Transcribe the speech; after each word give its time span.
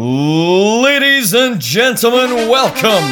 Ladies 0.00 1.34
and 1.34 1.60
gentlemen, 1.60 2.48
welcome 2.48 3.02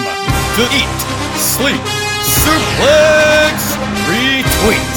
to 0.55 0.63
Eat, 0.73 1.01
Sleep, 1.35 1.81
Suplex, 2.23 3.75
Retweet. 4.07 4.93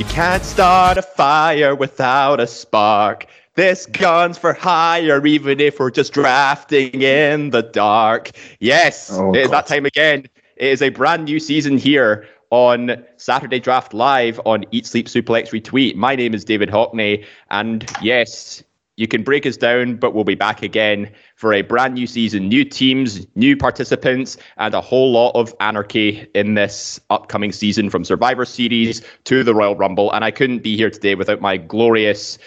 You 0.00 0.04
can't 0.06 0.44
start 0.44 0.98
a 0.98 1.02
fire 1.02 1.76
without 1.76 2.40
a 2.40 2.48
spark. 2.48 3.28
This 3.54 3.84
gun's 3.84 4.38
for 4.38 4.54
hire, 4.54 5.26
even 5.26 5.60
if 5.60 5.78
we're 5.78 5.90
just 5.90 6.14
drafting 6.14 7.02
in 7.02 7.50
the 7.50 7.62
dark. 7.62 8.30
Yes, 8.60 9.10
Oh, 9.12 9.34
it 9.34 9.42
is 9.42 9.50
that 9.50 9.66
time 9.66 9.84
again. 9.84 10.26
It 10.56 10.68
is 10.68 10.80
a 10.80 10.88
brand 10.88 11.24
new 11.26 11.38
season 11.38 11.76
here 11.76 12.26
on 12.48 13.04
Saturday 13.18 13.60
Draft 13.60 13.92
Live 13.92 14.40
on 14.46 14.64
Eat 14.70 14.86
Sleep 14.86 15.06
Suplex 15.06 15.50
Retweet. 15.50 15.96
My 15.96 16.16
name 16.16 16.32
is 16.32 16.46
David 16.46 16.70
Hockney, 16.70 17.26
and 17.50 17.86
yes, 18.00 18.62
you 18.96 19.06
can 19.06 19.22
break 19.22 19.44
us 19.44 19.58
down, 19.58 19.96
but 19.96 20.14
we'll 20.14 20.24
be 20.24 20.34
back 20.34 20.62
again 20.62 21.10
for 21.36 21.52
a 21.52 21.60
brand 21.60 21.92
new 21.92 22.06
season, 22.06 22.48
new 22.48 22.64
teams, 22.64 23.26
new 23.34 23.54
participants, 23.54 24.38
and 24.56 24.72
a 24.74 24.80
whole 24.80 25.12
lot 25.12 25.32
of 25.34 25.54
anarchy 25.60 26.26
in 26.34 26.54
this 26.54 26.98
upcoming 27.10 27.52
season 27.52 27.90
from 27.90 28.02
Survivor 28.02 28.46
Series 28.46 29.02
to 29.24 29.44
the 29.44 29.54
Royal 29.54 29.76
Rumble. 29.76 30.10
And 30.12 30.24
I 30.24 30.30
couldn't 30.30 30.62
be 30.62 30.74
here 30.74 30.90
today 30.90 31.14
without 31.14 31.42
my 31.42 31.58
glorious 31.58 32.38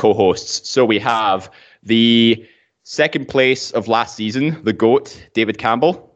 co 0.00 0.14
hosts. 0.14 0.68
So 0.68 0.84
we 0.84 0.98
have 0.98 1.50
the 1.82 2.46
second 2.84 3.28
place 3.28 3.70
of 3.72 3.86
last 3.86 4.16
season, 4.16 4.58
the 4.64 4.72
GOAT, 4.72 5.28
David 5.34 5.58
Campbell. 5.58 6.06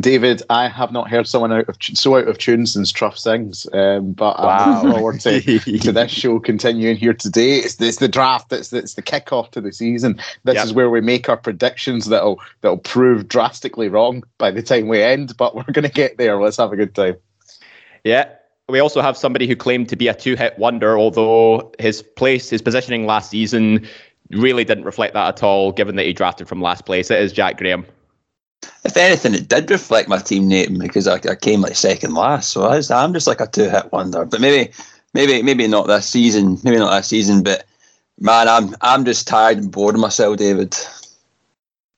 David, 0.00 0.42
I 0.48 0.68
have 0.68 0.90
not 0.90 1.10
heard 1.10 1.28
someone 1.28 1.52
out 1.52 1.68
of 1.68 1.76
so 1.80 2.16
out 2.16 2.26
of 2.26 2.38
tune 2.38 2.66
since 2.66 2.90
Truff 2.90 3.16
sings, 3.18 3.66
um, 3.74 4.12
but 4.14 4.36
I'm 4.38 4.46
Wow. 4.46 4.74
looking 4.74 4.90
forward 4.90 5.20
to, 5.20 5.78
to 5.80 5.92
this 5.98 6.10
show 6.10 6.40
continuing 6.40 6.96
here 6.96 7.12
today. 7.12 7.58
It's, 7.58 7.78
it's 7.80 7.98
the 7.98 8.08
draft. 8.08 8.50
It's, 8.54 8.72
it's 8.72 8.94
the 8.94 9.02
kickoff 9.02 9.50
to 9.50 9.60
the 9.60 9.70
season. 9.70 10.18
This 10.44 10.54
Yep. 10.56 10.64
is 10.64 10.72
where 10.72 10.88
we 10.88 11.02
make 11.02 11.28
our 11.28 11.36
predictions 11.36 12.06
that'll 12.06 12.40
that'll 12.62 12.78
prove 12.78 13.28
drastically 13.28 13.88
wrong 13.90 14.24
by 14.38 14.50
the 14.50 14.62
time 14.62 14.88
we 14.88 15.02
end. 15.02 15.36
But 15.36 15.54
we're 15.54 15.64
going 15.64 15.86
to 15.86 15.92
get 15.92 16.16
there. 16.16 16.40
Let's 16.40 16.56
have 16.56 16.72
a 16.72 16.76
good 16.76 16.94
time. 16.94 17.16
Yeah. 18.02 18.30
We 18.68 18.80
also 18.80 19.02
have 19.02 19.16
somebody 19.16 19.46
who 19.46 19.56
claimed 19.56 19.88
to 19.88 19.96
be 19.96 20.08
a 20.08 20.14
two 20.14 20.36
hit 20.36 20.58
wonder, 20.58 20.96
although 20.96 21.72
his 21.78 22.02
place, 22.02 22.48
his 22.48 22.62
positioning 22.62 23.06
last 23.06 23.30
season 23.30 23.86
really 24.30 24.64
didn't 24.64 24.84
reflect 24.84 25.14
that 25.14 25.28
at 25.28 25.42
all, 25.42 25.72
given 25.72 25.96
that 25.96 26.06
he 26.06 26.12
drafted 26.12 26.48
from 26.48 26.62
last 26.62 26.86
place. 26.86 27.10
It 27.10 27.20
is 27.20 27.32
Jack 27.32 27.58
Graham. 27.58 27.84
If 28.84 28.96
anything, 28.96 29.34
it 29.34 29.48
did 29.48 29.70
reflect 29.70 30.08
my 30.08 30.18
team 30.18 30.48
name 30.48 30.78
because 30.78 31.06
I, 31.06 31.16
I 31.16 31.34
came 31.34 31.60
like 31.60 31.74
second 31.74 32.14
last. 32.14 32.50
So 32.50 32.64
I 32.64 32.80
I'm 32.90 33.12
just 33.12 33.26
like 33.26 33.40
a 33.40 33.46
two 33.46 33.68
hit 33.68 33.90
wonder. 33.92 34.24
But 34.24 34.40
maybe, 34.40 34.72
maybe, 35.14 35.42
maybe 35.42 35.66
not 35.66 35.86
this 35.86 36.08
season. 36.08 36.58
Maybe 36.62 36.78
not 36.78 36.96
this 36.96 37.08
season. 37.08 37.42
But 37.42 37.64
man, 38.20 38.48
I'm 38.48 38.76
I'm 38.80 39.04
just 39.04 39.26
tired 39.26 39.58
and 39.58 39.70
bored 39.70 39.96
of 39.96 40.00
myself, 40.00 40.36
David. 40.36 40.76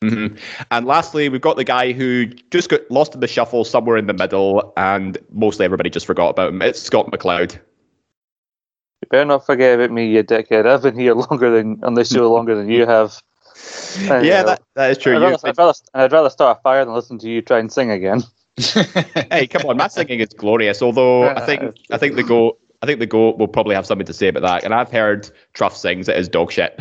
Hmm 0.09 0.37
And 0.71 0.87
lastly, 0.87 1.29
we've 1.29 1.41
got 1.41 1.57
the 1.57 1.65
guy 1.65 1.93
who 1.93 2.27
just 2.51 2.69
got 2.69 2.81
lost 2.91 3.15
in 3.15 3.21
the 3.21 3.29
shuffle 3.29 3.65
somewhere 3.65 3.97
in 3.97 4.07
the 4.07 4.13
middle, 4.13 4.73
and 4.77 5.19
mostly 5.33 5.65
everybody 5.65 5.91
just 5.91 6.07
forgot 6.07 6.31
about 6.31 6.51
him. 6.51 6.63
It's 6.63 6.81
Scott 6.81 7.11
McLeod. 7.11 7.55
You 7.55 9.09
better 9.11 9.25
not 9.25 9.47
forget 9.47 9.79
about 9.79 9.91
me, 9.91 10.07
you 10.07 10.23
dickhead. 10.23 10.67
I've 10.67 10.83
been 10.83 10.99
here 10.99 11.15
longer 11.15 11.51
than 11.51 11.83
on 11.85 11.95
this 11.95 12.11
show 12.11 12.33
longer 12.33 12.55
than 12.55 12.69
you 12.69 12.87
have. 12.87 13.21
And, 14.09 14.27
yeah, 14.27 14.41
uh, 14.41 14.45
that, 14.45 14.63
that 14.75 14.91
is 14.91 14.99
true. 14.99 15.17
I'd 15.17 15.23
rather, 15.23 15.49
I'd, 15.49 15.59
rather, 15.59 15.75
and 15.95 16.03
I'd 16.03 16.13
rather 16.13 16.31
start 16.31 16.59
a 16.59 16.61
fire 16.63 16.85
than 16.85 16.95
listen 16.95 17.19
to 17.19 17.29
you 17.29 17.43
try 17.43 17.59
and 17.59 17.73
sing 17.73 17.91
again. 17.91 18.23
hey, 18.57 19.47
come 19.47 19.69
on, 19.69 19.77
Matt 19.77 19.93
singing 19.93 20.21
is 20.21 20.29
glorious. 20.29 20.81
Although 20.81 21.29
I 21.29 21.45
think 21.45 21.77
I 21.91 21.99
think 21.99 22.15
the 22.15 22.23
goat 22.23 22.59
I 22.83 22.87
think 22.87 23.01
the 23.01 23.07
goat 23.07 23.39
will 23.39 23.49
probably 23.49 23.75
have 23.75 23.87
something 23.87 24.07
to 24.07 24.13
say 24.13 24.29
about 24.29 24.43
that. 24.43 24.63
And 24.63 24.75
I've 24.75 24.91
heard 24.91 25.31
Truff 25.55 25.77
sings 25.77 26.09
it 26.09 26.17
is 26.17 26.29
dog 26.29 26.53
shit. 26.53 26.79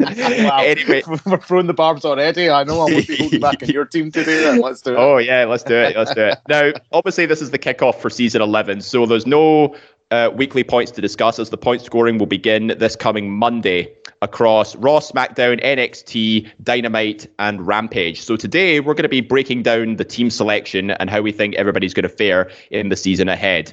Wow. 0.40 0.58
anyway, 0.58 1.02
We're 1.26 1.40
throwing 1.40 1.66
the 1.66 1.74
barbs 1.74 2.04
already. 2.04 2.48
I 2.50 2.64
know 2.64 2.80
I 2.80 2.94
would 2.94 3.06
be 3.06 3.16
holding 3.16 3.40
back 3.40 3.62
on 3.62 3.68
your 3.68 3.84
team 3.84 4.10
to 4.12 4.24
do 4.24 4.40
that. 4.42 4.60
Let's 4.60 4.80
do 4.80 4.92
it. 4.92 4.96
Oh 4.96 5.18
yeah, 5.18 5.44
let's 5.44 5.62
do 5.62 5.74
it. 5.74 5.96
Let's 5.96 6.14
do 6.14 6.22
it. 6.22 6.38
Now, 6.48 6.72
obviously, 6.92 7.26
this 7.26 7.42
is 7.42 7.50
the 7.50 7.58
kickoff 7.58 7.96
for 7.96 8.10
season 8.10 8.42
eleven, 8.42 8.80
so 8.80 9.06
there's 9.06 9.26
no 9.26 9.76
uh, 10.10 10.30
weekly 10.34 10.64
points 10.64 10.90
to 10.92 11.00
discuss 11.00 11.38
as 11.38 11.50
the 11.50 11.58
point 11.58 11.82
scoring 11.82 12.18
will 12.18 12.26
begin 12.26 12.68
this 12.78 12.96
coming 12.96 13.30
Monday 13.30 13.94
across 14.22 14.76
Raw, 14.76 14.98
SmackDown, 15.00 15.62
NXT, 15.64 16.50
Dynamite, 16.62 17.26
and 17.38 17.66
Rampage. 17.66 18.20
So 18.20 18.36
today 18.36 18.80
we're 18.80 18.94
going 18.94 19.04
to 19.04 19.08
be 19.08 19.20
breaking 19.20 19.62
down 19.62 19.96
the 19.96 20.04
team 20.04 20.30
selection 20.30 20.90
and 20.90 21.08
how 21.08 21.20
we 21.22 21.32
think 21.32 21.54
everybody's 21.54 21.94
going 21.94 22.04
to 22.04 22.08
fare 22.08 22.50
in 22.70 22.88
the 22.88 22.96
season 22.96 23.28
ahead. 23.28 23.72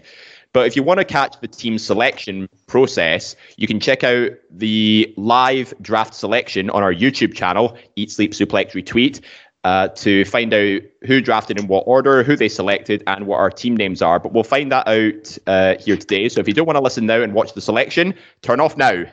But 0.53 0.67
if 0.67 0.75
you 0.75 0.83
want 0.83 0.99
to 0.99 1.05
catch 1.05 1.39
the 1.39 1.47
team 1.47 1.77
selection 1.77 2.49
process, 2.67 3.35
you 3.57 3.67
can 3.67 3.79
check 3.79 4.03
out 4.03 4.31
the 4.49 5.13
live 5.17 5.73
draft 5.81 6.13
selection 6.13 6.69
on 6.69 6.83
our 6.83 6.93
YouTube 6.93 7.35
channel, 7.35 7.77
Eat 7.95 8.11
Sleep 8.11 8.31
Suplex 8.31 8.71
Retweet, 8.71 9.21
uh, 9.63 9.89
to 9.89 10.23
find 10.25 10.53
out 10.53 10.81
who 11.05 11.19
drafted 11.19 11.59
in 11.59 11.67
what 11.67 11.83
order, 11.87 12.23
who 12.23 12.35
they 12.35 12.47
selected, 12.49 13.03
and 13.07 13.27
what 13.27 13.37
our 13.37 13.49
team 13.49 13.75
names 13.75 14.01
are. 14.01 14.19
But 14.19 14.33
we'll 14.33 14.43
find 14.43 14.71
that 14.71 14.87
out 14.87 15.37
uh, 15.47 15.75
here 15.81 15.97
today. 15.97 16.29
So 16.29 16.39
if 16.39 16.47
you 16.47 16.53
don't 16.53 16.65
want 16.65 16.77
to 16.77 16.83
listen 16.83 17.05
now 17.05 17.21
and 17.21 17.33
watch 17.33 17.53
the 17.53 17.61
selection, 17.61 18.13
turn 18.41 18.59
off 18.59 18.77
now. 18.77 19.03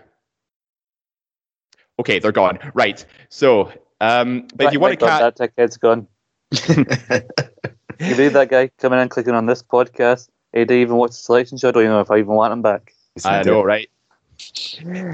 Okay, 1.99 2.19
they're 2.19 2.33
gone. 2.33 2.59
Right. 2.75 3.05
So, 3.29 3.73
um, 4.01 4.47
but 4.55 4.69
if 4.69 4.73
you 4.73 4.81
want 4.81 4.99
to 4.99 5.05
catch. 5.05 5.21
God 5.21 5.37
that 5.37 5.57
dickhead's 5.57 5.77
gone. 5.77 6.07
you 8.01 8.15
read 8.15 8.35
that 8.35 8.49
guy 8.49 8.71
coming 8.79 9.01
in 9.01 9.09
clicking 9.09 9.35
on 9.35 9.47
this 9.47 9.63
podcast? 9.63 10.29
Hey, 10.55 10.65
do 10.65 10.75
you 10.75 10.83
even 10.83 10.97
watch 10.97 11.11
the 11.11 11.17
selection 11.17 11.59
show? 11.59 11.69
I 11.69 11.73
don't 11.73 11.83
even 11.83 11.93
know 11.95 12.01
if 12.01 12.11
I 12.13 12.19
even 12.19 12.35
want 12.35 12.53
him 12.53 12.63
back. 12.63 12.95
I 13.25 13.43
know, 13.43 13.63
right? 13.63 13.91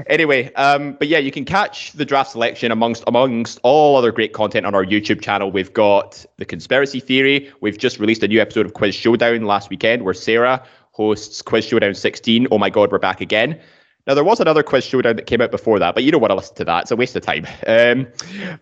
Anyway, 0.07 0.53
um, 0.53 0.93
but 0.93 1.07
yeah, 1.07 1.17
you 1.17 1.31
can 1.31 1.45
catch 1.45 1.91
the 1.93 2.05
draft 2.05 2.31
selection 2.31 2.71
amongst 2.71 3.03
amongst 3.07 3.59
all 3.63 3.95
other 3.95 4.11
great 4.11 4.33
content 4.33 4.67
on 4.67 4.75
our 4.75 4.85
YouTube 4.85 5.21
channel. 5.21 5.51
We've 5.51 5.73
got 5.73 6.23
the 6.37 6.45
conspiracy 6.45 6.99
theory. 6.99 7.51
We've 7.59 7.77
just 7.77 7.99
released 7.99 8.21
a 8.21 8.27
new 8.27 8.39
episode 8.39 8.67
of 8.67 8.73
Quiz 8.73 8.93
Showdown 8.93 9.45
last 9.45 9.71
weekend, 9.71 10.03
where 10.03 10.13
Sarah 10.13 10.63
hosts 10.91 11.41
Quiz 11.41 11.65
Showdown 11.65 11.95
16. 11.95 12.47
Oh 12.51 12.59
my 12.59 12.69
God, 12.69 12.91
we're 12.91 12.99
back 12.99 13.19
again. 13.19 13.59
Now 14.05 14.13
there 14.13 14.23
was 14.23 14.39
another 14.39 14.61
Quiz 14.61 14.83
Showdown 14.85 15.15
that 15.15 15.25
came 15.25 15.41
out 15.41 15.51
before 15.51 15.79
that, 15.79 15.95
but 15.95 16.03
you 16.03 16.11
don't 16.11 16.21
want 16.21 16.31
to 16.31 16.35
listen 16.35 16.55
to 16.57 16.65
that. 16.65 16.83
It's 16.83 16.91
a 16.91 16.95
waste 16.95 17.15
of 17.15 17.23
time. 17.23 17.47
Um, 17.67 18.07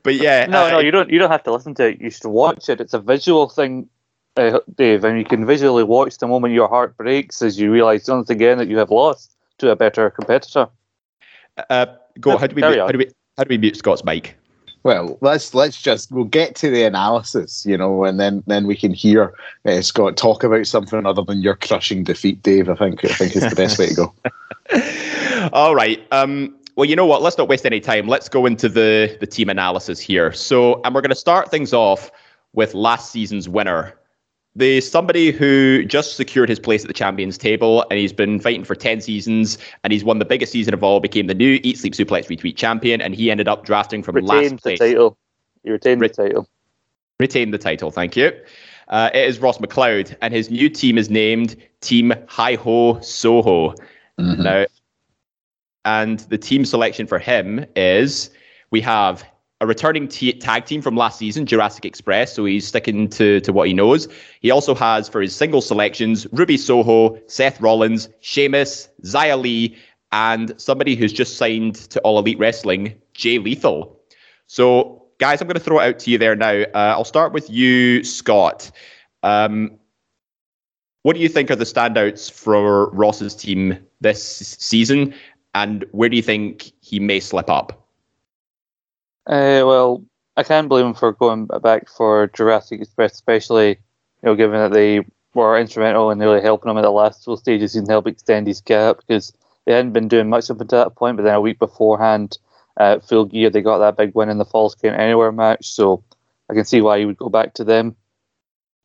but 0.03 0.15
yeah, 0.15 0.45
No, 0.45 0.65
uh, 0.65 0.69
no, 0.71 0.79
you 0.79 0.91
don't. 0.91 1.09
You 1.09 1.19
don't 1.19 1.31
have 1.31 1.43
to 1.43 1.51
listen 1.51 1.73
to 1.75 1.89
it. 1.89 2.01
You 2.01 2.09
should 2.09 2.29
watch 2.29 2.69
it. 2.69 2.79
It's 2.79 2.93
a 2.93 2.99
visual 2.99 3.49
thing, 3.49 3.89
uh, 4.39 4.59
Dave, 4.75 5.03
and 5.03 5.17
you 5.17 5.25
can 5.25 5.45
visually 5.45 5.83
watch 5.83 6.17
the 6.17 6.27
moment 6.27 6.53
your 6.53 6.67
heart 6.67 6.95
breaks 6.97 7.41
as 7.41 7.59
you 7.59 7.71
realise 7.71 8.07
once 8.07 8.29
again 8.29 8.57
that 8.57 8.67
you 8.67 8.77
have 8.77 8.89
lost 8.89 9.35
to 9.59 9.69
a 9.69 9.75
better 9.75 10.09
competitor. 10.09 10.67
uh, 11.69 11.85
go. 12.19 12.37
How 12.37 12.47
do 12.47 12.55
we 12.55 12.61
Carry 12.61 12.75
mute, 12.75 12.81
how 12.81 12.91
do 12.91 12.97
we 12.97 13.09
how 13.37 13.43
do 13.43 13.49
we 13.49 13.57
mute 13.57 13.77
Scott's 13.77 14.03
mic? 14.03 14.35
Well, 14.83 15.17
let's 15.21 15.53
let's 15.53 15.81
just 15.81 16.11
we'll 16.11 16.23
get 16.23 16.55
to 16.55 16.69
the 16.69 16.83
analysis, 16.83 17.65
you 17.65 17.77
know, 17.77 18.05
and 18.05 18.19
then 18.19 18.43
then 18.47 18.65
we 18.65 18.75
can 18.75 18.93
hear 18.93 19.33
uh, 19.65 19.81
Scott 19.81 20.15
talk 20.15 20.43
about 20.43 20.65
something 20.67 21.05
other 21.05 21.23
than 21.23 21.41
your 21.41 21.55
crushing 21.55 22.05
defeat, 22.05 22.41
Dave. 22.41 22.69
I 22.69 22.75
think 22.75 23.03
I 23.03 23.09
think 23.09 23.35
is 23.35 23.47
the 23.49 23.55
best 23.55 23.77
way 23.77 23.87
to 23.87 23.95
go. 23.95 24.13
All 25.53 25.75
right. 25.75 26.05
Um, 26.11 26.55
well, 26.75 26.85
you 26.85 26.95
know 26.95 27.05
what? 27.05 27.21
Let's 27.21 27.37
not 27.37 27.49
waste 27.49 27.65
any 27.65 27.81
time. 27.81 28.07
Let's 28.07 28.29
go 28.29 28.45
into 28.45 28.69
the 28.69 29.17
the 29.19 29.27
team 29.27 29.49
analysis 29.49 29.99
here. 29.99 30.31
So, 30.31 30.81
and 30.83 30.95
we're 30.95 31.01
going 31.01 31.09
to 31.09 31.15
start 31.15 31.51
things 31.51 31.73
off 31.73 32.09
with 32.53 32.73
last 32.73 33.11
season's 33.11 33.49
winner. 33.49 33.93
There's 34.59 34.89
somebody 34.91 35.31
who 35.31 35.85
just 35.85 36.17
secured 36.17 36.49
his 36.49 36.59
place 36.59 36.81
at 36.83 36.89
the 36.89 36.93
champions 36.93 37.37
table, 37.37 37.85
and 37.89 37.97
he's 37.97 38.11
been 38.11 38.41
fighting 38.41 38.65
for 38.65 38.75
ten 38.75 38.99
seasons, 38.99 39.57
and 39.85 39.93
he's 39.93 40.03
won 40.03 40.19
the 40.19 40.25
biggest 40.25 40.51
season 40.51 40.73
of 40.73 40.83
all. 40.83 40.99
Became 40.99 41.27
the 41.27 41.33
new 41.33 41.61
Eat 41.63 41.77
Sleep 41.77 41.93
Suplex 41.93 42.27
Retweet 42.27 42.57
champion, 42.57 42.99
and 42.99 43.15
he 43.15 43.31
ended 43.31 43.47
up 43.47 43.63
drafting 43.63 44.03
from 44.03 44.15
Retained 44.15 44.27
last 44.27 44.49
the 44.51 44.57
place. 44.57 44.79
title. 44.79 45.17
You 45.63 45.71
retained 45.71 46.01
Ret- 46.01 46.13
the 46.13 46.23
title. 46.23 46.49
Retained 47.21 47.53
the 47.53 47.57
title, 47.57 47.89
thank 47.89 48.17
you. 48.17 48.33
Uh, 48.89 49.09
it 49.13 49.29
is 49.29 49.39
Ross 49.39 49.59
McLeod, 49.59 50.13
and 50.21 50.33
his 50.33 50.49
new 50.49 50.67
team 50.67 50.97
is 50.97 51.09
named 51.09 51.55
Team 51.79 52.13
Hi 52.27 52.55
Ho 52.55 52.99
Soho. 52.99 53.73
Mhm. 54.19 54.39
Now, 54.39 54.65
and 55.85 56.19
the 56.19 56.37
team 56.37 56.65
selection 56.65 57.07
for 57.07 57.17
him 57.17 57.65
is 57.77 58.29
we 58.71 58.81
have 58.81 59.23
a 59.61 59.67
returning 59.67 60.07
t- 60.07 60.33
tag 60.33 60.65
team 60.65 60.81
from 60.81 60.95
last 60.95 61.19
season, 61.19 61.45
Jurassic 61.45 61.85
Express. 61.85 62.33
So 62.33 62.45
he's 62.45 62.67
sticking 62.67 63.09
to, 63.09 63.41
to 63.41 63.51
what 63.51 63.67
he 63.67 63.73
knows. 63.73 64.07
He 64.39 64.51
also 64.51 64.73
has 64.75 65.09
for 65.09 65.21
his 65.21 65.35
single 65.35 65.61
selections 65.61 66.27
Ruby 66.31 66.57
Soho, 66.57 67.19
Seth 67.27 67.59
Rollins, 67.59 68.09
Sheamus, 68.21 68.89
Xia 69.03 69.41
Li, 69.41 69.75
and 70.11 70.59
somebody 70.59 70.95
who's 70.95 71.13
just 71.13 71.37
signed 71.37 71.75
to 71.75 71.99
All 72.01 72.17
Elite 72.19 72.39
Wrestling, 72.39 72.99
Jay 73.13 73.37
Lethal. 73.37 73.99
So, 74.47 75.05
guys, 75.19 75.41
I'm 75.41 75.47
going 75.47 75.55
to 75.55 75.59
throw 75.59 75.79
it 75.79 75.83
out 75.83 75.99
to 75.99 76.11
you 76.11 76.17
there 76.17 76.35
now. 76.35 76.63
Uh, 76.73 76.93
I'll 76.95 77.03
start 77.03 77.33
with 77.33 77.49
you, 77.49 78.03
Scott. 78.03 78.71
Um, 79.23 79.77
what 81.03 81.13
do 81.13 81.19
you 81.19 81.29
think 81.29 81.51
are 81.51 81.55
the 81.55 81.65
standouts 81.65 82.31
for 82.31 82.89
Ross's 82.91 83.35
team 83.35 83.77
this 84.01 84.23
season, 84.23 85.13
and 85.53 85.85
where 85.91 86.09
do 86.09 86.15
you 86.15 86.21
think 86.21 86.71
he 86.81 86.99
may 86.99 87.19
slip 87.19 87.49
up? 87.49 87.88
Uh, 89.25 89.63
well, 89.65 90.03
I 90.35 90.43
can't 90.43 90.69
blame 90.69 90.87
him 90.87 90.93
for 90.93 91.11
going 91.13 91.45
back 91.45 91.89
for 91.89 92.27
Jurassic 92.27 92.81
Express, 92.81 93.13
especially 93.13 93.69
you 93.69 93.77
know 94.23 94.35
given 94.35 94.59
that 94.59 94.71
they 94.73 95.05
were 95.33 95.59
instrumental 95.59 96.11
in 96.11 96.19
really 96.19 96.41
helping 96.41 96.71
him 96.71 96.77
at 96.77 96.81
the 96.81 96.89
last 96.89 97.23
two 97.23 97.37
stages 97.37 97.75
and 97.75 97.87
help 97.87 98.07
extend 98.07 98.47
his 98.47 98.61
gap 98.61 98.97
because 98.97 99.33
they 99.65 99.73
hadn't 99.73 99.93
been 99.93 100.07
doing 100.07 100.29
much 100.29 100.49
up 100.49 100.59
until 100.61 100.83
that 100.83 100.95
point. 100.95 101.17
But 101.17 101.23
then 101.23 101.35
a 101.35 101.41
week 101.41 101.59
beforehand, 101.59 102.37
uh, 102.77 102.99
Full 102.99 103.25
Gear, 103.25 103.49
they 103.49 103.61
got 103.61 103.79
that 103.79 103.97
big 103.97 104.15
win 104.15 104.29
in 104.29 104.37
the 104.37 104.45
Falls 104.45 104.75
Count 104.75 104.99
Anywhere 104.99 105.31
match, 105.31 105.67
so 105.67 106.03
I 106.49 106.53
can 106.53 106.65
see 106.65 106.81
why 106.81 106.99
he 106.99 107.05
would 107.05 107.17
go 107.17 107.29
back 107.29 107.53
to 107.55 107.63
them. 107.63 107.95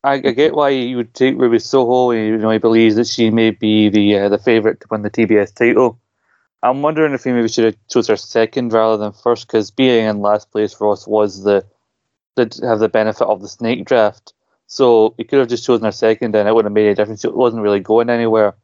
I, 0.03 0.13
I 0.15 0.19
get 0.19 0.53
why 0.55 0.71
he 0.71 0.95
would 0.95 1.13
take 1.13 1.37
Ruby 1.37 1.59
Soho. 1.59 2.11
You 2.11 2.37
know, 2.37 2.51
he 2.51 2.59
believes 2.59 2.95
that 2.95 3.07
she 3.07 3.31
may 3.31 3.51
be 3.51 3.89
the 3.89 4.19
uh, 4.19 4.29
the 4.29 4.37
favourite 4.37 4.79
to 4.81 4.87
win 4.91 5.01
the 5.01 5.09
TBS 5.09 5.55
title. 5.55 5.99
I'm 6.65 6.81
wondering 6.81 7.13
if 7.13 7.23
he 7.23 7.31
maybe 7.31 7.47
should 7.47 7.65
have 7.65 7.87
chose 7.89 8.07
her 8.07 8.17
second 8.17 8.73
rather 8.73 8.97
than 8.97 9.11
first, 9.11 9.47
because 9.47 9.71
being 9.71 10.05
in 10.05 10.21
last 10.21 10.51
place 10.51 10.73
for 10.73 10.91
us 10.91 11.07
was 11.07 11.43
the 11.43 11.65
did 12.35 12.55
have 12.63 12.79
the 12.79 12.89
benefit 12.89 13.27
of 13.27 13.41
the 13.41 13.47
snake 13.47 13.85
draft. 13.85 14.33
So 14.67 15.13
he 15.17 15.23
could 15.23 15.39
have 15.39 15.47
just 15.47 15.65
chosen 15.65 15.85
her 15.85 15.91
second, 15.91 16.35
and 16.35 16.49
it 16.49 16.53
wouldn't 16.53 16.71
have 16.71 16.75
made 16.75 16.87
any 16.87 16.95
difference. 16.95 17.23
It 17.23 17.35
wasn't 17.35 17.63
really 17.63 17.79
going 17.79 18.09
anywhere. 18.09 18.55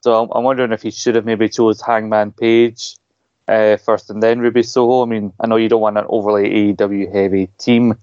So 0.00 0.22
I'm, 0.22 0.30
I'm 0.32 0.44
wondering 0.44 0.72
if 0.72 0.82
he 0.82 0.90
should 0.90 1.14
have 1.14 1.24
maybe 1.24 1.48
chose 1.48 1.80
Hangman 1.80 2.32
Page 2.32 2.96
uh, 3.48 3.76
first 3.76 4.10
and 4.10 4.22
then 4.22 4.40
Ruby 4.40 4.62
Soho. 4.62 5.02
I 5.02 5.06
mean, 5.06 5.32
I 5.40 5.46
know 5.46 5.56
you 5.56 5.68
don't 5.68 5.80
want 5.80 5.98
an 5.98 6.06
overly 6.08 6.74
AEW 6.74 7.12
heavy 7.12 7.46
team, 7.58 7.96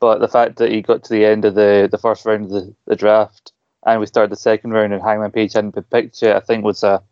but 0.00 0.18
the 0.18 0.28
fact 0.28 0.56
that 0.56 0.72
he 0.72 0.82
got 0.82 1.04
to 1.04 1.10
the 1.10 1.24
end 1.24 1.44
of 1.44 1.54
the, 1.54 1.88
the 1.90 1.98
first 1.98 2.26
round 2.26 2.46
of 2.46 2.50
the, 2.50 2.74
the 2.86 2.96
draft 2.96 3.52
and 3.86 4.00
we 4.00 4.06
started 4.06 4.30
the 4.30 4.36
second 4.36 4.72
round 4.72 4.92
and 4.92 5.02
Hangman 5.02 5.30
Page 5.30 5.54
hadn't 5.54 5.74
been 5.74 5.84
picked 5.84 6.20
yet, 6.22 6.36
I 6.36 6.40
think 6.40 6.64
was 6.64 6.82
a, 6.82 7.02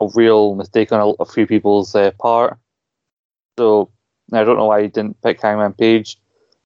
a 0.00 0.08
real 0.14 0.54
mistake 0.54 0.92
on 0.92 1.00
a, 1.00 1.22
a 1.22 1.26
few 1.26 1.46
people's 1.46 1.94
uh, 1.94 2.10
part. 2.12 2.58
So 3.58 3.90
I 4.32 4.44
don't 4.44 4.56
know 4.56 4.66
why 4.66 4.82
he 4.82 4.88
didn't 4.88 5.20
pick 5.22 5.40
Hangman 5.40 5.72
Page. 5.72 6.18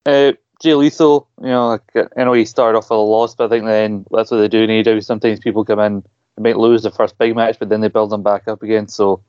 Uh, 0.05 0.32
Jay 0.61 0.75
Lethal, 0.75 1.29
you 1.40 1.49
know, 1.49 1.69
like, 1.69 2.08
I 2.17 2.25
know 2.25 2.32
he 2.34 2.44
started 2.44 2.79
off 2.79 2.84
with 2.84 2.99
a 2.99 3.02
loss, 3.02 3.34
but 3.34 3.46
I 3.46 3.49
think 3.49 3.64
then 3.64 4.06
that's 4.11 4.31
what 4.31 4.38
they 4.38 4.49
do 4.49 4.62
in 4.62 4.70
AEW. 4.70 5.05
Sometimes 5.05 5.40
people 5.40 5.64
come 5.64 5.81
in 5.81 6.05
and 6.37 6.44
might 6.44 6.56
lose 6.56 6.82
the 6.82 6.90
first 6.90 7.19
big 7.19 7.34
match, 7.34 7.58
but 7.58 7.69
then 7.69 7.81
they 7.81 7.88
build 7.88 8.11
them 8.11 8.23
back 8.23 8.46
up 8.46 8.62
again. 8.62 8.87
So 8.87 9.23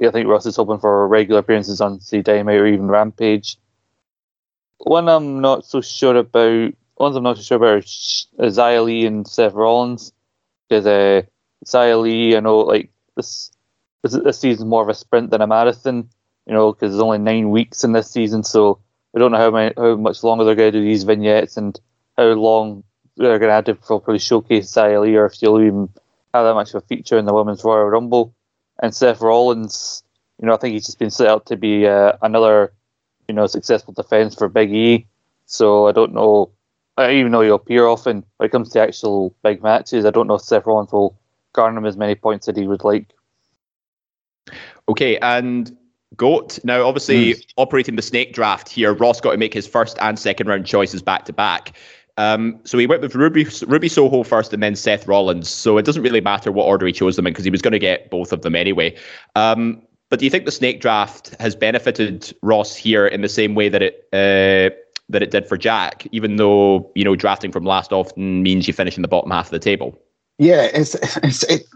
yeah, 0.00 0.08
I 0.08 0.10
think 0.10 0.28
Russ 0.28 0.46
is 0.46 0.56
hoping 0.56 0.80
for 0.80 1.06
regular 1.06 1.40
appearances 1.40 1.80
on 1.80 2.00
say 2.00 2.22
Dynamite 2.22 2.56
or 2.56 2.66
even 2.66 2.88
Rampage. 2.88 3.56
One 4.78 5.08
I'm 5.08 5.40
not 5.40 5.64
so 5.64 5.80
sure 5.80 6.16
about. 6.16 6.74
Ones 6.98 7.16
I'm 7.16 7.22
not 7.22 7.36
so 7.36 7.42
sure 7.42 7.56
about 7.56 7.84
is 7.84 8.26
Xia 8.38 8.84
Li 8.84 9.06
and 9.06 9.26
Seth 9.26 9.54
Rollins 9.54 10.12
because 10.68 10.86
uh, 10.86 11.22
Xia 11.64 12.02
Li, 12.02 12.36
I 12.36 12.40
know 12.40 12.58
like 12.58 12.90
this 13.16 13.50
this, 14.02 14.38
season's 14.38 14.66
more 14.66 14.82
of 14.82 14.88
a 14.88 14.94
sprint 14.94 15.30
than 15.30 15.40
a 15.40 15.46
marathon. 15.46 16.08
You 16.46 16.54
know, 16.54 16.72
because 16.72 16.92
there's 16.92 17.02
only 17.02 17.18
nine 17.18 17.50
weeks 17.50 17.84
in 17.84 17.92
this 17.92 18.10
season, 18.10 18.42
so 18.42 18.80
we 19.12 19.20
don't 19.20 19.30
know 19.30 19.38
how 19.38 19.50
many, 19.50 19.72
how 19.76 19.94
much 19.96 20.24
longer 20.24 20.44
they're 20.44 20.56
going 20.56 20.72
to 20.72 20.78
do 20.80 20.84
these 20.84 21.04
vignettes 21.04 21.56
and 21.56 21.78
how 22.16 22.24
long 22.24 22.82
they're 23.16 23.38
going 23.38 23.50
to 23.50 23.54
have 23.54 23.64
to 23.66 23.74
properly 23.74 24.18
showcase 24.18 24.76
Li 24.76 25.16
or 25.16 25.26
if 25.26 25.34
she'll 25.34 25.60
even 25.60 25.88
have 26.34 26.44
that 26.44 26.54
much 26.54 26.70
of 26.70 26.82
a 26.82 26.86
feature 26.86 27.18
in 27.18 27.26
the 27.26 27.34
Women's 27.34 27.62
Royal 27.62 27.84
Rumble. 27.84 28.34
And 28.82 28.94
Seth 28.94 29.20
Rollins, 29.20 30.02
you 30.40 30.46
know, 30.46 30.54
I 30.54 30.56
think 30.56 30.72
he's 30.72 30.86
just 30.86 30.98
been 30.98 31.10
set 31.10 31.28
up 31.28 31.44
to 31.46 31.56
be 31.56 31.86
uh, 31.86 32.14
another, 32.22 32.72
you 33.28 33.34
know, 33.34 33.46
successful 33.46 33.94
defense 33.94 34.34
for 34.34 34.48
Big 34.48 34.72
E. 34.72 35.06
So 35.46 35.86
I 35.86 35.92
don't 35.92 36.14
know, 36.14 36.50
I 36.96 37.12
even 37.12 37.32
though 37.32 37.42
he'll 37.42 37.56
appear 37.56 37.86
often, 37.86 38.24
when 38.36 38.46
it 38.46 38.52
comes 38.52 38.70
to 38.70 38.80
actual 38.80 39.34
big 39.42 39.62
matches, 39.62 40.04
I 40.04 40.10
don't 40.10 40.26
know 40.26 40.34
if 40.34 40.42
Seth 40.42 40.66
Rollins 40.66 40.92
will 40.92 41.18
garner 41.52 41.78
him 41.78 41.86
as 41.86 41.96
many 41.96 42.14
points 42.14 42.46
that 42.46 42.56
he 42.56 42.66
would 42.66 42.84
like. 42.84 43.12
Okay, 44.88 45.18
and 45.18 45.76
Goat. 46.16 46.58
Now, 46.64 46.86
obviously, 46.86 47.34
mm. 47.34 47.46
operating 47.56 47.96
the 47.96 48.02
snake 48.02 48.32
draft 48.34 48.68
here, 48.68 48.92
Ross 48.92 49.20
got 49.20 49.32
to 49.32 49.38
make 49.38 49.54
his 49.54 49.66
first 49.66 49.98
and 50.00 50.18
second 50.18 50.46
round 50.46 50.66
choices 50.66 51.02
back 51.02 51.24
to 51.26 51.32
back. 51.32 51.76
Um, 52.18 52.60
so 52.64 52.76
he 52.76 52.86
went 52.86 53.00
with 53.00 53.14
Ruby, 53.14 53.46
Ruby 53.66 53.88
Soho 53.88 54.22
first 54.22 54.52
and 54.52 54.62
then 54.62 54.76
Seth 54.76 55.08
Rollins. 55.08 55.48
So 55.48 55.78
it 55.78 55.84
doesn't 55.86 56.02
really 56.02 56.20
matter 56.20 56.52
what 56.52 56.64
order 56.64 56.86
he 56.86 56.92
chose 56.92 57.16
them 57.16 57.26
in 57.26 57.32
because 57.32 57.44
he 57.44 57.50
was 57.50 57.62
going 57.62 57.72
to 57.72 57.78
get 57.78 58.10
both 58.10 58.32
of 58.32 58.42
them 58.42 58.54
anyway. 58.54 58.94
Um, 59.34 59.82
but 60.10 60.18
do 60.18 60.26
you 60.26 60.30
think 60.30 60.44
the 60.44 60.52
snake 60.52 60.82
draft 60.82 61.34
has 61.40 61.56
benefited 61.56 62.34
Ross 62.42 62.76
here 62.76 63.06
in 63.06 63.22
the 63.22 63.30
same 63.30 63.54
way 63.54 63.70
that 63.70 63.80
it 63.80 64.08
uh, 64.12 64.76
that 65.08 65.22
it 65.22 65.30
did 65.30 65.48
for 65.48 65.56
Jack, 65.56 66.06
even 66.12 66.36
though 66.36 66.92
you 66.94 67.02
know 67.02 67.16
drafting 67.16 67.50
from 67.50 67.64
last 67.64 67.94
often 67.94 68.42
means 68.42 68.66
you 68.66 68.74
finish 68.74 68.96
in 68.96 69.02
the 69.02 69.08
bottom 69.08 69.30
half 69.30 69.46
of 69.46 69.52
the 69.52 69.58
table? 69.58 69.98
Yeah, 70.42 70.62
it's 70.74 70.96
it's 71.22 71.44
it, 71.44 71.68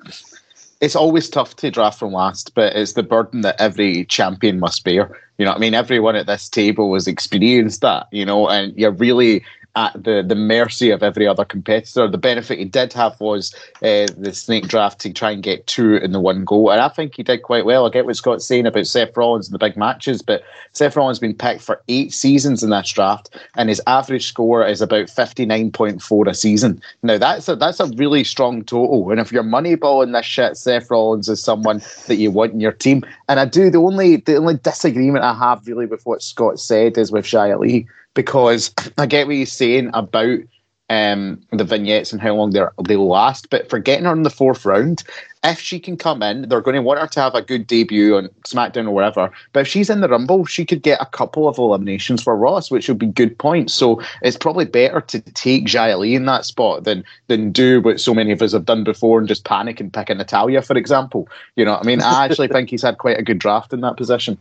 it's 0.81 0.97
always 0.97 1.31
tough 1.31 1.55
to 1.57 1.71
draft 1.71 2.01
from 2.01 2.13
last, 2.13 2.53
but 2.57 2.75
it's 2.75 2.95
the 2.95 3.05
burden 3.05 3.43
that 3.43 3.61
every 3.61 4.05
champion 4.07 4.59
must 4.59 4.83
bear. 4.83 5.17
You 5.39 5.45
know, 5.45 5.53
I 5.53 5.59
mean, 5.59 5.73
everyone 5.73 6.17
at 6.17 6.27
this 6.27 6.49
table 6.49 6.93
has 6.95 7.07
experienced 7.07 7.81
that. 7.83 8.09
You 8.11 8.27
know, 8.27 8.49
and 8.49 8.77
you're 8.77 8.91
really 8.91 9.45
at 9.77 9.93
the, 9.93 10.25
the 10.27 10.35
mercy 10.35 10.91
of 10.91 11.03
every 11.03 11.27
other 11.27 11.45
competitor. 11.45 12.09
The 12.09 12.19
benefit 12.19 12.59
he 12.59 12.65
did 12.65 12.93
have 12.95 13.21
was 13.21 13.55
uh, 13.83 14.07
the 14.17 14.33
snake 14.33 14.69
draft 14.69 14.99
to 15.01 15.13
try 15.13 15.31
and 15.31 15.43
get 15.43 15.67
two 15.67 15.97
in 15.97 16.13
the 16.13 16.21
one 16.21 16.45
go, 16.45 16.71
and 16.71 16.81
I 16.81 16.89
think 16.89 17.15
he 17.15 17.23
did 17.23 17.43
quite 17.43 17.67
well. 17.67 17.87
I 17.87 17.91
get 17.91 18.07
what 18.07 18.17
Scott's 18.17 18.47
saying 18.47 18.67
about 18.67 18.87
Seth 18.87 19.17
Rollins 19.17 19.47
and 19.47 19.55
the 19.55 19.59
big 19.59 19.77
matches, 19.77 20.23
but 20.23 20.43
Seth 20.73 20.97
Rollins 20.97 21.19
has 21.19 21.21
been 21.21 21.35
picked 21.35 21.61
for 21.61 21.83
eight 21.89 22.13
seasons 22.13 22.63
in 22.63 22.71
this 22.71 22.91
draft, 22.91 23.37
and 23.55 23.69
his 23.69 23.83
average 23.87 24.27
score 24.27 24.67
is 24.67 24.81
about 24.81 25.11
fifty 25.11 25.45
nine 25.45 25.71
point 25.71 26.01
four 26.01 26.27
a 26.27 26.35
season. 26.35 26.81
Now 27.03 27.19
that's 27.19 27.49
a 27.49 27.55
that's 27.55 27.79
a 27.79 27.87
really 27.97 28.25
strong 28.25 28.65
total, 28.65 29.11
and 29.11 29.21
if 29.21 29.31
you're 29.31 29.45
moneyballing 29.45 30.13
this 30.13 30.27
shit, 30.27 30.57
Seth 30.57 30.91
Rollins 30.91 31.29
is 31.29 31.43
someone 31.43 31.83
that 32.07 32.17
you 32.17 32.31
want 32.31 32.55
in 32.55 32.61
your 32.61 32.73
team. 32.73 33.05
And 33.29 33.39
I 33.39 33.45
do 33.45 33.69
the 33.69 33.79
only 33.79 34.17
the 34.17 34.37
only 34.37 34.57
disagreement 34.57 35.25
I 35.25 35.35
have 35.35 35.67
really 35.67 35.85
with 35.85 36.07
what 36.07 36.23
Scott 36.23 36.59
said 36.59 36.97
is 36.97 37.13
with 37.13 37.27
Xia 37.27 37.59
Li 37.59 37.87
because 38.17 38.75
I 38.99 39.07
get 39.07 39.29
what 39.29 39.37
he's 39.37 39.53
saying 39.53 39.91
about 39.95 40.41
um, 40.89 41.41
the 41.51 41.65
vignettes 41.65 42.13
and 42.13 42.21
how 42.21 42.35
long 42.35 42.51
they 42.51 42.65
they'll 42.85 43.07
last. 43.07 43.51
But 43.51 43.69
for 43.69 43.79
getting 43.79 44.05
her 44.05 44.13
in 44.13 44.23
the 44.23 44.31
fourth 44.31 44.65
round, 44.65 45.03
if 45.43 45.61
she 45.61 45.79
can 45.79 45.97
come 45.97 46.23
in, 46.23 46.49
they're 46.49 46.61
going 46.61 46.77
to 46.77 46.83
want 46.83 47.01
her 47.01 47.07
to 47.07 47.21
have 47.21 47.35
a 47.35 47.43
good 47.43 47.67
debut 47.67 48.17
on 48.17 48.29
SmackDown 48.45 48.87
or 48.87 48.93
whatever. 48.93 49.31
But 49.53 49.61
if 49.61 49.69
she's 49.69 49.91
in 49.91 50.01
the 50.01 50.09
Rumble, 50.09 50.45
she 50.45 50.65
could 50.65 50.83
get 50.83 51.01
a 51.01 51.07
couple 51.07 51.49
of 51.49 51.59
eliminations 51.59 52.23
for 52.23 52.37
Ross, 52.37 52.71
which 52.71 52.89
would 52.89 52.99
be 52.99 53.07
good 53.07 53.37
points. 53.39 53.75
So 53.75 54.01
it's 54.23 54.37
probably 54.37 54.65
better 54.65 55.01
to 55.01 55.21
take 55.21 55.67
Xia 55.67 55.99
Li 55.99 56.15
in 56.15 56.27
that 56.27 56.45
spot 56.45 56.85
than 56.85 57.05
than 57.27 57.53
do 57.53 57.81
what 57.81 58.01
so 58.01 58.15
many 58.15 58.33
of 58.33 58.43
us 58.43 58.53
have 58.53 58.65
done 58.65 58.85
before 58.85 59.19
and 59.19 59.29
just 59.29 59.45
panic 59.45 59.81
and 59.81 59.93
pick 59.93 60.11
a 60.11 60.15
Natalya, 60.15 60.63
for 60.63 60.77
example. 60.77 61.29
You 61.57 61.65
know, 61.65 61.73
what 61.73 61.83
I 61.83 61.87
mean, 61.87 62.01
I 62.01 62.25
actually 62.25 62.49
think 62.57 62.71
he's 62.71 62.83
had 62.83 62.99
quite 62.99 63.19
a 63.19 63.23
good 63.23 63.39
draft 63.39 63.73
in 63.73 63.81
that 63.81 63.97
position. 63.97 64.39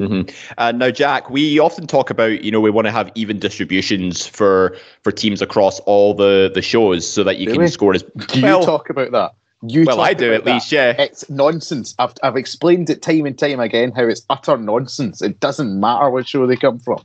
Mm-hmm. 0.00 0.30
Uh, 0.58 0.72
now, 0.72 0.90
Jack, 0.90 1.30
we 1.30 1.58
often 1.58 1.86
talk 1.86 2.10
about 2.10 2.42
you 2.42 2.50
know 2.50 2.60
we 2.60 2.70
want 2.70 2.86
to 2.86 2.92
have 2.92 3.10
even 3.14 3.38
distributions 3.38 4.26
for 4.26 4.76
for 5.02 5.10
teams 5.10 5.40
across 5.40 5.80
all 5.80 6.14
the 6.14 6.50
the 6.52 6.62
shows 6.62 7.08
so 7.10 7.24
that 7.24 7.38
you 7.38 7.52
can 7.52 7.66
score 7.68 7.94
as. 7.94 8.02
Do 8.02 8.42
well, 8.42 8.60
you 8.60 8.66
talk 8.66 8.90
about 8.90 9.12
that? 9.12 9.34
You 9.62 9.84
well, 9.86 10.02
I 10.02 10.12
do 10.12 10.34
at 10.34 10.44
that. 10.44 10.52
least, 10.52 10.70
yeah. 10.70 10.90
It's 11.00 11.28
nonsense. 11.30 11.94
I've 11.98 12.12
I've 12.22 12.36
explained 12.36 12.90
it 12.90 13.00
time 13.00 13.24
and 13.24 13.38
time 13.38 13.58
again 13.58 13.92
how 13.92 14.04
it's 14.04 14.24
utter 14.28 14.58
nonsense. 14.58 15.22
It 15.22 15.40
doesn't 15.40 15.80
matter 15.80 16.10
which 16.10 16.28
show 16.28 16.46
they 16.46 16.56
come 16.56 16.78
from. 16.78 17.02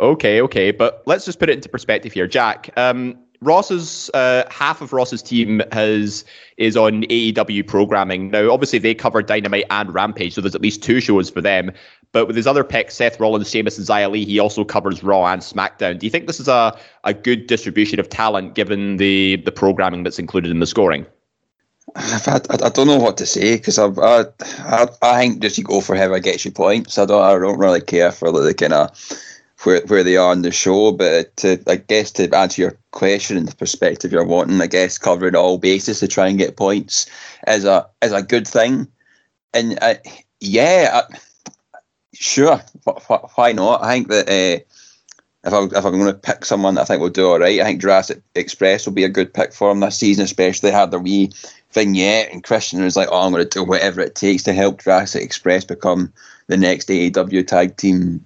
Okay, 0.00 0.40
okay, 0.40 0.72
but 0.72 1.04
let's 1.06 1.24
just 1.24 1.38
put 1.38 1.48
it 1.48 1.52
into 1.52 1.68
perspective 1.68 2.12
here, 2.12 2.26
Jack. 2.26 2.70
Um, 2.76 3.16
Ross's 3.40 4.10
uh, 4.14 4.44
half 4.50 4.80
of 4.80 4.92
Ross's 4.92 5.22
team 5.22 5.62
has 5.70 6.24
is 6.56 6.76
on 6.76 7.02
AEW 7.04 7.66
programming 7.66 8.30
now. 8.30 8.50
Obviously, 8.50 8.78
they 8.78 8.94
cover 8.94 9.22
Dynamite 9.22 9.66
and 9.70 9.94
Rampage, 9.94 10.34
so 10.34 10.40
there's 10.40 10.54
at 10.54 10.62
least 10.62 10.82
two 10.82 11.00
shows 11.00 11.30
for 11.30 11.40
them. 11.40 11.70
But 12.14 12.28
with 12.28 12.36
his 12.36 12.46
other 12.46 12.62
picks, 12.62 12.94
Seth 12.94 13.18
Rollins, 13.18 13.50
Sheamus, 13.50 13.76
and 13.76 13.84
Xia 13.84 14.24
he 14.24 14.38
also 14.38 14.64
covers 14.64 15.02
Raw 15.02 15.26
and 15.26 15.42
SmackDown. 15.42 15.98
Do 15.98 16.06
you 16.06 16.10
think 16.10 16.28
this 16.28 16.38
is 16.38 16.46
a, 16.46 16.78
a 17.02 17.12
good 17.12 17.48
distribution 17.48 17.98
of 17.98 18.08
talent 18.08 18.54
given 18.54 18.98
the 18.98 19.42
the 19.44 19.50
programming 19.50 20.04
that's 20.04 20.20
included 20.20 20.52
in 20.52 20.60
the 20.60 20.66
scoring? 20.66 21.06
I, 21.96 22.40
I, 22.50 22.68
don't 22.68 22.86
know 22.86 22.98
what 22.98 23.16
to 23.16 23.26
say 23.26 23.56
because 23.56 23.80
I, 23.80 23.88
I 23.98 24.86
I 25.02 25.18
think 25.18 25.42
just 25.42 25.58
you 25.58 25.64
go 25.64 25.80
for 25.80 25.96
whoever 25.96 26.20
gets 26.20 26.44
you 26.44 26.52
points. 26.52 26.98
I 26.98 27.04
don't 27.04 27.20
I 27.20 27.36
don't 27.36 27.58
really 27.58 27.80
care 27.80 28.12
for 28.12 28.30
the 28.30 28.54
kind 28.54 28.74
of 28.74 28.96
where 29.64 29.82
where 29.88 30.04
they 30.04 30.16
are 30.16 30.32
in 30.32 30.42
the 30.42 30.52
show. 30.52 30.92
But 30.92 31.36
to 31.38 31.60
I 31.66 31.76
guess 31.76 32.12
to 32.12 32.32
answer 32.32 32.62
your 32.62 32.78
question 32.92 33.36
and 33.36 33.48
the 33.48 33.56
perspective 33.56 34.12
you're 34.12 34.24
wanting, 34.24 34.60
I 34.60 34.68
guess 34.68 34.98
covering 34.98 35.34
all 35.34 35.58
bases 35.58 35.98
to 35.98 36.06
try 36.06 36.28
and 36.28 36.38
get 36.38 36.56
points 36.56 37.06
is 37.48 37.64
a 37.64 37.88
is 38.02 38.12
a 38.12 38.22
good 38.22 38.46
thing. 38.46 38.86
And 39.52 39.80
uh, 39.82 39.94
yeah, 40.38 41.00
I, 41.10 41.16
sure, 42.14 42.60
why 43.34 43.52
not? 43.52 43.82
I 43.82 43.92
think 43.94 44.08
that 44.08 44.28
uh, 44.28 44.64
if, 45.46 45.52
I, 45.52 45.78
if 45.78 45.84
I'm 45.84 45.98
going 45.98 46.06
to 46.06 46.14
pick 46.14 46.44
someone 46.44 46.78
I 46.78 46.84
think 46.84 47.00
will 47.00 47.10
do 47.10 47.28
all 47.28 47.38
right, 47.38 47.60
I 47.60 47.64
think 47.64 47.80
Jurassic 47.80 48.22
Express 48.34 48.86
will 48.86 48.94
be 48.94 49.04
a 49.04 49.08
good 49.08 49.32
pick 49.32 49.52
for 49.52 49.70
him 49.70 49.80
this 49.80 49.98
season, 49.98 50.24
especially 50.24 50.70
had 50.70 50.90
their 50.90 51.00
wee 51.00 51.30
vignette 51.72 52.30
and 52.32 52.44
Christian 52.44 52.82
was 52.82 52.96
like, 52.96 53.08
oh, 53.10 53.26
I'm 53.26 53.32
going 53.32 53.46
to 53.46 53.48
do 53.48 53.64
whatever 53.64 54.00
it 54.00 54.14
takes 54.14 54.44
to 54.44 54.52
help 54.52 54.82
Jurassic 54.82 55.22
Express 55.22 55.64
become 55.64 56.12
the 56.46 56.56
next 56.56 56.88
AEW 56.88 57.46
tag 57.46 57.76
team 57.76 58.24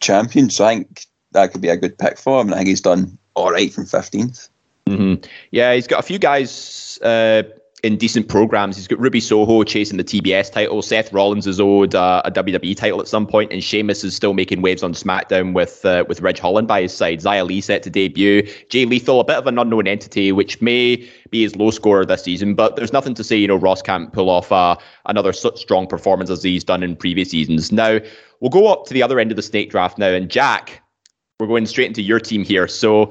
champion. 0.00 0.50
So 0.50 0.64
I 0.64 0.74
think 0.74 1.06
that 1.32 1.52
could 1.52 1.60
be 1.60 1.68
a 1.68 1.76
good 1.76 1.96
pick 1.96 2.18
for 2.18 2.40
him. 2.40 2.48
And 2.48 2.54
I 2.54 2.58
think 2.58 2.68
he's 2.68 2.80
done 2.80 3.16
all 3.34 3.52
right 3.52 3.72
from 3.72 3.84
15th. 3.84 4.48
Mm-hmm. 4.86 5.24
Yeah, 5.50 5.74
he's 5.74 5.86
got 5.86 6.00
a 6.00 6.02
few 6.02 6.18
guys 6.18 6.98
uh, 7.02 7.44
in 7.84 7.96
decent 7.96 8.28
programs. 8.28 8.76
He's 8.76 8.88
got 8.88 8.98
Ruby 8.98 9.20
Soho 9.20 9.62
chasing 9.62 9.98
the 9.98 10.04
TBS 10.04 10.50
title. 10.50 10.82
Seth 10.82 11.12
Rollins 11.12 11.46
is 11.46 11.60
owed 11.60 11.94
uh, 11.94 12.22
a 12.24 12.30
WWE 12.30 12.76
title 12.76 13.00
at 13.00 13.06
some 13.06 13.26
point, 13.26 13.52
and 13.52 13.62
Sheamus 13.62 14.02
is 14.02 14.16
still 14.16 14.34
making 14.34 14.62
waves 14.62 14.82
on 14.82 14.94
SmackDown 14.94 15.52
with 15.52 15.84
uh, 15.84 16.04
with 16.08 16.20
Ridge 16.20 16.40
Holland 16.40 16.66
by 16.66 16.82
his 16.82 16.92
side. 16.92 17.20
Xia 17.20 17.46
Li 17.46 17.60
set 17.60 17.82
to 17.84 17.90
debut. 17.90 18.42
Jay 18.68 18.84
Lethal, 18.84 19.20
a 19.20 19.24
bit 19.24 19.36
of 19.36 19.46
an 19.46 19.58
unknown 19.58 19.86
entity, 19.86 20.32
which 20.32 20.60
may 20.60 21.08
be 21.30 21.42
his 21.42 21.54
low 21.54 21.70
scorer 21.70 22.04
this 22.04 22.24
season, 22.24 22.54
but 22.54 22.76
there's 22.76 22.92
nothing 22.92 23.14
to 23.14 23.22
say 23.22 23.36
you 23.36 23.46
know 23.46 23.56
Ross 23.56 23.82
can't 23.82 24.12
pull 24.12 24.28
off 24.28 24.50
uh, 24.50 24.76
another 25.06 25.32
such 25.32 25.58
strong 25.58 25.86
performance 25.86 26.30
as 26.30 26.42
he's 26.42 26.64
done 26.64 26.82
in 26.82 26.96
previous 26.96 27.30
seasons. 27.30 27.70
Now 27.70 28.00
we'll 28.40 28.50
go 28.50 28.66
up 28.66 28.86
to 28.86 28.94
the 28.94 29.02
other 29.02 29.20
end 29.20 29.30
of 29.30 29.36
the 29.36 29.42
snake 29.42 29.70
draft 29.70 29.98
now, 29.98 30.08
and 30.08 30.28
Jack, 30.28 30.82
we're 31.38 31.46
going 31.46 31.66
straight 31.66 31.88
into 31.88 32.02
your 32.02 32.20
team 32.20 32.44
here. 32.44 32.68
So. 32.68 33.10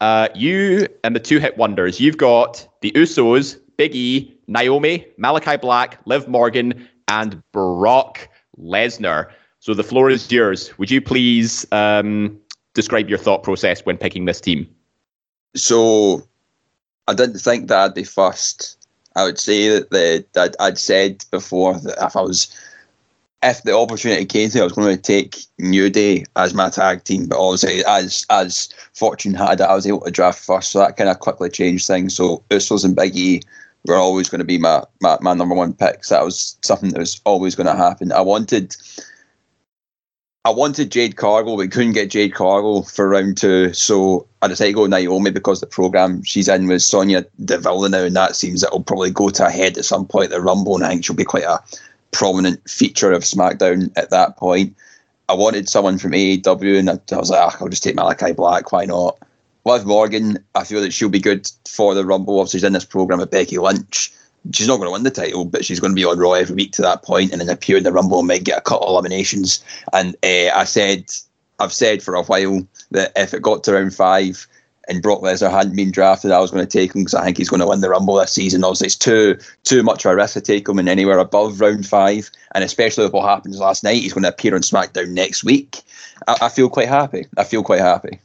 Uh, 0.00 0.26
you 0.34 0.88
and 1.04 1.14
the 1.14 1.20
two 1.20 1.38
hit 1.38 1.56
wonders. 1.56 2.00
You've 2.00 2.16
got 2.16 2.66
the 2.80 2.90
Usos, 2.90 3.60
Big 3.82 3.96
E, 3.96 4.32
Naomi, 4.46 5.04
Malachi 5.16 5.56
Black, 5.56 5.98
Liv 6.04 6.28
Morgan, 6.28 6.88
and 7.08 7.42
Brock 7.50 8.28
Lesnar. 8.56 9.32
So 9.58 9.74
the 9.74 9.82
floor 9.82 10.08
is 10.08 10.30
yours. 10.30 10.70
Would 10.78 10.88
you 10.88 11.00
please 11.00 11.66
um, 11.72 12.38
describe 12.74 13.08
your 13.08 13.18
thought 13.18 13.42
process 13.42 13.84
when 13.84 13.98
picking 13.98 14.24
this 14.24 14.40
team? 14.40 14.72
So 15.56 16.22
I 17.08 17.14
didn't 17.14 17.40
think 17.40 17.66
that 17.66 17.78
I'd 17.80 17.94
be 17.94 18.04
first. 18.04 18.78
I 19.16 19.24
would 19.24 19.40
say 19.40 19.68
that 19.70 19.90
the 19.90 20.24
that 20.34 20.54
I'd 20.60 20.78
said 20.78 21.24
before 21.32 21.74
that 21.80 21.98
if 22.06 22.14
I 22.14 22.20
was 22.20 22.56
if 23.42 23.64
the 23.64 23.76
opportunity 23.76 24.24
came 24.24 24.48
to 24.48 24.58
me, 24.58 24.60
I 24.60 24.64
was 24.64 24.74
going 24.74 24.96
to 24.96 25.02
take 25.02 25.38
New 25.58 25.90
Day 25.90 26.24
as 26.36 26.54
my 26.54 26.70
tag 26.70 27.02
team. 27.02 27.26
But 27.26 27.40
obviously, 27.40 27.84
as 27.84 28.24
as 28.30 28.72
fortune 28.94 29.34
had 29.34 29.60
it, 29.60 29.64
I 29.64 29.74
was 29.74 29.88
able 29.88 30.02
to 30.02 30.12
draft 30.12 30.38
first, 30.38 30.70
so 30.70 30.78
that 30.78 30.96
kind 30.96 31.10
of 31.10 31.18
quickly 31.18 31.50
changed 31.50 31.88
things. 31.88 32.14
So 32.14 32.44
Usos 32.50 32.84
and 32.84 32.94
Big 32.94 33.16
E 33.16 33.42
were 33.86 33.96
always 33.96 34.28
going 34.28 34.38
to 34.40 34.44
be 34.44 34.58
my, 34.58 34.82
my, 35.00 35.18
my 35.20 35.34
number 35.34 35.54
one 35.54 35.74
picks. 35.74 36.08
That 36.08 36.24
was 36.24 36.56
something 36.62 36.90
that 36.90 37.00
was 37.00 37.20
always 37.24 37.54
going 37.54 37.66
to 37.66 37.76
happen. 37.76 38.12
I 38.12 38.20
wanted 38.20 38.76
I 40.44 40.50
wanted 40.50 40.90
Jade 40.90 41.16
Cargill, 41.16 41.56
but 41.56 41.62
we 41.62 41.68
couldn't 41.68 41.92
get 41.92 42.10
Jade 42.10 42.34
Cargill 42.34 42.82
for 42.82 43.08
round 43.08 43.36
two. 43.36 43.72
So 43.72 44.26
I 44.42 44.48
decided 44.48 44.70
to 44.70 44.74
go 44.74 44.86
Naomi 44.86 45.30
because 45.30 45.60
the 45.60 45.66
program 45.66 46.24
she's 46.24 46.48
in 46.48 46.66
with 46.66 46.82
Sonya 46.82 47.24
Deville 47.44 47.88
now, 47.88 48.02
and 48.02 48.16
that 48.16 48.34
seems 48.34 48.64
will 48.72 48.82
probably 48.82 49.12
go 49.12 49.30
to 49.30 49.46
a 49.46 49.50
head 49.50 49.78
at 49.78 49.84
some 49.84 50.04
point 50.04 50.30
the 50.30 50.40
Rumble, 50.40 50.74
and 50.74 50.84
I 50.84 50.88
think 50.88 51.04
she'll 51.04 51.14
be 51.14 51.22
quite 51.22 51.44
a 51.44 51.62
prominent 52.10 52.68
feature 52.68 53.12
of 53.12 53.22
SmackDown 53.22 53.92
at 53.96 54.10
that 54.10 54.36
point. 54.36 54.76
I 55.28 55.34
wanted 55.34 55.68
someone 55.68 55.96
from 55.98 56.10
AEW, 56.10 56.76
and 56.76 56.90
I, 56.90 56.98
was 57.16 57.30
like, 57.30 57.40
oh, 57.40 57.56
I'll 57.60 57.68
just 57.68 57.84
take 57.84 57.94
Malachi 57.94 58.32
Black. 58.32 58.72
Why 58.72 58.84
not? 58.84 59.18
Liv 59.64 59.86
Morgan, 59.86 60.44
I 60.54 60.64
feel 60.64 60.80
that 60.80 60.92
she'll 60.92 61.08
be 61.08 61.20
good 61.20 61.50
for 61.68 61.94
the 61.94 62.04
Rumble. 62.04 62.40
Obviously, 62.40 62.58
she's 62.58 62.64
in 62.64 62.72
this 62.72 62.84
program 62.84 63.20
with 63.20 63.30
Becky 63.30 63.58
Lynch. 63.58 64.12
She's 64.52 64.66
not 64.66 64.78
going 64.78 64.88
to 64.88 64.92
win 64.92 65.04
the 65.04 65.10
title, 65.10 65.44
but 65.44 65.64
she's 65.64 65.78
going 65.78 65.92
to 65.92 65.96
be 65.96 66.04
on 66.04 66.18
Raw 66.18 66.32
every 66.32 66.56
week 66.56 66.72
to 66.72 66.82
that 66.82 67.04
point, 67.04 67.30
and 67.30 67.40
then 67.40 67.48
appear 67.48 67.76
in 67.76 67.84
the 67.84 67.92
Rumble 67.92 68.18
and 68.18 68.26
might 68.26 68.42
get 68.42 68.58
a 68.58 68.62
couple 68.62 68.88
of 68.88 68.92
eliminations. 68.92 69.64
And 69.92 70.16
uh, 70.24 70.50
I 70.52 70.64
said, 70.64 71.04
I've 71.60 71.72
said 71.72 72.02
for 72.02 72.14
a 72.14 72.24
while 72.24 72.66
that 72.90 73.12
if 73.14 73.34
it 73.34 73.42
got 73.42 73.62
to 73.64 73.72
round 73.72 73.94
five 73.94 74.48
and 74.88 75.00
Brock 75.00 75.20
Lesnar 75.20 75.48
hadn't 75.48 75.76
been 75.76 75.92
drafted, 75.92 76.32
I 76.32 76.40
was 76.40 76.50
going 76.50 76.66
to 76.66 76.78
take 76.78 76.92
him 76.92 77.02
because 77.02 77.14
I 77.14 77.24
think 77.24 77.36
he's 77.36 77.48
going 77.48 77.60
to 77.60 77.68
win 77.68 77.82
the 77.82 77.88
Rumble 77.88 78.16
this 78.16 78.32
season. 78.32 78.64
Obviously, 78.64 78.86
it's 78.86 78.96
too 78.96 79.38
too 79.62 79.84
much 79.84 80.04
of 80.04 80.10
a 80.10 80.16
risk 80.16 80.34
to 80.34 80.40
take 80.40 80.68
him 80.68 80.80
in 80.80 80.88
anywhere 80.88 81.18
above 81.18 81.60
round 81.60 81.86
five, 81.86 82.28
and 82.56 82.64
especially 82.64 83.04
with 83.04 83.12
what 83.12 83.28
happens 83.28 83.60
last 83.60 83.84
night, 83.84 84.02
he's 84.02 84.12
going 84.12 84.24
to 84.24 84.28
appear 84.28 84.56
on 84.56 84.62
SmackDown 84.62 85.10
next 85.10 85.44
week. 85.44 85.82
I, 86.26 86.36
I 86.42 86.48
feel 86.48 86.68
quite 86.68 86.88
happy. 86.88 87.26
I 87.36 87.44
feel 87.44 87.62
quite 87.62 87.80
happy. 87.80 88.18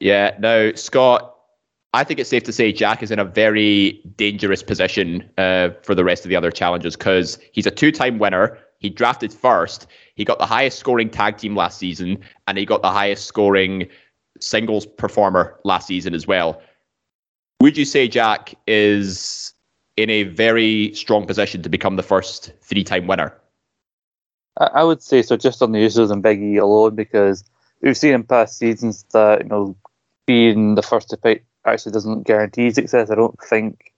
Yeah. 0.00 0.36
Now, 0.38 0.72
Scott, 0.74 1.34
I 1.92 2.02
think 2.04 2.18
it's 2.18 2.30
safe 2.30 2.42
to 2.44 2.52
say 2.52 2.72
Jack 2.72 3.02
is 3.02 3.10
in 3.10 3.18
a 3.18 3.24
very 3.24 4.02
dangerous 4.16 4.62
position 4.62 5.28
uh, 5.38 5.70
for 5.82 5.94
the 5.94 6.04
rest 6.04 6.24
of 6.24 6.28
the 6.28 6.36
other 6.36 6.50
challengers 6.50 6.96
because 6.96 7.38
he's 7.52 7.66
a 7.66 7.70
two-time 7.70 8.18
winner. 8.18 8.58
He 8.78 8.90
drafted 8.90 9.32
first. 9.32 9.86
He 10.16 10.24
got 10.24 10.38
the 10.38 10.46
highest 10.46 10.78
scoring 10.78 11.08
tag 11.08 11.38
team 11.38 11.54
last 11.56 11.78
season, 11.78 12.18
and 12.48 12.58
he 12.58 12.66
got 12.66 12.82
the 12.82 12.90
highest 12.90 13.26
scoring 13.26 13.86
singles 14.40 14.84
performer 14.84 15.58
last 15.64 15.86
season 15.86 16.14
as 16.14 16.26
well. 16.26 16.60
Would 17.60 17.76
you 17.78 17.84
say 17.84 18.08
Jack 18.08 18.54
is 18.66 19.54
in 19.96 20.10
a 20.10 20.24
very 20.24 20.92
strong 20.94 21.24
position 21.26 21.62
to 21.62 21.68
become 21.68 21.96
the 21.96 22.02
first 22.02 22.52
three-time 22.60 23.06
winner? 23.06 23.32
I 24.58 24.84
would 24.84 25.02
say 25.02 25.22
so, 25.22 25.36
just 25.36 25.62
on 25.62 25.72
the 25.72 25.78
Usos 25.78 26.10
and 26.10 26.22
Big 26.22 26.42
E 26.42 26.56
alone, 26.56 26.94
because 26.94 27.44
we've 27.80 27.96
seen 27.96 28.14
in 28.14 28.24
past 28.24 28.58
seasons 28.58 29.04
that 29.12 29.42
you 29.42 29.48
know 29.48 29.76
being 30.26 30.74
the 30.74 30.82
first 30.82 31.10
to 31.10 31.16
pick 31.16 31.44
actually 31.66 31.92
doesn't 31.92 32.26
guarantee 32.26 32.70
success. 32.70 33.10
I 33.10 33.14
don't 33.14 33.38
think, 33.40 33.92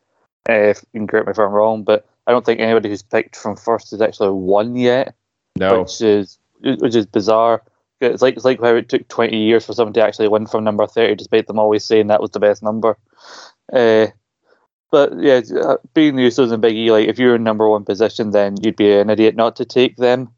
uh, 0.49 0.53
if 0.53 0.85
you 0.93 1.01
can 1.01 1.07
correct 1.07 1.27
me 1.27 1.33
if 1.33 1.39
I'm 1.39 1.51
wrong, 1.51 1.85
but 1.85 2.07
I 2.27 2.33
don't 2.33 2.45
think 2.45 2.61
anybody 2.61 2.89
who's 2.89 3.03
picked 3.03 3.37
from 3.37 3.57
first 3.57 3.91
has 3.91 4.03
actually 4.03 4.31
won 4.31 4.77
yet. 4.77 5.15
No, 5.59 5.83
which 5.83 6.01
is 6.01 6.39
which 6.61 6.95
is 6.95 7.07
bizarre. 7.07 7.63
It's 8.01 8.21
like 8.21 8.37
it's 8.37 8.45
like 8.45 8.61
how 8.61 8.75
it 8.75 8.89
took 8.89 9.09
20 9.09 9.37
years 9.37 9.65
for 9.65 9.73
someone 9.73 9.95
to 9.95 10.05
actually 10.05 10.29
win 10.29 10.47
from 10.47 10.65
number 10.65 10.87
30, 10.87 11.15
despite 11.15 11.47
them 11.47 11.59
always 11.59 11.85
saying 11.85 12.09
that 12.09 12.21
was 12.21 12.31
the 12.31 12.41
best 12.41 12.63
number. 12.63 12.99
Uh, 13.73 14.09
but 14.91 15.19
yeah, 15.19 15.41
uh, 15.63 15.77
being 15.95 16.17
the 16.17 16.27
Usos 16.27 16.53
and 16.53 16.63
Big 16.63 16.77
E, 16.77 16.93
like 16.93 17.09
if 17.09 17.19
you're 17.19 17.37
in 17.37 17.43
number 17.43 17.69
one 17.69 17.85
position, 17.85 18.31
then 18.31 18.57
you'd 18.63 18.77
be 18.77 18.93
an 18.93 19.11
idiot 19.11 19.35
not 19.35 19.57
to 19.57 19.65
take 19.65 19.97
them. 19.97 20.31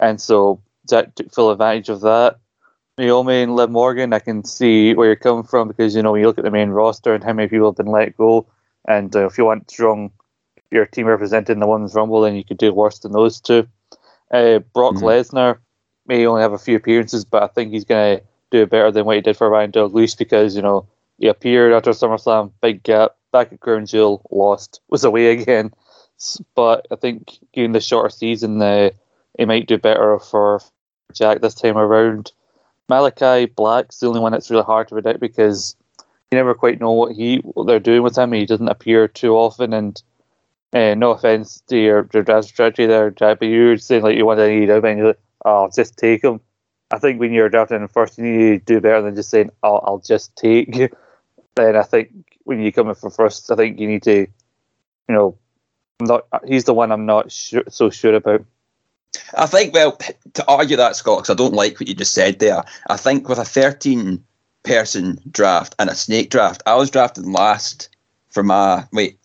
And 0.00 0.20
so 0.20 0.62
Zach 0.88 1.14
took 1.14 1.32
full 1.32 1.50
advantage 1.50 1.88
of 1.88 2.00
that. 2.00 2.38
Naomi 2.96 3.42
and 3.42 3.56
Liv 3.56 3.70
Morgan, 3.70 4.12
I 4.12 4.20
can 4.20 4.44
see 4.44 4.94
where 4.94 5.06
you're 5.06 5.16
coming 5.16 5.42
from 5.42 5.68
because 5.68 5.96
you 5.96 6.02
know 6.02 6.12
when 6.12 6.20
you 6.20 6.26
look 6.26 6.38
at 6.38 6.44
the 6.44 6.50
main 6.50 6.70
roster 6.70 7.12
and 7.14 7.24
how 7.24 7.32
many 7.32 7.48
people 7.48 7.68
have 7.68 7.76
been 7.76 7.86
let 7.86 8.16
go, 8.16 8.46
and 8.86 9.14
uh, 9.16 9.26
if 9.26 9.36
you 9.36 9.44
want 9.44 9.70
strong 9.70 10.12
your 10.70 10.86
team 10.86 11.06
represented 11.06 11.54
in 11.54 11.60
the 11.60 11.66
Women's 11.66 11.94
Rumble, 11.94 12.20
then 12.20 12.34
you 12.34 12.44
could 12.44 12.58
do 12.58 12.72
worse 12.72 12.98
than 13.00 13.12
those 13.12 13.40
two. 13.40 13.66
Uh, 14.30 14.58
Brock 14.58 14.94
mm-hmm. 14.94 15.04
Lesnar 15.04 15.58
may 16.06 16.26
only 16.26 16.42
have 16.42 16.52
a 16.52 16.58
few 16.58 16.76
appearances, 16.76 17.24
but 17.24 17.42
I 17.42 17.46
think 17.48 17.72
he's 17.72 17.84
going 17.84 18.18
to 18.18 18.24
do 18.50 18.66
better 18.66 18.90
than 18.90 19.04
what 19.04 19.16
he 19.16 19.22
did 19.22 19.36
for 19.36 19.48
Ryan 19.48 19.70
Douglas 19.70 20.14
because 20.14 20.54
you 20.54 20.62
know 20.62 20.86
he 21.18 21.26
appeared 21.26 21.72
after 21.72 21.90
SummerSlam, 21.90 22.52
big 22.60 22.82
gap, 22.82 23.16
back 23.32 23.52
at 23.52 23.60
Crown 23.60 23.86
Jewel, 23.86 24.24
lost, 24.30 24.80
was 24.88 25.04
away 25.04 25.32
again. 25.32 25.72
But 26.54 26.86
I 26.92 26.96
think 26.96 27.38
given 27.52 27.72
the 27.72 27.80
shorter 27.80 28.10
season, 28.10 28.62
uh, 28.62 28.90
he 29.36 29.44
might 29.46 29.66
do 29.66 29.78
better 29.78 30.18
for 30.20 30.60
Jack 31.12 31.40
this 31.40 31.54
time 31.54 31.76
around. 31.76 32.32
Malachi 32.88 33.46
Black's 33.46 33.98
the 33.98 34.08
only 34.08 34.20
one 34.20 34.32
that's 34.32 34.50
really 34.50 34.64
hard 34.64 34.88
to 34.88 34.94
predict 34.94 35.20
because 35.20 35.76
you 36.30 36.36
never 36.36 36.54
quite 36.54 36.80
know 36.80 36.92
what 36.92 37.12
he 37.14 37.38
what 37.38 37.66
they're 37.66 37.80
doing 37.80 38.02
with 38.02 38.18
him. 38.18 38.32
He 38.32 38.46
doesn't 38.46 38.68
appear 38.68 39.08
too 39.08 39.34
often, 39.36 39.72
and 39.72 40.02
uh, 40.74 40.94
no 40.94 41.12
offense 41.12 41.62
to 41.68 41.76
your, 41.76 42.08
your 42.12 42.24
draft 42.24 42.48
strategy 42.48 42.86
there, 42.86 43.10
Jack, 43.10 43.38
but 43.38 43.46
you're 43.46 43.78
saying 43.78 44.02
like 44.02 44.16
you 44.16 44.26
want 44.26 44.40
to 44.40 44.50
eat 44.50 44.68
him 44.68 44.84
and 44.84 44.98
you're 44.98 45.06
like, 45.08 45.20
oh, 45.44 45.70
just 45.74 45.96
take 45.96 46.24
him. 46.24 46.40
I 46.90 46.98
think 46.98 47.20
when 47.20 47.32
you're 47.32 47.48
drafting 47.48 47.86
first, 47.88 48.18
you 48.18 48.24
need 48.24 48.66
to 48.66 48.74
do 48.74 48.80
better 48.80 49.00
than 49.02 49.14
just 49.14 49.30
saying, 49.30 49.50
oh, 49.62 49.76
I'll 49.78 49.98
just 49.98 50.34
take. 50.36 50.74
then 51.54 51.76
I 51.76 51.82
think 51.82 52.38
when 52.42 52.60
you 52.60 52.72
come 52.72 52.88
in 52.88 52.96
for 52.96 53.10
first, 53.10 53.50
I 53.50 53.56
think 53.56 53.78
you 53.78 53.86
need 53.86 54.02
to, 54.02 54.20
you 54.20 55.14
know, 55.14 55.38
I'm 56.00 56.06
not. 56.06 56.26
He's 56.46 56.64
the 56.64 56.74
one 56.74 56.90
I'm 56.90 57.06
not 57.06 57.30
sure, 57.30 57.62
so 57.68 57.88
sure 57.90 58.14
about. 58.14 58.44
I 59.36 59.46
think, 59.46 59.74
well, 59.74 59.98
to 60.34 60.46
argue 60.46 60.76
that, 60.76 60.96
Scott, 60.96 61.18
because 61.18 61.30
I 61.30 61.34
don't 61.34 61.54
like 61.54 61.80
what 61.80 61.88
you 61.88 61.94
just 61.94 62.14
said 62.14 62.38
there, 62.38 62.64
I 62.88 62.96
think 62.96 63.28
with 63.28 63.38
a 63.38 63.44
13 63.44 64.22
person 64.62 65.20
draft 65.30 65.74
and 65.78 65.90
a 65.90 65.94
snake 65.94 66.30
draft, 66.30 66.62
I 66.66 66.74
was 66.74 66.90
drafted 66.90 67.26
last 67.26 67.88
for 68.30 68.42
my. 68.42 68.86
Wait. 68.92 69.18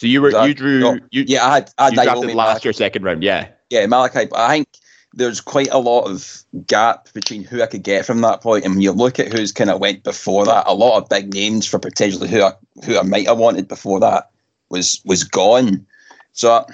So 0.00 0.06
you 0.06 0.22
were, 0.22 0.46
you 0.46 0.54
drew. 0.54 0.80
No, 0.80 0.98
you, 1.10 1.24
yeah, 1.26 1.44
I 1.44 1.54
had, 1.54 1.70
I 1.78 1.84
had 1.84 1.94
you 1.94 2.02
drafted 2.04 2.34
last 2.34 2.64
your 2.64 2.72
second 2.72 3.02
round, 3.02 3.22
yeah. 3.22 3.48
Yeah, 3.70 3.84
Malachi. 3.86 4.28
I 4.34 4.48
think 4.48 4.68
there's 5.12 5.40
quite 5.40 5.68
a 5.70 5.78
lot 5.78 6.02
of 6.02 6.44
gap 6.66 7.12
between 7.12 7.42
who 7.42 7.62
I 7.62 7.66
could 7.66 7.82
get 7.82 8.06
from 8.06 8.20
that 8.20 8.40
point, 8.40 8.64
and 8.64 8.74
when 8.74 8.82
you 8.82 8.92
look 8.92 9.18
at 9.18 9.32
who's 9.32 9.52
kind 9.52 9.70
of 9.70 9.80
went 9.80 10.04
before 10.04 10.44
that, 10.46 10.66
a 10.66 10.74
lot 10.74 10.98
of 10.98 11.08
big 11.08 11.34
names 11.34 11.66
for 11.66 11.78
potentially 11.78 12.28
who 12.28 12.42
I, 12.42 12.52
who 12.84 12.98
I 12.98 13.02
might 13.02 13.26
have 13.26 13.38
wanted 13.38 13.66
before 13.68 14.00
that 14.00 14.30
was 14.68 15.00
was 15.04 15.24
gone. 15.24 15.86
So 16.32 16.64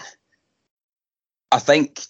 I 1.55 1.61
think 1.61 2.01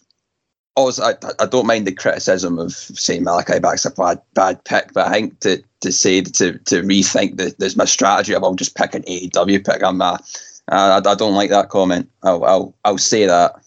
also 0.74 1.02
I, 1.02 1.14
I 1.38 1.44
don't 1.44 1.66
mind 1.66 1.86
the 1.86 1.92
criticism 1.92 2.58
of 2.58 2.72
saying 2.72 3.24
Malachi 3.24 3.58
Black's 3.60 3.84
a 3.84 3.90
bad 3.90 4.22
bad 4.32 4.64
pick, 4.64 4.94
but 4.94 5.06
I 5.06 5.12
think 5.12 5.40
to 5.40 5.62
to 5.80 5.92
say 5.92 6.22
to 6.22 6.58
to 6.58 6.82
rethink 6.82 7.36
the, 7.36 7.54
there's 7.58 7.76
my 7.76 7.84
strategy 7.84 8.34
of 8.34 8.42
I'll 8.42 8.54
just 8.54 8.74
pick 8.74 8.94
an 8.94 9.02
AEW 9.02 9.64
pick. 9.66 9.82
I'm 9.82 10.00
uh, 10.00 10.16
I, 10.68 10.96
I 10.96 11.14
don't 11.14 11.34
like 11.34 11.50
that 11.50 11.68
comment. 11.68 12.10
I'll, 12.22 12.42
I'll 12.44 12.74
I'll 12.86 12.98
say 12.98 13.26
that. 13.26 13.60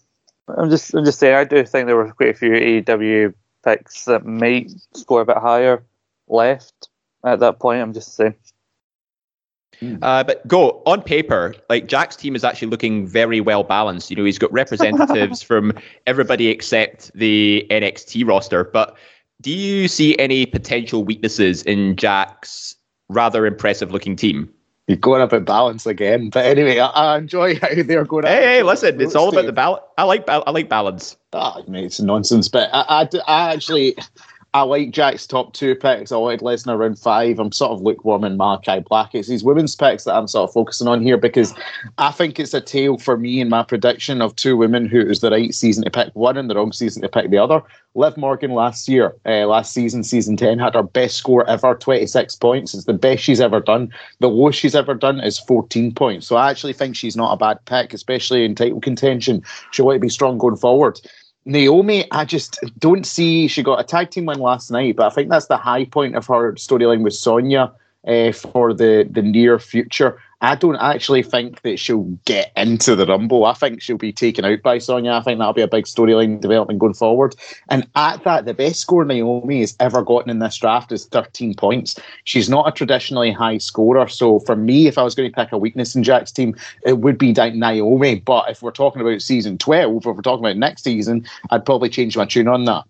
I'm 0.58 0.72
just 0.72 0.96
I'm 0.96 1.06
just 1.06 1.20
saying 1.20 1.36
I 1.36 1.44
do 1.44 1.64
think 1.64 1.86
there 1.86 1.96
were 1.96 2.12
quite 2.12 2.30
a 2.30 2.34
few 2.34 2.52
AEW 2.52 3.36
picks 3.64 4.06
that 4.06 4.26
might 4.26 4.72
score 4.96 5.22
a 5.22 5.26
bit 5.26 5.38
higher 5.38 5.84
left 6.28 6.90
at 7.24 7.40
that 7.42 7.60
point. 7.60 7.84
I'm 7.84 7.94
just 7.94 8.16
saying. 8.16 8.36
Hmm. 9.80 9.98
Uh, 10.02 10.24
but 10.24 10.48
go 10.48 10.82
on 10.86 11.02
paper, 11.02 11.56
like 11.70 11.88
Jack's 11.88 12.16
team 12.16 12.36
is 12.36 12.44
actually 12.44 12.70
looking 12.70 13.08
very 13.08 13.42
well 13.42 13.64
balanced. 13.64 14.10
You 14.10 14.18
know, 14.18 14.24
he's 14.24 14.40
got 14.40 14.52
representatives 14.64 15.42
from 15.42 15.74
everybody 16.06 16.48
except 16.48 17.12
the 17.14 17.66
NXT 17.70 18.28
roster. 18.28 18.64
But 18.64 18.96
do 19.42 19.52
you 19.52 19.88
see 19.88 20.18
any 20.18 20.46
potential 20.46 21.04
weaknesses 21.04 21.62
in 21.64 21.96
Jack's 21.96 22.76
rather 23.10 23.46
impressive 23.46 23.92
looking 23.92 24.16
team? 24.16 24.52
You're 24.88 24.98
going 24.98 25.22
a 25.22 25.28
bit 25.28 25.44
balance 25.44 25.86
again, 25.86 26.30
but 26.30 26.46
anyway, 26.46 26.80
I, 26.80 26.88
I 26.88 27.18
enjoy 27.18 27.60
how 27.60 27.68
they're 27.76 28.06
going. 28.06 28.26
Hey, 28.26 28.42
hey, 28.42 28.64
listen, 28.64 29.02
it's 29.02 29.16
all 29.16 29.28
about 29.28 29.46
the 29.46 29.52
balance. 29.52 29.84
I 29.98 30.04
like 30.04 30.24
I 30.30 30.50
like 30.50 30.70
balance. 30.70 31.18
Ah, 31.34 31.62
mate, 31.68 31.84
it's 31.84 32.00
nonsense. 32.00 32.48
But 32.48 32.70
I, 32.72 32.86
I, 32.88 33.10
I 33.28 33.54
actually, 33.54 33.98
I 34.58 34.62
like 34.62 34.90
Jack's 34.90 35.28
top 35.28 35.54
two 35.54 35.76
picks. 35.76 36.12
I 36.12 36.16
like 36.16 36.40
Lesnar 36.40 36.74
around 36.74 36.98
five. 36.98 37.38
I'm 37.38 37.52
sort 37.52 37.74
of 37.74 37.82
lukewarm 37.82 38.24
in 38.24 38.38
Malachi 38.38 38.80
Black. 38.80 39.14
It's 39.14 39.28
these 39.28 39.44
women's 39.44 39.76
picks 39.76 40.06
that 40.06 40.16
I'm 40.16 40.28
sort 40.28 40.50
of 40.50 40.54
focusing 40.54 40.88
on 40.88 41.04
here 41.04 41.16
because 41.16 41.54
I 42.00 42.12
think 42.12 42.40
it's 42.40 42.56
a 42.56 42.62
tale 42.62 42.98
for 42.98 43.18
me 43.18 43.40
in 43.40 43.50
my 43.50 43.62
prediction 43.62 44.20
of 44.20 44.36
two 44.36 44.58
women 44.58 44.88
who 44.88 45.06
was 45.06 45.20
the 45.20 45.30
right 45.30 45.54
season 45.54 45.84
to 45.84 45.92
pick 45.92 46.10
one 46.16 46.38
and 46.38 46.50
the 46.50 46.56
wrong 46.56 46.72
season 46.72 47.04
to 47.04 47.08
pick 47.08 47.30
the 47.30 47.38
other. 47.38 47.62
Liv 47.94 48.18
Morgan 48.18 48.50
last 48.50 48.90
year, 48.90 49.16
uh, 49.28 49.46
last 49.46 49.76
season, 49.76 50.04
season 50.04 50.36
10, 50.36 50.58
had 50.58 50.74
her 50.74 50.82
best 50.82 51.18
score 51.18 51.48
ever, 51.48 51.76
26 51.76 52.36
points. 52.38 52.74
It's 52.74 52.86
the 52.86 52.94
best 52.94 53.22
she's 53.22 53.40
ever 53.40 53.60
done. 53.60 53.94
The 54.22 54.30
lowest 54.30 54.58
she's 54.58 54.76
ever 54.76 54.96
done 54.96 55.20
is 55.20 55.38
14 55.38 55.94
points. 55.94 56.26
So 56.26 56.36
I 56.36 56.50
actually 56.50 56.74
think 56.74 56.96
she's 56.96 57.16
not 57.16 57.32
a 57.32 57.38
bad 57.38 57.64
pick, 57.66 57.94
especially 57.94 58.44
in 58.44 58.56
title 58.56 58.82
contention. 58.82 59.44
She'll 59.70 59.86
want 59.86 59.98
to 59.98 60.00
be 60.00 60.10
strong 60.10 60.40
going 60.40 60.58
forward. 60.58 61.00
Naomi, 61.48 62.06
I 62.12 62.26
just 62.26 62.60
don't 62.78 63.06
see. 63.06 63.48
She 63.48 63.64
got 63.64 63.80
a 63.80 63.84
tag 63.84 64.12
team 64.12 64.26
win 64.26 64.40
last 64.40 64.70
night, 64.70 64.98
but 64.98 65.08
I 65.10 65.16
think 65.16 65.30
that's 65.30 65.48
the 65.48 65.56
high 65.56 65.86
point 65.86 66.16
of 66.16 66.28
her 66.28 66.52
storyline 66.54 67.04
with 67.04 67.14
Sonya 67.14 67.72
uh, 68.06 68.34
for 68.34 68.74
the, 68.74 69.08
the 69.10 69.22
near 69.22 69.58
future. 69.58 70.20
I 70.42 70.54
don't 70.54 70.76
actually 70.76 71.24
think 71.24 71.64
that 71.64 71.80
she'll 71.80 72.04
get 72.26 72.52
into 72.56 72.96
the 72.96 73.08
Rumble. 73.08 73.46
I 73.46 73.54
think 73.54 73.82
she'll 73.82 73.98
be 73.98 74.14
taken 74.14 74.46
out 74.46 74.62
by 74.62 74.78
Sonya. 74.78 75.14
I 75.14 75.22
think 75.22 75.40
that'll 75.40 75.54
be 75.54 75.64
a 75.64 75.68
big 75.68 75.86
storyline 75.86 76.40
development 76.40 76.80
going 76.80 76.94
forward. 76.94 77.36
And 77.70 77.88
at 77.96 78.24
that, 78.24 78.46
the 78.46 78.54
best 78.54 78.80
score 78.80 79.04
Naomi 79.04 79.62
has 79.62 79.76
ever 79.80 80.04
gotten 80.04 80.30
in 80.30 80.38
this 80.38 80.58
draft 80.58 80.92
is 80.92 81.06
13 81.08 81.56
points. 81.56 81.96
She's 82.26 82.50
not 82.50 82.68
a 82.68 82.72
traditionally 82.72 83.32
high 83.32 83.58
scorer. 83.58 84.08
So 84.08 84.40
for 84.42 84.56
me, 84.56 84.86
if 84.86 85.00
I 85.00 85.04
was 85.04 85.16
going 85.16 85.32
to 85.32 85.36
pick 85.36 85.52
a 85.52 85.58
weakness 85.58 85.96
in 85.96 86.04
Jack's 86.04 86.32
team, 86.32 86.56
it 86.86 87.00
would 87.00 87.18
be 87.18 87.34
Naomi. 87.34 88.20
But 88.20 88.52
if 88.52 88.62
we're 88.62 88.72
talking 88.72 89.02
about 89.02 89.24
season 89.24 89.58
12, 89.58 89.98
if 89.98 90.06
we're 90.06 90.22
talking 90.22 90.46
about 90.46 90.58
next 90.58 90.84
season, 90.84 91.26
I'd 91.50 91.66
probably 91.66 91.90
change 91.90 92.16
my 92.16 92.26
tune 92.26 92.48
on 92.48 92.66
that. 92.66 92.84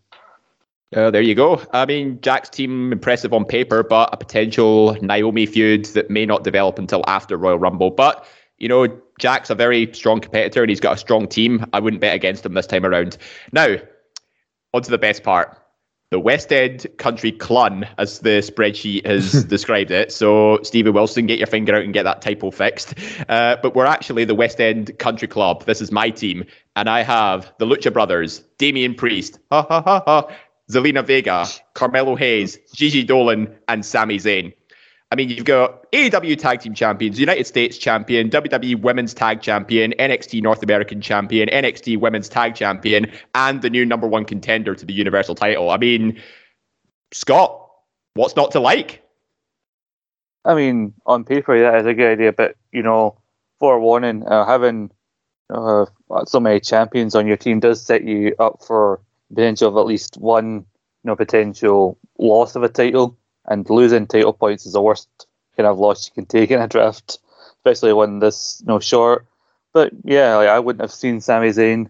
Uh, 0.96 1.12
there 1.12 1.22
you 1.22 1.36
go. 1.36 1.62
I 1.74 1.86
mean, 1.86 2.20
Jack's 2.22 2.50
team 2.50 2.94
impressive 2.94 3.34
on 3.34 3.44
paper, 3.44 3.84
but 3.84 4.10
a 4.13 4.17
potential 4.17 4.98
Naomi 5.01 5.46
feud 5.46 5.86
that 5.88 6.10
may 6.10 6.25
not 6.25 6.44
develop 6.44 6.79
until 6.79 7.03
after 7.08 7.36
Royal 7.36 7.60
Rumble. 7.60 7.91
But 7.91 8.25
you 8.58 8.67
know, 8.67 8.88
Jack's 9.20 9.50
a 9.50 9.56
very 9.56 9.91
strong 9.94 10.20
competitor 10.20 10.63
and 10.63 10.70
he's 10.70 10.79
got 10.79 10.96
a 10.96 10.98
strong 10.98 11.27
team. 11.27 11.65
I 11.74 11.79
wouldn't 11.79 12.01
bet 12.01 12.15
against 12.15 12.46
him 12.46 12.53
this 12.53 12.67
time 12.67 12.86
around. 12.86 13.17
Now, 13.51 13.75
on 14.74 14.82
to 14.82 14.89
the 14.89 14.98
best 14.98 15.24
part. 15.24 15.58
The 16.10 16.20
West 16.20 16.53
End 16.53 16.88
Country 16.98 17.34
Clun, 17.34 17.86
as 17.98 18.20
the 18.20 18.39
spreadsheet 18.39 19.06
has 19.06 19.44
described 19.50 19.91
it. 19.91 20.10
So, 20.13 20.60
Stevie 20.63 20.89
Wilson, 20.91 21.25
get 21.25 21.38
your 21.38 21.48
finger 21.48 21.75
out 21.75 21.84
and 21.84 21.94
get 21.94 22.03
that 22.03 22.22
typo 22.22 22.50
fixed. 22.50 22.94
Uh, 23.27 23.58
but 23.62 23.75
we're 23.75 23.86
actually 23.86 24.24
the 24.24 24.34
West 24.34 24.62
End 24.62 24.98
Country 25.00 25.27
Club. 25.27 25.65
This 25.65 25.82
is 25.82 25.91
my 25.91 26.10
team. 26.10 26.46
And 26.77 26.89
I 26.89 27.03
have 27.03 27.51
the 27.60 27.65
Lucha 27.65 27.91
Brothers, 27.91 28.39
Damian 28.58 28.96
Priest, 28.96 29.38
ha 29.51 29.63
ha 29.63 29.82
ha 29.82 30.03
ha, 30.06 30.29
Zelina 30.71 31.05
Vega, 31.05 31.45
Carmelo 31.74 32.15
Hayes, 32.15 32.57
Gigi 32.74 33.05
Dolin, 33.05 33.53
and 33.67 33.86
Sami 33.86 34.17
Zayn. 34.17 34.53
I 35.09 35.15
mean, 35.15 35.29
you've 35.29 35.45
got 35.45 35.89
AEW 35.93 36.38
Tag 36.38 36.59
Team 36.59 36.74
Champions, 36.74 37.17
United 37.17 37.47
States 37.47 37.77
Champion, 37.77 38.29
WWE 38.29 38.81
Women's 38.81 39.13
Tag 39.13 39.41
Champion, 39.41 39.93
NXT 39.97 40.43
North 40.43 40.62
American 40.62 41.00
Champion, 41.00 41.47
NXT 41.47 41.97
Women's 42.00 42.27
Tag 42.27 42.55
Champion, 42.55 43.09
and 43.33 43.62
the 43.62 43.69
new 43.69 43.86
number 43.86 44.05
one 44.05 44.25
contender 44.25 44.75
to 44.75 44.86
the 44.86 44.91
Universal 44.91 45.36
title. 45.36 45.69
I 45.69 45.77
mean, 45.77 46.21
Scott, 47.13 47.69
what's 48.15 48.36
not 48.36 48.51
to 48.51 48.59
like? 48.59 49.01
I 50.43 50.55
mean, 50.55 50.93
on 51.05 51.24
paper, 51.24 51.57
that 51.57 51.79
is 51.79 51.86
a 51.86 51.93
good 51.93 52.12
idea, 52.12 52.33
but, 52.33 52.55
you 52.74 52.83
know, 52.83 53.17
forewarning, 53.59 54.25
uh, 54.27 54.45
having 54.45 54.91
uh, 55.50 55.86
so 56.25 56.41
many 56.41 56.59
champions 56.59 57.15
on 57.15 57.27
your 57.27 57.38
team 57.38 57.62
does 57.62 57.81
set 57.81 58.03
you 58.03 58.36
up 58.39 58.62
for 58.65 59.00
potential 59.34 59.69
of 59.69 59.77
at 59.77 59.86
least 59.86 60.17
one 60.17 60.65
you 61.03 61.12
know, 61.12 61.15
potential 61.15 61.98
loss 62.17 62.55
of 62.55 62.63
a 62.63 62.69
title, 62.69 63.17
and 63.46 63.69
losing 63.69 64.07
title 64.07 64.34
points 64.34 64.65
is 64.65 64.74
the 64.74 64.81
worst 64.81 65.07
kind 65.55 65.68
of 65.68 65.79
loss 65.79 66.07
you 66.07 66.13
can 66.13 66.25
take 66.25 66.51
in 66.51 66.61
a 66.61 66.68
draft, 66.68 67.20
especially 67.57 67.94
when 67.94 68.20
this 68.20 68.61
you 68.61 68.68
know 68.68 68.79
short. 68.79 69.25
But 69.74 69.92
yeah, 70.03 70.35
like, 70.35 70.50
I 70.50 70.59
wouldn't 70.59 70.81
have 70.81 70.92
seen 70.92 71.22
Sami 71.22 71.50
Zayn 71.50 71.90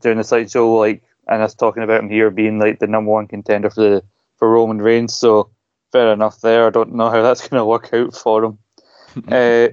during 0.00 0.18
the 0.18 0.24
sideshow, 0.24 0.74
like 0.74 1.02
and 1.28 1.42
us 1.42 1.54
talking 1.54 1.82
about 1.82 2.00
him 2.00 2.10
here 2.10 2.30
being 2.30 2.58
like 2.58 2.78
the 2.78 2.86
number 2.86 3.10
one 3.10 3.26
contender 3.26 3.70
for 3.70 3.80
the 3.80 4.04
for 4.36 4.50
Roman 4.50 4.80
Reigns. 4.80 5.14
So 5.14 5.50
fair 5.92 6.12
enough 6.12 6.40
there. 6.40 6.66
I 6.66 6.70
don't 6.70 6.94
know 6.94 7.10
how 7.10 7.22
that's 7.22 7.48
going 7.48 7.60
to 7.60 7.64
work 7.64 7.90
out 7.92 8.14
for 8.14 8.44
him. 8.44 8.58
uh, 9.28 9.68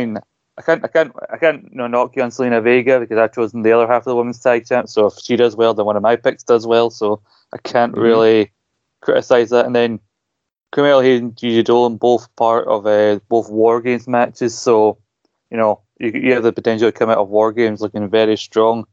mean, 0.00 0.18
I, 0.18 0.22
I 0.56 0.62
can't, 0.62 0.84
I 0.84 0.88
can't, 0.88 1.12
I 1.32 1.36
can't 1.36 1.64
you 1.64 1.78
know, 1.78 1.86
knock 1.88 2.14
you 2.14 2.22
on 2.22 2.30
Zelina 2.30 2.62
Vega 2.62 3.00
because 3.00 3.18
I've 3.18 3.34
chosen 3.34 3.62
the 3.62 3.72
other 3.72 3.86
half 3.86 4.02
of 4.02 4.04
the 4.06 4.16
women's 4.16 4.40
tag 4.40 4.66
champ. 4.66 4.88
So 4.88 5.06
if 5.06 5.14
she 5.18 5.36
does 5.36 5.56
well, 5.56 5.74
then 5.74 5.84
one 5.84 5.96
of 5.96 6.02
my 6.02 6.16
picks 6.16 6.44
does 6.44 6.66
well. 6.66 6.90
So 6.90 7.20
I 7.52 7.58
can't 7.58 7.92
mm-hmm. 7.92 8.00
really 8.00 8.52
criticize 9.00 9.50
that. 9.50 9.66
And 9.66 9.74
then 9.74 9.98
Carmelo 10.74 11.02
Hayes 11.02 11.20
and 11.20 11.36
Gigi 11.36 11.62
Dolin 11.62 11.98
both 11.98 12.34
part 12.36 12.66
of 12.66 12.86
uh, 12.86 13.20
both 13.28 13.48
War 13.48 13.80
Games 13.80 14.08
matches. 14.08 14.58
So 14.58 14.98
you 15.50 15.56
know 15.56 15.80
you, 15.98 16.10
you 16.10 16.32
have 16.34 16.42
the 16.42 16.52
potential 16.52 16.90
to 16.90 16.98
come 16.98 17.10
out 17.10 17.18
of 17.18 17.28
War 17.28 17.52
Games 17.52 17.80
looking 17.80 18.08
very 18.08 18.36
strong. 18.36 18.84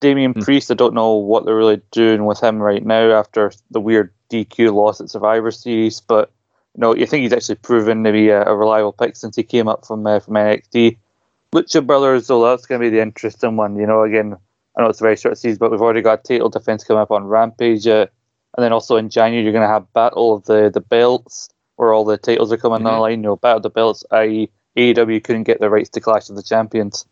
Damian 0.00 0.32
mm-hmm. 0.32 0.42
Priest, 0.42 0.70
I 0.70 0.74
don't 0.74 0.94
know 0.94 1.14
what 1.14 1.44
they're 1.44 1.54
really 1.54 1.80
doing 1.90 2.24
with 2.24 2.42
him 2.42 2.58
right 2.58 2.84
now 2.84 3.12
after 3.12 3.52
the 3.70 3.80
weird 3.80 4.12
DQ 4.30 4.74
loss 4.74 5.00
at 5.00 5.10
Survivor 5.10 5.50
Series, 5.50 6.00
but 6.00 6.32
you 6.74 6.80
know, 6.80 6.94
you 6.94 7.06
think 7.06 7.22
he's 7.22 7.32
actually 7.32 7.56
proven 7.56 8.04
to 8.04 8.12
be 8.12 8.28
a, 8.28 8.44
a 8.44 8.56
reliable 8.56 8.92
pick 8.92 9.16
since 9.16 9.36
he 9.36 9.42
came 9.42 9.68
up 9.68 9.86
from 9.86 10.06
uh, 10.06 10.20
from 10.20 10.34
NXT. 10.34 10.96
Lucha 11.52 11.84
Brothers, 11.84 12.28
though, 12.28 12.44
that's 12.44 12.66
going 12.66 12.80
to 12.80 12.86
be 12.86 12.90
the 12.94 13.02
interesting 13.02 13.56
one. 13.56 13.76
You 13.76 13.86
know, 13.86 14.02
again, 14.04 14.36
I 14.76 14.82
know 14.82 14.88
it's 14.88 15.00
a 15.00 15.04
very 15.04 15.16
short 15.16 15.36
season, 15.36 15.58
but 15.58 15.70
we've 15.70 15.80
already 15.80 16.02
got 16.02 16.24
title 16.24 16.48
defense 16.48 16.84
coming 16.84 17.00
up 17.00 17.10
on 17.10 17.24
Rampage, 17.24 17.86
uh, 17.86 18.06
and 18.56 18.64
then 18.64 18.72
also 18.72 18.96
in 18.96 19.10
January 19.10 19.42
you're 19.42 19.52
going 19.52 19.66
to 19.66 19.72
have 19.72 19.92
Battle 19.92 20.34
of 20.34 20.44
the 20.44 20.70
the 20.72 20.80
Belts, 20.80 21.50
where 21.76 21.92
all 21.92 22.04
the 22.04 22.16
titles 22.16 22.52
are 22.52 22.56
coming 22.56 22.78
mm-hmm. 22.78 22.86
online. 22.86 23.18
You 23.18 23.30
know, 23.30 23.36
Battle 23.36 23.58
of 23.58 23.62
the 23.64 23.70
Belts, 23.70 24.04
i.e., 24.12 24.50
AEW 24.76 25.24
couldn't 25.24 25.42
get 25.42 25.58
the 25.58 25.70
rights 25.70 25.90
to 25.90 26.00
Clash 26.00 26.30
of 26.30 26.36
the 26.36 26.42
Champions. 26.42 27.04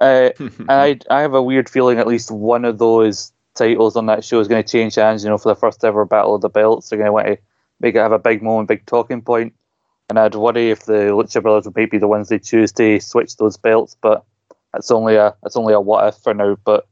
Uh, 0.00 0.30
and 0.38 0.70
I 0.70 0.98
I 1.10 1.20
have 1.20 1.34
a 1.34 1.42
weird 1.42 1.68
feeling 1.68 1.98
at 1.98 2.06
least 2.06 2.30
one 2.30 2.64
of 2.64 2.78
those 2.78 3.32
titles 3.54 3.96
on 3.96 4.06
that 4.06 4.24
show 4.24 4.38
is 4.38 4.48
going 4.48 4.62
to 4.62 4.70
change 4.70 4.94
hands. 4.94 5.24
You 5.24 5.30
know, 5.30 5.38
for 5.38 5.48
the 5.48 5.58
first 5.58 5.84
ever 5.84 6.04
Battle 6.04 6.36
of 6.36 6.42
the 6.42 6.48
Belts, 6.48 6.88
they're 6.88 6.98
going 6.98 7.08
to 7.08 7.12
want 7.12 7.26
to 7.26 7.38
make 7.80 7.94
it 7.94 7.98
have 7.98 8.12
a 8.12 8.18
big 8.18 8.42
moment, 8.42 8.68
big 8.68 8.86
talking 8.86 9.22
point. 9.22 9.54
And 10.08 10.18
I'd 10.18 10.34
worry 10.34 10.70
if 10.70 10.84
the 10.84 11.12
Lucha 11.12 11.42
Brothers 11.42 11.64
would 11.64 11.76
maybe 11.76 11.98
the 11.98 12.08
ones 12.08 12.28
they 12.28 12.38
choose 12.38 12.72
to 12.72 13.00
switch 13.00 13.36
those 13.36 13.56
belts, 13.56 13.96
but 14.00 14.24
it's 14.76 14.90
only 14.90 15.16
a 15.16 15.34
it's 15.44 15.56
only 15.56 15.74
a 15.74 15.80
what 15.80 16.06
if 16.08 16.16
for 16.16 16.34
now. 16.34 16.56
But 16.64 16.86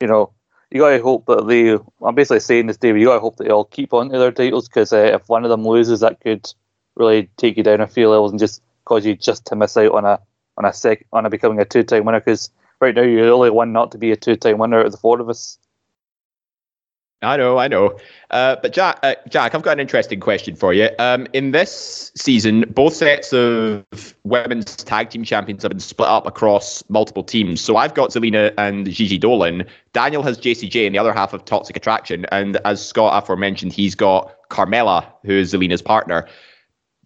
you 0.00 0.06
know, 0.06 0.32
you 0.70 0.80
gotta 0.80 1.02
hope 1.02 1.26
that 1.26 1.46
they. 1.46 1.78
I'm 2.04 2.14
basically 2.14 2.40
saying 2.40 2.66
this, 2.66 2.76
David. 2.76 3.00
You 3.00 3.08
gotta 3.08 3.20
hope 3.20 3.36
that 3.36 3.44
they 3.44 3.50
all 3.50 3.64
keep 3.64 3.92
on 3.92 4.10
to 4.10 4.18
their 4.18 4.32
titles 4.32 4.68
because 4.68 4.92
uh, 4.92 5.10
if 5.14 5.28
one 5.28 5.44
of 5.44 5.50
them 5.50 5.64
loses, 5.64 6.00
that 6.00 6.20
could 6.20 6.52
really 6.94 7.28
take 7.36 7.56
you 7.56 7.62
down 7.62 7.80
a 7.80 7.86
few 7.86 8.08
levels 8.08 8.30
and 8.30 8.40
just 8.40 8.62
cause 8.84 9.04
you 9.04 9.14
just 9.16 9.44
to 9.46 9.56
miss 9.56 9.76
out 9.76 9.92
on 9.92 10.04
a 10.04 10.20
on 10.56 10.64
a 10.64 10.72
sec 10.72 11.04
on 11.12 11.26
a 11.26 11.30
becoming 11.30 11.60
a 11.60 11.64
two 11.64 11.82
time 11.82 12.04
winner. 12.04 12.20
Because 12.20 12.50
right 12.80 12.94
now 12.94 13.02
you're 13.02 13.26
the 13.26 13.32
only 13.32 13.50
one 13.50 13.72
not 13.72 13.92
to 13.92 13.98
be 13.98 14.12
a 14.12 14.16
two 14.16 14.36
time 14.36 14.58
winner 14.58 14.80
out 14.80 14.86
of 14.86 14.92
the 14.92 14.98
four 14.98 15.20
of 15.20 15.28
us. 15.28 15.58
I 17.22 17.38
know, 17.38 17.56
I 17.56 17.66
know. 17.66 17.98
Uh, 18.30 18.56
but 18.60 18.74
Jack, 18.74 18.98
uh, 19.02 19.14
Jack, 19.28 19.54
I've 19.54 19.62
got 19.62 19.72
an 19.72 19.80
interesting 19.80 20.20
question 20.20 20.54
for 20.54 20.74
you. 20.74 20.90
Um, 20.98 21.26
in 21.32 21.52
this 21.52 22.12
season, 22.14 22.66
both 22.68 22.94
sets 22.94 23.32
of 23.32 23.84
women's 24.24 24.76
tag 24.76 25.08
team 25.08 25.24
champions 25.24 25.62
have 25.62 25.70
been 25.70 25.80
split 25.80 26.08
up 26.08 26.26
across 26.26 26.84
multiple 26.90 27.24
teams. 27.24 27.62
So 27.62 27.78
I've 27.78 27.94
got 27.94 28.10
Zelina 28.10 28.52
and 28.58 28.90
Gigi 28.90 29.18
Dolin. 29.18 29.66
Daniel 29.94 30.22
has 30.22 30.36
JCJ 30.38 30.84
and 30.84 30.94
the 30.94 30.98
other 30.98 31.14
half 31.14 31.32
of 31.32 31.44
Toxic 31.46 31.74
Attraction, 31.74 32.26
and 32.32 32.58
as 32.66 32.86
Scott 32.86 33.22
aforementioned, 33.22 33.72
he's 33.72 33.94
got 33.94 34.30
Carmella, 34.50 35.06
who 35.24 35.32
is 35.32 35.54
Zelina's 35.54 35.82
partner. 35.82 36.28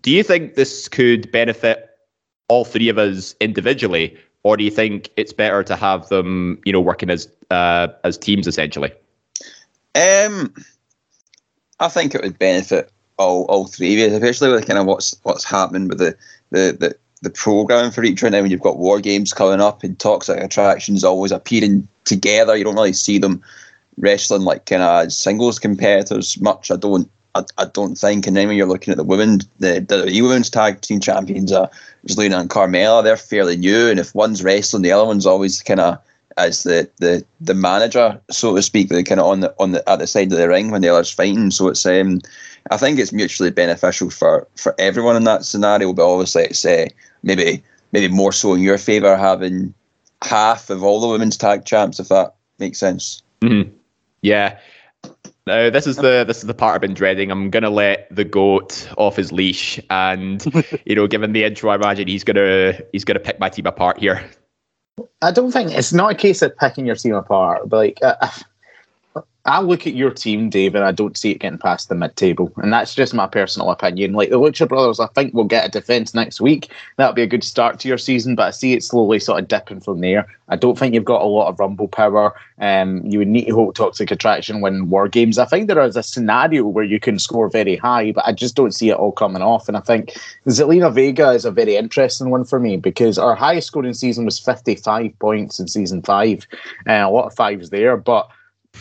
Do 0.02 0.10
you 0.10 0.24
think 0.24 0.54
this 0.56 0.88
could 0.88 1.30
benefit 1.30 1.88
all 2.48 2.64
three 2.64 2.88
of 2.88 2.98
us 2.98 3.36
individually, 3.40 4.18
or 4.42 4.56
do 4.56 4.64
you 4.64 4.72
think 4.72 5.10
it's 5.16 5.32
better 5.32 5.62
to 5.62 5.76
have 5.76 6.08
them, 6.08 6.60
you 6.64 6.72
know, 6.72 6.80
working 6.80 7.10
as 7.10 7.28
uh, 7.50 7.88
as 8.02 8.18
teams 8.18 8.48
essentially? 8.48 8.90
Um, 9.94 10.54
I 11.80 11.88
think 11.88 12.14
it 12.14 12.22
would 12.22 12.38
benefit 12.38 12.90
all, 13.18 13.44
all 13.44 13.66
three 13.66 13.92
of 13.94 14.10
you, 14.10 14.16
especially 14.16 14.50
with 14.50 14.66
kind 14.66 14.78
of 14.78 14.86
what's 14.86 15.16
what's 15.22 15.44
happening 15.44 15.88
with 15.88 15.98
the 15.98 16.16
the, 16.50 16.76
the, 16.78 16.96
the 17.22 17.30
programming 17.30 17.90
for 17.90 18.04
each 18.04 18.22
right 18.22 18.32
now. 18.32 18.42
When 18.42 18.50
you've 18.50 18.60
got 18.60 18.78
war 18.78 19.00
games 19.00 19.32
coming 19.32 19.60
up 19.60 19.82
and 19.82 19.98
toxic 19.98 20.40
attractions 20.40 21.04
always 21.04 21.32
appearing 21.32 21.88
together, 22.04 22.56
you 22.56 22.64
don't 22.64 22.76
really 22.76 22.92
see 22.92 23.18
them 23.18 23.42
wrestling 23.96 24.42
like 24.42 24.66
kind 24.66 24.82
of 24.82 25.12
singles 25.12 25.58
competitors 25.58 26.40
much. 26.40 26.70
I 26.70 26.76
don't. 26.76 27.10
I, 27.32 27.44
I 27.58 27.64
don't 27.66 27.94
think, 27.94 28.26
and 28.26 28.36
then 28.36 28.48
when 28.48 28.56
you're 28.56 28.66
looking 28.66 28.90
at 28.90 28.96
the 28.96 29.04
women, 29.04 29.38
the, 29.60 29.78
the 29.78 30.20
women's 30.20 30.50
tag 30.50 30.80
team 30.80 30.98
champions, 30.98 31.52
uh, 31.52 31.68
Zelina 32.08 32.40
and 32.40 32.50
Carmella, 32.50 33.04
they're 33.04 33.16
fairly 33.16 33.56
new, 33.56 33.88
and 33.88 34.00
if 34.00 34.16
one's 34.16 34.42
wrestling, 34.42 34.82
the 34.82 34.90
other 34.90 35.04
one's 35.04 35.26
always 35.26 35.62
kind 35.62 35.78
of 35.78 35.98
as 36.36 36.62
the, 36.62 36.90
the, 36.98 37.24
the 37.40 37.54
manager, 37.54 38.20
so 38.30 38.54
to 38.54 38.62
speak, 38.62 38.88
the 38.88 39.02
kind 39.02 39.20
of 39.20 39.26
on 39.26 39.40
the 39.40 39.54
on 39.58 39.72
the 39.72 39.88
at 39.88 39.98
the 39.98 40.06
side 40.06 40.32
of 40.32 40.38
the 40.38 40.48
ring 40.48 40.70
when 40.70 40.82
the 40.82 40.88
other's 40.88 41.10
fighting. 41.10 41.50
So 41.50 41.68
it's 41.68 41.84
um, 41.86 42.20
I 42.70 42.76
think 42.76 42.98
it's 42.98 43.12
mutually 43.12 43.50
beneficial 43.50 44.10
for, 44.10 44.46
for 44.56 44.74
everyone 44.78 45.16
in 45.16 45.24
that 45.24 45.44
scenario. 45.44 45.92
But 45.92 46.10
obviously, 46.10 46.44
it's 46.44 46.64
uh, 46.64 46.86
maybe 47.22 47.62
maybe 47.92 48.12
more 48.12 48.32
so 48.32 48.54
in 48.54 48.60
your 48.60 48.78
favour 48.78 49.16
having 49.16 49.74
half 50.22 50.70
of 50.70 50.82
all 50.82 51.00
the 51.00 51.08
women's 51.08 51.36
tag 51.36 51.64
champs, 51.64 51.98
if 51.98 52.08
that 52.08 52.34
makes 52.58 52.78
sense. 52.78 53.22
Mm-hmm. 53.40 53.70
Yeah. 54.22 54.58
No, 55.46 55.70
this 55.70 55.86
is 55.86 55.96
the 55.96 56.24
this 56.26 56.38
is 56.38 56.44
the 56.44 56.54
part 56.54 56.74
I've 56.74 56.80
been 56.80 56.94
dreading. 56.94 57.30
I'm 57.30 57.50
gonna 57.50 57.70
let 57.70 58.14
the 58.14 58.24
goat 58.24 58.88
off 58.98 59.16
his 59.16 59.32
leash, 59.32 59.80
and 59.88 60.44
you 60.84 60.94
know, 60.94 61.06
given 61.06 61.32
the 61.32 61.44
intro, 61.44 61.70
I 61.70 61.74
imagine 61.76 62.06
he's 62.06 62.24
gonna 62.24 62.78
he's 62.92 63.04
gonna 63.04 63.20
pick 63.20 63.40
my 63.40 63.48
team 63.48 63.66
apart 63.66 63.98
here. 63.98 64.22
I 65.22 65.30
don't 65.30 65.52
think 65.52 65.72
it's 65.72 65.92
not 65.92 66.12
a 66.12 66.14
case 66.14 66.42
of 66.42 66.56
picking 66.56 66.86
your 66.86 66.96
team 66.96 67.14
apart, 67.14 67.68
but 67.68 67.76
like 67.76 67.98
I 69.46 69.60
look 69.62 69.86
at 69.86 69.94
your 69.94 70.10
team, 70.10 70.50
Dave, 70.50 70.74
and 70.74 70.84
I 70.84 70.92
don't 70.92 71.16
see 71.16 71.30
it 71.30 71.38
getting 71.38 71.58
past 71.58 71.88
the 71.88 71.94
mid 71.94 72.14
table. 72.14 72.52
And 72.58 72.70
that's 72.70 72.94
just 72.94 73.14
my 73.14 73.26
personal 73.26 73.70
opinion. 73.70 74.12
Like 74.12 74.28
the 74.28 74.38
Lucha 74.38 74.68
Brothers, 74.68 75.00
I 75.00 75.06
think 75.08 75.32
will 75.32 75.44
get 75.44 75.66
a 75.66 75.70
defence 75.70 76.14
next 76.14 76.42
week. 76.42 76.70
That'll 76.98 77.14
be 77.14 77.22
a 77.22 77.26
good 77.26 77.42
start 77.42 77.80
to 77.80 77.88
your 77.88 77.96
season, 77.96 78.34
but 78.34 78.48
I 78.48 78.50
see 78.50 78.74
it 78.74 78.84
slowly 78.84 79.18
sort 79.18 79.40
of 79.40 79.48
dipping 79.48 79.80
from 79.80 80.02
there. 80.02 80.26
I 80.50 80.56
don't 80.56 80.78
think 80.78 80.94
you've 80.94 81.06
got 81.06 81.22
a 81.22 81.24
lot 81.24 81.48
of 81.48 81.58
rumble 81.58 81.88
power. 81.88 82.34
Um, 82.60 83.02
you 83.06 83.18
would 83.18 83.28
need 83.28 83.46
to 83.46 83.54
hold 83.54 83.76
Toxic 83.76 84.10
Attraction 84.10 84.60
win 84.60 84.90
war 84.90 85.08
games. 85.08 85.38
I 85.38 85.46
think 85.46 85.68
there 85.68 85.82
is 85.82 85.96
a 85.96 86.02
scenario 86.02 86.66
where 86.66 86.84
you 86.84 87.00
can 87.00 87.18
score 87.18 87.48
very 87.48 87.76
high, 87.76 88.12
but 88.12 88.26
I 88.26 88.32
just 88.32 88.56
don't 88.56 88.74
see 88.74 88.90
it 88.90 88.96
all 88.96 89.12
coming 89.12 89.42
off. 89.42 89.68
And 89.68 89.76
I 89.76 89.80
think 89.80 90.20
Zelina 90.48 90.92
Vega 90.92 91.30
is 91.30 91.46
a 91.46 91.50
very 91.50 91.76
interesting 91.76 92.28
one 92.28 92.44
for 92.44 92.60
me 92.60 92.76
because 92.76 93.16
our 93.16 93.34
highest 93.34 93.68
scoring 93.68 93.94
season 93.94 94.26
was 94.26 94.38
55 94.38 95.18
points 95.18 95.58
in 95.58 95.66
season 95.66 96.02
five. 96.02 96.46
Uh, 96.86 96.92
a 96.92 97.10
lot 97.10 97.26
of 97.26 97.34
fives 97.34 97.70
there, 97.70 97.96
but 97.96 98.28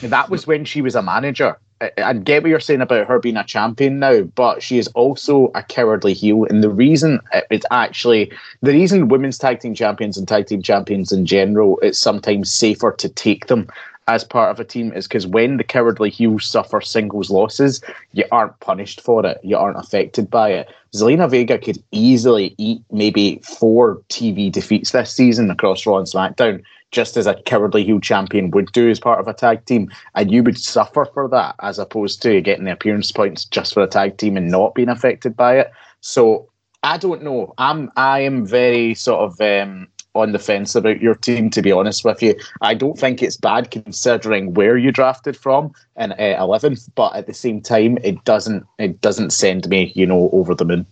that 0.02 0.30
was 0.30 0.48
when 0.48 0.66
she 0.66 0.82
was 0.82 0.96
a 0.96 1.02
manager. 1.02 1.58
I 1.98 2.12
get 2.12 2.44
what 2.44 2.50
you're 2.50 2.60
saying 2.60 2.82
about 2.82 3.08
her 3.08 3.20
being 3.20 3.38
a 3.38 3.44
champion 3.46 4.00
now, 4.00 4.24
but 4.24 4.62
she 4.62 4.78
is 4.78 4.88
also 4.90 5.50
a 5.56 5.64
cowardly 5.64 6.14
heel. 6.14 6.44
And 6.44 6.62
the 6.62 6.70
reason 6.70 7.22
uh, 7.34 7.42
it's 7.50 7.66
actually 7.72 8.34
the 8.62 8.74
reason 8.74 9.08
women's 9.08 9.38
tag 9.38 9.62
team 9.62 9.74
champions 9.74 10.18
and 10.18 10.28
tag 10.28 10.48
team 10.48 10.62
champions 10.62 11.14
in 11.14 11.26
general, 11.26 11.80
it's 11.82 11.98
sometimes 11.98 12.54
safer 12.54 12.92
to 12.92 13.08
take 13.08 13.48
them 13.48 13.70
as 14.10 14.24
part 14.24 14.50
of 14.50 14.60
a 14.60 14.66
team 14.66 14.92
is 14.92 15.08
because 15.08 15.28
when 15.28 15.58
the 15.58 15.64
cowardly 15.64 16.10
heels 16.10 16.44
suffer 16.44 16.82
singles 16.82 17.30
losses, 17.30 17.80
you 18.14 18.26
aren't 18.32 18.60
punished 18.60 19.00
for 19.02 19.24
it. 19.26 19.40
You 19.44 19.56
aren't 19.56 19.78
affected 19.78 20.30
by 20.30 20.50
it. 20.50 20.70
Zelina 20.96 21.30
Vega 21.30 21.60
could 21.60 21.82
easily 21.92 22.56
eat 22.58 22.82
maybe 22.92 23.40
four 23.44 24.02
TV 24.10 24.52
defeats 24.52 24.92
this 24.92 25.14
season 25.14 25.52
across 25.52 25.86
Raw 25.86 25.98
and 25.98 26.08
SmackDown 26.08 26.64
just 26.92 27.18
as 27.18 27.28
a 27.28 27.36
cowardly 27.44 27.84
heel 27.84 28.00
champion 28.00 28.52
would 28.52 28.72
do 28.72 28.90
as 28.90 29.00
part 29.00 29.20
of 29.20 29.28
a 29.28 29.34
tag 29.34 29.66
team, 29.66 29.90
and 30.16 30.32
you 30.32 30.44
would 30.44 30.58
suffer 30.58 31.06
for 31.06 31.28
that 31.30 31.56
as 31.62 31.80
opposed 31.80 32.22
to 32.24 32.42
getting 32.42 32.66
the 32.66 32.72
appearance 32.72 33.12
points 33.12 33.46
just 33.46 33.74
for 33.74 33.84
a 33.84 33.88
tag 33.88 34.18
team 34.18 34.38
and 34.38 34.50
not 34.50 34.76
being 34.76 34.90
affected 34.90 35.36
by 35.36 35.58
it. 35.60 35.72
So 36.02 36.50
I 36.84 36.98
don't 36.98 37.24
know. 37.24 37.54
I'm 37.58 37.92
I 37.96 38.22
am 38.22 38.46
very 38.46 38.94
sort 38.94 39.22
of 39.22 39.42
um, 39.42 39.88
on 40.16 40.32
the 40.32 40.40
fence 40.40 40.76
about 40.76 41.02
your 41.02 41.16
team. 41.16 41.50
To 41.52 41.62
be 41.62 41.72
honest 41.72 42.06
with 42.06 42.24
you, 42.24 42.36
I 42.62 42.74
don't 42.74 42.98
think 42.98 43.22
it's 43.22 43.38
bad 43.38 43.72
considering 43.72 44.54
where 44.54 44.78
you 44.78 44.92
drafted 44.92 45.36
from 45.36 45.74
in 45.98 46.14
eleventh, 46.14 46.88
uh, 46.88 46.92
but 46.96 47.16
at 47.16 47.28
the 47.28 47.34
same 47.34 47.62
time, 47.62 47.98
it 48.04 48.24
doesn't 48.24 48.66
it 48.78 49.02
doesn't 49.02 49.32
send 49.32 49.68
me 49.70 49.92
you 49.96 50.06
know 50.06 50.30
over 50.32 50.56
the 50.56 50.66
moon. 50.66 50.86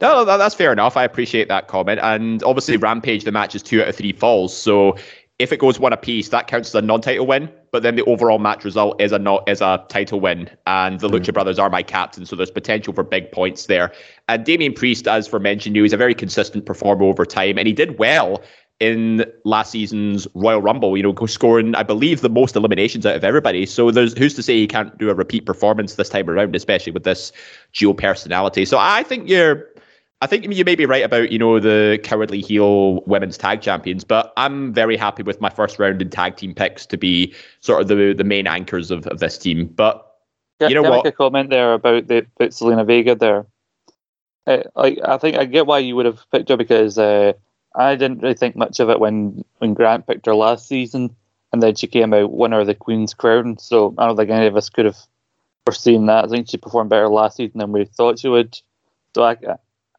No, 0.00 0.24
that's 0.24 0.54
fair 0.54 0.72
enough. 0.72 0.96
I 0.96 1.04
appreciate 1.04 1.48
that 1.48 1.68
comment. 1.68 2.00
And 2.02 2.42
obviously, 2.42 2.76
Rampage, 2.76 3.24
the 3.24 3.32
match 3.32 3.54
is 3.54 3.62
two 3.62 3.80
out 3.80 3.88
of 3.88 3.96
three 3.96 4.12
falls. 4.12 4.54
So 4.54 4.96
if 5.38 5.52
it 5.52 5.58
goes 5.58 5.80
one 5.80 5.92
apiece, 5.92 6.28
that 6.28 6.46
counts 6.46 6.68
as 6.68 6.74
a 6.76 6.82
non-title 6.82 7.26
win. 7.26 7.50
But 7.72 7.82
then 7.82 7.96
the 7.96 8.04
overall 8.04 8.38
match 8.38 8.64
result 8.64 9.00
is 9.00 9.10
a 9.12 9.18
not 9.18 9.48
is 9.48 9.60
a 9.60 9.84
title 9.88 10.20
win, 10.20 10.48
and 10.66 11.00
the 11.00 11.08
Lucha 11.08 11.30
mm. 11.30 11.34
Brothers 11.34 11.58
are 11.58 11.70
my 11.70 11.82
captain, 11.82 12.24
so 12.24 12.36
there's 12.36 12.50
potential 12.50 12.92
for 12.92 13.02
big 13.02 13.32
points 13.32 13.66
there. 13.66 13.92
And 14.28 14.44
Damian 14.44 14.74
Priest, 14.74 15.08
as 15.08 15.26
for 15.26 15.40
mentioned, 15.40 15.74
you 15.74 15.82
he's 15.82 15.92
a 15.92 15.96
very 15.96 16.14
consistent 16.14 16.66
performer 16.66 17.04
over 17.04 17.26
time, 17.26 17.58
and 17.58 17.66
he 17.66 17.72
did 17.72 17.98
well 17.98 18.42
in 18.78 19.24
last 19.44 19.72
season's 19.72 20.28
Royal 20.34 20.62
Rumble. 20.62 20.96
You 20.96 21.02
know, 21.02 21.26
scoring 21.26 21.74
I 21.74 21.82
believe 21.82 22.20
the 22.20 22.28
most 22.28 22.54
eliminations 22.54 23.04
out 23.04 23.16
of 23.16 23.24
everybody. 23.24 23.66
So 23.66 23.90
there's 23.90 24.16
who's 24.16 24.34
to 24.34 24.42
say 24.42 24.54
he 24.54 24.68
can't 24.68 24.96
do 24.98 25.10
a 25.10 25.14
repeat 25.14 25.46
performance 25.46 25.96
this 25.96 26.08
time 26.08 26.30
around, 26.30 26.54
especially 26.54 26.92
with 26.92 27.02
this 27.02 27.32
dual 27.72 27.94
personality. 27.94 28.64
So 28.64 28.78
I 28.78 29.02
think 29.02 29.28
you're 29.28 29.66
I 30.24 30.26
think 30.26 30.50
you 30.50 30.64
may 30.64 30.74
be 30.74 30.86
right 30.86 31.04
about 31.04 31.30
you 31.30 31.38
know 31.38 31.60
the 31.60 32.00
cowardly 32.02 32.40
heel 32.40 33.02
women's 33.02 33.36
tag 33.36 33.60
champions, 33.60 34.04
but 34.04 34.32
I'm 34.38 34.72
very 34.72 34.96
happy 34.96 35.22
with 35.22 35.38
my 35.38 35.50
first 35.50 35.78
round 35.78 36.00
in 36.00 36.08
tag 36.08 36.36
team 36.36 36.54
picks 36.54 36.86
to 36.86 36.96
be 36.96 37.34
sort 37.60 37.82
of 37.82 37.88
the 37.88 38.14
the 38.14 38.24
main 38.24 38.46
anchors 38.46 38.90
of, 38.90 39.06
of 39.08 39.20
this 39.20 39.36
team. 39.36 39.66
But 39.66 40.16
you 40.60 40.74
know 40.74 40.80
what? 40.80 40.92
I 40.92 40.96
make 40.96 41.04
a 41.04 41.12
comment 41.12 41.50
there 41.50 41.74
about 41.74 42.08
the 42.08 42.26
about 42.36 42.52
Zelina 42.52 42.86
Vega 42.86 43.14
there. 43.14 43.46
Uh, 44.46 44.62
like 44.74 44.98
I 45.04 45.18
think 45.18 45.36
I 45.36 45.44
get 45.44 45.66
why 45.66 45.80
you 45.80 45.94
would 45.94 46.06
have 46.06 46.24
picked 46.32 46.48
her 46.48 46.56
because 46.56 46.96
uh, 46.96 47.34
I 47.74 47.94
didn't 47.94 48.22
really 48.22 48.32
think 48.32 48.56
much 48.56 48.80
of 48.80 48.88
it 48.88 49.00
when 49.00 49.44
when 49.58 49.74
Grant 49.74 50.06
picked 50.06 50.24
her 50.24 50.34
last 50.34 50.66
season, 50.66 51.14
and 51.52 51.62
then 51.62 51.74
she 51.74 51.86
came 51.86 52.14
out 52.14 52.32
winner 52.32 52.60
of 52.60 52.66
the 52.66 52.74
Queen's 52.74 53.12
Crown. 53.12 53.58
So 53.58 53.94
I 53.98 54.06
don't 54.06 54.16
think 54.16 54.30
any 54.30 54.46
of 54.46 54.56
us 54.56 54.70
could 54.70 54.86
have 54.86 54.96
foreseen 55.66 56.06
that. 56.06 56.24
I 56.24 56.28
think 56.28 56.48
she 56.48 56.56
performed 56.56 56.88
better 56.88 57.10
last 57.10 57.36
season 57.36 57.58
than 57.58 57.72
we 57.72 57.84
thought 57.84 58.20
she 58.20 58.28
would. 58.28 58.58
So 59.14 59.22
I, 59.22 59.36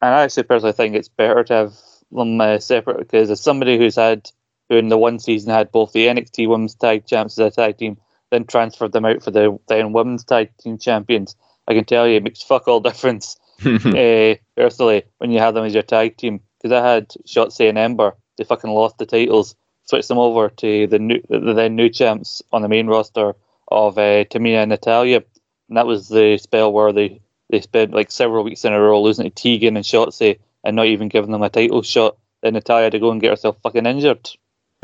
and 0.02 0.14
I 0.14 0.22
actually 0.22 0.44
personally 0.44 0.72
think 0.72 0.94
it's 0.94 1.08
better 1.08 1.44
to 1.44 1.54
have 1.54 1.74
them 2.12 2.40
uh, 2.40 2.58
separate 2.58 2.98
because 2.98 3.30
as 3.30 3.40
somebody 3.40 3.78
who's 3.78 3.96
had, 3.96 4.30
who 4.68 4.76
in 4.76 4.88
the 4.88 4.98
one 4.98 5.18
season 5.18 5.52
had 5.52 5.72
both 5.72 5.92
the 5.92 6.06
NXT 6.06 6.48
Women's 6.48 6.74
Tag 6.74 7.06
Champs 7.06 7.38
as 7.38 7.52
a 7.52 7.56
tag 7.56 7.78
team, 7.78 7.98
then 8.30 8.44
transferred 8.44 8.92
them 8.92 9.04
out 9.04 9.22
for 9.22 9.30
the 9.30 9.58
then 9.68 9.92
Women's 9.92 10.24
Tag 10.24 10.50
Team 10.58 10.78
Champions, 10.78 11.36
I 11.68 11.74
can 11.74 11.84
tell 11.84 12.06
you 12.06 12.16
it 12.16 12.22
makes 12.22 12.42
fuck 12.42 12.68
all 12.68 12.80
difference. 12.90 13.36
uh, 13.64 14.34
personally, 14.56 15.04
when 15.18 15.30
you 15.30 15.38
have 15.38 15.54
them 15.54 15.64
as 15.64 15.74
your 15.74 15.82
tag 15.82 16.16
team, 16.16 16.40
because 16.60 16.72
I 16.72 16.86
had 16.86 17.08
Shotzi 17.26 17.68
and 17.68 17.78
Ember, 17.78 18.14
they 18.36 18.44
fucking 18.44 18.70
lost 18.70 18.98
the 18.98 19.06
titles, 19.06 19.56
switched 19.84 20.08
them 20.08 20.18
over 20.18 20.50
to 20.50 20.86
the 20.86 20.98
new, 20.98 21.22
the 21.28 21.54
then 21.54 21.74
new 21.74 21.88
champs 21.88 22.42
on 22.52 22.62
the 22.62 22.68
main 22.68 22.86
roster 22.86 23.34
of 23.68 23.96
uh, 23.98 24.24
Tamina 24.24 24.62
and 24.62 24.70
Natalya, 24.70 25.22
and 25.68 25.76
that 25.76 25.86
was 25.86 26.08
the 26.08 26.38
spell 26.38 26.72
where 26.72 26.92
they 26.92 27.20
they 27.50 27.60
spent 27.60 27.92
like 27.92 28.10
several 28.10 28.44
weeks 28.44 28.64
in 28.64 28.72
a 28.72 28.80
row 28.80 29.00
losing 29.00 29.24
to 29.24 29.30
Tegan 29.30 29.76
and 29.76 29.84
Shotzi 29.84 30.38
and 30.64 30.76
not 30.76 30.86
even 30.86 31.08
giving 31.08 31.30
them 31.30 31.42
a 31.42 31.50
title 31.50 31.82
shot. 31.82 32.16
Then 32.42 32.54
Natalya 32.54 32.84
had 32.84 32.92
to 32.92 32.98
go 32.98 33.10
and 33.10 33.20
get 33.20 33.30
herself 33.30 33.56
fucking 33.62 33.86
injured. 33.86 34.30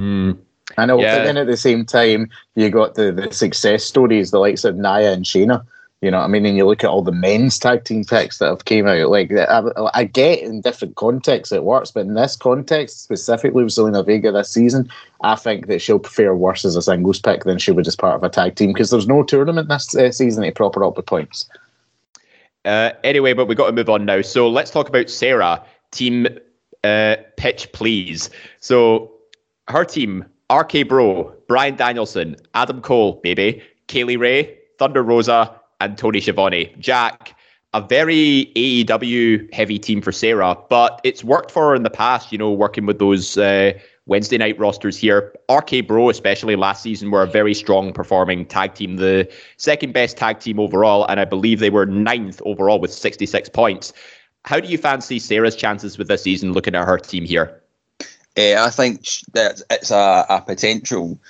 Mm. 0.00 0.38
I 0.78 0.86
know, 0.86 1.00
yeah. 1.00 1.18
but 1.18 1.24
then 1.24 1.36
at 1.36 1.46
the 1.46 1.56
same 1.56 1.84
time, 1.84 2.30
you 2.54 2.70
got 2.70 2.94
the, 2.94 3.12
the 3.12 3.32
success 3.32 3.84
stories, 3.84 4.30
the 4.30 4.38
likes 4.38 4.64
of 4.64 4.76
Nia 4.76 5.12
and 5.12 5.24
Shayna. 5.24 5.64
You 6.00 6.10
know 6.10 6.18
what 6.18 6.24
I 6.24 6.28
mean? 6.28 6.46
And 6.46 6.56
you 6.56 6.66
look 6.66 6.82
at 6.82 6.90
all 6.90 7.02
the 7.02 7.12
men's 7.12 7.60
tag 7.60 7.84
team 7.84 8.04
picks 8.04 8.38
that 8.38 8.48
have 8.48 8.64
came 8.64 8.88
out. 8.88 9.08
Like 9.08 9.30
I, 9.32 9.62
I 9.94 10.04
get 10.04 10.40
in 10.40 10.60
different 10.60 10.96
contexts 10.96 11.52
it 11.52 11.62
works, 11.62 11.92
but 11.92 12.00
in 12.00 12.14
this 12.14 12.34
context, 12.34 13.04
specifically 13.04 13.62
with 13.62 13.72
Zelina 13.72 14.04
Vega 14.04 14.32
this 14.32 14.50
season, 14.50 14.90
I 15.20 15.36
think 15.36 15.68
that 15.68 15.80
she'll 15.80 16.00
fare 16.00 16.34
worse 16.34 16.64
as 16.64 16.74
a 16.74 16.82
singles 16.82 17.20
pick 17.20 17.44
than 17.44 17.58
she 17.58 17.70
would 17.70 17.86
as 17.86 17.94
part 17.94 18.16
of 18.16 18.24
a 18.24 18.28
tag 18.28 18.56
team 18.56 18.72
because 18.72 18.90
there's 18.90 19.06
no 19.06 19.22
tournament 19.22 19.68
this 19.68 19.94
uh, 19.94 20.10
season 20.10 20.42
to 20.42 20.50
prop 20.50 20.74
her 20.74 20.84
up 20.84 20.96
with 20.96 21.06
points. 21.06 21.48
Uh, 22.64 22.92
anyway, 23.04 23.32
but 23.32 23.46
we've 23.46 23.58
got 23.58 23.66
to 23.66 23.72
move 23.72 23.88
on 23.88 24.04
now. 24.04 24.22
So 24.22 24.48
let's 24.48 24.70
talk 24.70 24.88
about 24.88 25.10
Sarah. 25.10 25.62
Team 25.90 26.26
uh, 26.84 27.16
pitch, 27.36 27.70
please. 27.72 28.30
So 28.60 29.12
her 29.68 29.84
team: 29.84 30.24
RK 30.50 30.88
Bro, 30.88 31.34
Bryan 31.48 31.76
Danielson, 31.76 32.36
Adam 32.54 32.80
Cole, 32.80 33.20
baby, 33.22 33.62
Kay 33.88 34.04
Lee 34.04 34.16
Ray, 34.16 34.56
Thunder 34.78 35.02
Rosa, 35.02 35.60
and 35.80 35.98
Tony 35.98 36.20
Schiavone. 36.20 36.74
Jack, 36.78 37.36
a 37.74 37.80
very 37.80 38.52
AEW 38.54 39.52
heavy 39.52 39.78
team 39.78 40.00
for 40.00 40.12
Sarah, 40.12 40.56
but 40.68 41.00
it's 41.04 41.24
worked 41.24 41.50
for 41.50 41.70
her 41.70 41.74
in 41.74 41.82
the 41.82 41.90
past. 41.90 42.32
You 42.32 42.38
know, 42.38 42.52
working 42.52 42.86
with 42.86 42.98
those 42.98 43.36
uh, 43.36 43.72
Wednesday 44.06 44.38
night 44.38 44.58
rosters 44.58 44.96
here. 44.96 45.32
RK 45.50 45.86
Bro, 45.86 46.10
especially 46.10 46.56
last 46.56 46.82
season, 46.82 47.10
were 47.10 47.22
a 47.22 47.26
very 47.26 47.54
strong 47.54 47.92
performing 47.92 48.44
tag 48.46 48.74
team, 48.74 48.96
the 48.96 49.30
second 49.56 49.92
best 49.92 50.16
tag 50.16 50.40
team 50.40 50.58
overall, 50.58 51.06
and 51.06 51.20
I 51.20 51.24
believe 51.24 51.60
they 51.60 51.70
were 51.70 51.86
ninth 51.86 52.42
overall 52.44 52.80
with 52.80 52.92
66 52.92 53.48
points. 53.50 53.92
How 54.44 54.58
do 54.58 54.68
you 54.68 54.76
fancy 54.76 55.20
Sarah's 55.20 55.54
chances 55.54 55.98
with 55.98 56.08
this 56.08 56.22
season 56.22 56.52
looking 56.52 56.74
at 56.74 56.84
her 56.84 56.98
team 56.98 57.24
here? 57.24 57.62
Uh, 58.36 58.54
I 58.58 58.70
think 58.70 59.06
that 59.34 59.60
it's 59.70 59.90
a, 59.90 60.26
a 60.28 60.42
potential 60.44 61.20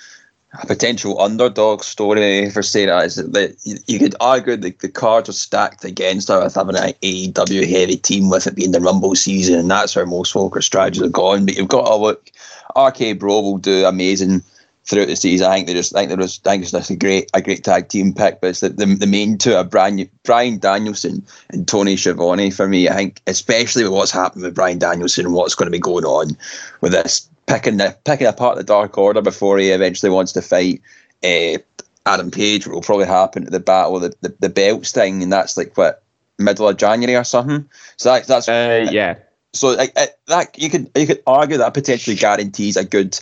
a 0.61 0.67
potential 0.67 1.19
underdog 1.19 1.83
story 1.83 2.49
for 2.51 2.61
Sarah 2.61 3.01
is 3.03 3.15
that 3.15 3.81
you 3.87 3.97
could 3.97 4.15
argue 4.19 4.55
that 4.55 4.79
the 4.79 4.89
cards 4.89 5.29
are 5.29 5.33
stacked 5.33 5.83
against 5.83 6.27
her 6.27 6.43
with 6.43 6.53
having 6.53 6.75
an 6.75 6.93
AEW 7.01 7.67
heavy 7.67 7.97
team 7.97 8.29
with 8.29 8.45
it 8.45 8.55
being 8.55 8.71
the 8.71 8.79
Rumble 8.79 9.15
season, 9.15 9.57
and 9.57 9.71
that's 9.71 9.95
where 9.95 10.05
most 10.05 10.33
folk 10.33 10.61
strategies 10.61 11.01
are 11.01 11.09
gone. 11.09 11.45
But 11.45 11.57
you've 11.57 11.69
got 11.69 11.87
to 11.87 11.95
look 11.95 12.29
RK 12.75 13.17
Bro 13.17 13.41
will 13.41 13.57
do 13.57 13.85
amazing 13.85 14.43
throughout 14.85 15.07
the 15.07 15.15
season. 15.15 15.47
I 15.47 15.55
think 15.55 15.67
they 15.67 15.73
just 15.73 15.95
I 15.95 15.99
think 15.99 16.09
there 16.09 16.17
was 16.17 16.39
I 16.45 16.51
think 16.51 16.63
it's 16.63 16.71
just 16.71 16.89
a 16.91 16.95
great 16.95 17.31
a 17.33 17.41
great 17.41 17.63
tag 17.63 17.87
team 17.87 18.13
pick. 18.13 18.39
But 18.39 18.51
it's 18.51 18.59
the, 18.59 18.69
the, 18.69 18.85
the 18.85 19.07
main 19.07 19.39
two 19.39 19.55
are 19.55 19.63
Bryan 19.63 20.07
Bryan 20.23 20.59
Danielson 20.59 21.25
and 21.49 21.67
Tony 21.67 21.97
Schiavone 21.97 22.51
for 22.51 22.67
me. 22.67 22.89
I 22.89 22.93
think 22.93 23.21
especially 23.25 23.83
with 23.83 23.93
what's 23.93 24.11
happened 24.11 24.43
with 24.43 24.55
Bryan 24.55 24.77
Danielson 24.77 25.25
and 25.25 25.33
what's 25.33 25.55
going 25.55 25.67
to 25.67 25.71
be 25.71 25.79
going 25.79 26.05
on 26.05 26.37
with 26.81 26.91
this 26.91 27.27
picking 27.45 27.77
the 27.77 27.97
picking 28.05 28.27
apart 28.27 28.57
the 28.57 28.63
Dark 28.63 28.97
Order 28.97 29.21
before 29.21 29.57
he 29.57 29.69
eventually 29.69 30.09
wants 30.09 30.31
to 30.33 30.41
fight 30.41 30.81
uh, 31.23 31.57
Adam 32.05 32.31
Page, 32.31 32.67
will 32.67 32.81
probably 32.81 33.05
happen 33.05 33.45
at 33.45 33.51
the 33.51 33.59
battle 33.59 33.99
the, 33.99 34.13
the, 34.21 34.35
the 34.39 34.49
belts 34.49 34.91
thing, 34.91 35.23
and 35.23 35.31
that's 35.31 35.57
like 35.57 35.77
what 35.77 36.03
middle 36.37 36.67
of 36.67 36.77
January 36.77 37.15
or 37.15 37.23
something. 37.23 37.67
So 37.97 38.13
that, 38.13 38.27
that's 38.27 38.49
uh, 38.49 38.87
yeah. 38.91 39.15
So 39.53 39.69
like 39.73 39.93
that 40.27 40.57
you 40.57 40.69
could 40.69 40.89
you 40.95 41.05
could 41.05 41.21
argue 41.27 41.57
that 41.57 41.75
potentially 41.75 42.15
guarantees 42.15 42.75
a 42.75 42.83
good 42.83 43.19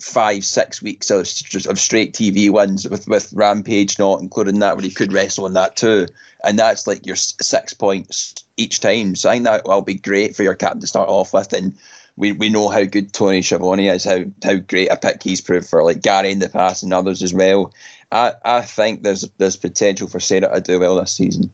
five 0.00 0.44
six 0.44 0.82
weeks 0.82 1.10
of, 1.10 1.20
of 1.20 1.78
straight 1.78 2.14
TV 2.14 2.50
wins 2.50 2.88
with 2.88 3.06
with 3.06 3.32
Rampage 3.32 3.98
not 3.98 4.20
including 4.20 4.58
that 4.58 4.76
where 4.76 4.84
he 4.84 4.90
could 4.90 5.12
wrestle 5.12 5.46
in 5.46 5.52
that 5.52 5.76
too, 5.76 6.08
and 6.44 6.58
that's 6.58 6.86
like 6.86 7.06
your 7.06 7.16
six 7.16 7.72
points 7.72 8.34
each 8.56 8.80
time. 8.80 9.14
So 9.14 9.30
I 9.30 9.34
think 9.34 9.44
that 9.44 9.66
will 9.66 9.82
be 9.82 9.94
great 9.94 10.34
for 10.34 10.42
your 10.42 10.56
captain 10.56 10.80
to 10.80 10.86
start 10.88 11.08
off 11.08 11.32
with, 11.32 11.52
and 11.52 11.78
we, 12.18 12.32
we 12.32 12.48
know 12.48 12.68
how 12.68 12.84
good 12.84 13.12
Tony 13.12 13.42
Schiavone 13.42 13.88
is, 13.88 14.04
how 14.04 14.24
how 14.42 14.56
great 14.56 14.90
a 14.90 14.96
pick 14.96 15.22
he's 15.22 15.40
proved 15.40 15.68
for 15.68 15.84
like 15.84 16.02
Gary 16.02 16.32
in 16.32 16.40
the 16.40 16.48
past 16.48 16.82
and 16.82 16.92
others 16.92 17.22
as 17.22 17.32
well. 17.32 17.72
I, 18.10 18.34
I 18.44 18.62
think 18.62 19.04
there's 19.04 19.22
there's 19.38 19.56
potential 19.56 20.08
for 20.08 20.18
Sarah 20.18 20.52
to 20.52 20.60
do 20.60 20.80
well 20.80 20.96
this 20.96 21.12
season. 21.12 21.52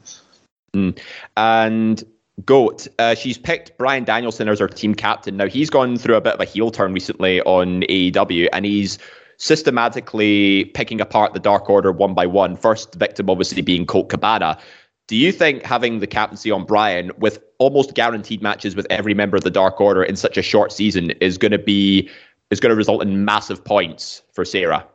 Mm. 0.73 0.99
And 1.37 2.03
Goat, 2.47 2.89
uh, 2.99 3.15
she's 3.15 3.37
picked 3.37 3.77
Bryan 3.77 4.05
Danielson 4.05 4.49
as 4.49 4.59
her 4.59 4.69
team 4.69 4.95
captain. 4.95 5.37
Now 5.37 5.49
he's 5.49 5.69
gone 5.71 5.99
through 5.99 6.17
a 6.17 6.21
bit 6.21 6.35
of 6.35 6.41
a 6.41 6.47
heel 6.47 6.71
turn 6.71 6.95
recently 6.95 7.43
on 7.43 7.83
AEW, 7.83 8.49
and 8.53 8.65
he's 8.65 8.99
systematically 9.37 10.65
picking 10.75 11.01
apart 11.01 11.35
the 11.35 11.41
Dark 11.41 11.69
Order 11.69 11.93
one 11.93 12.15
by 12.15 12.25
one. 12.25 12.57
First 12.57 12.95
victim, 12.95 13.29
obviously, 13.29 13.61
being 13.61 13.85
Colt 13.85 14.09
Cabana. 14.09 14.59
Do 15.07 15.17
you 15.17 15.33
think 15.33 15.65
having 15.65 16.01
the 16.01 16.07
captaincy 16.07 16.51
on 16.51 16.65
Bryan 16.65 17.13
with 17.19 17.39
almost 17.59 17.95
guaranteed 17.95 18.43
matches 18.43 18.75
with 18.75 18.87
every 18.89 19.13
member 19.13 19.37
of 19.37 19.45
the 19.45 19.51
Dark 19.51 19.81
Order 19.81 20.03
in 20.03 20.17
such 20.17 20.39
a 20.39 20.43
short 20.43 20.73
season 20.73 21.11
is 21.21 21.37
going 21.37 21.53
to 21.53 21.59
be 21.59 22.09
is 22.51 22.61
going 22.61 22.71
to 22.71 22.77
result 22.77 23.03
in 23.03 23.25
massive 23.25 23.65
points 23.65 24.23
for 24.33 24.45
Sarah? 24.45 24.87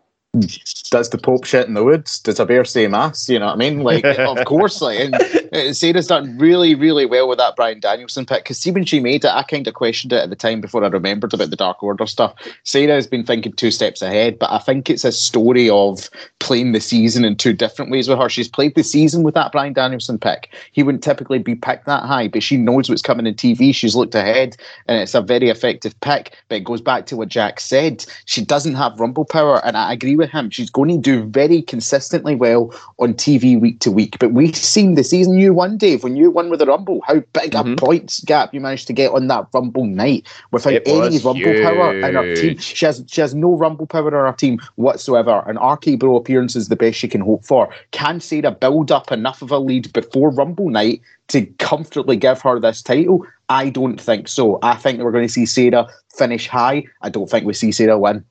does 0.92 1.10
the 1.10 1.18
Pope 1.18 1.44
shit 1.44 1.68
in 1.68 1.74
the 1.74 1.84
woods? 1.84 2.20
Does 2.20 2.40
a 2.40 2.46
bear 2.46 2.64
say 2.64 2.88
mass? 2.88 3.30
You 3.30 3.40
know 3.40 3.48
what 3.48 3.54
I 3.54 3.58
mean? 3.58 3.80
Like, 3.80 4.06
of 4.06 4.46
course, 4.46 4.82
like, 4.82 5.00
and 5.00 5.16
Sarah's 5.72 6.08
done 6.08 6.38
really, 6.38 6.76
really 6.76 7.06
well 7.06 7.28
with 7.28 7.40
that 7.40 7.56
Bryan 7.56 7.80
Danielson 7.80 8.26
pick. 8.26 8.44
Because 8.44 8.60
see, 8.60 8.72
when 8.72 8.86
she 8.86 9.00
made 9.00 9.26
it, 9.26 9.32
I 9.32 9.44
kind 9.44 9.68
of 9.68 9.74
questioned 9.74 10.14
it 10.14 10.24
at 10.24 10.30
the 10.30 10.36
time 10.36 10.62
before 10.62 10.84
I 10.84 10.88
remembered 10.88 11.34
about 11.34 11.50
the 11.50 11.56
Dark 11.56 11.82
Order 11.82 12.06
stuff. 12.06 12.34
Sarah 12.64 12.94
has 12.94 13.08
been 13.08 13.26
thinking 13.26 13.54
two 13.54 13.72
steps 13.72 14.02
ahead, 14.02 14.38
but 14.38 14.52
I 14.52 14.60
think 14.60 14.90
it's 14.90 15.04
a 15.04 15.12
story 15.12 15.70
of 15.70 16.10
playing 16.40 16.74
the 16.74 16.80
season 16.80 17.26
in 17.26 17.36
two 17.36 17.54
different 17.54 17.92
ways 17.92 18.08
with 18.08 18.20
her. 18.20 18.30
She's 18.30 18.48
played 18.48 18.76
the 18.76 18.84
season 18.84 19.24
with 19.24 19.34
that 19.34 19.52
Bryan 19.52 19.74
Danielson 19.74 20.20
pick. 20.20 20.54
He 20.72 20.84
wouldn't 20.84 21.04
typically 21.04 21.40
be 21.40 21.56
picked 21.56 21.86
that 21.88 22.04
high, 22.04 22.28
but 22.28 22.44
she 22.44 22.58
knows 22.58 22.90
what's 22.90 23.02
coming 23.02 23.26
in 23.26 23.36
TV. 23.36 23.74
She's 23.74 23.96
looked 23.96 24.16
ahead, 24.16 24.56
and 24.88 25.02
it's 25.02 25.16
a 25.16 25.22
very 25.22 25.50
effective 25.50 26.00
pick. 26.02 26.36
But 26.48 26.58
it 26.58 26.64
goes 26.64 26.82
back 26.82 27.08
to 27.08 27.18
what 27.18 27.30
Jack 27.30 27.60
said. 27.60 28.06
She 28.26 28.44
doesn't 28.44 28.76
have 28.76 29.00
rumble 29.00 29.26
power, 29.26 29.66
and 29.66 29.76
I 29.76 29.94
agree 29.94 30.16
with 30.16 30.30
him. 30.30 30.50
She's 30.50 30.70
going 30.70 30.90
to 30.90 30.98
do 30.98 31.24
very 31.24 31.62
consistently 31.62 32.36
well 32.36 32.74
on 33.00 33.14
TV 33.16 33.60
week 33.60 33.80
to 33.80 33.92
week. 33.92 34.18
But 34.20 34.34
we've 34.34 34.56
seen 34.56 34.96
the 34.96 35.04
season 35.04 35.39
you 35.40 35.54
won, 35.54 35.78
Dave, 35.78 36.04
when 36.04 36.16
you 36.16 36.30
won 36.30 36.50
with 36.50 36.60
the 36.60 36.66
Rumble, 36.66 37.02
how 37.08 37.16
big 37.16 37.52
mm-hmm. 37.52 37.74
a 37.74 37.76
points 37.76 38.24
gap 38.24 38.54
you 38.54 38.60
managed 38.60 38.88
to 38.88 38.94
get 38.94 39.12
on 39.12 39.28
that 39.28 39.48
Rumble 39.54 39.86
night 39.86 40.28
without 40.52 40.74
it 40.74 40.88
any 40.88 41.18
Rumble 41.20 41.34
huge. 41.34 41.64
power 41.64 41.98
in 41.98 42.16
her 42.16 42.36
team. 42.36 42.58
She 42.58 42.86
has 42.86 43.04
she 43.08 43.22
has 43.22 43.34
no 43.34 43.56
Rumble 43.56 43.88
power 43.88 44.08
in 44.08 44.14
her 44.14 44.34
team 44.34 44.60
whatsoever. 44.76 45.44
An 45.48 45.58
RK 45.58 46.00
Bro 46.00 46.18
appearance 46.18 46.56
is 46.56 46.68
the 46.68 46.76
best 46.76 46.98
she 46.98 47.08
can 47.08 47.22
hope 47.22 47.46
for. 47.46 47.70
Can 47.92 48.20
Sarah 48.20 48.52
build 48.52 48.92
up 48.92 49.12
enough 49.12 49.42
of 49.42 49.52
a 49.52 49.58
lead 49.58 49.92
before 49.94 50.30
Rumble 50.30 50.70
night 50.70 51.02
to 51.30 51.46
comfortably 51.58 52.18
give 52.18 52.42
her 52.42 52.60
this 52.60 52.82
title? 52.82 53.26
I 53.50 53.70
don't 53.70 54.00
think 54.00 54.28
so. 54.28 54.60
I 54.62 54.76
think 54.76 55.00
we're 55.02 55.12
going 55.12 55.28
to 55.28 55.34
see 55.34 55.46
Sarah 55.46 55.88
finish 56.16 56.48
high. 56.48 56.86
I 57.02 57.10
don't 57.10 57.30
think 57.30 57.46
we 57.46 57.54
see 57.54 57.72
Sarah 57.72 57.98
win. 57.98 58.24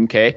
Okay. 0.00 0.36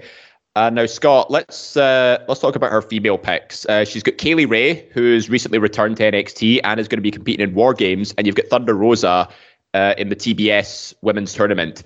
Uh, 0.57 0.71
now, 0.71 0.87
Scott, 0.87 1.29
let's 1.29 1.77
uh, 1.77 2.17
let's 2.27 2.41
talk 2.41 2.55
about 2.55 2.71
her 2.71 2.81
female 2.81 3.19
picks. 3.19 3.63
Uh, 3.67 3.85
she's 3.85 4.01
got 4.01 4.17
Kay 4.17 4.33
Lee 4.33 4.45
Ray, 4.45 4.89
who's 4.91 5.29
recently 5.29 5.59
returned 5.59 5.97
to 5.97 6.11
NXT 6.11 6.61
and 6.63 6.79
is 6.79 6.87
going 6.87 6.97
to 6.97 7.03
be 7.03 7.11
competing 7.11 7.47
in 7.47 7.53
War 7.53 7.75
Games, 7.75 8.11
and 8.17 8.25
you've 8.25 8.35
got 8.35 8.47
Thunder 8.47 8.73
Rosa 8.73 9.29
uh, 9.75 9.93
in 9.99 10.09
the 10.09 10.15
TBS 10.15 10.95
Women's 11.03 11.35
Tournament. 11.35 11.83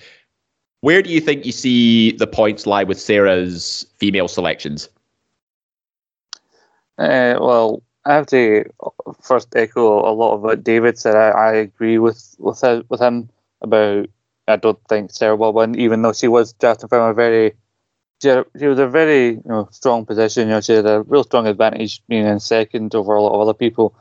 Where 0.80 1.02
do 1.02 1.10
you 1.10 1.20
think 1.20 1.46
you 1.46 1.52
see 1.52 2.14
the 2.14 2.28
points 2.28 2.66
lie 2.66 2.86
with 2.86 2.98
Sarah's 2.98 3.86
female 3.98 4.30
selections? 4.30 4.88
Uh, 6.98 7.36
well, 7.42 7.84
I 8.06 8.14
have 8.14 8.28
to 8.28 8.64
first 9.22 9.54
echo 9.54 10.00
a 10.10 10.16
lot 10.16 10.36
of 10.36 10.44
what 10.44 10.64
David 10.64 10.98
said. 10.98 11.18
I, 11.18 11.32
I 11.32 11.54
agree 11.56 11.98
with 11.98 12.38
with 12.40 12.64
with 12.88 13.02
him 13.02 13.30
about. 13.60 14.08
I 14.48 14.56
don't 14.56 14.80
think 14.88 15.12
Sarah 15.12 15.36
will 15.36 15.52
win, 15.52 15.78
even 15.78 16.04
though 16.04 16.14
she 16.14 16.30
was 16.30 16.54
drafted 16.54 16.88
from 16.88 17.10
a 17.10 17.14
very 17.14 17.54
she, 18.22 18.42
she 18.60 18.68
was 18.68 18.80
a 18.80 18.88
very 18.88 19.30
you 19.30 19.42
know 19.46 19.68
strong 19.72 20.06
position. 20.06 20.48
You 20.48 20.56
know, 20.56 20.62
she 20.62 20.74
had 20.74 20.86
a 20.86 21.02
real 21.04 21.24
strong 21.24 21.48
advantage 21.48 22.04
being 22.08 22.26
in 22.26 22.40
second 22.40 22.94
over 22.96 23.16
a 23.16 23.22
lot 23.22 23.34
of 23.34 23.42
other 23.42 23.54
people. 23.54 23.96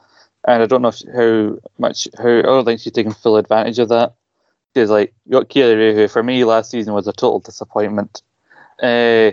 And 0.46 0.62
I 0.62 0.66
don't 0.66 0.82
know 0.82 0.92
how 1.14 1.58
much 1.78 2.08
how 2.16 2.38
I 2.38 2.42
don't 2.42 2.64
think 2.64 2.80
she's 2.80 2.92
taken 2.92 3.12
full 3.12 3.36
advantage 3.36 3.78
of 3.78 3.88
that. 3.88 4.14
Because 4.72 4.90
like 4.90 5.14
you 5.26 5.32
got 5.32 5.54
Lee 5.54 5.94
who 5.94 6.08
for 6.08 6.22
me 6.22 6.44
last 6.44 6.70
season 6.70 6.94
was 6.94 7.08
a 7.08 7.12
total 7.12 7.40
disappointment. 7.40 8.22
Uh, 8.82 9.32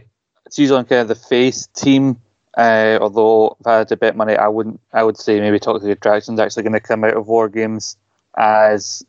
she's 0.51 0.71
on 0.71 0.85
kind 0.85 1.01
of 1.01 1.07
the 1.07 1.15
face 1.15 1.67
team. 1.67 2.21
Uh, 2.57 2.97
although 2.99 3.55
if 3.59 3.67
I 3.67 3.77
had 3.79 3.87
to 3.89 3.97
bet 3.97 4.15
money, 4.15 4.35
I 4.35 4.47
wouldn't. 4.47 4.79
I 4.91 5.03
would 5.03 5.17
say 5.17 5.39
maybe 5.39 5.59
Toxic 5.59 5.91
Attraction's 5.91 6.39
actually 6.39 6.63
going 6.63 6.73
to 6.73 6.79
come 6.79 7.03
out 7.03 7.15
of 7.15 7.27
War 7.27 7.49
Games 7.49 7.97
as 8.35 9.05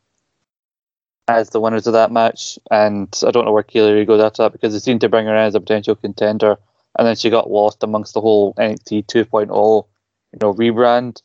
as 1.28 1.50
the 1.50 1.60
winners 1.60 1.86
of 1.86 1.92
that 1.92 2.10
match. 2.10 2.58
And 2.70 3.14
I 3.24 3.30
don't 3.30 3.44
know 3.44 3.52
where 3.52 3.64
Lee 3.74 3.92
Ray 3.92 4.04
goes 4.04 4.20
after 4.20 4.42
that 4.42 4.52
because 4.52 4.72
they 4.72 4.80
seemed 4.80 5.02
to 5.02 5.08
bring 5.08 5.26
her 5.26 5.36
in 5.36 5.42
as 5.42 5.54
a 5.54 5.60
potential 5.60 5.94
contender. 5.94 6.56
And 6.98 7.06
then 7.06 7.14
she 7.14 7.30
got 7.30 7.50
lost 7.50 7.82
amongst 7.84 8.14
the 8.14 8.20
whole 8.20 8.54
NXT 8.54 9.06
2.0 9.06 9.86
you 10.32 10.38
know, 10.40 10.54
rebrand. 10.54 11.22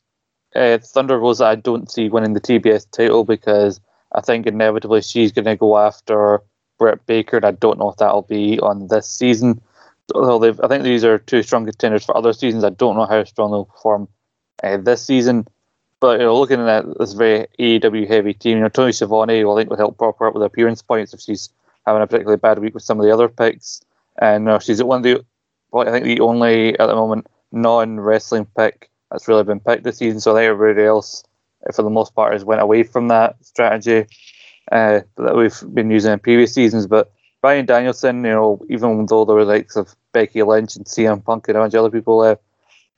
Uh, 0.55 0.77
Thunder 0.77 1.19
Rosa, 1.19 1.45
I 1.45 1.55
don't 1.55 1.89
see 1.89 2.09
winning 2.09 2.33
the 2.33 2.41
TBS 2.41 2.89
title 2.91 3.23
because 3.23 3.81
I 4.11 4.21
think 4.21 4.45
inevitably 4.45 5.01
she's 5.01 5.31
going 5.31 5.45
to 5.45 5.55
go 5.55 5.77
after 5.77 6.41
Britt 6.77 7.05
Baker, 7.05 7.37
and 7.37 7.45
I 7.45 7.51
don't 7.51 7.79
know 7.79 7.89
if 7.89 7.97
that'll 7.97 8.21
be 8.23 8.59
on 8.59 8.87
this 8.87 9.09
season. 9.09 9.61
Although 10.13 10.55
I 10.63 10.67
think 10.67 10.83
these 10.83 11.03
are 11.03 11.17
two 11.17 11.41
strong 11.41 11.65
contenders 11.65 12.05
for 12.05 12.15
other 12.15 12.33
seasons. 12.33 12.63
I 12.63 12.69
don't 12.69 12.97
know 12.97 13.05
how 13.05 13.23
strong 13.23 13.51
they'll 13.51 13.65
perform 13.65 14.07
uh, 14.61 14.77
this 14.77 15.03
season. 15.03 15.47
But 16.03 16.19
you 16.19 16.25
know, 16.25 16.37
looking 16.37 16.59
at 16.59 16.97
this 16.97 17.13
very 17.13 17.47
AEW 17.57 18.09
heavy 18.09 18.33
team, 18.33 18.57
you 18.57 18.63
know, 18.63 18.67
Tony 18.67 18.91
Schiavone 18.91 19.45
I 19.45 19.55
think 19.55 19.69
will 19.69 19.77
help 19.77 19.97
prop 19.97 20.19
her 20.19 20.27
up 20.27 20.33
with 20.33 20.43
appearance 20.43 20.81
points 20.81 21.13
if 21.13 21.21
she's 21.21 21.47
having 21.85 22.01
a 22.01 22.07
particularly 22.07 22.39
bad 22.41 22.59
week 22.59 22.73
with 22.73 22.83
some 22.83 22.99
of 22.99 23.05
the 23.05 23.13
other 23.13 23.29
picks. 23.29 23.79
And 24.21 24.43
know, 24.43 24.59
she's 24.59 24.83
one 24.83 24.97
of 24.97 25.03
the, 25.03 25.23
well, 25.71 25.87
I 25.87 25.91
think 25.91 26.03
the 26.03 26.19
only 26.19 26.77
at 26.77 26.87
the 26.87 26.93
moment 26.93 27.27
non 27.53 28.01
wrestling 28.01 28.45
pick 28.57 28.89
that's 29.09 29.29
really 29.29 29.45
been 29.45 29.61
picked 29.61 29.85
this 29.85 29.99
season. 29.99 30.19
So 30.19 30.35
I 30.35 30.41
think 30.41 30.49
everybody 30.49 30.85
else, 30.85 31.23
for 31.73 31.83
the 31.83 31.89
most 31.89 32.13
part, 32.13 32.33
has 32.33 32.43
went 32.43 32.59
away 32.59 32.83
from 32.83 33.07
that 33.07 33.37
strategy 33.39 34.05
uh, 34.73 34.99
that 35.15 35.37
we've 35.37 35.73
been 35.73 35.89
using 35.89 36.11
in 36.11 36.19
previous 36.19 36.53
seasons. 36.53 36.85
But 36.85 37.13
Bryan 37.41 37.65
Danielson, 37.65 38.25
you 38.25 38.31
know, 38.31 38.61
even 38.69 39.05
though 39.05 39.23
there 39.23 39.37
were 39.37 39.45
likes 39.45 39.77
of 39.77 39.95
Becky 40.11 40.43
Lynch 40.43 40.75
and 40.75 40.85
CM 40.85 41.23
Punk 41.23 41.47
and 41.47 41.55
a 41.55 41.61
bunch 41.61 41.73
of 41.75 41.79
other 41.79 41.97
people 41.97 42.19
there, 42.19 42.33
uh, 42.33 42.35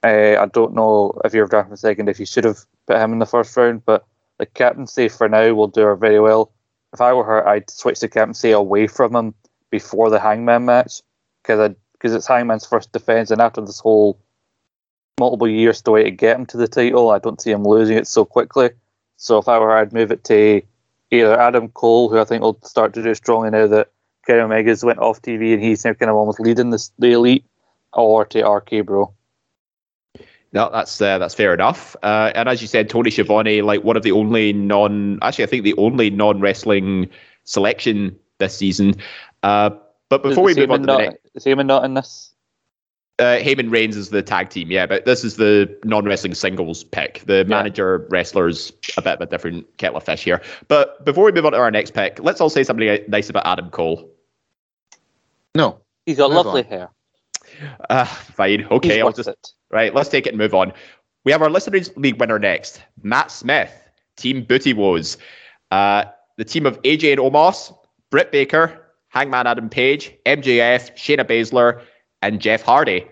Uh, 0.04 0.38
I 0.40 0.46
don't 0.48 0.76
know 0.76 1.20
if 1.24 1.34
you're 1.34 1.48
drafting 1.48 1.76
second 1.76 2.10
if 2.10 2.20
you 2.20 2.26
should 2.26 2.44
have 2.44 2.60
put 2.88 2.98
him 2.98 3.14
in 3.14 3.20
the 3.20 3.26
first 3.26 3.56
round, 3.58 3.86
but 3.86 4.06
the 4.38 4.46
captaincy 4.46 5.10
for 5.10 5.28
now 5.28 5.54
will 5.54 5.68
do 5.68 5.82
her 5.82 5.96
very 5.96 6.20
well. 6.20 6.52
If 6.94 7.02
I 7.02 7.14
were 7.14 7.24
her, 7.24 7.48
I'd 7.48 7.70
switch 7.70 8.00
the 8.00 8.08
captaincy 8.08 8.52
away 8.52 8.88
from 8.88 9.16
him 9.16 9.34
before 9.72 10.10
the 10.10 10.20
Hangman 10.20 10.66
match 10.66 11.02
because 11.42 11.76
because 11.94 12.14
it's 12.14 12.28
Hangman's 12.28 12.66
first 12.66 12.92
defense, 12.92 13.32
and 13.32 13.42
after 13.42 13.62
this 13.62 13.80
whole 13.80 14.20
multiple 15.20 15.48
years 15.48 15.82
to 15.82 15.92
wait 15.92 16.04
to 16.04 16.12
get 16.12 16.38
him 16.38 16.46
to 16.48 16.58
the 16.58 16.68
title, 16.68 17.10
I 17.10 17.20
don't 17.20 17.42
see 17.42 17.52
him 17.52 17.64
losing 17.64 17.98
it 17.98 18.08
so 18.08 18.26
quickly. 18.26 18.72
So 19.18 19.38
if 19.38 19.48
I 19.48 19.58
were 19.60 19.68
her, 19.68 19.78
I'd 19.78 19.94
move 19.94 20.12
it 20.12 20.24
to 20.26 20.62
either 21.12 21.40
Adam 21.40 21.70
Cole, 21.70 22.10
who 22.10 22.20
I 22.20 22.26
think 22.26 22.44
will 22.44 22.60
start 22.64 22.94
to 22.94 23.04
do 23.04 23.16
strongly 23.16 23.50
now 23.50 23.68
that 23.68 23.92
Kenny 24.26 24.42
Omega's 24.42 24.84
went 24.84 25.00
off 25.00 25.22
TV 25.22 25.54
and 25.54 25.64
he's 25.64 25.86
now 25.86 25.94
kind 25.94 26.10
of 26.10 26.16
almost 26.16 26.40
leading 26.40 26.70
this, 26.70 26.92
the 27.00 27.12
elite, 27.12 27.46
or 27.94 28.26
to 28.26 28.44
RK 28.44 28.86
Bro. 28.86 29.14
No, 30.56 30.70
that's 30.72 31.02
uh, 31.02 31.18
that's 31.18 31.36
fair 31.36 31.54
enough. 31.54 31.98
Uh, 32.02 32.32
and 32.34 32.48
as 32.48 32.62
you 32.62 32.68
said, 32.70 32.90
Tony 32.90 33.12
Schiavone, 33.12 33.62
like 33.62 33.84
one 33.84 33.98
of 33.98 34.04
the 34.04 34.14
only 34.14 34.54
non, 34.54 35.20
actually, 35.22 35.44
I 35.44 35.48
think 35.48 35.66
the 35.66 35.76
only 35.76 36.10
non 36.10 36.40
wrestling 36.40 37.10
selection 37.44 38.18
this 38.38 38.56
season. 38.56 38.96
Uh, 39.44 39.72
but 40.08 40.24
before 40.24 40.46
we 40.46 40.56
move 40.56 40.72
on 40.72 40.80
to 40.80 40.86
not, 40.86 40.98
the 40.98 41.04
next, 41.08 41.20
is 41.36 41.44
Heyman 41.44 41.66
not 41.66 41.84
in 41.84 41.94
this? 41.94 42.34
Uh, 43.20 43.38
Heyman 43.40 43.70
Reigns 43.70 43.98
is 43.98 44.12
the 44.12 44.22
tag 44.22 44.50
team, 44.50 44.72
yeah, 44.72 44.86
but 44.86 45.04
this 45.04 45.26
is 45.26 45.36
the 45.36 45.78
non-wrestling 45.84 46.34
singles 46.34 46.86
pick. 46.86 47.24
The 47.26 47.38
yeah. 47.38 47.44
manager 47.44 48.08
wrestlers 48.10 48.72
a 48.96 49.02
bit 49.02 49.16
of 49.16 49.22
a 49.22 49.26
different 49.26 49.66
kettle 49.78 49.98
of 49.98 50.04
fish 50.04 50.24
here. 50.24 50.42
But 50.70 51.04
before 51.04 51.26
we 51.26 51.34
move 51.34 51.46
on 51.46 51.52
to 51.52 51.58
our 51.58 51.72
next 51.72 51.94
pick, 51.94 52.20
let's 52.22 52.40
all 52.40 52.50
say 52.50 52.64
something 52.64 53.00
nice 53.10 53.30
about 53.30 53.46
Adam 53.46 53.70
Cole. 53.70 54.10
No, 55.54 55.82
he's 56.06 56.18
got 56.18 56.32
lovely 56.32 56.64
on. 56.64 56.68
hair. 56.68 56.90
Uh, 57.90 58.06
fine, 58.06 58.66
okay, 58.72 59.02
I'll 59.02 59.12
just 59.12 59.30
it. 59.30 59.54
Right, 59.76 59.94
let's 59.94 60.08
take 60.08 60.26
it 60.26 60.30
and 60.30 60.38
move 60.38 60.54
on. 60.54 60.72
We 61.26 61.34
have 61.34 61.42
our 61.42 61.50
Listeners 61.50 61.92
League 61.98 62.18
winner 62.18 62.40
next, 62.40 62.82
Matt 63.04 63.30
Smith, 63.30 63.74
Team 64.16 64.46
Booty 64.46 64.74
Woes. 64.74 65.18
Uh, 65.70 66.06
the 66.38 66.46
team 66.46 66.66
of 66.66 66.82
AJ 66.84 67.12
and 67.12 67.20
Omos, 67.20 67.76
Britt 68.10 68.32
Baker, 68.32 68.86
Hangman 69.10 69.48
Adam 69.48 69.70
Page, 69.70 70.14
MJF, 70.26 70.96
Shayna 70.96 71.26
Baszler, 71.26 71.82
and 72.22 72.40
Jeff 72.40 72.62
Hardy. 72.62 73.06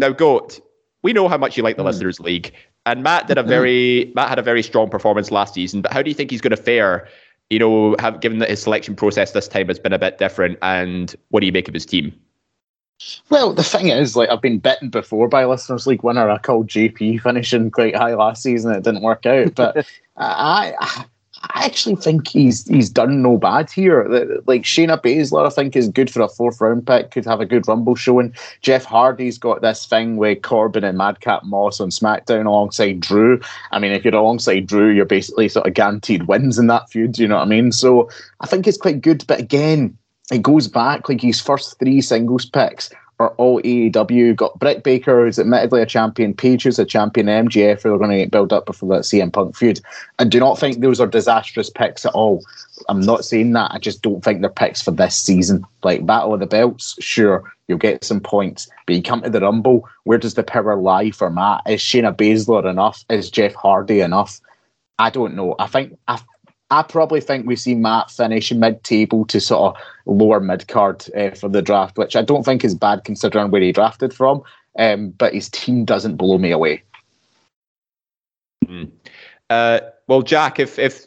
Now, 0.00 0.10
Goat, 0.10 0.60
we 1.04 1.12
know 1.12 1.28
how 1.28 1.38
much 1.38 1.56
you 1.56 1.62
like 1.62 1.76
the 1.76 1.84
mm. 1.84 1.86
Listeners 1.86 2.18
League, 2.18 2.52
and 2.84 3.04
Matt 3.04 3.28
did 3.28 3.38
a 3.38 3.42
hmm. 3.44 3.48
very 3.48 4.12
Matt 4.16 4.28
had 4.30 4.40
a 4.40 4.42
very 4.42 4.64
strong 4.64 4.90
performance 4.90 5.30
last 5.30 5.54
season. 5.54 5.82
But 5.82 5.92
how 5.92 6.02
do 6.02 6.10
you 6.10 6.14
think 6.14 6.32
he's 6.32 6.40
going 6.40 6.50
to 6.50 6.60
fare? 6.60 7.06
You 7.48 7.60
know, 7.60 7.94
have, 8.00 8.20
given 8.20 8.40
that 8.40 8.50
his 8.50 8.60
selection 8.60 8.96
process 8.96 9.30
this 9.30 9.46
time 9.46 9.68
has 9.68 9.78
been 9.78 9.92
a 9.92 10.00
bit 10.00 10.18
different, 10.18 10.58
and 10.62 11.14
what 11.28 11.40
do 11.40 11.46
you 11.46 11.52
make 11.52 11.68
of 11.68 11.74
his 11.74 11.86
team? 11.86 12.12
Well, 13.30 13.52
the 13.52 13.62
thing 13.62 13.88
is, 13.88 14.16
like 14.16 14.28
I've 14.30 14.42
been 14.42 14.58
bitten 14.58 14.90
before 14.90 15.28
by 15.28 15.44
listeners 15.44 15.86
league 15.86 16.02
winner. 16.02 16.28
I 16.28 16.38
called 16.38 16.68
JP 16.68 17.22
finishing 17.22 17.70
quite 17.70 17.94
high 17.94 18.14
last 18.14 18.42
season. 18.42 18.72
It 18.72 18.82
didn't 18.82 19.02
work 19.02 19.26
out, 19.26 19.54
but 19.54 19.86
I, 20.16 20.74
I, 20.80 21.04
I 21.42 21.64
actually 21.66 21.96
think 21.96 22.26
he's 22.26 22.66
he's 22.66 22.90
done 22.90 23.22
no 23.22 23.36
bad 23.36 23.70
here. 23.70 24.04
Like 24.46 24.62
Shayna 24.62 25.00
Baszler, 25.00 25.46
I 25.46 25.50
think 25.50 25.76
is 25.76 25.88
good 25.88 26.10
for 26.10 26.22
a 26.22 26.28
fourth 26.28 26.60
round 26.60 26.86
pick. 26.86 27.10
Could 27.12 27.24
have 27.26 27.40
a 27.40 27.46
good 27.46 27.68
rumble 27.68 27.94
showing. 27.94 28.34
Jeff 28.62 28.84
Hardy's 28.84 29.38
got 29.38 29.62
this 29.62 29.86
thing 29.86 30.16
with 30.16 30.42
Corbin 30.42 30.84
and 30.84 30.98
Madcap 30.98 31.44
Moss 31.44 31.80
on 31.80 31.90
SmackDown 31.90 32.46
alongside 32.46 33.00
Drew. 33.00 33.40
I 33.70 33.78
mean, 33.78 33.92
if 33.92 34.04
you're 34.04 34.14
alongside 34.14 34.66
Drew, 34.66 34.90
you're 34.90 35.04
basically 35.04 35.48
sort 35.48 35.66
of 35.66 35.74
guaranteed 35.74 36.26
wins 36.26 36.58
in 36.58 36.66
that 36.68 36.90
feud. 36.90 37.18
You 37.18 37.28
know 37.28 37.36
what 37.36 37.46
I 37.46 37.48
mean? 37.48 37.70
So 37.70 38.10
I 38.40 38.46
think 38.46 38.66
it's 38.66 38.78
quite 38.78 39.00
good. 39.00 39.24
But 39.26 39.38
again, 39.38 39.96
it 40.30 40.42
goes 40.42 40.68
back 40.68 41.08
like 41.08 41.20
his 41.20 41.40
first 41.40 41.78
three 41.78 42.00
singles 42.00 42.46
picks 42.46 42.90
are 43.18 43.30
all 43.30 43.60
AEW. 43.62 44.36
Got 44.36 44.58
Britt 44.58 44.84
Baker, 44.84 45.24
who's 45.24 45.38
admittedly 45.38 45.82
a 45.82 45.86
champion, 45.86 46.34
Page, 46.34 46.62
who's 46.62 46.78
a 46.78 46.84
champion, 46.84 47.26
MJF, 47.26 47.82
who 47.82 47.92
are 47.92 47.98
going 47.98 48.10
to 48.10 48.18
get 48.18 48.30
built 48.30 48.52
up 48.52 48.66
before 48.66 48.88
that 48.90 49.02
CM 49.02 49.32
Punk 49.32 49.56
feud. 49.56 49.80
I 50.18 50.24
do 50.24 50.38
not 50.38 50.58
think 50.58 50.80
those 50.80 51.00
are 51.00 51.06
disastrous 51.06 51.70
picks 51.70 52.06
at 52.06 52.14
all. 52.14 52.44
I'm 52.88 53.00
not 53.00 53.24
saying 53.24 53.52
that. 53.54 53.72
I 53.72 53.78
just 53.78 54.02
don't 54.02 54.22
think 54.22 54.40
they're 54.40 54.50
picks 54.50 54.80
for 54.80 54.92
this 54.92 55.16
season. 55.16 55.64
Like 55.82 56.06
Battle 56.06 56.34
of 56.34 56.40
the 56.40 56.46
Belts, 56.46 56.96
sure, 57.00 57.50
you'll 57.66 57.78
get 57.78 58.04
some 58.04 58.20
points. 58.20 58.68
But 58.86 58.96
you 58.96 59.02
come 59.02 59.22
to 59.22 59.30
the 59.30 59.40
Rumble, 59.40 59.88
where 60.04 60.18
does 60.18 60.34
the 60.34 60.44
power 60.44 60.76
lie 60.76 61.10
for 61.10 61.30
Matt? 61.30 61.62
Is 61.66 61.80
Shayna 61.80 62.16
Baszler 62.16 62.68
enough? 62.70 63.04
Is 63.10 63.30
Jeff 63.30 63.54
Hardy 63.54 64.00
enough? 64.00 64.40
I 65.00 65.10
don't 65.10 65.34
know. 65.34 65.54
I 65.58 65.66
think 65.66 65.98
I 66.08 66.20
I 66.70 66.82
probably 66.82 67.20
think 67.20 67.46
we 67.46 67.56
see 67.56 67.74
Matt 67.74 68.10
finish 68.10 68.52
mid-table 68.52 69.24
to 69.26 69.40
sort 69.40 69.74
of 69.74 69.82
lower 70.06 70.40
mid-card 70.40 71.04
uh, 71.16 71.30
for 71.30 71.48
the 71.48 71.62
draft, 71.62 71.96
which 71.96 72.14
I 72.14 72.22
don't 72.22 72.44
think 72.44 72.64
is 72.64 72.74
bad 72.74 73.04
considering 73.04 73.50
where 73.50 73.62
he 73.62 73.72
drafted 73.72 74.12
from. 74.12 74.42
Um, 74.78 75.10
but 75.10 75.34
his 75.34 75.48
team 75.48 75.84
doesn't 75.84 76.16
blow 76.16 76.38
me 76.38 76.52
away. 76.52 76.82
Mm. 78.66 78.90
Uh, 79.50 79.80
well, 80.06 80.22
Jack, 80.22 80.60
if 80.60 80.78
if 80.78 81.06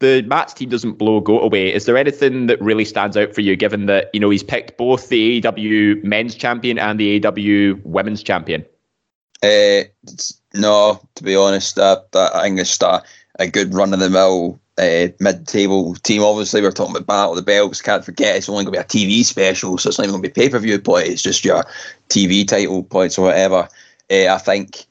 the 0.00 0.22
Matt's 0.22 0.52
team 0.52 0.68
doesn't 0.68 0.94
blow 0.94 1.20
go 1.20 1.40
away, 1.40 1.72
is 1.72 1.86
there 1.86 1.96
anything 1.96 2.46
that 2.48 2.60
really 2.60 2.84
stands 2.84 3.16
out 3.16 3.34
for 3.34 3.40
you, 3.40 3.56
given 3.56 3.86
that 3.86 4.10
you 4.12 4.20
know 4.20 4.28
he's 4.28 4.42
picked 4.42 4.76
both 4.76 5.08
the 5.08 5.40
AEW 5.40 6.02
men's 6.04 6.34
champion 6.34 6.78
and 6.78 7.00
the 7.00 7.20
AEW 7.20 7.82
women's 7.84 8.22
champion? 8.22 8.64
Uh, 9.42 9.84
no, 10.54 11.00
to 11.14 11.24
be 11.24 11.36
honest, 11.36 11.78
uh, 11.78 12.00
I 12.14 12.42
think 12.42 12.60
it's 12.60 12.82
a, 12.82 13.02
a 13.38 13.46
good 13.46 13.72
run 13.72 13.94
of 13.94 14.00
the 14.00 14.10
mill 14.10 14.58
uh, 14.78 15.08
mid-table 15.20 15.94
team. 15.96 16.22
Obviously, 16.22 16.60
we're 16.60 16.70
talking 16.70 16.94
about 16.94 17.06
Battle 17.06 17.32
of 17.32 17.36
the 17.36 17.42
Belts. 17.42 17.82
Can't 17.82 18.04
forget 18.04 18.36
it's 18.36 18.48
only 18.48 18.64
going 18.64 18.74
to 18.74 18.80
be 18.80 18.82
a 18.82 19.06
TV 19.06 19.24
special, 19.24 19.78
so 19.78 19.88
it's 19.88 19.98
not 19.98 20.04
even 20.04 20.12
going 20.12 20.22
to 20.22 20.28
be 20.28 20.40
pay-per-view 20.40 20.80
points. 20.80 21.10
It's 21.10 21.22
just 21.22 21.44
your 21.44 21.64
TV 22.08 22.46
title 22.46 22.82
points 22.84 23.18
or 23.18 23.26
whatever. 23.26 23.68
Uh, 24.10 24.26
I 24.28 24.38
think 24.38 24.86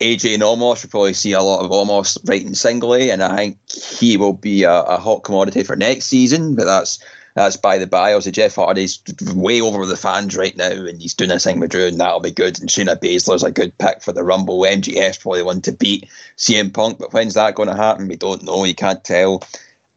AJ 0.00 0.34
and 0.34 0.42
will 0.42 0.76
probably 0.76 1.14
see 1.14 1.32
a 1.32 1.40
lot 1.40 1.64
of 1.64 1.70
Omos 1.70 2.18
writing 2.28 2.54
singly, 2.54 3.10
and 3.10 3.22
I 3.22 3.36
think 3.36 3.58
he 3.70 4.16
will 4.16 4.32
be 4.32 4.64
a, 4.64 4.82
a 4.82 4.98
hot 4.98 5.22
commodity 5.22 5.62
for 5.62 5.76
next 5.76 6.06
season. 6.06 6.56
But 6.56 6.64
that's 6.64 6.98
that's 7.34 7.56
by 7.56 7.78
the 7.78 7.86
by. 7.86 8.12
Also, 8.12 8.30
Jeff 8.30 8.54
Hardy's 8.54 9.02
way 9.34 9.60
over 9.60 9.86
the 9.86 9.96
fans 9.96 10.36
right 10.36 10.56
now, 10.56 10.70
and 10.70 11.00
he's 11.00 11.14
doing 11.14 11.30
a 11.30 11.38
thing 11.38 11.60
with 11.60 11.70
Drew, 11.70 11.86
and 11.86 11.98
that'll 11.98 12.20
be 12.20 12.30
good. 12.30 12.60
And 12.60 12.68
Shayna 12.68 12.96
Baszler's 12.96 13.42
a 13.42 13.50
good 13.50 13.76
pick 13.78 14.02
for 14.02 14.12
the 14.12 14.24
Rumble. 14.24 14.60
MJF's 14.60 15.18
probably 15.18 15.42
one 15.42 15.60
to 15.62 15.72
beat 15.72 16.08
CM 16.36 16.72
Punk, 16.72 16.98
but 16.98 17.12
when's 17.12 17.34
that 17.34 17.54
going 17.54 17.68
to 17.68 17.76
happen? 17.76 18.08
We 18.08 18.16
don't 18.16 18.42
know. 18.42 18.64
You 18.64 18.74
can't 18.74 19.02
tell. 19.02 19.42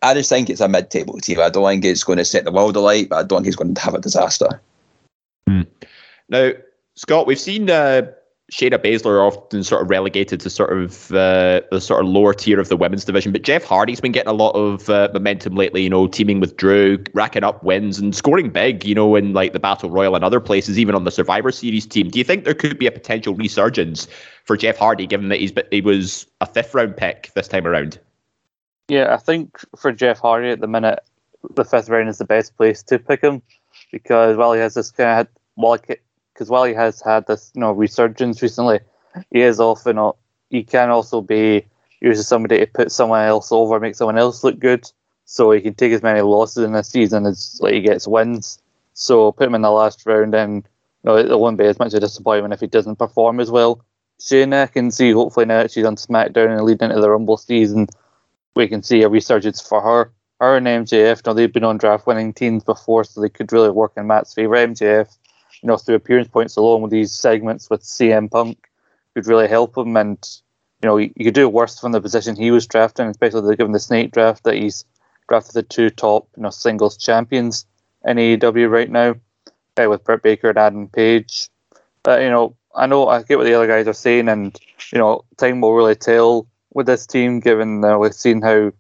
I 0.02 0.14
just 0.14 0.30
think 0.30 0.50
it's 0.50 0.62
a 0.62 0.68
mid-table 0.68 1.20
team. 1.20 1.40
I 1.40 1.50
don't 1.50 1.68
think 1.68 1.86
it's 1.86 2.04
going 2.04 2.20
to 2.20 2.26
set 2.26 2.46
the 2.46 2.52
world 2.52 2.76
alight, 2.76 3.10
but 3.10 3.18
I 3.18 3.24
don't 3.24 3.40
think 3.40 3.48
it's 3.48 3.56
going 3.56 3.74
to 3.74 3.82
have 3.82 3.96
a 3.96 4.02
disaster. 4.02 4.62
Hmm. 5.48 5.62
Now, 6.30 6.52
Scott, 6.96 7.28
we've 7.28 7.40
seen 7.40 7.70
uh, 7.70 8.12
Shayna 8.52 8.78
Baszler 8.78 9.08
are 9.08 9.26
often 9.26 9.64
sort 9.64 9.82
of 9.82 9.90
relegated 9.90 10.40
to 10.42 10.52
sort 10.52 10.72
of 10.72 11.12
uh, 11.12 11.62
the 11.72 11.82
sort 11.82 12.06
of 12.06 12.12
lower 12.12 12.32
tier 12.32 12.60
of 12.60 12.70
the 12.70 12.78
women's 12.78 13.04
division, 13.04 13.32
but 13.32 13.42
Jeff 13.42 13.64
Hardy's 13.64 14.00
been 14.00 14.12
getting 14.12 14.30
a 14.30 14.34
lot 14.34 14.52
of 14.52 14.88
uh, 14.88 15.10
momentum 15.14 15.56
lately. 15.56 15.82
You 15.82 15.90
know, 15.90 16.06
teaming 16.06 16.40
with 16.40 16.56
Drew, 16.56 17.04
racking 17.14 17.44
up 17.44 17.64
wins 17.64 17.98
and 17.98 18.16
scoring 18.16 18.52
big. 18.52 18.86
You 18.86 18.94
know, 18.94 19.16
in 19.16 19.34
like 19.34 19.54
the 19.54 19.60
Battle 19.60 19.90
Royal 19.90 20.16
and 20.16 20.24
other 20.24 20.40
places, 20.40 20.78
even 20.78 20.94
on 20.94 21.06
the 21.06 21.12
Survivor 21.12 21.52
Series 21.52 21.88
team. 21.88 22.10
Do 22.10 22.20
you 22.20 22.24
think 22.24 22.44
there 22.44 22.54
could 22.54 22.78
be 22.78 22.86
a 22.86 22.92
potential 22.92 23.34
resurgence 23.34 24.08
for 24.44 24.56
Jeff 24.56 24.78
Hardy, 24.78 25.08
given 25.08 25.30
that 25.30 25.40
he's 25.40 25.52
but 25.52 25.68
he 25.72 25.82
was 25.82 26.28
a 26.40 26.46
fifth 26.46 26.76
round 26.76 26.96
pick 26.96 27.32
this 27.34 27.48
time 27.48 27.66
around? 27.66 28.00
Yeah, 28.90 29.12
I 29.12 29.18
think 29.18 29.60
for 29.76 29.92
Jeff 29.92 30.20
Hardy 30.20 30.50
at 30.50 30.62
the 30.62 30.68
minute, 30.68 31.00
the 31.56 31.66
fifth 31.66 31.90
round 31.90 32.10
is 32.10 32.20
the 32.20 32.26
best 32.26 32.56
place 32.58 32.84
to 32.84 33.00
pick 33.00 33.22
him 33.22 33.42
because 33.92 34.38
while 34.38 34.54
he 34.54 34.60
has 34.60 34.76
this 34.76 34.92
kind 34.92 35.22
of 35.22 35.28
while 35.56 35.80
because 36.36 36.50
while 36.50 36.66
he 36.66 36.74
has 36.74 37.02
had 37.02 37.26
this 37.28 37.52
you 37.56 37.62
know 37.62 37.72
resurgence 37.72 38.42
recently, 38.42 38.80
he 39.32 39.42
is 39.42 39.60
often 39.60 40.12
he 40.50 40.64
can 40.64 40.90
also 40.90 41.22
be 41.22 41.66
used 42.02 42.20
as 42.20 42.28
somebody 42.28 42.60
to 42.60 42.68
put 42.68 42.92
someone 42.92 43.26
else 43.26 43.52
over, 43.52 43.80
make 43.80 43.96
someone 43.96 44.18
else 44.18 44.44
look 44.44 44.60
good. 44.60 44.92
So 45.24 45.50
he 45.52 45.62
can 45.62 45.74
take 45.74 45.92
as 45.92 46.04
many 46.04 46.22
losses 46.22 46.64
in 46.64 46.74
this 46.74 46.90
season 46.90 47.26
as 47.26 47.58
like 47.62 47.74
he 47.74 47.80
gets 47.80 48.08
wins. 48.08 48.62
So 48.94 49.32
put 49.32 49.48
him 49.48 49.56
in 49.56 49.62
the 49.62 49.72
last 49.72 50.06
round, 50.06 50.36
and 50.36 50.68
you 51.04 51.12
know, 51.12 51.18
it 51.18 51.40
won't 51.40 51.58
be 51.58 51.66
as 51.66 51.80
much 51.80 51.94
of 51.94 51.96
a 51.96 52.00
disappointment 52.02 52.54
if 52.54 52.60
he 52.60 52.68
doesn't 52.68 52.98
perform 52.98 53.40
as 53.40 53.50
well. 53.50 53.84
Shayna 54.20 54.72
can 54.72 54.92
see 54.92 55.12
hopefully 55.12 55.46
now 55.46 55.64
that 55.64 55.72
she's 55.72 55.86
on 55.86 55.96
SmackDown 55.96 56.56
and 56.56 56.64
leading 56.64 56.90
into 56.90 57.02
the 57.02 57.10
Rumble 57.10 57.38
season, 57.38 57.88
we 58.56 58.68
can 58.68 58.84
see 58.84 59.02
a 59.02 59.10
resurgence 59.10 59.60
for 59.60 59.82
her. 59.82 60.12
Her 60.40 60.58
and 60.58 60.68
MJF, 60.68 61.18
you 61.18 61.22
know, 61.26 61.34
they've 61.34 61.52
been 61.52 61.64
on 61.64 61.78
draft 61.78 62.08
winning 62.08 62.34
teams 62.34 62.64
before, 62.64 63.04
so 63.04 63.20
they 63.20 63.30
could 63.30 63.52
really 63.52 63.72
work 63.72 63.94
in 63.98 64.08
Matt's 64.08 64.34
favour. 64.34 64.56
MJF 64.56 65.18
you 65.66 65.70
know, 65.70 65.78
through 65.78 65.96
appearance 65.96 66.28
points 66.28 66.56
alone 66.58 66.84
with 66.84 66.92
these 66.92 67.12
segments 67.12 67.72
with 67.72 67.82
CM 67.82 68.30
Punk 68.30 68.70
could 69.16 69.26
really 69.26 69.48
help 69.48 69.76
him. 69.76 69.98
And, 69.98 70.20
you 70.84 70.88
know, 70.88 70.98
you, 70.98 71.10
could 71.10 71.34
do 71.34 71.50
worse 71.50 71.80
from 71.80 71.92
the 71.92 72.00
position 72.00 72.36
he 72.36 72.52
was 72.52 72.68
drafting, 72.68 73.08
especially 73.08 73.56
given 73.56 73.72
the 73.72 73.80
snake 73.80 74.12
draft 74.12 74.44
that 74.44 74.54
he's 74.54 74.86
drafted 75.28 75.56
the 75.56 75.64
two 75.64 75.90
top, 75.90 76.28
you 76.38 76.44
know, 76.44 76.52
singles 76.52 76.98
champions 76.98 77.66
in 78.06 78.18
AEW 78.18 78.70
right 78.70 78.92
now 78.92 79.16
uh, 79.82 79.90
with 79.90 80.04
Britt 80.04 80.22
Baker 80.22 80.50
and 80.50 80.60
Adam 80.60 80.88
Page. 80.88 81.50
But, 82.04 82.22
you 82.22 82.30
know, 82.30 82.56
I 82.76 82.86
know 82.86 83.08
I 83.08 83.24
get 83.24 83.40
what 83.40 83.46
the 83.46 83.56
other 83.56 83.66
guys 83.66 83.88
are 83.88 83.94
saying, 83.94 84.30
and, 84.30 84.56
you 84.94 85.00
know, 85.00 85.26
time 85.38 85.62
will 85.62 85.74
really 85.74 85.96
tell 85.96 86.46
with 86.76 86.86
this 86.86 87.08
team, 87.08 87.40
given 87.40 87.84
uh, 87.84 87.98
we've 87.98 88.14
seen 88.14 88.44
how, 88.44 88.72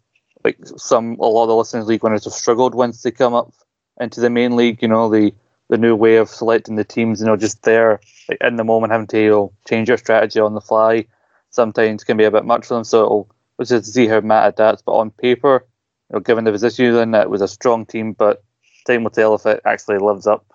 like, 0.43 0.60
some, 0.78 1.17
a 1.19 1.26
lot 1.26 1.45
of 1.45 1.50
the 1.50 1.56
Listeners 1.56 1.88
League 1.88 2.04
winners 2.04 2.26
have 2.26 2.34
struggled 2.34 2.76
once 2.76 3.02
they 3.02 3.10
come 3.10 3.34
up 3.34 3.52
into 4.00 4.21
the 4.21 4.30
main 4.30 4.56
league. 4.56 4.84
You 4.84 4.89
know, 4.89 5.10
the 5.10 5.34
the 5.69 5.78
new 5.78 5.95
way 5.95 6.17
of 6.17 6.30
selecting 6.30 6.75
the 6.75 6.84
teams, 6.84 7.19
you 7.19 7.25
know, 7.25 7.36
just 7.36 7.63
there 7.63 7.99
like, 8.30 8.38
in 8.41 8.56
the 8.56 8.63
moment, 8.63 8.91
having 8.91 9.08
to 9.08 9.21
you 9.21 9.30
know, 9.30 9.54
change 9.67 9.88
your 9.88 9.97
strategy 9.97 10.39
on 10.39 10.54
the 10.54 10.62
fly, 10.62 11.06
sometimes 11.49 12.04
can 12.04 12.17
be 12.17 12.23
a 12.23 12.32
bit 12.32 12.45
much 12.45 12.67
for 12.67 12.75
them. 12.75 12.84
So 12.84 13.04
it'll, 13.04 13.30
just 13.63 13.93
see 13.93 14.08
how 14.08 14.19
Matt 14.19 14.49
adapts. 14.49 14.82
But 14.82 14.93
on 14.93 15.12
paper, 15.12 15.65
you 16.10 16.15
know, 16.15 16.19
given 16.19 16.43
the 16.43 16.51
position 16.51 16.93
then 16.93 17.15
it 17.15 17.30
was 17.30 17.41
a 17.41 17.47
strong 17.47 17.86
team, 17.86 18.13
but 18.13 18.43
time 18.86 19.04
will 19.04 19.12
tell 19.12 19.34
if 19.34 19.45
it 19.45 19.62
actually 19.65 19.97
lives 19.97 20.28
up. 20.28 20.45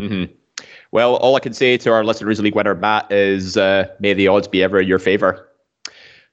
Mm-hmm. 0.00 0.32
Well, 0.92 1.16
all 1.16 1.36
I 1.36 1.40
can 1.40 1.52
say 1.52 1.76
to 1.76 1.92
our 1.92 2.04
Listeners 2.04 2.40
League 2.40 2.54
winner 2.54 2.74
Matt 2.74 3.12
is, 3.12 3.56
uh, 3.56 3.88
may 4.00 4.14
the 4.14 4.28
odds 4.28 4.48
be 4.48 4.62
ever 4.62 4.80
in 4.80 4.88
your 4.88 4.98
favour. 4.98 5.48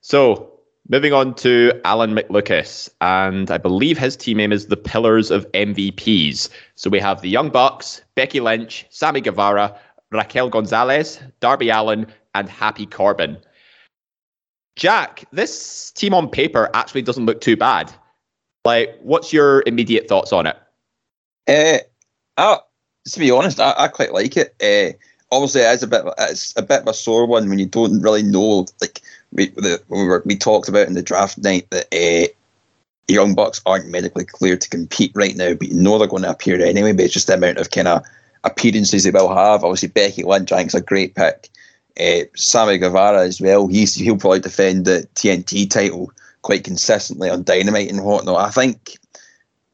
So 0.01 0.56
Moving 0.89 1.11
on 1.11 1.35
to 1.35 1.73
Alan 1.83 2.15
McLucas, 2.15 2.89
and 3.01 3.51
I 3.51 3.57
believe 3.57 3.97
his 3.97 4.15
team 4.15 4.37
name 4.37 4.53
is 4.53 4.67
the 4.67 4.77
Pillars 4.77 5.31
of 5.31 5.51
MVPs. 5.51 6.49
So 6.75 6.89
we 6.89 6.99
have 6.99 7.21
the 7.21 7.29
Young 7.29 7.49
Bucks, 7.49 8.01
Becky 8.15 8.39
Lynch, 8.39 8.85
Sammy 8.89 9.19
Guevara, 9.19 9.77
Raquel 10.11 10.49
Gonzalez, 10.49 11.19
Darby 11.41 11.69
Allin, 11.69 12.07
and 12.35 12.47
Happy 12.47 12.85
Corbin. 12.85 13.37
Jack, 14.77 15.25
this 15.33 15.91
team 15.91 16.13
on 16.13 16.29
paper 16.29 16.69
actually 16.73 17.01
doesn't 17.01 17.25
look 17.25 17.41
too 17.41 17.57
bad. 17.57 17.91
Like, 18.63 18.97
what's 19.01 19.33
your 19.33 19.63
immediate 19.65 20.07
thoughts 20.07 20.31
on 20.31 20.47
it? 20.47 20.55
Uh, 21.49 21.79
uh 22.37 22.59
to 23.11 23.19
be 23.19 23.31
honest, 23.31 23.59
I, 23.59 23.73
I 23.77 23.87
quite 23.89 24.13
like 24.13 24.37
it. 24.37 24.55
Uh, 24.61 24.95
obviously, 25.35 25.61
it 25.61 25.73
is 25.73 25.83
a 25.83 25.87
bit, 25.87 26.05
it's 26.19 26.55
a 26.55 26.61
bit 26.61 26.81
of 26.81 26.87
a 26.87 26.93
sore 26.93 27.25
one 27.25 27.49
when 27.49 27.59
you 27.59 27.65
don't 27.65 28.01
really 28.01 28.23
know, 28.23 28.65
like 28.79 29.01
we 29.31 29.47
the, 29.49 29.81
we, 29.89 30.03
were, 30.03 30.23
we 30.25 30.35
talked 30.35 30.69
about 30.69 30.87
in 30.87 30.93
the 30.93 31.01
draft 31.01 31.37
night 31.37 31.67
that 31.71 31.87
uh, 31.93 32.27
young 33.07 33.35
bucks 33.35 33.61
aren't 33.65 33.89
medically 33.89 34.25
cleared 34.25 34.61
to 34.61 34.69
compete 34.69 35.11
right 35.15 35.35
now, 35.35 35.53
but 35.53 35.69
you 35.69 35.75
know 35.75 35.97
they're 35.97 36.07
going 36.07 36.23
to 36.23 36.29
appear 36.29 36.59
anyway. 36.61 36.93
But 36.93 37.05
it's 37.05 37.13
just 37.13 37.27
the 37.27 37.35
amount 37.35 37.57
of 37.57 37.71
kind 37.71 37.87
of 37.87 38.03
appearances 38.43 39.03
they 39.03 39.11
will 39.11 39.33
have. 39.33 39.63
Obviously, 39.63 39.89
Becky 39.89 40.23
Lynch, 40.23 40.51
is 40.51 40.75
a 40.75 40.81
great 40.81 41.15
pick. 41.15 41.49
Uh, 41.99 42.25
Sammy 42.35 42.77
Guevara 42.77 43.21
as 43.21 43.41
well. 43.41 43.67
He's 43.67 43.95
he'll 43.95 44.17
probably 44.17 44.39
defend 44.39 44.85
the 44.85 45.07
TNT 45.15 45.69
title 45.69 46.11
quite 46.41 46.63
consistently 46.63 47.29
on 47.29 47.43
Dynamite 47.43 47.89
and 47.89 48.03
whatnot. 48.03 48.37
I 48.37 48.51
think 48.51 48.97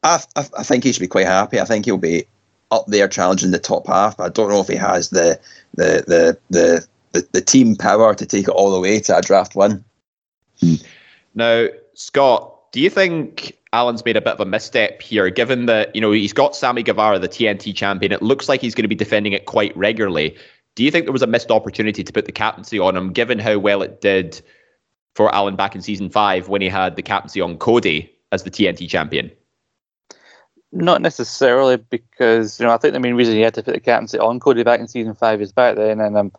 I, 0.02 0.22
I, 0.36 0.46
I 0.58 0.62
think 0.62 0.84
he 0.84 0.92
should 0.92 1.00
be 1.00 1.06
quite 1.06 1.26
happy. 1.26 1.60
I 1.60 1.64
think 1.64 1.84
he'll 1.84 1.98
be 1.98 2.26
up 2.70 2.86
there 2.86 3.08
challenging 3.08 3.50
the 3.50 3.58
top 3.58 3.86
half. 3.86 4.16
but 4.16 4.24
I 4.24 4.28
don't 4.30 4.50
know 4.50 4.60
if 4.60 4.68
he 4.68 4.76
has 4.76 5.10
the 5.10 5.38
the 5.74 6.04
the 6.06 6.38
the 6.50 6.86
the, 7.14 7.26
the 7.32 7.40
team 7.40 7.76
power 7.76 8.14
to 8.14 8.26
take 8.26 8.48
it 8.48 8.50
all 8.50 8.70
the 8.70 8.80
way 8.80 9.00
to 9.00 9.16
a 9.16 9.22
draft 9.22 9.56
one. 9.56 9.82
Hmm. 10.60 10.74
Now, 11.34 11.68
Scott, 11.94 12.72
do 12.72 12.80
you 12.80 12.90
think 12.90 13.56
Alan's 13.74 14.04
made 14.04 14.16
a 14.16 14.20
bit 14.20 14.34
of 14.34 14.40
a 14.40 14.44
misstep 14.44 15.02
here, 15.02 15.28
given 15.30 15.66
that 15.66 15.94
you 15.94 16.00
know 16.00 16.12
he's 16.12 16.32
got 16.32 16.54
Sammy 16.54 16.82
Guevara, 16.82 17.18
the 17.18 17.28
TNT 17.28 17.74
champion. 17.74 18.12
It 18.12 18.22
looks 18.22 18.48
like 18.48 18.60
he's 18.60 18.74
going 18.74 18.84
to 18.84 18.88
be 18.88 18.94
defending 18.94 19.32
it 19.32 19.46
quite 19.46 19.76
regularly. 19.76 20.36
Do 20.76 20.84
you 20.84 20.90
think 20.90 21.06
there 21.06 21.12
was 21.12 21.22
a 21.22 21.26
missed 21.26 21.50
opportunity 21.50 22.04
to 22.04 22.12
put 22.12 22.26
the 22.26 22.32
captaincy 22.32 22.78
on 22.78 22.96
him, 22.96 23.12
given 23.12 23.38
how 23.38 23.58
well 23.58 23.82
it 23.82 24.00
did 24.00 24.40
for 25.14 25.32
Alan 25.34 25.56
back 25.56 25.74
in 25.74 25.82
season 25.82 26.08
five 26.08 26.48
when 26.48 26.62
he 26.62 26.68
had 26.68 26.94
the 26.94 27.02
captaincy 27.02 27.40
on 27.40 27.58
Cody 27.58 28.12
as 28.30 28.44
the 28.44 28.50
TNT 28.50 28.88
champion? 28.88 29.30
Not 30.70 31.02
necessarily, 31.02 31.76
because 31.76 32.60
you 32.60 32.66
know 32.66 32.72
I 32.72 32.78
think 32.78 32.94
the 32.94 33.00
main 33.00 33.14
reason 33.14 33.34
he 33.34 33.40
had 33.40 33.54
to 33.54 33.62
put 33.62 33.74
the 33.74 33.80
captaincy 33.80 34.20
on 34.20 34.38
Cody 34.38 34.62
back 34.62 34.78
in 34.78 34.86
season 34.86 35.14
five 35.14 35.40
is 35.42 35.50
back 35.50 35.74
then, 35.74 36.00
and 36.00 36.16
I'm 36.16 36.32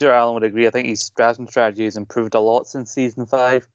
sure 0.00 0.12
Alan 0.12 0.34
would 0.34 0.44
agree. 0.44 0.66
I 0.66 0.70
think 0.70 0.88
his 0.88 1.10
drafting 1.10 1.48
strategy 1.48 1.84
has 1.84 1.96
improved 1.96 2.34
a 2.34 2.40
lot 2.40 2.66
since 2.66 2.90
season 2.90 3.26
five, 3.26 3.66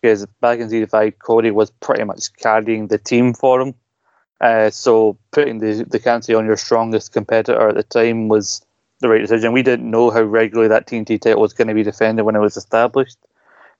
because 0.00 0.26
back 0.40 0.60
in 0.60 0.70
season 0.70 0.88
five, 0.88 1.18
Cody 1.18 1.50
was 1.50 1.70
pretty 1.70 2.04
much 2.04 2.32
carrying 2.34 2.88
the 2.88 2.98
team 2.98 3.34
for 3.34 3.60
him. 3.60 3.74
Uh, 4.40 4.70
so 4.70 5.18
putting 5.32 5.58
the 5.58 5.84
the 5.88 5.98
captaincy 5.98 6.32
on 6.34 6.46
your 6.46 6.56
strongest 6.56 7.12
competitor 7.12 7.68
at 7.68 7.74
the 7.74 7.82
time 7.82 8.28
was 8.28 8.64
the 9.00 9.08
right 9.08 9.20
decision. 9.20 9.52
We 9.52 9.62
didn't 9.62 9.90
know 9.90 10.10
how 10.10 10.22
regularly 10.22 10.68
that 10.68 10.86
TNT 10.86 11.20
title 11.20 11.40
was 11.40 11.52
going 11.52 11.68
to 11.68 11.74
be 11.74 11.82
defended 11.82 12.24
when 12.24 12.36
it 12.36 12.40
was 12.40 12.56
established, 12.56 13.18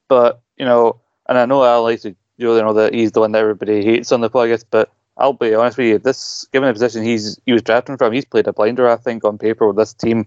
but 0.09 0.41
you 0.57 0.65
know, 0.65 1.01
and 1.29 1.39
I 1.39 1.47
know 1.47 1.65
Al 1.65 1.85
likes 1.85 2.03
to 2.03 2.17
you 2.39 2.47
know 2.47 2.73
that 2.73 2.95
he's 2.95 3.13
the 3.13 3.21
one 3.21 3.33
that 3.33 3.41
everybody 3.41 3.85
hates 3.85 4.11
on 4.11 4.21
the 4.21 4.31
podcast, 4.31 4.65
but 4.71 4.91
I'll 5.17 5.33
be 5.33 5.55
honest 5.55 5.79
with 5.79 5.87
you. 5.87 5.99
This, 5.99 6.47
given 6.53 6.69
the 6.69 6.73
position 6.73 7.05
he's 7.05 7.39
he 7.47 7.53
was 7.53 7.63
drafting 7.63 7.97
from, 7.97 8.13
he's 8.13 8.25
played 8.25 8.47
a 8.47 8.53
blinder. 8.53 8.89
I 8.89 8.97
think 8.97 9.25
on 9.25 9.39
paper 9.39 9.67
with 9.67 9.77
this 9.77 9.93
team. 9.93 10.27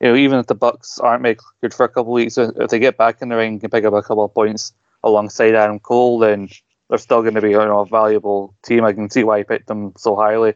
You 0.00 0.08
know, 0.08 0.16
even 0.16 0.38
if 0.38 0.46
the 0.46 0.54
Bucks 0.54 0.98
aren't 0.98 1.22
made 1.22 1.38
good 1.60 1.74
for 1.74 1.84
a 1.84 1.88
couple 1.88 2.12
of 2.12 2.16
weeks, 2.16 2.38
if 2.38 2.70
they 2.70 2.78
get 2.78 2.96
back 2.96 3.20
in 3.20 3.28
the 3.28 3.36
ring 3.36 3.60
and 3.62 3.72
pick 3.72 3.84
up 3.84 3.94
a 3.94 4.02
couple 4.02 4.24
of 4.24 4.34
points 4.34 4.72
alongside 5.02 5.54
Adam 5.54 5.78
Cole, 5.78 6.18
then 6.18 6.48
they're 6.88 6.98
still 6.98 7.22
going 7.22 7.34
to 7.34 7.40
be 7.40 7.50
you 7.50 7.58
know, 7.58 7.80
a 7.80 7.86
valuable 7.86 8.54
team. 8.62 8.84
I 8.84 8.92
can 8.92 9.10
see 9.10 9.24
why 9.24 9.38
he 9.38 9.44
picked 9.44 9.68
them 9.68 9.92
so 9.96 10.16
highly. 10.16 10.54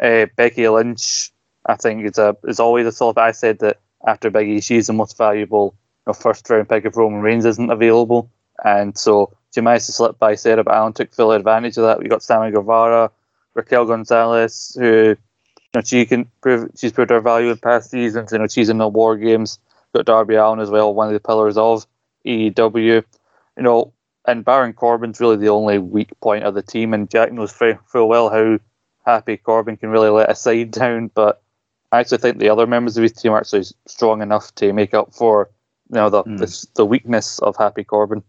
Uh, 0.00 0.26
Becky 0.36 0.68
Lynch, 0.68 1.30
I 1.66 1.76
think, 1.76 2.04
is 2.04 2.18
a 2.18 2.36
is 2.44 2.60
always 2.60 2.86
a 2.86 2.92
solid. 2.92 3.18
I 3.18 3.32
said 3.32 3.58
that 3.60 3.78
after 4.06 4.30
Becky, 4.30 4.60
she's 4.60 4.86
the 4.86 4.92
most 4.92 5.16
valuable 5.16 5.74
you 6.06 6.10
know, 6.10 6.14
first 6.14 6.48
round 6.48 6.68
pick 6.68 6.84
if 6.84 6.96
Roman 6.96 7.20
Reigns 7.20 7.44
isn't 7.44 7.70
available, 7.70 8.30
and 8.64 8.96
so 8.96 9.32
she 9.54 9.60
managed 9.60 9.86
to 9.86 9.92
slip 9.92 10.18
by 10.18 10.34
Sarah, 10.34 10.64
but 10.64 10.74
Alan 10.74 10.92
took 10.92 11.12
full 11.12 11.32
advantage 11.32 11.76
of 11.76 11.84
that. 11.84 11.98
We 11.98 12.08
got 12.08 12.22
Sammy 12.22 12.50
Guevara, 12.50 13.10
Raquel 13.54 13.86
Gonzalez, 13.86 14.76
who 14.78 15.16
know 15.74 15.82
she 15.82 16.06
can 16.06 16.30
prove 16.40 16.70
she's 16.76 16.92
proved 16.92 17.10
her 17.10 17.20
value 17.20 17.50
in 17.50 17.58
past 17.58 17.90
seasons. 17.90 18.32
You 18.32 18.38
know 18.38 18.46
she's 18.46 18.68
in 18.68 18.78
the 18.78 18.88
War 18.88 19.16
Games. 19.16 19.58
Got 19.94 20.06
Darby 20.06 20.36
Allin 20.36 20.60
as 20.60 20.70
well, 20.70 20.94
one 20.94 21.08
of 21.08 21.14
the 21.14 21.20
pillars 21.20 21.56
of 21.56 21.86
AEW. 22.24 23.04
You 23.56 23.62
know, 23.62 23.92
and 24.26 24.44
Baron 24.44 24.72
Corbin's 24.72 25.20
really 25.20 25.36
the 25.36 25.48
only 25.48 25.78
weak 25.78 26.10
point 26.20 26.44
of 26.44 26.54
the 26.54 26.62
team, 26.62 26.94
and 26.94 27.10
Jack 27.10 27.32
knows 27.32 27.52
full 27.52 28.08
well 28.08 28.30
how 28.30 28.58
happy 29.04 29.36
Corbin 29.36 29.76
can 29.76 29.90
really 29.90 30.10
let 30.10 30.30
a 30.30 30.34
side 30.34 30.70
down. 30.70 31.10
But 31.12 31.42
I 31.92 32.00
actually 32.00 32.18
think 32.18 32.38
the 32.38 32.50
other 32.50 32.66
members 32.66 32.96
of 32.96 33.02
his 33.02 33.12
team 33.12 33.32
are 33.32 33.38
actually 33.38 33.64
strong 33.86 34.22
enough 34.22 34.54
to 34.56 34.72
make 34.72 34.94
up 34.94 35.12
for 35.14 35.50
you 35.90 35.96
know 35.96 36.10
the 36.10 36.22
mm. 36.22 36.38
the, 36.38 36.66
the, 36.74 36.86
weakness 36.86 37.38
of 37.40 37.56
Happy 37.56 37.84
Corbin. 37.84 38.22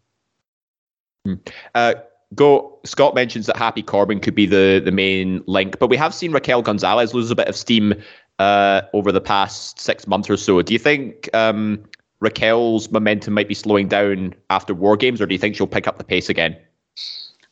Mm. 1.27 1.47
Uh, 1.75 1.93
Go 2.33 2.79
Scott 2.85 3.13
mentions 3.13 3.45
that 3.47 3.57
Happy 3.57 3.83
Corbin 3.83 4.19
could 4.19 4.35
be 4.35 4.45
the 4.45 4.81
the 4.83 4.91
main 4.91 5.43
link, 5.47 5.79
but 5.79 5.87
we 5.89 5.97
have 5.97 6.13
seen 6.13 6.31
Raquel 6.31 6.61
Gonzalez 6.61 7.13
lose 7.13 7.29
a 7.29 7.35
bit 7.35 7.47
of 7.47 7.55
steam 7.55 7.93
uh, 8.39 8.81
over 8.93 9.11
the 9.11 9.21
past 9.21 9.79
six 9.79 10.07
months 10.07 10.29
or 10.29 10.37
so. 10.37 10.61
Do 10.61 10.73
you 10.73 10.79
think 10.79 11.29
um, 11.33 11.83
Raquel's 12.21 12.89
momentum 12.89 13.33
might 13.33 13.47
be 13.47 13.53
slowing 13.53 13.87
down 13.87 14.33
after 14.49 14.73
War 14.73 14.95
Games, 14.95 15.21
or 15.21 15.25
do 15.25 15.33
you 15.33 15.39
think 15.39 15.55
she'll 15.55 15.67
pick 15.67 15.87
up 15.87 15.97
the 15.97 16.03
pace 16.03 16.29
again? 16.29 16.57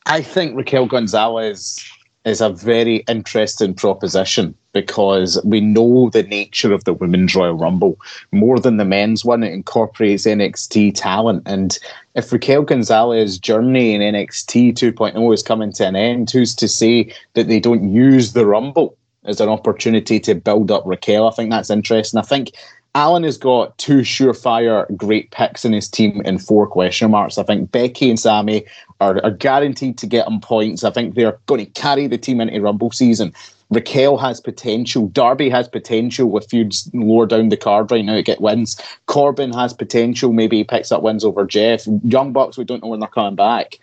I 0.05 0.21
think 0.21 0.55
Raquel 0.55 0.86
Gonzalez 0.86 1.80
is 2.26 2.41
a 2.41 2.49
very 2.49 2.97
interesting 3.07 3.74
proposition 3.74 4.53
because 4.74 5.39
we 5.43 5.61
know 5.61 6.09
the 6.09 6.24
nature 6.24 6.74
of 6.74 6.84
the 6.84 6.93
Women's 6.93 7.36
Royal 7.36 7.53
Rumble 7.53 7.97
more 8.32 8.59
than 8.59 8.78
the 8.78 8.86
men's 8.86 9.26
one. 9.26 9.43
It 9.43 9.53
incorporates 9.53 10.26
NXT 10.26 10.93
talent. 10.95 11.43
And 11.45 11.78
if 12.15 12.32
Raquel 12.32 12.63
Gonzalez's 12.63 13.39
journey 13.39 13.93
in 13.93 14.01
NXT 14.01 14.74
2.0 14.74 15.34
is 15.34 15.43
coming 15.43 15.72
to 15.74 15.88
an 15.88 15.95
end, 15.95 16.30
who's 16.30 16.53
to 16.55 16.67
say 16.67 17.13
that 17.34 17.47
they 17.47 17.59
don't 17.59 17.89
use 17.89 18.34
the 18.34 18.45
Rumble 18.45 18.95
as 19.26 19.41
an 19.41 19.49
opportunity 19.49 20.20
to 20.20 20.36
build 20.36 20.72
up 20.72 20.84
Raquel? 20.86 21.28
I 21.28 21.32
think 21.32 21.49
that's 21.49 21.70
interesting. 21.70 22.20
I 22.20 22.24
think 22.24 22.51
Alan 22.96 23.24
has 23.24 23.38
got 23.38 23.78
two 23.78 24.00
surefire 24.00 24.86
great 24.98 25.32
picks 25.32 25.64
in 25.64 25.74
his 25.74 25.88
team 25.88 26.22
and 26.26 26.44
four 26.44 26.68
question 26.68 27.12
marks. 27.12 27.38
I 27.38 27.44
think 27.44 27.72
Becky 27.72 28.10
and 28.10 28.20
Sammy 28.20 28.66
are, 29.00 29.24
are 29.24 29.32
guaranteed 29.32 29.98
to 30.00 30.08
get 30.08 30.28
him 30.28 30.40
points. 30.40 30.84
I 30.84 30.90
think 30.90 31.16
they're 31.16 31.38
going 31.46 31.66
to 31.66 31.72
carry 31.72 32.08
the 32.08 32.18
team 32.18 32.42
into 32.42 32.60
Rumble 32.62 32.92
season. 32.92 33.34
Raquel 33.70 34.18
has 34.18 34.42
potential. 34.42 35.08
Darby 35.10 35.50
has 35.50 35.68
potential 35.68 36.32
with 36.32 36.50
feuds 36.50 36.90
lower 36.94 37.28
down 37.28 37.50
the 37.50 37.58
card 37.58 37.92
right 37.92 38.04
now 38.04 38.16
to 38.16 38.24
get 38.24 38.42
wins. 38.42 38.82
Corbin 39.06 39.54
has 39.54 39.74
potential. 39.74 40.34
Maybe 40.34 40.58
he 40.58 40.64
picks 40.64 40.92
up 40.92 41.04
wins 41.04 41.24
over 41.24 41.46
Jeff. 41.46 41.86
Young 42.04 42.34
Bucks, 42.34 42.58
we 42.58 42.64
don't 42.64 42.82
know 42.82 42.90
when 42.90 43.00
they're 43.00 43.10
coming 43.10 43.36
back. 43.36 43.78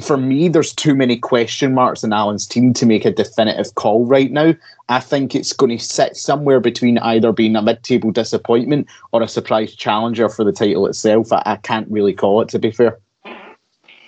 For 0.00 0.16
me, 0.16 0.48
there's 0.48 0.72
too 0.72 0.94
many 0.94 1.16
question 1.16 1.74
marks 1.74 2.04
in 2.04 2.12
Alan's 2.12 2.46
team 2.46 2.72
to 2.74 2.86
make 2.86 3.04
a 3.04 3.10
definitive 3.10 3.74
call 3.74 4.06
right 4.06 4.30
now. 4.30 4.54
I 4.88 5.00
think 5.00 5.34
it's 5.34 5.52
going 5.52 5.76
to 5.76 5.84
sit 5.84 6.16
somewhere 6.16 6.60
between 6.60 6.98
either 6.98 7.32
being 7.32 7.56
a 7.56 7.62
mid-table 7.62 8.12
disappointment 8.12 8.86
or 9.12 9.22
a 9.22 9.28
surprise 9.28 9.74
challenger 9.74 10.28
for 10.28 10.44
the 10.44 10.52
title 10.52 10.86
itself. 10.86 11.32
I, 11.32 11.42
I 11.44 11.56
can't 11.56 11.90
really 11.90 12.12
call 12.12 12.40
it, 12.42 12.48
to 12.50 12.60
be 12.60 12.70
fair. 12.70 12.98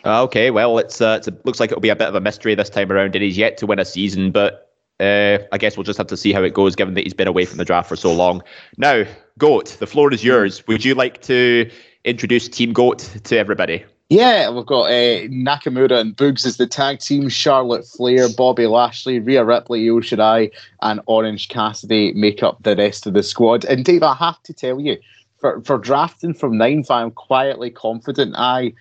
Okay, 0.04 0.50
well, 0.52 0.78
it's, 0.78 1.00
uh, 1.00 1.16
it's 1.18 1.28
it 1.28 1.44
looks 1.44 1.58
like 1.58 1.70
it'll 1.70 1.80
be 1.80 1.88
a 1.88 1.96
bit 1.96 2.08
of 2.08 2.14
a 2.14 2.20
mystery 2.20 2.54
this 2.54 2.70
time 2.70 2.92
around. 2.92 3.16
And 3.16 3.24
he's 3.24 3.36
yet 3.36 3.58
to 3.58 3.66
win 3.66 3.80
a 3.80 3.84
season, 3.84 4.30
but 4.30 4.70
uh, 5.00 5.38
I 5.50 5.58
guess 5.58 5.76
we'll 5.76 5.84
just 5.84 5.98
have 5.98 6.06
to 6.06 6.16
see 6.16 6.32
how 6.32 6.44
it 6.44 6.54
goes, 6.54 6.76
given 6.76 6.94
that 6.94 7.02
he's 7.02 7.14
been 7.14 7.28
away 7.28 7.44
from 7.44 7.58
the 7.58 7.64
draft 7.64 7.88
for 7.88 7.96
so 7.96 8.12
long. 8.12 8.42
Now, 8.76 9.04
Goat, 9.38 9.76
the 9.80 9.88
floor 9.88 10.12
is 10.12 10.22
yours. 10.22 10.64
Would 10.68 10.84
you 10.84 10.94
like 10.94 11.20
to 11.22 11.68
introduce 12.04 12.48
Team 12.48 12.72
Goat 12.72 12.98
to 13.24 13.36
everybody? 13.36 13.84
Yeah, 14.10 14.50
we've 14.50 14.66
got 14.66 14.90
uh, 14.90 15.28
Nakamura 15.28 16.00
and 16.00 16.16
Boogs 16.16 16.44
as 16.44 16.56
the 16.56 16.66
tag 16.66 16.98
team, 16.98 17.28
Charlotte 17.28 17.86
Flair, 17.86 18.28
Bobby 18.28 18.66
Lashley, 18.66 19.20
Rhea 19.20 19.44
Ripley, 19.44 19.88
Io 19.88 20.00
Shirai, 20.00 20.50
and 20.82 21.00
Orange 21.06 21.48
Cassidy 21.48 22.12
make 22.14 22.42
up 22.42 22.60
the 22.64 22.74
rest 22.74 23.06
of 23.06 23.14
the 23.14 23.22
squad. 23.22 23.64
And 23.66 23.84
Dave, 23.84 24.02
I 24.02 24.14
have 24.14 24.42
to 24.42 24.52
tell 24.52 24.80
you, 24.80 24.98
for, 25.38 25.60
for 25.60 25.78
drafting 25.78 26.34
from 26.34 26.58
nine, 26.58 26.82
I'm 26.90 27.12
quietly 27.12 27.70
confident 27.70 28.34
I 28.36 28.72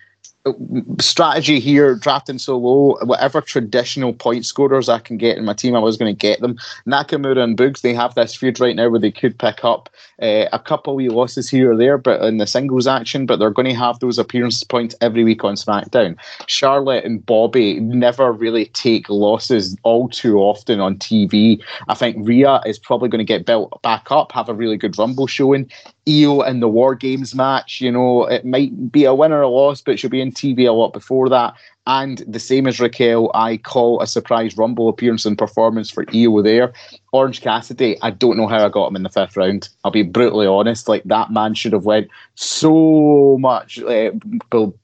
strategy 1.00 1.60
here, 1.60 1.94
drafting 1.94 2.38
so 2.38 2.56
low, 2.56 2.96
whatever 3.04 3.40
traditional 3.40 4.12
point 4.12 4.46
scorers 4.46 4.88
I 4.88 4.98
can 4.98 5.18
get 5.18 5.36
in 5.36 5.44
my 5.44 5.52
team, 5.52 5.76
I 5.76 5.80
was 5.80 5.96
going 5.96 6.14
to 6.14 6.18
get 6.18 6.40
them. 6.40 6.56
Nakamura 6.86 7.42
and 7.42 7.58
Boogs, 7.58 7.82
they 7.82 7.92
have 7.92 8.14
this 8.14 8.34
feud 8.34 8.58
right 8.58 8.74
now 8.74 8.88
where 8.88 9.00
they 9.00 9.10
could 9.10 9.38
pick 9.38 9.64
up 9.64 9.90
uh, 10.22 10.46
a 10.52 10.58
couple 10.58 10.94
wee 10.96 11.10
losses 11.10 11.50
here 11.50 11.72
or 11.72 11.76
there, 11.76 11.98
but 11.98 12.22
in 12.22 12.38
the 12.38 12.46
singles 12.46 12.86
action, 12.86 13.26
but 13.26 13.38
they're 13.38 13.50
going 13.50 13.68
to 13.68 13.74
have 13.74 13.98
those 13.98 14.18
appearance 14.18 14.64
points 14.64 14.94
every 15.00 15.24
week 15.24 15.44
on 15.44 15.54
SmackDown. 15.54 16.16
Charlotte 16.46 17.04
and 17.04 17.24
Bobby 17.24 17.78
never 17.80 18.32
really 18.32 18.66
take 18.66 19.10
losses 19.10 19.76
all 19.82 20.08
too 20.08 20.38
often 20.38 20.80
on 20.80 20.96
TV. 20.96 21.62
I 21.88 21.94
think 21.94 22.16
Rhea 22.26 22.60
is 22.64 22.78
probably 22.78 23.10
going 23.10 23.18
to 23.18 23.24
get 23.24 23.44
built 23.44 23.80
back 23.82 24.10
up, 24.10 24.32
have 24.32 24.48
a 24.48 24.54
really 24.54 24.78
good 24.78 24.98
Rumble 24.98 25.26
showing. 25.26 25.70
Io 26.08 26.40
in 26.42 26.60
the 26.60 26.68
War 26.68 26.94
Games 26.94 27.34
match, 27.34 27.80
you 27.80 27.92
know, 27.92 28.24
it 28.24 28.44
might 28.44 28.90
be 28.90 29.04
a 29.04 29.14
win 29.14 29.32
or 29.32 29.42
a 29.42 29.48
loss, 29.48 29.80
but 29.80 29.98
she'll 29.98 30.10
be 30.10 30.20
in 30.20 30.32
TV 30.32 30.66
a 30.66 30.72
lot 30.72 30.92
before 30.92 31.28
that. 31.28 31.54
And 31.86 32.18
the 32.26 32.38
same 32.38 32.66
as 32.66 32.80
Raquel, 32.80 33.30
I 33.34 33.56
call 33.58 34.00
a 34.00 34.06
surprise 34.06 34.56
Rumble 34.56 34.88
appearance 34.88 35.24
and 35.26 35.36
performance 35.36 35.90
for 35.90 36.04
Io 36.14 36.40
there. 36.42 36.72
Orange 37.12 37.40
Cassidy, 37.40 37.96
I 38.02 38.10
don't 38.10 38.36
know 38.36 38.46
how 38.46 38.64
I 38.64 38.68
got 38.68 38.88
him 38.88 38.96
in 38.96 39.02
the 39.02 39.08
fifth 39.08 39.36
round. 39.36 39.68
I'll 39.84 39.90
be 39.90 40.02
brutally 40.02 40.46
honest. 40.46 40.88
Like 40.88 41.04
that 41.04 41.32
man 41.32 41.54
should 41.54 41.72
have 41.72 41.84
went 41.84 42.08
so 42.34 43.36
much 43.40 43.80
uh, 43.80 44.12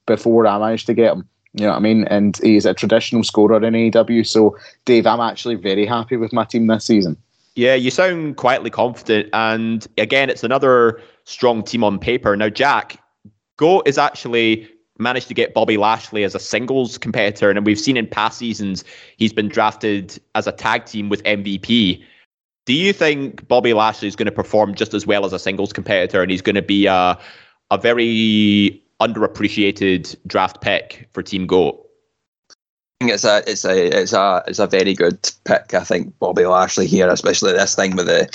before 0.05 0.45
I 0.47 0.59
managed 0.59 0.85
to 0.87 0.93
get 0.93 1.13
him. 1.13 1.27
You 1.53 1.65
know 1.65 1.69
what 1.71 1.77
I 1.77 1.81
mean? 1.81 2.03
And 2.05 2.37
he's 2.43 2.65
a 2.65 2.73
traditional 2.73 3.23
scorer 3.23 3.63
in 3.63 3.73
AEW. 3.73 4.27
So, 4.27 4.55
Dave, 4.85 5.07
I'm 5.07 5.21
actually 5.21 5.55
very 5.55 5.85
happy 5.87 6.15
with 6.15 6.31
my 6.31 6.43
team 6.43 6.67
this 6.67 6.85
season. 6.85 7.17
Yeah, 7.57 7.73
you 7.73 7.89
sound 7.89 8.37
quietly 8.37 8.69
confident. 8.69 9.29
And 9.33 9.85
again, 9.97 10.29
it's 10.29 10.43
another 10.43 11.01
strong 11.23 11.63
team 11.63 11.83
on 11.83 11.97
paper. 11.97 12.37
Now, 12.37 12.49
Jack, 12.49 13.01
Go 13.57 13.81
is 13.87 13.97
actually 13.97 14.69
managed 14.99 15.27
to 15.29 15.33
get 15.33 15.55
Bobby 15.55 15.75
Lashley 15.75 16.23
as 16.23 16.35
a 16.35 16.39
singles 16.39 16.99
competitor. 16.99 17.49
And 17.49 17.65
we've 17.65 17.79
seen 17.79 17.97
in 17.97 18.05
past 18.05 18.37
seasons, 18.37 18.83
he's 19.17 19.33
been 19.33 19.47
drafted 19.47 20.19
as 20.35 20.45
a 20.45 20.51
tag 20.51 20.85
team 20.85 21.09
with 21.09 21.23
MVP. 21.23 22.03
Do 22.67 22.73
you 22.73 22.93
think 22.93 23.47
Bobby 23.47 23.73
Lashley 23.73 24.07
is 24.07 24.15
going 24.15 24.27
to 24.27 24.31
perform 24.31 24.75
just 24.75 24.93
as 24.93 25.07
well 25.07 25.25
as 25.25 25.33
a 25.33 25.39
singles 25.39 25.73
competitor 25.73 26.21
and 26.21 26.29
he's 26.29 26.43
going 26.43 26.57
to 26.57 26.61
be 26.61 26.85
a, 26.85 27.17
a 27.71 27.77
very 27.79 28.83
underappreciated 29.01 30.15
draft 30.27 30.61
pick 30.61 31.09
for 31.11 31.23
Team 31.23 31.47
Go? 31.47 31.86
It's 33.01 33.23
a 33.23 33.43
it's 33.49 33.65
a 33.65 34.01
it's 34.01 34.13
a 34.13 34.43
it's 34.47 34.59
a 34.59 34.67
very 34.67 34.93
good 34.93 35.17
pick. 35.43 35.73
I 35.73 35.83
think 35.83 36.17
Bobby 36.19 36.45
Lashley 36.45 36.87
here, 36.87 37.09
especially 37.09 37.53
this 37.53 37.75
thing 37.75 37.95
with 37.95 38.07
the 38.07 38.27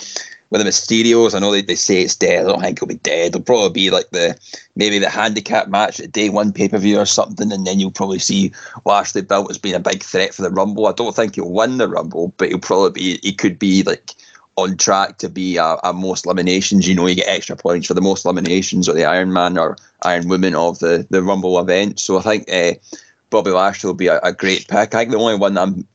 with 0.51 0.61
the 0.61 0.69
Mysterios. 0.69 1.35
I 1.35 1.41
know 1.41 1.51
they, 1.51 1.63
they 1.63 1.75
say 1.75 2.03
it's 2.03 2.15
dead. 2.15 2.45
I 2.45 2.49
don't 2.49 2.61
think 2.61 2.79
it'll 2.79 2.87
be 2.87 2.95
dead. 2.95 3.29
It'll 3.29 3.43
probably 3.43 3.71
be 3.71 3.91
like 3.91 4.11
the 4.11 4.39
maybe 4.77 4.99
the 4.99 5.11
handicap 5.11 5.69
match 5.69 5.99
at 5.99 6.13
day 6.13 6.29
one 6.29 6.53
pay 6.53 6.69
per 6.69 6.79
view 6.79 6.99
or 6.99 7.07
something, 7.07 7.51
and 7.51 7.67
then 7.67 7.81
you'll 7.81 7.91
probably 7.91 8.21
see 8.21 8.53
Lashley 8.85 9.23
built 9.23 9.51
as 9.51 9.59
being 9.59 9.75
a 9.75 9.81
big 9.81 10.03
threat 10.03 10.35
for 10.35 10.43
the 10.43 10.51
Rumble. 10.51 10.87
I 10.87 10.93
don't 10.93 11.15
think 11.15 11.35
he'll 11.35 11.51
win 11.51 11.79
the 11.79 11.89
Rumble, 11.89 12.33
but 12.37 12.49
he'll 12.49 12.61
probably 12.61 12.91
be 12.91 13.19
he 13.23 13.33
could 13.33 13.59
be 13.59 13.83
like 13.83 14.13
on 14.57 14.77
track 14.77 15.19
to 15.19 15.29
be 15.29 15.57
a, 15.57 15.77
a 15.83 15.93
most 15.93 16.27
eliminations. 16.27 16.87
You 16.87 16.95
know, 16.95 17.07
you 17.07 17.17
get 17.17 17.29
extra 17.29 17.57
points 17.57 17.89
for 17.89 17.95
the 17.95 18.01
most 18.01 18.25
eliminations 18.25 18.89
or 18.89 18.93
the 18.93 19.07
Iron 19.07 19.33
Man 19.33 19.59
or 19.59 19.77
Iron 20.03 20.29
Woman 20.29 20.55
of 20.55 20.79
the 20.79 21.05
the 21.11 21.23
Rumble 21.23 21.59
event. 21.59 21.99
So 21.99 22.19
I 22.19 22.23
think. 22.23 22.49
Uh, 22.53 22.75
Bobby 23.33 23.51
Lashley 23.51 23.89
will 23.89 23.95
be 23.95 24.07
a, 24.07 24.21
a, 24.21 24.33
great 24.33 24.69
pick. 24.69 24.95
I 24.95 24.99
think 24.99 25.11
the 25.11 25.19
only 25.19 25.37
one 25.37 25.57
I'm 25.59 25.89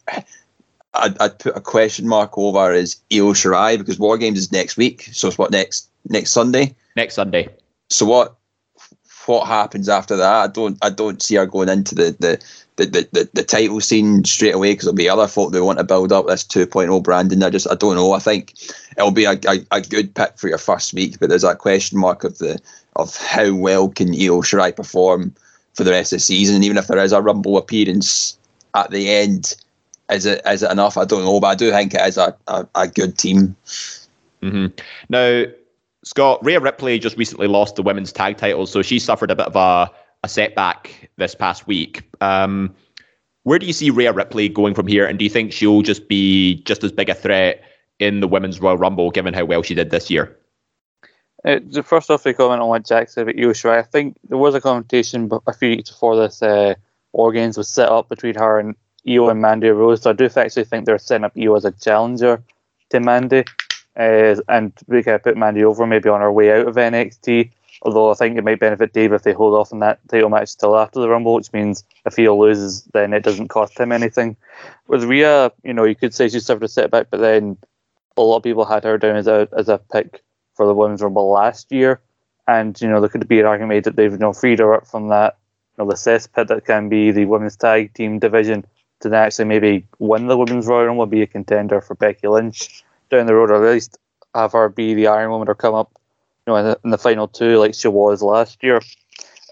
I'd, 0.96 1.22
I'd, 1.22 1.40
put 1.40 1.56
a 1.56 1.62
question 1.62 2.08
mark 2.08 2.36
over 2.36 2.74
is 2.74 2.98
Io 3.14 3.32
Shirai 3.34 3.78
because 3.78 4.00
War 4.00 4.18
Games 4.18 4.40
is 4.40 4.52
next 4.52 4.76
week. 4.76 5.04
So 5.14 5.28
it's 5.28 5.38
what 5.38 5.52
next 5.52 5.88
next 6.10 6.32
Sunday. 6.32 6.76
Next 6.96 7.14
Sunday. 7.14 7.48
So 7.90 8.08
what 8.08 8.36
what 9.28 9.46
happens 9.46 9.88
after 9.88 10.18
that? 10.18 10.34
I 10.34 10.48
don't 10.48 10.78
I 10.82 10.90
don't 10.90 11.22
see 11.22 11.36
her 11.36 11.46
going 11.46 11.70
into 11.70 11.94
the 11.94 12.16
the 12.20 12.44
the, 12.78 12.86
the, 12.86 13.10
the, 13.12 13.30
the 13.34 13.44
title 13.44 13.82
scene 13.82 14.24
straight 14.24 14.54
away 14.54 14.72
because 14.72 14.86
there'll 14.86 14.96
be 14.96 15.10
other 15.10 15.28
folk 15.28 15.52
that 15.52 15.64
want 15.64 15.80
to 15.80 15.84
build 15.84 16.12
up 16.12 16.28
this 16.28 16.44
2.0 16.44 17.02
branding. 17.02 17.42
I 17.44 17.50
just 17.50 17.70
I 17.70 17.76
don't 17.76 17.96
know. 17.96 18.14
I 18.14 18.20
think 18.20 18.54
it'll 18.98 19.12
be 19.12 19.26
a, 19.26 19.40
a, 19.48 19.66
a, 19.72 19.82
good 19.82 20.14
pick 20.14 20.38
for 20.38 20.48
your 20.48 20.60
first 20.60 20.94
week, 20.94 21.20
but 21.20 21.30
there's 21.30 21.42
that 21.42 21.58
question 21.58 22.00
mark 22.00 22.24
of 22.24 22.38
the 22.38 22.60
of 22.96 23.16
how 23.18 23.54
well 23.54 23.90
can 23.90 24.10
Io 24.10 24.42
Shirai 24.42 24.76
perform 24.76 25.34
for 25.78 25.84
the 25.84 25.92
rest 25.92 26.12
of 26.12 26.18
the 26.18 26.22
season. 26.22 26.56
And 26.56 26.66
even 26.66 26.78
if 26.78 26.88
there 26.88 26.98
is 26.98 27.14
a 27.14 27.22
Rumble 27.22 27.58
appearance 27.58 28.38
at 28.74 28.90
the 28.90 29.10
end, 29.10 29.56
is 30.12 30.26
it 30.26 30.42
is 30.46 30.64
it 30.64 30.72
enough? 30.72 30.98
I 30.98 31.06
don't 31.06 31.24
know, 31.24 31.40
but 31.40 31.48
I 31.48 31.56
do 31.56 31.70
think 31.72 31.94
it 31.94 32.02
is 32.02 32.18
a, 32.18 32.36
a, 32.48 32.68
a 32.76 32.88
good 32.88 33.18
team. 33.18 33.56
Mm-hmm. 34.42 34.68
Now, 35.10 35.46
Scott, 36.04 36.44
Rhea 36.44 36.60
Ripley 36.60 37.00
just 37.00 37.18
recently 37.18 37.48
lost 37.48 37.76
the 37.76 37.84
women's 37.84 38.12
tag 38.12 38.38
titles, 38.38 38.72
so 38.72 38.82
she 38.82 39.00
suffered 39.00 39.32
a 39.32 39.36
bit 39.36 39.48
of 39.48 39.56
a, 39.56 39.92
a 40.24 40.30
setback 40.30 41.10
this 41.18 41.36
past 41.36 41.68
week. 41.68 42.04
Um, 42.22 42.74
where 43.44 43.60
do 43.60 43.66
you 43.66 43.74
see 43.74 43.90
Rhea 43.90 44.14
Ripley 44.14 44.50
going 44.50 44.74
from 44.74 44.88
here? 44.88 45.06
And 45.06 45.20
do 45.20 45.26
you 45.26 45.30
think 45.30 45.52
she'll 45.52 45.82
just 45.82 46.08
be 46.08 46.56
just 46.64 46.84
as 46.84 46.92
big 46.92 47.10
a 47.10 47.14
threat 47.14 47.62
in 48.00 48.20
the 48.20 48.28
women's 48.28 48.60
Royal 48.60 48.78
Rumble, 48.78 49.12
given 49.12 49.34
how 49.34 49.46
well 49.46 49.64
she 49.64 49.74
did 49.74 49.90
this 49.90 50.10
year? 50.10 50.36
Uh, 51.48 51.82
first 51.82 52.12
off, 52.12 52.24
to 52.24 52.34
comment 52.34 52.62
on 52.62 52.68
what 52.68 52.86
Jack 52.86 53.08
said 53.08 53.22
about 53.22 53.42
Io 53.42 53.72
I 53.72 53.82
think 53.82 54.18
there 54.28 54.38
was 54.38 54.54
a 54.54 54.60
conversation 54.60 55.30
a 55.48 55.54
few 55.54 55.70
weeks 55.70 55.90
before 55.90 56.18
this 56.18 56.44
uh, 56.44 56.76
War 57.14 57.32
Games 57.32 57.58
was 57.58 57.70
set 57.70 57.88
up 57.88 58.10
between 58.10 58.36
her 58.36 58.60
and 58.60 58.76
Io 59.08 59.30
and 59.30 59.40
Mandy 59.40 59.70
Rose. 59.70 60.02
So 60.02 60.10
I 60.10 60.14
do 60.14 60.30
actually 60.36 60.66
think 60.66 60.86
they're 60.86 60.98
setting 60.98 61.24
up 61.24 61.38
Io 61.38 61.56
as 61.56 61.64
a 61.64 61.72
challenger 61.72 62.44
to 62.90 63.00
Mandy, 63.00 63.46
uh, 63.96 64.36
and 64.50 64.74
we 64.88 65.00
of 65.00 65.24
put 65.24 65.38
Mandy 65.38 65.64
over 65.64 65.88
maybe 65.88 66.10
on 66.10 66.20
her 66.20 66.34
way 66.34 66.52
out 66.52 66.68
of 66.68 66.76
NXT. 66.76 67.50
Although 67.84 68.12
I 68.12 68.16
think 68.16 68.38
it 68.38 68.44
might 68.44 68.60
benefit 68.60 68.92
Dave 68.92 69.14
if 69.14 69.24
they 69.24 69.32
hold 69.32 69.54
off 69.54 69.72
on 69.72 69.80
that 69.80 70.00
title 70.10 70.30
match 70.30 70.58
till 70.58 70.78
after 70.78 71.00
the 71.00 71.08
Rumble, 71.08 71.36
which 71.36 71.54
means 71.54 71.86
if 72.06 72.18
he 72.18 72.28
loses, 72.28 72.84
then 72.92 73.14
it 73.14 73.24
doesn't 73.24 73.48
cost 73.48 73.80
him 73.80 73.94
anything. 73.94 74.36
With 74.88 75.06
Rhea, 75.06 75.54
you 75.64 75.74
know, 75.74 75.86
you 75.86 75.96
could 75.96 76.14
say 76.14 76.28
she 76.28 76.42
suffered 76.42 76.64
a 76.64 76.68
setback, 76.68 77.08
but 77.10 77.22
then 77.22 77.56
a 78.18 78.22
lot 78.22 78.38
of 78.38 78.44
people 78.44 78.66
had 78.66 78.84
her 78.84 78.98
down 78.98 79.16
as 79.16 79.28
a 79.28 79.48
as 79.56 79.70
a 79.70 79.78
pick 79.78 80.24
for 80.58 80.66
the 80.66 80.74
Women's 80.74 81.02
Rumble 81.02 81.32
last 81.32 81.72
year. 81.72 82.02
And, 82.48 82.80
you 82.82 82.90
know, 82.90 83.00
there 83.00 83.10
could 83.10 83.28
be 83.28 83.40
an 83.40 83.46
argument 83.46 83.70
made 83.70 83.84
that 83.86 83.96
they've, 83.96 84.12
you 84.12 84.18
know, 84.18 84.34
freed 84.34 84.60
her 84.60 84.74
up 84.74 84.88
from 84.88 85.10
that, 85.10 85.38
you 85.78 85.84
know, 85.84 85.90
the 85.90 85.96
cesspit 85.96 86.48
that 86.48 86.66
can 86.66 86.90
be 86.90 87.12
the 87.12 87.26
women's 87.26 87.56
tag 87.56 87.94
team 87.94 88.20
division 88.20 88.66
to 89.02 89.16
actually 89.16 89.46
maybe 89.46 89.86
win 90.00 90.28
the 90.28 90.38
Women's 90.38 90.66
Royal 90.66 90.88
Rumble, 90.88 91.06
be 91.06 91.22
a 91.22 91.28
contender 91.28 91.82
for 91.82 91.96
Becky 91.96 92.28
Lynch 92.28 92.84
down 93.10 93.28
the 93.28 93.36
road, 93.36 93.52
or 93.52 93.64
at 93.64 93.72
least 93.72 93.98
have 94.34 94.54
her 94.54 94.70
be 94.70 94.94
the 94.94 95.08
Iron 95.08 95.30
Woman 95.30 95.48
or 95.48 95.56
come 95.56 95.76
up, 95.76 95.92
you 96.46 96.54
know, 96.54 96.58
in 96.58 96.66
the, 96.66 96.80
in 96.84 96.90
the 96.90 96.98
final 96.98 97.28
two 97.28 97.60
like 97.60 97.76
she 97.76 97.88
was 97.88 98.22
last 98.22 98.64
year. 98.64 98.82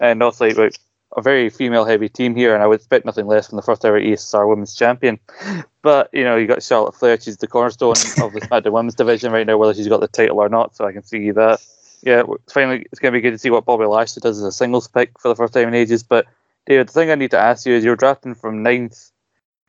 And 0.01 0.23
also, 0.23 0.49
like, 0.49 0.75
a 1.15 1.21
very 1.21 1.49
female 1.49 1.85
heavy 1.85 2.09
team 2.09 2.35
here, 2.35 2.53
and 2.53 2.61
I 2.61 2.67
would 2.67 2.79
expect 2.79 3.05
nothing 3.05 3.27
less 3.27 3.47
from 3.47 3.55
the 3.55 3.61
first 3.61 3.85
ever 3.85 3.99
ESR 3.99 4.47
Women's 4.47 4.75
Champion. 4.75 5.19
But 5.81 6.09
you 6.11 6.23
know, 6.23 6.35
you 6.35 6.47
got 6.47 6.63
Charlotte 6.63 6.95
Flair; 6.95 7.21
she's 7.21 7.37
the 7.37 7.45
cornerstone 7.45 7.91
of 7.91 8.33
the 8.33 8.41
SmackDown 8.41 8.71
Women's 8.73 8.95
division 8.95 9.31
right 9.31 9.45
now, 9.45 9.55
whether 9.55 9.75
she's 9.75 9.87
got 9.87 10.01
the 10.01 10.07
title 10.07 10.39
or 10.39 10.49
not. 10.49 10.75
So 10.75 10.83
I 10.83 10.91
can 10.91 11.03
see 11.03 11.29
that. 11.29 11.63
Yeah, 12.01 12.23
finally, 12.51 12.87
it's 12.91 12.99
going 12.99 13.13
to 13.13 13.17
be 13.17 13.21
good 13.21 13.33
to 13.33 13.37
see 13.37 13.51
what 13.51 13.65
Bobby 13.65 13.85
Lashley 13.85 14.21
does 14.21 14.39
as 14.39 14.43
a 14.43 14.51
singles 14.51 14.87
pick 14.87 15.19
for 15.19 15.27
the 15.27 15.35
first 15.35 15.53
time 15.53 15.67
in 15.67 15.75
ages. 15.75 16.01
But 16.01 16.25
David, 16.65 16.87
the 16.87 16.91
thing 16.91 17.11
I 17.11 17.15
need 17.15 17.29
to 17.31 17.37
ask 17.37 17.67
you 17.67 17.75
is, 17.75 17.83
you're 17.83 17.95
drafting 17.95 18.33
from 18.33 18.63
ninth, 18.63 19.11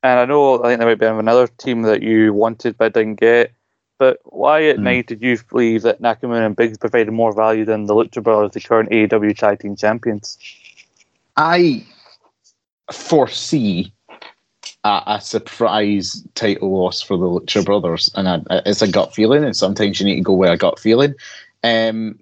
and 0.03 0.19
I 0.19 0.25
know 0.25 0.65
I 0.65 0.69
think 0.69 0.79
there 0.79 0.89
might 0.89 0.99
be 0.99 1.05
another 1.05 1.49
team 1.49 1.83
that 1.83 2.03
you 2.03 2.33
wanted 2.33 2.79
but 2.79 2.95
didn't 2.95 3.21
get. 3.21 3.53
But 3.99 4.21
why 4.25 4.65
at 4.65 4.79
mm. 4.79 4.85
night 4.85 5.09
did 5.09 5.21
you 5.21 5.39
believe 5.51 5.83
that 5.83 6.01
Nakamura 6.01 6.47
and 6.47 6.57
Biggs 6.57 6.79
provided 6.79 7.13
more 7.13 7.35
value 7.35 7.67
than 7.67 7.85
the 7.85 7.95
Lucha 7.95 8.23
Brothers, 8.23 8.53
the 8.53 8.61
current 8.61 8.89
AEW 8.89 9.37
Tag 9.37 9.61
Team 9.61 9.77
Champions? 9.77 10.39
I 11.37 11.85
foresee 12.93 13.93
a, 14.85 15.03
a, 15.07 15.21
surprise 15.21 16.25
title 16.35 16.79
loss 16.79 17.03
for 17.03 17.17
the 17.17 17.27
Lucha 17.27 17.65
Brothers, 17.65 18.11
and 18.15 18.29
I, 18.29 18.41
it's 18.65 18.83
a 18.83 18.91
gut 18.91 19.15
feeling. 19.15 19.45
And 19.45 19.57
sometimes 19.57 20.01
you 20.01 20.07
need 20.07 20.17
to 20.17 20.23
go 20.23 20.33
with 20.33 20.51
a 20.51 20.57
gut 20.57 20.79
feeling. 20.79 21.15
Um, 21.63 22.19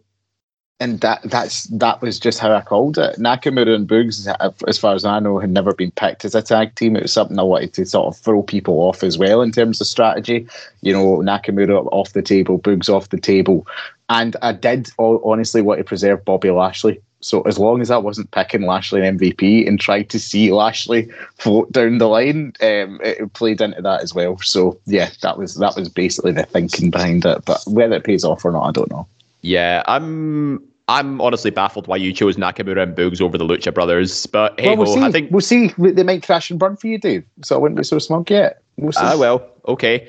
and 0.80 1.00
that 1.00 1.22
that's 1.24 1.64
that 1.64 2.02
was 2.02 2.18
just 2.18 2.38
how 2.38 2.52
I 2.52 2.60
called 2.60 2.98
it. 2.98 3.16
Nakamura 3.18 3.74
and 3.74 3.88
Boogs, 3.88 4.26
as 4.66 4.78
far 4.78 4.94
as 4.94 5.04
I 5.04 5.18
know, 5.20 5.38
had 5.38 5.50
never 5.50 5.72
been 5.72 5.92
picked 5.92 6.24
as 6.24 6.34
a 6.34 6.42
tag 6.42 6.74
team. 6.74 6.96
It 6.96 7.02
was 7.02 7.12
something 7.12 7.38
I 7.38 7.42
wanted 7.42 7.72
to 7.74 7.86
sort 7.86 8.06
of 8.06 8.20
throw 8.20 8.42
people 8.42 8.74
off 8.80 9.02
as 9.02 9.16
well 9.16 9.40
in 9.42 9.52
terms 9.52 9.80
of 9.80 9.86
strategy. 9.86 10.46
You 10.82 10.92
know, 10.92 11.18
Nakamura 11.18 11.86
off 11.92 12.12
the 12.12 12.22
table, 12.22 12.58
Boogs 12.58 12.88
off 12.88 13.10
the 13.10 13.20
table, 13.20 13.66
and 14.08 14.36
I 14.42 14.52
did 14.52 14.90
honestly 14.98 15.62
want 15.62 15.78
to 15.78 15.84
preserve 15.84 16.24
Bobby 16.24 16.50
Lashley 16.50 17.00
so 17.24 17.40
as 17.42 17.58
long 17.58 17.80
as 17.80 17.90
I 17.90 17.96
wasn't 17.96 18.32
picking 18.32 18.66
Lashley 18.66 19.00
MVP 19.00 19.66
and 19.66 19.80
tried 19.80 20.10
to 20.10 20.20
see 20.20 20.52
Lashley 20.52 21.08
float 21.38 21.72
down 21.72 21.96
the 21.96 22.06
line, 22.06 22.52
um, 22.60 23.00
it 23.02 23.32
played 23.32 23.62
into 23.62 23.80
that 23.80 24.02
as 24.02 24.14
well. 24.14 24.36
So 24.40 24.78
yeah, 24.84 25.08
that 25.22 25.38
was 25.38 25.54
that 25.54 25.74
was 25.74 25.88
basically 25.88 26.32
the 26.32 26.42
thinking 26.42 26.90
behind 26.90 27.24
it. 27.24 27.42
But 27.46 27.62
whether 27.66 27.96
it 27.96 28.04
pays 28.04 28.24
off 28.24 28.44
or 28.44 28.52
not, 28.52 28.68
I 28.68 28.72
don't 28.72 28.90
know. 28.90 29.06
Yeah, 29.44 29.82
I'm 29.86 30.66
I'm 30.88 31.20
honestly 31.20 31.50
baffled 31.50 31.86
why 31.86 31.96
you 31.96 32.12
chose 32.12 32.36
Nakamura 32.36 32.82
and 32.82 32.96
Boogs 32.96 33.20
over 33.20 33.36
the 33.36 33.44
Lucha 33.44 33.72
Brothers. 33.72 34.26
But 34.26 34.58
hey, 34.58 34.68
well, 34.68 34.86
we'll 34.86 35.00
ho, 35.00 35.06
I 35.06 35.12
think 35.12 35.30
we'll 35.30 35.42
see. 35.42 35.70
They 35.76 36.02
might 36.02 36.22
crash 36.22 36.50
and 36.50 36.58
burn 36.58 36.76
for 36.76 36.86
you, 36.86 36.98
Dave. 36.98 37.24
So 37.42 37.54
I 37.54 37.58
wouldn't 37.58 37.76
be 37.76 37.84
so 37.84 37.98
smug 37.98 38.30
yet. 38.30 38.62
We'll 38.78 38.92
see. 38.92 39.00
Ah, 39.02 39.18
well, 39.18 39.46
okay. 39.68 40.08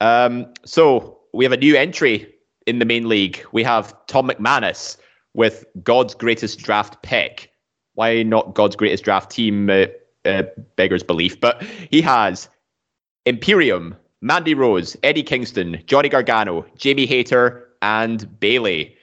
Um, 0.00 0.46
so 0.64 1.18
we 1.34 1.44
have 1.44 1.52
a 1.52 1.56
new 1.56 1.74
entry 1.76 2.32
in 2.68 2.78
the 2.78 2.84
main 2.84 3.08
league. 3.08 3.44
We 3.50 3.64
have 3.64 3.94
Tom 4.06 4.28
McManus 4.28 4.96
with 5.34 5.64
God's 5.82 6.14
greatest 6.14 6.60
draft 6.60 7.02
pick. 7.02 7.50
Why 7.94 8.22
not 8.22 8.54
God's 8.54 8.76
greatest 8.76 9.02
draft 9.04 9.30
team? 9.30 9.68
Uh, 9.68 9.86
uh, 10.24 10.42
beggars 10.74 11.02
belief, 11.02 11.40
but 11.40 11.62
he 11.90 12.00
has 12.02 12.48
Imperium, 13.24 13.94
Mandy 14.20 14.54
Rose, 14.54 14.96
Eddie 15.02 15.22
Kingston, 15.22 15.82
Johnny 15.86 16.08
Gargano, 16.08 16.66
Jamie 16.76 17.06
Hayter, 17.06 17.65
and 17.82 18.38
Bayley. 18.40 18.96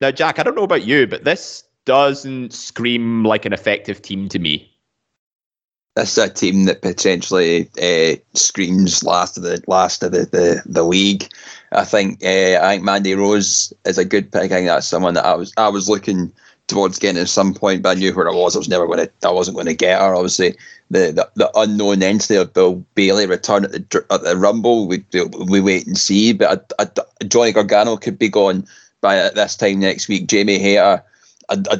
Now, 0.00 0.10
Jack, 0.10 0.38
I 0.38 0.42
don't 0.42 0.54
know 0.54 0.62
about 0.62 0.86
you, 0.86 1.06
but 1.06 1.24
this 1.24 1.64
doesn't 1.84 2.52
scream 2.52 3.24
like 3.24 3.44
an 3.44 3.52
effective 3.52 4.02
team 4.02 4.28
to 4.28 4.38
me. 4.38 4.70
This 5.96 6.16
is 6.16 6.24
a 6.24 6.28
team 6.28 6.64
that 6.66 6.82
potentially 6.82 7.68
uh, 7.82 8.16
screams 8.34 9.02
last 9.02 9.36
of 9.36 9.42
the 9.42 9.60
last 9.66 10.02
of 10.04 10.12
the, 10.12 10.26
the, 10.26 10.62
the 10.64 10.84
league. 10.84 11.28
I 11.72 11.84
think 11.84 12.24
uh, 12.24 12.60
I 12.62 12.74
think 12.74 12.84
Mandy 12.84 13.14
Rose 13.14 13.72
is 13.84 13.98
a 13.98 14.04
good 14.04 14.30
pick. 14.30 14.44
I 14.44 14.48
think 14.48 14.68
that's 14.68 14.86
someone 14.86 15.14
that 15.14 15.26
I 15.26 15.34
was 15.34 15.52
I 15.56 15.68
was 15.68 15.88
looking 15.88 16.32
towards 16.68 16.98
getting 16.98 17.20
at 17.20 17.28
some 17.28 17.52
point, 17.52 17.82
but 17.82 17.96
I 17.96 18.00
knew 18.00 18.14
where 18.14 18.28
I 18.28 18.34
was. 18.34 18.54
I 18.54 18.60
was 18.60 18.68
never 18.68 18.86
going 18.86 18.98
to. 18.98 19.10
I 19.26 19.32
wasn't 19.32 19.56
going 19.56 19.66
to 19.66 19.74
get 19.74 20.00
her. 20.00 20.14
Obviously, 20.14 20.56
the, 20.90 21.12
the, 21.12 21.28
the 21.34 21.50
unknown 21.58 22.02
entity 22.02 22.36
of 22.36 22.52
Bill 22.52 22.84
Bayley 22.94 23.26
return 23.26 23.64
at 23.64 23.72
the 23.72 24.06
at 24.10 24.22
the 24.22 24.36
Rumble. 24.36 24.86
We 24.86 25.04
we 25.48 25.60
wait 25.60 25.86
and 25.86 25.98
see. 25.98 26.32
But 26.32 26.72
I, 26.78 26.84
I, 26.84 27.24
Johnny 27.24 27.52
Gargano 27.52 27.96
could 27.96 28.18
be 28.18 28.28
gone 28.28 28.66
by 29.00 29.16
this 29.30 29.56
time 29.56 29.80
next 29.80 30.08
week. 30.08 30.28
Jamie 30.28 30.58
Hayter. 30.58 31.02
I, 31.50 31.62
I 31.70 31.78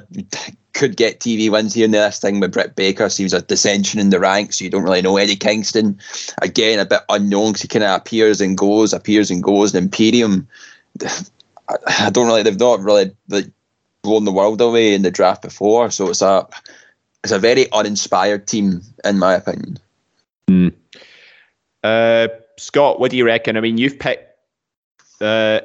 could 0.73 0.97
get 0.97 1.21
TV 1.21 1.51
wins 1.51 1.75
here 1.75 1.85
and 1.85 1.93
there. 1.93 2.07
This 2.07 2.21
thing 2.21 2.41
with 2.41 2.53
Britt 2.53 2.77
Baker 2.77 3.11
seems 3.11 3.35
a 3.35 3.43
dissension 3.43 4.01
in 4.01 4.11
the 4.11 4.21
ranks. 4.21 4.59
So 4.59 4.65
You 4.65 4.71
don't 4.71 4.85
really 4.85 5.03
know 5.03 5.17
Eddie 5.19 5.37
Kingston. 5.37 5.99
Again, 6.41 6.79
a 6.79 6.87
bit 6.87 7.01
unknown 7.11 7.53
because 7.53 7.63
he 7.63 7.69
kind 7.69 7.85
of 7.85 8.01
appears 8.01 8.41
and 8.41 8.57
goes, 8.57 8.95
appears 8.95 9.31
and 9.31 9.43
goes. 9.43 9.75
And 9.75 9.85
Imperium, 9.85 10.49
I 11.69 12.11
don't 12.11 12.29
really, 12.29 12.43
they've 12.43 12.59
not 12.59 12.81
really 12.81 13.11
like, 13.29 13.51
blown 14.09 14.25
the 14.25 14.33
world 14.33 14.61
away 14.61 14.95
in 14.95 15.03
the 15.03 15.11
draft 15.11 15.43
before. 15.43 15.91
So 15.91 16.09
it's 16.09 16.23
a, 16.23 16.49
it's 17.23 17.33
a 17.33 17.39
very 17.39 17.71
uninspired 17.73 18.47
team, 18.47 18.83
in 19.05 19.19
my 19.19 19.35
opinion. 19.35 19.79
Mm. 20.49 20.73
Uh, 21.85 22.29
Scott, 22.57 22.99
what 22.99 23.11
do 23.11 23.17
you 23.17 23.27
reckon? 23.27 23.57
I 23.57 23.61
mean, 23.61 23.79
you've 23.79 23.99
picked. 23.99 24.25
Uh, 25.21 25.61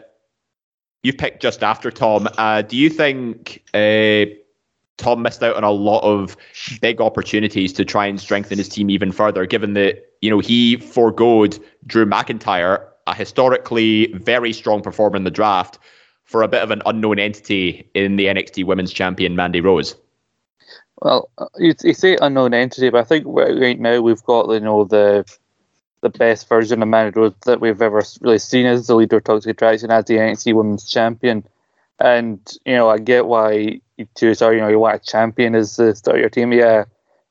you've 1.03 1.17
picked 1.17 1.41
just 1.41 1.63
after 1.63 1.91
Tom. 1.91 2.27
Uh, 2.37 2.61
do 2.61 2.75
you 2.75 2.89
think 2.89 3.63
uh, 3.73 4.25
Tom 4.97 5.21
missed 5.21 5.43
out 5.43 5.55
on 5.55 5.63
a 5.63 5.71
lot 5.71 6.03
of 6.03 6.35
big 6.81 7.01
opportunities 7.01 7.73
to 7.73 7.85
try 7.85 8.07
and 8.07 8.19
strengthen 8.19 8.57
his 8.57 8.69
team 8.69 8.89
even 8.89 9.11
further, 9.11 9.45
given 9.45 9.73
that, 9.73 10.13
you 10.21 10.29
know, 10.29 10.39
he 10.39 10.77
foregoed 10.77 11.59
Drew 11.85 12.05
McIntyre, 12.05 12.85
a 13.05 13.13
historically 13.13 14.13
very 14.13 14.53
strong 14.53 14.81
performer 14.81 15.17
in 15.17 15.23
the 15.23 15.31
draft, 15.31 15.77
for 16.33 16.41
a 16.41 16.47
bit 16.47 16.63
of 16.63 16.71
an 16.71 16.81
unknown 16.87 17.19
entity 17.19 17.87
in 17.93 18.15
the 18.15 18.25
NXT 18.25 18.65
Women's 18.65 18.91
Champion, 18.91 19.35
Mandy 19.35 19.61
Rose. 19.61 19.95
Well, 20.99 21.29
you, 21.59 21.75
you 21.83 21.93
say 21.93 22.17
unknown 22.19 22.55
entity, 22.55 22.89
but 22.89 23.01
I 23.01 23.03
think 23.03 23.25
right 23.27 23.79
now 23.79 24.01
we've 24.01 24.23
got 24.23 24.49
you 24.49 24.59
know 24.59 24.83
the 24.83 25.31
the 26.01 26.09
best 26.09 26.49
version 26.49 26.81
of 26.81 26.87
Mandy 26.87 27.19
Rose 27.19 27.35
that 27.45 27.61
we've 27.61 27.79
ever 27.79 28.01
really 28.21 28.39
seen 28.39 28.65
as 28.65 28.87
the 28.87 28.95
leader 28.95 29.17
of 29.17 29.25
Toxic 29.25 29.51
Attraction 29.51 29.91
as 29.91 30.05
the 30.05 30.15
NXT 30.15 30.55
Women's 30.55 30.89
Champion. 30.89 31.43
And 31.99 32.39
you 32.65 32.73
know, 32.73 32.89
I 32.89 32.97
get 32.97 33.27
why 33.27 33.79
you 33.97 34.07
choose 34.17 34.39
her. 34.39 34.51
You 34.55 34.61
know, 34.61 34.69
you 34.69 34.79
want 34.79 34.95
a 34.95 35.05
champion 35.05 35.53
as 35.53 35.75
the 35.75 35.95
start 35.95 36.17
of 36.17 36.21
your 36.21 36.31
team. 36.31 36.51
Yeah, 36.51 36.85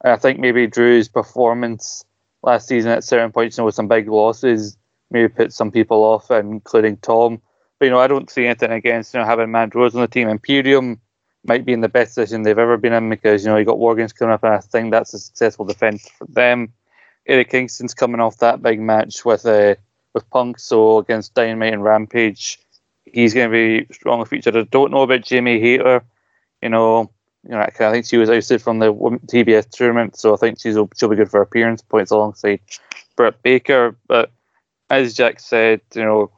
and 0.05 0.13
I 0.13 0.17
think 0.17 0.39
maybe 0.39 0.69
Drew's 0.69 1.09
performance 1.09 2.05
last 2.45 2.69
season 2.69 2.93
at 2.93 3.03
certain 3.03 3.33
points, 3.33 3.57
you 3.57 3.63
know, 3.63 3.67
with 3.67 3.75
some 3.75 3.89
big 3.89 4.07
losses, 4.07 4.77
maybe 5.11 5.29
put 5.29 5.53
some 5.53 5.73
people 5.73 6.05
off, 6.05 6.31
including 6.31 6.99
Tom. 6.99 7.43
But 7.83 7.87
you 7.87 7.91
know, 7.91 7.99
I 7.99 8.07
don't 8.07 8.31
see 8.31 8.47
anything 8.47 8.71
against 8.71 9.13
you 9.13 9.19
know 9.19 9.27
having 9.27 9.51
Mandy 9.51 9.77
Rose 9.77 9.97
on 9.97 10.03
the 10.03 10.07
team. 10.07 10.29
Imperium 10.29 11.01
might 11.45 11.65
be 11.65 11.73
in 11.73 11.81
the 11.81 11.89
best 11.89 12.15
position 12.15 12.45
they've 12.45 12.57
ever 12.57 12.77
been 12.77 12.93
in 12.93 13.11
because 13.11 13.45
you 13.45 13.51
know 13.51 13.57
you 13.57 13.65
got 13.65 13.79
Wargames 13.79 14.15
coming 14.15 14.33
up, 14.33 14.45
and 14.45 14.55
I 14.55 14.59
think 14.59 14.93
that's 14.93 15.13
a 15.15 15.19
successful 15.19 15.65
defense 15.65 16.09
for 16.17 16.29
them. 16.29 16.73
Eric 17.27 17.51
Kingston's 17.51 17.93
coming 17.93 18.21
off 18.21 18.37
that 18.37 18.63
big 18.63 18.79
match 18.79 19.25
with 19.25 19.45
uh, 19.45 19.75
with 20.15 20.31
Punk, 20.31 20.61
so 20.61 20.99
against 20.99 21.35
Dynamite 21.35 21.73
and 21.73 21.83
Rampage, 21.83 22.61
he's 23.05 23.35
going 23.35 23.51
to 23.51 23.53
be 23.53 23.93
strong 23.93 24.25
featured. 24.27 24.57
I 24.57 24.63
don't 24.63 24.93
know 24.93 25.03
about 25.03 25.23
Jamie 25.23 25.59
Hayter. 25.59 26.05
You 26.63 26.69
know, 26.69 27.11
you 27.43 27.51
know, 27.51 27.63
I 27.63 27.71
think 27.73 28.07
she 28.07 28.17
was 28.17 28.31
ousted 28.31 28.63
from 28.63 28.79
the 28.79 28.93
TBS 28.93 29.71
tournament, 29.71 30.15
so 30.15 30.35
I 30.35 30.37
think 30.37 30.61
she's 30.61 30.77
she'll 30.97 31.09
be 31.09 31.17
good 31.17 31.33
for 31.33 31.43
appearance 31.43 31.83
points 31.83 32.13
alongside 32.13 32.61
Britt 33.17 33.43
Baker. 33.43 33.97
But 34.07 34.31
as 34.89 35.15
Jack 35.15 35.41
said, 35.41 35.81
you 35.97 36.05
know, 36.05 36.31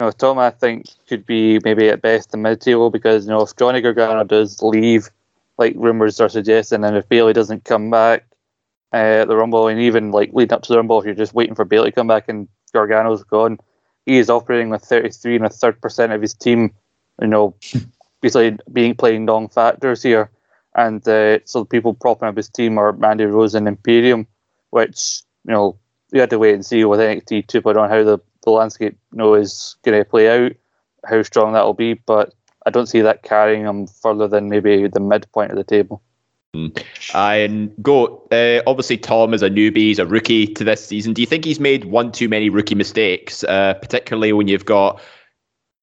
know, 0.00 0.10
Tom, 0.10 0.38
I 0.38 0.50
think 0.50 0.86
could 1.08 1.24
be 1.24 1.58
maybe 1.64 1.88
at 1.88 2.02
best 2.02 2.30
the 2.30 2.36
mid 2.36 2.60
table 2.60 2.90
because 2.90 3.24
you 3.24 3.30
know 3.30 3.42
if 3.42 3.56
Johnny 3.56 3.80
Gargano 3.80 4.24
does 4.24 4.62
leave, 4.62 5.10
like 5.58 5.74
rumors 5.76 6.20
are 6.20 6.28
suggesting, 6.28 6.84
and 6.84 6.96
if 6.96 7.08
Bayley 7.08 7.32
doesn't 7.32 7.64
come 7.64 7.90
back 7.90 8.26
uh, 8.92 9.22
at 9.22 9.28
the 9.28 9.36
Rumble, 9.36 9.68
and 9.68 9.80
even 9.80 10.10
like 10.10 10.30
leading 10.32 10.54
up 10.54 10.62
to 10.62 10.72
the 10.72 10.76
Rumble, 10.76 10.98
if 11.00 11.06
you're 11.06 11.14
just 11.14 11.34
waiting 11.34 11.54
for 11.54 11.64
Bayley 11.64 11.90
to 11.90 11.94
come 11.94 12.06
back 12.06 12.28
and 12.28 12.48
Gargano's 12.72 13.24
gone, 13.24 13.58
he 14.04 14.18
is 14.18 14.28
operating 14.28 14.70
with 14.70 14.82
33 14.82 15.36
and 15.36 15.46
a 15.46 15.50
third 15.50 15.80
percent 15.80 16.12
of 16.12 16.20
his 16.20 16.34
team, 16.34 16.74
you 17.20 17.28
know, 17.28 17.54
basically 18.20 18.58
being 18.72 18.94
playing 18.94 19.24
non 19.24 19.48
factors 19.48 20.02
here, 20.02 20.30
and 20.74 21.06
uh, 21.08 21.38
so 21.44 21.60
the 21.60 21.66
people 21.66 21.94
propping 21.94 22.28
up 22.28 22.36
his 22.36 22.50
team 22.50 22.78
are 22.78 22.92
Mandy 22.92 23.24
Rose 23.24 23.54
and 23.54 23.66
Imperium, 23.66 24.26
which 24.70 25.22
you 25.46 25.52
know 25.54 25.78
you 26.12 26.20
had 26.20 26.30
to 26.30 26.38
wait 26.38 26.54
and 26.54 26.66
see 26.66 26.84
with 26.84 27.00
NXT 27.00 27.46
2.0 27.46 27.88
how 27.88 28.04
the 28.04 28.18
the 28.46 28.52
landscape 28.52 28.96
you 29.12 29.18
know 29.18 29.34
is 29.34 29.76
going 29.82 29.98
to 29.98 30.08
play 30.08 30.28
out, 30.28 30.52
how 31.04 31.22
strong 31.22 31.52
that 31.52 31.64
will 31.64 31.74
be. 31.74 31.94
But 31.94 32.32
I 32.64 32.70
don't 32.70 32.86
see 32.86 33.02
that 33.02 33.22
carrying 33.22 33.64
them 33.64 33.86
further 33.86 34.26
than 34.26 34.48
maybe 34.48 34.86
the 34.86 35.00
midpoint 35.00 35.50
of 35.50 35.58
the 35.58 35.64
table. 35.64 36.02
Mm. 36.54 36.82
And 37.14 37.74
go. 37.82 38.22
Uh, 38.32 38.62
obviously, 38.66 38.96
Tom 38.96 39.34
is 39.34 39.42
a 39.42 39.50
newbie; 39.50 39.76
he's 39.76 39.98
a 39.98 40.06
rookie 40.06 40.46
to 40.46 40.64
this 40.64 40.86
season. 40.86 41.12
Do 41.12 41.20
you 41.20 41.26
think 41.26 41.44
he's 41.44 41.60
made 41.60 41.84
one 41.84 42.12
too 42.12 42.28
many 42.28 42.48
rookie 42.48 42.74
mistakes, 42.74 43.44
uh, 43.44 43.74
particularly 43.74 44.32
when 44.32 44.48
you've 44.48 44.64
got 44.64 45.00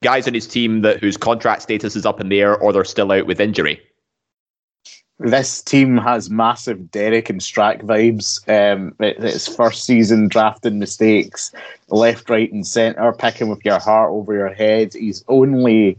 guys 0.01 0.27
on 0.27 0.33
his 0.33 0.47
team 0.47 0.81
that 0.81 0.99
whose 0.99 1.15
contract 1.15 1.61
status 1.61 1.95
is 1.95 2.05
up 2.05 2.19
in 2.19 2.29
the 2.29 2.41
air 2.41 2.57
or 2.57 2.73
they're 2.73 2.83
still 2.83 3.11
out 3.11 3.27
with 3.27 3.39
injury? 3.39 3.79
This 5.19 5.61
team 5.61 5.97
has 5.97 6.29
massive 6.29 6.91
Derek 6.91 7.29
and 7.29 7.39
Strack 7.39 7.83
vibes. 7.83 8.41
Um, 8.49 8.95
it's 8.99 9.53
first 9.53 9.85
season 9.85 10.27
drafting 10.27 10.79
mistakes, 10.79 11.51
left, 11.89 12.29
right, 12.29 12.51
and 12.51 12.65
centre, 12.65 13.13
picking 13.13 13.49
with 13.49 13.63
your 13.63 13.79
heart 13.79 14.11
over 14.11 14.33
your 14.33 14.53
head. 14.53 14.93
He's 14.93 15.23
only 15.27 15.97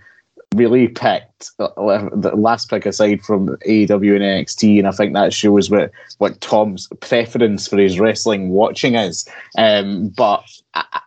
really 0.55 0.87
picked 0.87 1.57
the 1.59 2.33
last 2.35 2.71
pick 2.71 2.87
aside 2.87 3.23
from 3.23 3.57
AEW 3.67 4.15
and 4.17 4.47
NXT, 4.47 4.79
and 4.79 4.87
I 4.87 4.93
think 4.93 5.13
that 5.15 5.33
shows 5.33 5.71
what 5.71 5.91
what 6.19 6.41
Tom's 6.41 6.89
preference 7.01 7.67
for 7.67 7.79
his 7.79 7.99
wrestling 7.99 8.51
watching 8.51 8.95
is. 8.95 9.29
Um, 9.57 10.09
but. 10.09 10.45
I, 10.75 11.01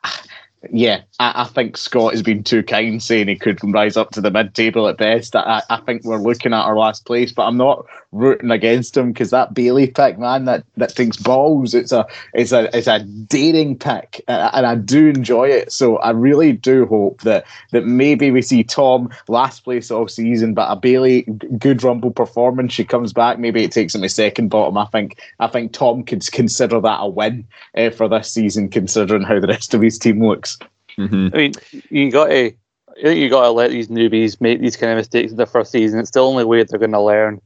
yeah, 0.72 1.02
I, 1.20 1.44
I, 1.44 1.44
think 1.46 1.78
Scott 1.78 2.14
has 2.14 2.24
been 2.24 2.44
too 2.44 2.64
kind 2.64 3.02
saying 3.02 3.28
he 3.28 3.36
could 3.36 3.60
rise 3.64 3.96
up 3.96 4.12
to 4.12 4.22
the 4.22 4.32
mid 4.32 4.56
table 4.56 4.88
at 4.88 4.98
best. 4.98 5.36
I, 5.36 5.62
I 5.70 5.78
think 5.82 6.04
we're 6.04 6.18
looking 6.18 6.54
at 6.54 6.66
our 6.66 6.76
last 6.76 7.06
place, 7.06 7.32
but 7.32 7.46
I'm 7.46 7.58
not 7.58 7.86
rooting 8.18 8.52
against 8.52 8.98
him 8.98 9.12
because 9.12 9.30
that 9.30 9.54
Bayley 9.54 9.88
pick, 9.88 10.18
man, 10.18 10.46
that, 10.46 10.64
that 10.76 10.92
thinks 10.92 11.18
balls. 11.18 11.74
It's 11.74 11.92
a 11.92 12.06
it's 12.34 12.52
a 12.52 12.76
it's 12.76 12.88
a 12.88 13.00
dating 13.00 13.80
pick, 13.80 14.24
and 14.28 14.66
I 14.66 14.76
do 14.76 15.10
enjoy 15.10 15.50
it. 15.50 15.72
So 15.72 15.98
I 15.98 16.12
really 16.12 16.52
do 16.52 16.86
hope 16.86 17.22
that 17.22 17.46
that 17.72 17.86
maybe 17.86 18.32
we 18.32 18.42
see 18.42 18.64
Tom 18.64 19.10
last 19.28 19.64
place 19.64 19.92
all 19.92 20.08
season, 20.08 20.54
but 20.54 20.72
a 20.72 20.76
Bayley 20.76 21.24
good 21.58 21.84
Rumble 21.84 22.12
performance. 22.12 22.74
She 22.74 22.84
comes 22.84 23.14
back. 23.14 23.40
Maybe 23.40 23.64
it 23.64 23.72
takes 23.72 23.96
him 23.96 24.04
a 24.04 24.10
second 24.10 24.50
bottom. 24.50 24.78
I 24.78 24.86
think 24.86 25.22
I 25.40 25.48
think 25.48 25.74
Tom 25.74 26.04
could 26.04 26.30
consider 26.32 26.80
that 26.82 27.00
a 27.00 27.08
win 27.08 27.48
uh, 27.76 27.90
for 27.90 28.08
this 28.08 28.32
season, 28.32 28.70
considering 28.70 29.24
how 29.24 29.40
the 29.40 29.48
rest 29.48 29.74
of 29.74 29.82
his 29.82 29.98
team 30.00 30.24
looks. 30.24 30.58
Mm-hmm. 30.98 31.28
I 31.34 31.38
mean, 31.38 31.54
you 31.90 32.12
got 32.12 32.28
to. 32.28 32.54
I 32.98 33.02
think 33.02 33.20
you 33.20 33.30
got 33.30 33.44
to 33.44 33.52
let 33.52 33.70
these 33.70 33.90
newbies 33.90 34.42
make 34.42 34.60
these 34.60 34.76
kind 34.76 34.92
of 34.92 34.98
mistakes 34.98 35.30
in 35.30 35.38
their 35.38 35.46
first 35.46 35.72
season. 35.72 36.00
It's 36.00 36.10
the 36.12 36.20
only 36.20 36.44
way 36.44 36.64
they're 36.64 36.80
going 36.80 36.92
to 36.94 37.02
learn. 37.02 37.40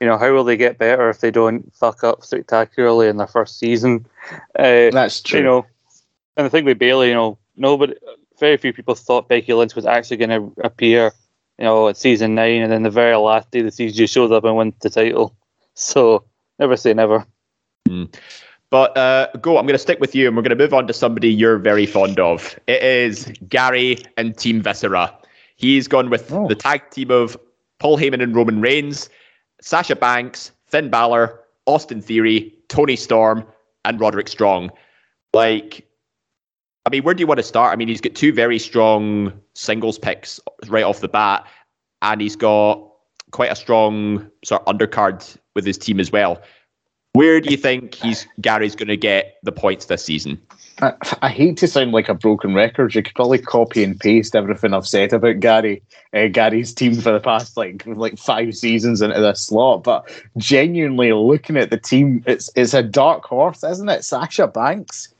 You 0.00 0.06
know, 0.06 0.16
how 0.16 0.32
will 0.32 0.44
they 0.44 0.56
get 0.56 0.78
better 0.78 1.10
if 1.10 1.20
they 1.20 1.30
don't 1.30 1.74
fuck 1.74 2.04
up 2.04 2.24
spectacularly 2.24 3.08
in 3.08 3.16
their 3.16 3.26
first 3.26 3.58
season? 3.58 4.06
Uh, 4.58 4.90
That's 4.92 5.20
true. 5.20 5.40
You 5.40 5.44
know, 5.44 5.66
and 6.36 6.46
the 6.46 6.50
thing 6.50 6.64
with 6.64 6.78
Bayley, 6.78 7.08
you 7.08 7.14
know, 7.14 7.38
nobody, 7.56 7.94
very 8.38 8.56
few 8.56 8.72
people 8.72 8.94
thought 8.94 9.28
Becky 9.28 9.52
Lynch 9.52 9.74
was 9.74 9.86
actually 9.86 10.18
going 10.18 10.30
to 10.30 10.52
appear. 10.62 11.12
You 11.58 11.64
know, 11.64 11.88
at 11.88 11.96
season 11.96 12.36
nine, 12.36 12.62
and 12.62 12.70
then 12.70 12.84
the 12.84 12.90
very 12.90 13.16
last 13.16 13.50
day 13.50 13.58
of 13.58 13.64
the 13.64 13.72
season, 13.72 13.96
she 13.96 14.06
shows 14.06 14.30
up 14.30 14.44
and 14.44 14.56
wins 14.56 14.74
the 14.80 14.90
title. 14.90 15.34
So 15.80 16.24
never 16.58 16.76
say 16.76 16.92
never. 16.92 17.24
Mm. 17.88 18.12
But 18.70 18.96
uh, 18.96 19.28
go, 19.40 19.58
I'm 19.58 19.64
going 19.64 19.74
to 19.74 19.78
stick 19.78 20.00
with 20.00 20.14
you 20.14 20.26
and 20.26 20.36
we're 20.36 20.42
going 20.42 20.56
to 20.56 20.62
move 20.62 20.74
on 20.74 20.86
to 20.88 20.92
somebody 20.92 21.30
you're 21.30 21.56
very 21.56 21.86
fond 21.86 22.20
of. 22.20 22.58
It 22.66 22.82
is 22.82 23.32
Gary 23.48 23.98
and 24.16 24.36
Team 24.36 24.60
Viscera. 24.60 25.16
He's 25.56 25.88
gone 25.88 26.10
with 26.10 26.30
oh. 26.32 26.48
the 26.48 26.54
tag 26.54 26.90
team 26.90 27.10
of 27.10 27.36
Paul 27.78 27.96
Heyman 27.96 28.22
and 28.22 28.34
Roman 28.34 28.60
Reigns, 28.60 29.08
Sasha 29.60 29.96
Banks, 29.96 30.52
Finn 30.66 30.90
Balor, 30.90 31.40
Austin 31.66 32.00
Theory, 32.00 32.54
Toni 32.68 32.96
Storm, 32.96 33.44
and 33.84 34.00
Roderick 34.00 34.28
Strong. 34.28 34.70
Like, 35.32 35.86
I 36.86 36.90
mean, 36.90 37.02
where 37.02 37.14
do 37.14 37.20
you 37.20 37.26
want 37.26 37.38
to 37.38 37.44
start? 37.44 37.72
I 37.72 37.76
mean, 37.76 37.88
he's 37.88 38.00
got 38.00 38.14
two 38.14 38.32
very 38.32 38.58
strong 38.58 39.32
singles 39.54 39.98
picks 39.98 40.40
right 40.68 40.84
off 40.84 41.00
the 41.00 41.08
bat, 41.08 41.46
and 42.02 42.20
he's 42.20 42.36
got 42.36 42.82
quite 43.30 43.52
a 43.52 43.56
strong 43.56 44.30
sort 44.44 44.62
of 44.66 44.74
undercard 44.74 45.36
with 45.54 45.66
his 45.66 45.76
team 45.76 46.00
as 46.00 46.10
well. 46.10 46.40
Where 47.14 47.40
do 47.40 47.50
you 47.50 47.56
think 47.56 47.94
he's 47.94 48.26
Gary's 48.40 48.76
going 48.76 48.88
to 48.88 48.96
get 48.96 49.38
the 49.42 49.52
points 49.52 49.86
this 49.86 50.04
season? 50.04 50.40
I, 50.80 50.92
I, 51.22 51.28
hate 51.30 51.56
to 51.58 51.66
sound 51.66 51.92
like 51.92 52.08
a 52.08 52.14
broken 52.14 52.54
record. 52.54 52.94
You 52.94 53.02
could 53.02 53.14
probably 53.14 53.38
copy 53.38 53.82
and 53.82 53.98
paste 53.98 54.36
everything 54.36 54.72
I've 54.72 54.86
said 54.86 55.12
about 55.12 55.40
Gary, 55.40 55.82
uh, 56.12 56.28
Gary's 56.28 56.72
team 56.72 56.94
for 56.94 57.10
the 57.10 57.20
past 57.20 57.56
like 57.56 57.84
like 57.86 58.18
five 58.18 58.54
seasons 58.56 59.02
into 59.02 59.20
this 59.20 59.46
slot. 59.46 59.82
But 59.82 60.08
genuinely 60.36 61.12
looking 61.12 61.56
at 61.56 61.70
the 61.70 61.78
team, 61.78 62.22
it's 62.26 62.50
it's 62.54 62.74
a 62.74 62.82
dark 62.82 63.24
horse, 63.24 63.64
isn't 63.64 63.88
it? 63.88 64.04
Sasha 64.04 64.46
Banks, 64.46 65.12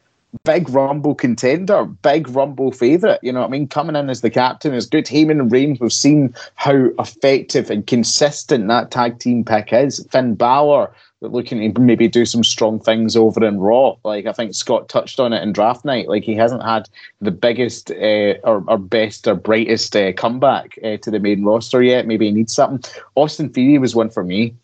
big 0.45 0.69
Rumble 0.69 1.15
contender, 1.15 1.85
big 1.85 2.29
Rumble 2.29 2.71
favourite. 2.71 3.19
You 3.23 3.33
know 3.33 3.41
what 3.41 3.49
I 3.49 3.51
mean? 3.51 3.67
Coming 3.67 3.97
in 3.97 4.11
as 4.11 4.21
the 4.21 4.31
captain 4.31 4.75
is 4.75 4.87
good. 4.87 5.07
Heyman 5.07 5.41
and 5.41 5.53
Reigns, 5.53 5.81
we've 5.81 5.93
seen 5.93 6.35
how 6.55 6.91
effective 6.99 7.71
and 7.71 7.87
consistent 7.87 8.69
that 8.69 8.91
tag 8.91 9.19
team 9.19 9.45
pick 9.45 9.73
is. 9.73 10.07
Finn 10.13 10.35
Balor 10.35 10.93
looking 11.21 11.75
to 11.75 11.81
maybe 11.81 12.07
do 12.07 12.25
some 12.25 12.45
strong 12.45 12.79
things 12.79 13.17
over 13.17 13.45
in 13.45 13.59
Raw. 13.59 13.97
Like 14.05 14.27
I 14.27 14.33
think 14.33 14.55
Scott 14.55 14.89
touched 14.89 15.19
on 15.19 15.33
it 15.33 15.43
in 15.43 15.53
draft 15.53 15.85
night. 15.85 16.09
Like 16.09 16.23
he 16.23 16.35
hasn't 16.35 16.63
had 16.63 16.89
the 17.21 17.31
biggest 17.31 17.91
uh, 17.91 18.35
or, 18.45 18.65
or 18.69 18.79
best 18.79 19.27
or 19.27 19.35
brightest 19.35 19.97
uh, 19.97 20.13
comeback 20.13 20.79
uh, 20.85 20.97
to 20.99 21.11
the 21.11 21.19
main 21.19 21.45
roster 21.45 21.83
yet. 21.83 22.07
Maybe 22.07 22.27
he 22.27 22.33
needs 22.33 22.55
something. 22.55 22.91
Austin 23.17 23.51
Theory 23.51 23.79
was 23.79 23.97
one 23.97 24.11
for 24.11 24.23
me 24.23 24.55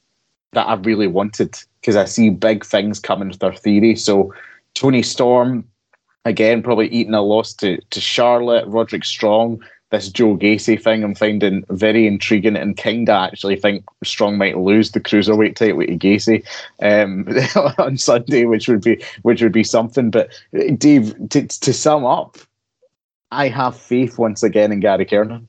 that 0.53 0.69
I 0.69 0.75
really 0.75 1.09
wanted 1.09 1.59
because 1.81 1.97
I 1.97 2.05
see 2.05 2.31
big 2.31 2.65
things 2.65 3.01
coming 3.01 3.29
with 3.29 3.41
their 3.41 3.53
theory. 3.53 3.97
So 3.97 4.33
Toni 4.75 5.03
Storm, 5.03 5.69
again, 6.25 6.63
probably 6.63 6.89
eating 6.89 7.15
a 7.15 7.23
loss 7.23 7.53
to 7.55 7.81
to 7.91 8.01
Charlotte. 8.01 8.67
Roderick 8.69 9.05
Strong 9.05 9.63
this 9.95 10.09
Joe 10.09 10.37
Gacy 10.37 10.83
thing 10.83 11.05
I'm 11.05 11.15
finding 11.15 11.65
very 11.71 12.07
intriguing 12.07 12.57
and 12.57 12.77
kind 12.77 13.09
of 13.09 13.33
actually 13.33 13.57
think 13.57 13.85
Strong 14.03 14.39
might 14.39 14.59
lose 14.59 14.91
the 14.91 15.01
cruiserweight 15.01 15.55
title 15.55 15.81
to 15.81 15.97
Gacy 15.97 16.45
um, 16.83 17.29
on 17.79 17.97
Sunday, 17.97 18.45
which 18.45 18.69
would 18.69 18.83
be 18.83 19.03
which 19.23 19.41
would 19.41 19.53
be 19.53 19.63
something. 19.63 20.11
But 20.11 20.31
Dave, 20.77 21.15
to, 21.31 21.47
to 21.47 21.73
sum 21.73 22.05
up, 22.05 22.39
I 23.31 23.49
have 23.49 23.77
faith 23.77 24.19
once 24.19 24.43
again 24.43 24.73
in 24.73 24.81
Gary 24.81 25.05
Kernan. 25.05 25.49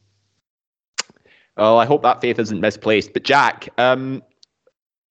Well, 1.57 1.79
I 1.79 1.85
hope 1.85 2.03
that 2.03 2.21
faith 2.21 2.37
isn't 2.37 2.61
misplaced. 2.61 3.13
But 3.13 3.23
Jack, 3.23 3.69
um, 3.79 4.21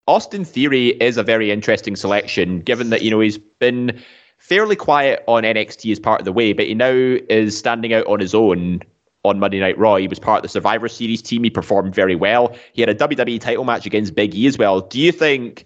Austin 0.07 0.45
Theory 0.45 0.91
is 1.03 1.16
a 1.16 1.22
very 1.22 1.51
interesting 1.51 1.97
selection, 1.97 2.61
given 2.61 2.91
that 2.91 3.03
you 3.03 3.11
know 3.11 3.20
he's 3.20 3.39
been 3.39 4.01
fairly 4.39 4.76
quiet 4.76 5.24
on 5.26 5.43
NXT 5.43 5.91
as 5.91 5.99
part 5.99 6.20
of 6.20 6.24
the 6.24 6.32
way, 6.32 6.53
but 6.53 6.66
he 6.66 6.74
now 6.74 6.93
is 6.93 7.59
standing 7.59 7.95
out 7.95 8.07
on 8.07 8.20
his 8.20 8.35
own 8.35 8.80
on 9.25 9.39
Monday 9.39 9.59
Night 9.59 9.77
Raw. 9.77 9.97
He 9.97 10.07
was 10.07 10.18
part 10.18 10.39
of 10.39 10.43
the 10.43 10.49
Survivor 10.49 10.89
Series 10.89 11.22
team. 11.22 11.43
He 11.43 11.51
performed 11.51 11.95
very 11.95 12.14
well. 12.14 12.55
He 12.72 12.83
had 12.83 12.89
a 12.89 12.95
WWE 12.95 13.41
title 13.41 13.64
match 13.64 13.87
against 13.87 14.14
Big 14.14 14.35
E 14.35 14.47
as 14.47 14.57
well. 14.57 14.81
Do 14.81 15.01
you 15.01 15.11
think 15.11 15.64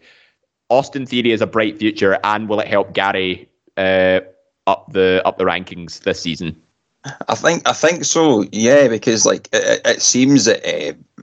Austin 0.70 1.06
Theory 1.06 1.30
has 1.32 1.40
a 1.40 1.46
bright 1.46 1.78
future, 1.78 2.18
and 2.24 2.48
will 2.48 2.60
it 2.60 2.68
help 2.68 2.92
Gary 2.92 3.48
uh, 3.76 4.20
up 4.66 4.92
the 4.92 5.20
up 5.24 5.38
the 5.38 5.44
rankings 5.44 6.00
this 6.00 6.20
season? 6.20 6.60
I 7.28 7.34
think 7.34 7.68
I 7.68 7.72
think 7.72 8.04
so. 8.04 8.44
Yeah, 8.52 8.88
because 8.88 9.26
like 9.26 9.48
it, 9.52 9.80
it 9.84 10.02
seems 10.02 10.44
that 10.46 10.64
uh, 10.64 11.22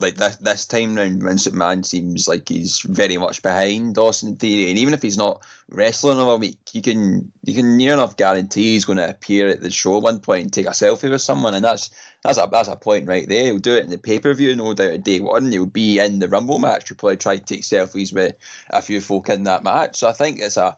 like 0.00 0.16
this 0.16 0.36
this 0.36 0.66
time 0.66 0.94
round, 0.94 1.22
Vince 1.22 1.46
McMahon 1.46 1.84
seems 1.84 2.26
like 2.26 2.48
he's 2.48 2.80
very 2.80 3.16
much 3.16 3.42
behind 3.42 3.98
Austin 3.98 4.36
Theory, 4.36 4.70
and 4.70 4.78
even 4.78 4.94
if 4.94 5.02
he's 5.02 5.18
not 5.18 5.46
wrestling 5.68 6.18
all 6.18 6.38
week, 6.38 6.58
you 6.72 6.82
can 6.82 7.30
you 7.44 7.54
can 7.54 7.76
near 7.76 7.92
enough 7.92 8.16
guarantee 8.16 8.72
he's 8.72 8.84
going 8.84 8.98
to 8.98 9.10
appear 9.10 9.48
at 9.48 9.60
the 9.60 9.70
show 9.70 9.96
at 9.96 10.02
one 10.02 10.20
point 10.20 10.44
and 10.44 10.52
take 10.52 10.66
a 10.66 10.70
selfie 10.70 11.10
with 11.10 11.20
someone, 11.20 11.54
and 11.54 11.64
that's 11.64 11.90
that's 12.24 12.38
a 12.38 12.48
that's 12.50 12.68
a 12.68 12.76
point 12.76 13.06
right 13.06 13.28
there. 13.28 13.44
He'll 13.44 13.58
do 13.58 13.76
it 13.76 13.84
in 13.84 13.90
the 13.90 13.98
pay 13.98 14.18
per 14.18 14.32
view, 14.32 14.56
no 14.56 14.74
doubt. 14.74 15.02
Day 15.02 15.20
one, 15.20 15.52
he'll 15.52 15.66
be 15.66 15.98
in 15.98 16.18
the 16.18 16.28
Rumble 16.28 16.58
match. 16.58 16.88
He'll 16.88 16.96
probably 16.96 17.16
try 17.18 17.36
to 17.36 17.44
take 17.44 17.62
selfies 17.62 18.12
with 18.12 18.36
a 18.70 18.82
few 18.82 19.00
folk 19.00 19.28
in 19.28 19.44
that 19.44 19.62
match. 19.64 19.96
So 19.96 20.08
I 20.08 20.12
think 20.12 20.40
it's 20.40 20.56
a 20.56 20.76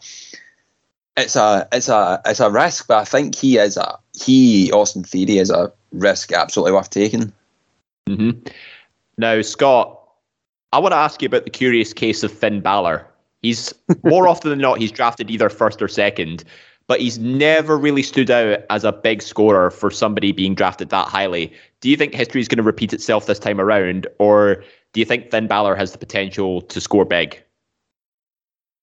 it's 1.16 1.36
a 1.36 1.68
it's 1.72 1.88
a 1.88 2.20
it's 2.26 2.40
a 2.40 2.50
risk, 2.50 2.88
but 2.88 2.98
I 2.98 3.04
think 3.04 3.34
he 3.34 3.58
is 3.58 3.76
a 3.76 3.98
he 4.20 4.72
Austin 4.72 5.04
Theory 5.04 5.38
is 5.38 5.50
a 5.50 5.72
risk 5.92 6.32
absolutely 6.32 6.72
worth 6.72 6.90
taking. 6.90 7.32
Mm-hmm. 8.08 8.48
Now, 9.18 9.42
Scott, 9.42 9.98
I 10.72 10.78
want 10.78 10.92
to 10.92 10.96
ask 10.96 11.20
you 11.20 11.26
about 11.26 11.44
the 11.44 11.50
curious 11.50 11.92
case 11.92 12.22
of 12.22 12.32
Finn 12.32 12.60
Balor. 12.60 13.06
He's 13.42 13.74
more 14.04 14.28
often 14.28 14.50
than 14.50 14.60
not, 14.60 14.78
he's 14.78 14.92
drafted 14.92 15.30
either 15.30 15.48
first 15.48 15.82
or 15.82 15.88
second, 15.88 16.44
but 16.86 17.00
he's 17.00 17.18
never 17.18 17.78
really 17.78 18.02
stood 18.02 18.30
out 18.30 18.60
as 18.70 18.84
a 18.84 18.92
big 18.92 19.22
scorer 19.22 19.70
for 19.70 19.90
somebody 19.90 20.32
being 20.32 20.54
drafted 20.54 20.90
that 20.90 21.08
highly. 21.08 21.52
Do 21.80 21.90
you 21.90 21.96
think 21.96 22.14
history 22.14 22.40
is 22.40 22.48
going 22.48 22.58
to 22.58 22.62
repeat 22.62 22.92
itself 22.92 23.26
this 23.26 23.38
time 23.38 23.60
around, 23.60 24.06
or 24.18 24.64
do 24.92 25.00
you 25.00 25.06
think 25.06 25.30
Finn 25.30 25.46
Balor 25.46 25.74
has 25.74 25.92
the 25.92 25.98
potential 25.98 26.62
to 26.62 26.80
score 26.80 27.04
big? 27.04 27.42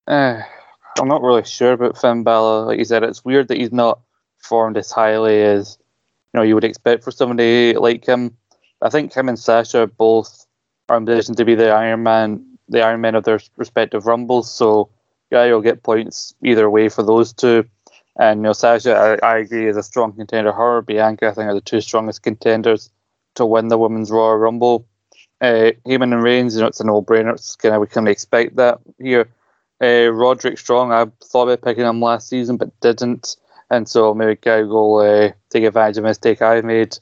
Uh, 0.08 0.42
I'm 1.00 1.08
not 1.08 1.22
really 1.22 1.44
sure 1.44 1.74
about 1.74 2.00
Finn 2.00 2.24
Balor. 2.24 2.66
Like 2.66 2.80
you 2.80 2.86
said, 2.86 3.04
it's 3.04 3.24
weird 3.24 3.48
that 3.50 3.58
he's 3.58 3.72
not 3.72 4.00
formed 4.38 4.78
as 4.78 4.92
highly 4.92 5.44
as 5.44 5.78
you 6.34 6.40
know 6.40 6.44
you 6.44 6.56
would 6.56 6.64
expect 6.64 7.04
for 7.04 7.12
somebody 7.12 7.74
like 7.74 8.06
him. 8.06 8.36
I 8.82 8.90
think 8.90 9.14
him 9.14 9.30
and 9.30 9.40
Sasha 9.40 9.88
both 9.88 10.46
are 10.88 10.98
in 10.98 11.06
position 11.06 11.36
to 11.36 11.46
be 11.46 11.56
the 11.56 11.70
Iron 11.72 12.04
Man, 12.04 12.58
the 12.68 12.82
Iron 12.82 13.02
Man 13.02 13.16
of 13.16 13.24
their 13.24 13.40
respective 13.58 14.06
rumbles. 14.06 14.52
So 14.52 14.90
yeah, 15.32 15.46
you'll 15.46 15.62
get 15.62 15.84
points 15.84 16.34
either 16.44 16.70
way 16.70 16.90
for 16.90 17.04
those 17.04 17.34
two. 17.34 17.66
And 18.18 18.40
you 18.40 18.44
know, 18.44 18.54
Sasha, 18.54 19.20
I, 19.24 19.26
I 19.26 19.38
agree, 19.40 19.68
is 19.68 19.78
a 19.78 19.84
strong 19.84 20.14
contender. 20.14 20.52
Her, 20.52 20.82
Bianca, 20.82 21.30
I 21.30 21.34
think, 21.34 21.50
are 21.50 21.54
the 21.54 21.62
two 21.62 21.82
strongest 21.82 22.24
contenders 22.24 22.90
to 23.36 23.46
win 23.46 23.68
the 23.68 23.78
Women's 23.78 24.12
Royal 24.12 24.38
Rumble. 24.38 24.86
Uh, 25.42 25.72
Heyman 25.86 26.12
and 26.14 26.24
Reigns, 26.24 26.56
you 26.56 26.62
know, 26.62 26.68
it's 26.68 26.82
a 26.82 26.84
no-brainer. 26.84 27.34
It's 27.34 27.56
kind 27.56 27.74
of 27.74 27.82
we 27.82 27.88
can 27.88 28.08
expect 28.08 28.58
that 28.58 28.80
here. 28.98 29.30
Uh, 29.82 30.12
Roderick 30.12 30.58
Strong, 30.58 30.92
I 30.92 31.06
thought 31.24 31.44
about 31.44 31.62
picking 31.62 31.86
him 31.86 32.02
last 32.02 32.28
season, 32.28 32.58
but 32.58 32.78
didn't, 32.82 33.38
and 33.70 33.88
so 33.88 34.14
maybe 34.14 34.36
Guy 34.36 34.64
will 34.64 34.98
uh, 34.98 35.32
take 35.50 35.64
advantage 35.64 35.98
of 35.98 36.04
a 36.04 36.08
mistake 36.08 36.42
I 36.42 36.60
made. 36.60 36.98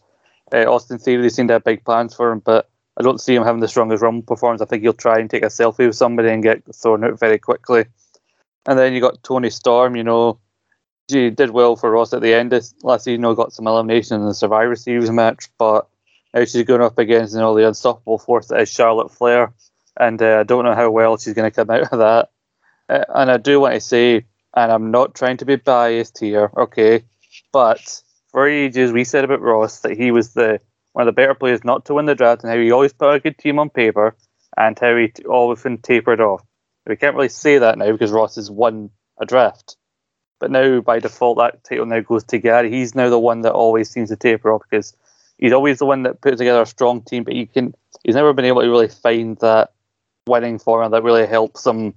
Uh, 0.53 0.65
Austin 0.65 0.97
Theory, 0.97 1.21
they 1.21 1.29
seem 1.29 1.47
to 1.47 1.53
have 1.53 1.63
big 1.63 1.83
plans 1.83 2.13
for 2.13 2.31
him, 2.31 2.39
but 2.39 2.69
I 2.97 3.03
don't 3.03 3.21
see 3.21 3.35
him 3.35 3.43
having 3.43 3.61
the 3.61 3.67
strongest 3.67 4.01
Rumble 4.01 4.23
performance. 4.23 4.61
I 4.61 4.65
think 4.65 4.83
he'll 4.83 4.93
try 4.93 5.19
and 5.19 5.29
take 5.29 5.43
a 5.43 5.47
selfie 5.47 5.87
with 5.87 5.95
somebody 5.95 6.29
and 6.29 6.41
get 6.41 6.63
thrown 6.75 7.03
out 7.03 7.19
very 7.19 7.37
quickly. 7.37 7.85
And 8.65 8.77
then 8.77 8.93
you 8.93 9.01
got 9.01 9.23
Toni 9.23 9.49
Storm, 9.49 9.95
you 9.95 10.03
know, 10.03 10.39
she 11.09 11.29
did 11.29 11.51
well 11.51 11.75
for 11.75 11.91
Ross 11.91 12.13
at 12.13 12.21
the 12.21 12.33
end 12.33 12.53
of 12.53 12.65
last 12.83 13.05
season, 13.05 13.13
you 13.13 13.17
know, 13.19 13.35
got 13.35 13.53
some 13.53 13.67
elimination 13.67 14.19
in 14.19 14.27
the 14.27 14.33
Survivor 14.33 14.75
Series 14.75 15.09
match, 15.09 15.49
but 15.57 15.87
now 16.33 16.43
she's 16.43 16.63
going 16.63 16.81
up 16.81 16.99
against 16.99 17.33
you 17.33 17.39
know 17.39 17.55
the 17.55 17.67
unstoppable 17.67 18.17
force 18.17 18.47
that 18.47 18.61
is 18.61 18.69
Charlotte 18.69 19.11
Flair, 19.11 19.53
and 19.97 20.21
uh, 20.21 20.39
I 20.39 20.43
don't 20.43 20.65
know 20.65 20.75
how 20.75 20.89
well 20.91 21.17
she's 21.17 21.33
going 21.33 21.49
to 21.49 21.55
come 21.55 21.69
out 21.69 21.93
of 21.93 21.99
that. 21.99 22.29
Uh, 22.89 23.05
and 23.15 23.31
I 23.31 23.37
do 23.37 23.59
want 23.59 23.75
to 23.75 23.79
say, 23.79 24.25
and 24.55 24.71
I'm 24.71 24.91
not 24.91 25.15
trying 25.15 25.37
to 25.37 25.45
be 25.45 25.55
biased 25.55 26.19
here, 26.19 26.51
okay, 26.57 27.03
but 27.53 28.01
for 28.37 28.47
ages 28.47 28.91
we 28.91 29.03
said 29.03 29.23
about 29.23 29.41
Ross 29.41 29.79
that 29.79 29.97
he 29.97 30.11
was 30.11 30.33
the 30.33 30.61
one 30.93 31.07
of 31.07 31.15
the 31.15 31.19
better 31.19 31.33
players 31.33 31.63
not 31.63 31.85
to 31.85 31.95
win 31.95 32.05
the 32.05 32.13
draft, 32.13 32.43
and 32.43 32.51
how 32.51 32.59
he 32.59 32.71
always 32.71 32.93
put 32.93 33.15
a 33.15 33.19
good 33.19 33.35
team 33.35 33.57
on 33.57 33.71
paper, 33.71 34.15
and 34.55 34.77
how 34.77 34.95
he 34.95 35.11
often 35.25 35.79
tapered 35.79 36.21
off. 36.21 36.43
We 36.85 36.97
can't 36.97 37.15
really 37.15 37.29
say 37.29 37.57
that 37.57 37.79
now 37.79 37.91
because 37.91 38.11
Ross 38.11 38.35
has 38.35 38.51
won 38.51 38.91
a 39.19 39.25
draft. 39.25 39.75
But 40.39 40.51
now, 40.51 40.81
by 40.81 40.99
default, 40.99 41.39
that 41.39 41.63
title 41.63 41.87
now 41.87 42.01
goes 42.01 42.25
to 42.25 42.37
Gary. 42.37 42.69
He's 42.69 42.93
now 42.93 43.09
the 43.09 43.17
one 43.17 43.41
that 43.41 43.53
always 43.53 43.89
seems 43.89 44.09
to 44.09 44.15
taper 44.15 44.53
off 44.53 44.61
because 44.69 44.95
he's 45.39 45.51
always 45.51 45.79
the 45.79 45.87
one 45.87 46.03
that 46.03 46.21
puts 46.21 46.37
together 46.37 46.61
a 46.61 46.67
strong 46.67 47.01
team. 47.01 47.23
But 47.23 47.33
he 47.33 47.47
can, 47.47 47.73
he's 48.03 48.13
never 48.13 48.33
been 48.33 48.45
able 48.45 48.61
to 48.61 48.69
really 48.69 48.89
find 48.89 49.35
that 49.39 49.71
winning 50.27 50.59
formula 50.59 50.91
that 50.91 51.03
really 51.03 51.25
helps 51.25 51.65
him 51.65 51.85
you 51.85 51.93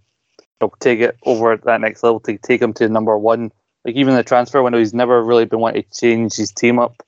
know, 0.62 0.72
take 0.80 1.00
it 1.00 1.18
over 1.22 1.52
at 1.52 1.64
that 1.64 1.82
next 1.82 2.02
level 2.02 2.20
to 2.20 2.38
take 2.38 2.62
him 2.62 2.72
to 2.72 2.88
number 2.88 3.18
one. 3.18 3.52
Like 3.84 3.94
even 3.94 4.14
the 4.14 4.22
transfer 4.22 4.62
window, 4.62 4.78
he's 4.78 4.94
never 4.94 5.22
really 5.22 5.46
been 5.46 5.60
wanting 5.60 5.82
to 5.82 6.00
change 6.00 6.36
his 6.36 6.52
team 6.52 6.78
up, 6.78 7.02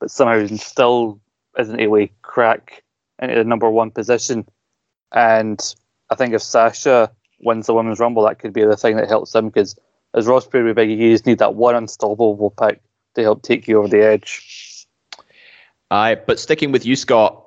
but 0.00 0.10
somehow 0.10 0.46
he 0.46 0.56
still 0.58 1.20
isn't 1.58 1.80
able 1.80 1.96
to 1.98 2.08
crack 2.22 2.82
into 3.20 3.34
the 3.34 3.44
number 3.44 3.70
one 3.70 3.90
position. 3.90 4.46
And 5.12 5.60
I 6.10 6.14
think 6.14 6.34
if 6.34 6.42
Sasha 6.42 7.10
wins 7.40 7.66
the 7.66 7.74
women's 7.74 7.98
rumble, 7.98 8.24
that 8.24 8.38
could 8.38 8.52
be 8.52 8.64
the 8.64 8.76
thing 8.76 8.96
that 8.96 9.08
helps 9.08 9.34
him 9.34 9.48
because 9.48 9.76
as 10.14 10.26
Ross 10.26 10.46
with 10.46 10.76
Biggie, 10.76 10.96
you 10.96 11.12
just 11.12 11.26
need 11.26 11.38
that 11.38 11.54
one 11.54 11.74
unstoppable 11.74 12.50
pick 12.50 12.80
to 13.14 13.22
help 13.22 13.42
take 13.42 13.68
you 13.68 13.78
over 13.78 13.88
the 13.88 14.02
edge. 14.02 14.86
Aye, 15.90 16.16
but 16.26 16.38
sticking 16.38 16.72
with 16.72 16.84
you, 16.84 16.96
Scott, 16.96 17.46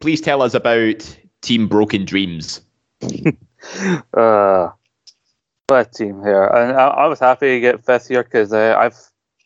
please 0.00 0.20
tell 0.20 0.42
us 0.42 0.54
about 0.54 1.18
Team 1.40 1.68
Broken 1.68 2.04
Dreams. 2.04 2.60
uh, 4.14 4.68
bad 5.66 5.92
team 5.92 6.22
here, 6.22 6.44
and 6.44 6.76
I, 6.76 6.88
I 6.88 7.06
was 7.06 7.20
happy 7.20 7.54
to 7.54 7.60
get 7.60 7.84
fifth 7.84 8.08
here 8.08 8.22
because 8.22 8.52
uh, 8.52 8.76
I've 8.78 8.98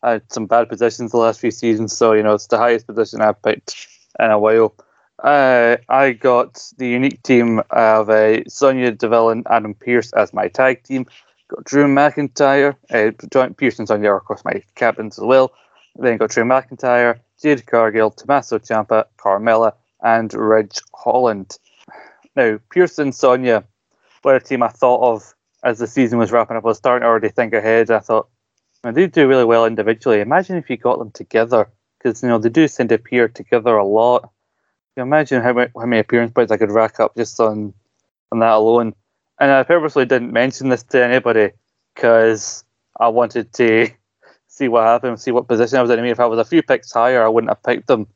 had 0.02 0.22
some 0.32 0.46
bad 0.46 0.68
positions 0.68 1.12
the 1.12 1.18
last 1.18 1.40
few 1.40 1.50
seasons, 1.50 1.96
so 1.96 2.12
you 2.12 2.22
know 2.22 2.34
it's 2.34 2.48
the 2.48 2.58
highest 2.58 2.86
position 2.86 3.20
I've 3.20 3.40
picked 3.42 3.88
in 4.18 4.30
a 4.30 4.38
while. 4.38 4.74
Uh, 5.22 5.76
I 5.88 6.12
got 6.12 6.62
the 6.76 6.88
unique 6.88 7.22
team 7.22 7.60
of 7.70 8.10
uh, 8.10 8.44
Sonya 8.48 8.92
Deville 8.92 9.30
and 9.30 9.46
Adam 9.48 9.74
Pearce 9.74 10.12
as 10.12 10.32
my 10.32 10.48
tag 10.48 10.82
team. 10.84 11.06
Got 11.48 11.64
Drew 11.64 11.86
McIntyre, 11.86 12.76
uh, 12.90 13.10
Joint 13.32 13.56
Pearce 13.56 13.78
and 13.78 13.88
Sonya 13.88 14.10
are, 14.10 14.18
of 14.18 14.24
course, 14.24 14.44
my 14.44 14.62
captains 14.74 15.18
as 15.18 15.24
well. 15.24 15.52
Then 15.96 16.18
got 16.18 16.30
Drew 16.30 16.44
McIntyre, 16.44 17.18
Jade 17.40 17.66
Cargill, 17.66 18.10
Tommaso 18.10 18.58
Ciampa, 18.58 19.06
Carmella, 19.18 19.72
and 20.02 20.32
Ridge 20.34 20.78
Holland. 20.94 21.58
Now, 22.36 22.60
Pearce 22.70 22.98
and 22.98 23.14
Sonya 23.14 23.64
were 24.22 24.36
a 24.36 24.40
team 24.40 24.62
I 24.62 24.68
thought 24.68 25.00
of 25.02 25.34
as 25.64 25.78
the 25.78 25.86
season 25.86 26.18
was 26.18 26.32
wrapping 26.32 26.56
up. 26.56 26.64
I 26.64 26.68
was 26.68 26.78
starting 26.78 27.02
to 27.02 27.08
already 27.08 27.28
think 27.28 27.52
ahead. 27.52 27.90
I 27.90 27.98
thought, 28.00 28.28
man, 28.84 28.94
they 28.94 29.06
do 29.06 29.28
really 29.28 29.44
well 29.44 29.66
individually. 29.66 30.20
Imagine 30.20 30.56
if 30.56 30.70
you 30.70 30.76
got 30.76 30.98
them 30.98 31.10
together, 31.10 31.68
because 31.98 32.22
you 32.22 32.28
know 32.28 32.38
they 32.38 32.48
do 32.48 32.68
seem 32.68 32.88
to 32.88 32.94
appear 32.94 33.28
together 33.28 33.76
a 33.76 33.84
lot. 33.84 34.30
You 34.96 35.02
imagine 35.02 35.42
how 35.42 35.52
many, 35.52 35.70
how 35.76 35.86
many 35.86 36.00
appearance 36.00 36.32
points 36.32 36.52
I 36.52 36.56
could 36.56 36.70
rack 36.70 37.00
up 37.00 37.16
just 37.16 37.38
on 37.40 37.74
on 38.32 38.40
that 38.40 38.52
alone. 38.52 38.94
And 39.40 39.50
I 39.50 39.62
purposely 39.62 40.04
didn't 40.04 40.32
mention 40.32 40.68
this 40.68 40.82
to 40.84 41.04
anybody 41.04 41.52
because 41.94 42.64
I 42.98 43.08
wanted 43.08 43.52
to 43.54 43.90
see 44.48 44.68
what 44.68 44.84
happened, 44.84 45.20
see 45.20 45.30
what 45.30 45.48
position 45.48 45.78
I 45.78 45.82
was 45.82 45.90
in. 45.90 45.98
I 45.98 46.02
mean, 46.02 46.10
if 46.10 46.20
I 46.20 46.26
was 46.26 46.38
a 46.38 46.44
few 46.44 46.62
picks 46.62 46.92
higher, 46.92 47.24
I 47.24 47.28
wouldn't 47.28 47.50
have 47.50 47.62
picked 47.62 47.86
them. 47.86 48.08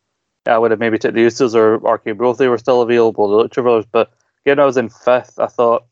I 0.47 0.59
would 0.59 0.73
have 0.73 0.81
maybe 0.81 0.99
took 0.99 1.15
the 1.15 1.25
Usos 1.25 1.55
or 1.55 1.77
RK 1.77 2.17
Bro 2.17 2.33
if 2.33 2.39
they 2.39 2.49
were 2.49 2.59
still 2.59 2.83
available, 2.83 3.29
the 3.29 3.49
Lucha 3.49 3.63
Brothers. 3.63 3.87
But 3.91 4.13
given 4.45 4.59
I 4.59 4.67
was 4.67 4.77
in 4.77 4.89
fifth, 4.89 5.39
I 5.39 5.47
thought, 5.47 5.87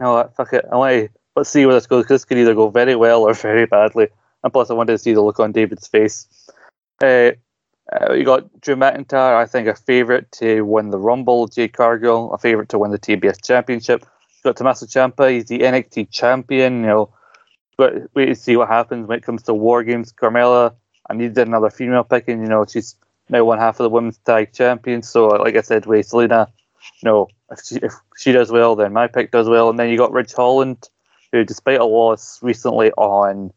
know 0.00 0.14
what, 0.14 0.34
fuck 0.36 0.52
it. 0.52 0.64
I 0.70 0.76
want 0.76 0.92
to, 0.94 1.08
let's 1.36 1.50
see 1.50 1.66
where 1.66 1.74
this 1.74 1.86
goes 1.86 2.04
because 2.04 2.20
this 2.20 2.24
could 2.24 2.38
either 2.38 2.54
go 2.54 2.70
very 2.70 2.96
well 2.96 3.22
or 3.22 3.34
very 3.48 3.66
badly. 3.66 4.08
And 4.44 4.52
plus, 4.52 4.70
I 4.70 4.74
wanted 4.74 4.92
to 4.92 4.98
see 4.98 5.14
the 5.14 5.22
look 5.22 5.40
on 5.40 5.52
David's 5.52 5.88
face. 5.88 6.26
Uh, 7.02 7.32
uh, 7.92 8.12
you 8.12 8.24
got 8.24 8.60
Drew 8.60 8.76
McIntyre, 8.76 9.36
I 9.36 9.46
think 9.46 9.66
a 9.66 9.74
favourite 9.74 10.30
to 10.32 10.62
win 10.62 10.90
the 10.90 10.98
Rumble. 10.98 11.46
Jade 11.48 11.72
Cargill, 11.72 12.32
a 12.32 12.38
favourite 12.38 12.68
to 12.70 12.78
win 12.78 12.90
the 12.90 12.98
TBS 12.98 13.44
Championship. 13.44 14.02
You 14.02 14.50
got 14.50 14.56
Tommaso 14.56 14.86
Ciampa, 14.86 15.30
he's 15.30 15.46
the 15.46 15.60
NXT 15.60 16.10
champion. 16.10 16.80
You 16.80 16.86
know, 16.86 17.14
but 17.78 17.94
wait 18.14 18.26
to 18.26 18.34
see 18.34 18.56
what 18.56 18.68
happens 18.68 19.06
when 19.06 19.18
it 19.18 19.24
comes 19.24 19.42
to 19.44 19.54
War 19.54 19.82
Games. 19.82 20.12
Carmella, 20.12 20.74
I 21.08 21.14
needed 21.14 21.38
another 21.38 21.70
female 21.70 22.04
picking. 22.04 22.42
You 22.42 22.48
know, 22.48 22.66
she's 22.66 22.94
now 23.30 23.44
one 23.44 23.58
half 23.58 23.80
of 23.80 23.84
the 23.84 23.90
women's 23.90 24.18
tag 24.18 24.52
champion. 24.52 25.02
So, 25.02 25.28
like 25.28 25.56
I 25.56 25.62
said, 25.62 25.86
with 25.86 26.08
Zelina, 26.08 26.48
you 27.00 27.06
know, 27.06 27.28
if 27.50 27.60
she, 27.64 27.76
if 27.76 27.92
she 28.16 28.32
does 28.32 28.50
well, 28.50 28.76
then 28.76 28.92
my 28.92 29.06
pick 29.06 29.30
does 29.30 29.48
well. 29.48 29.70
And 29.70 29.78
then 29.78 29.88
you 29.88 29.96
got 29.96 30.12
Ridge 30.12 30.32
Holland, 30.32 30.88
who, 31.32 31.44
despite 31.44 31.80
a 31.80 31.84
loss 31.84 32.42
recently 32.42 32.92
on 32.92 33.52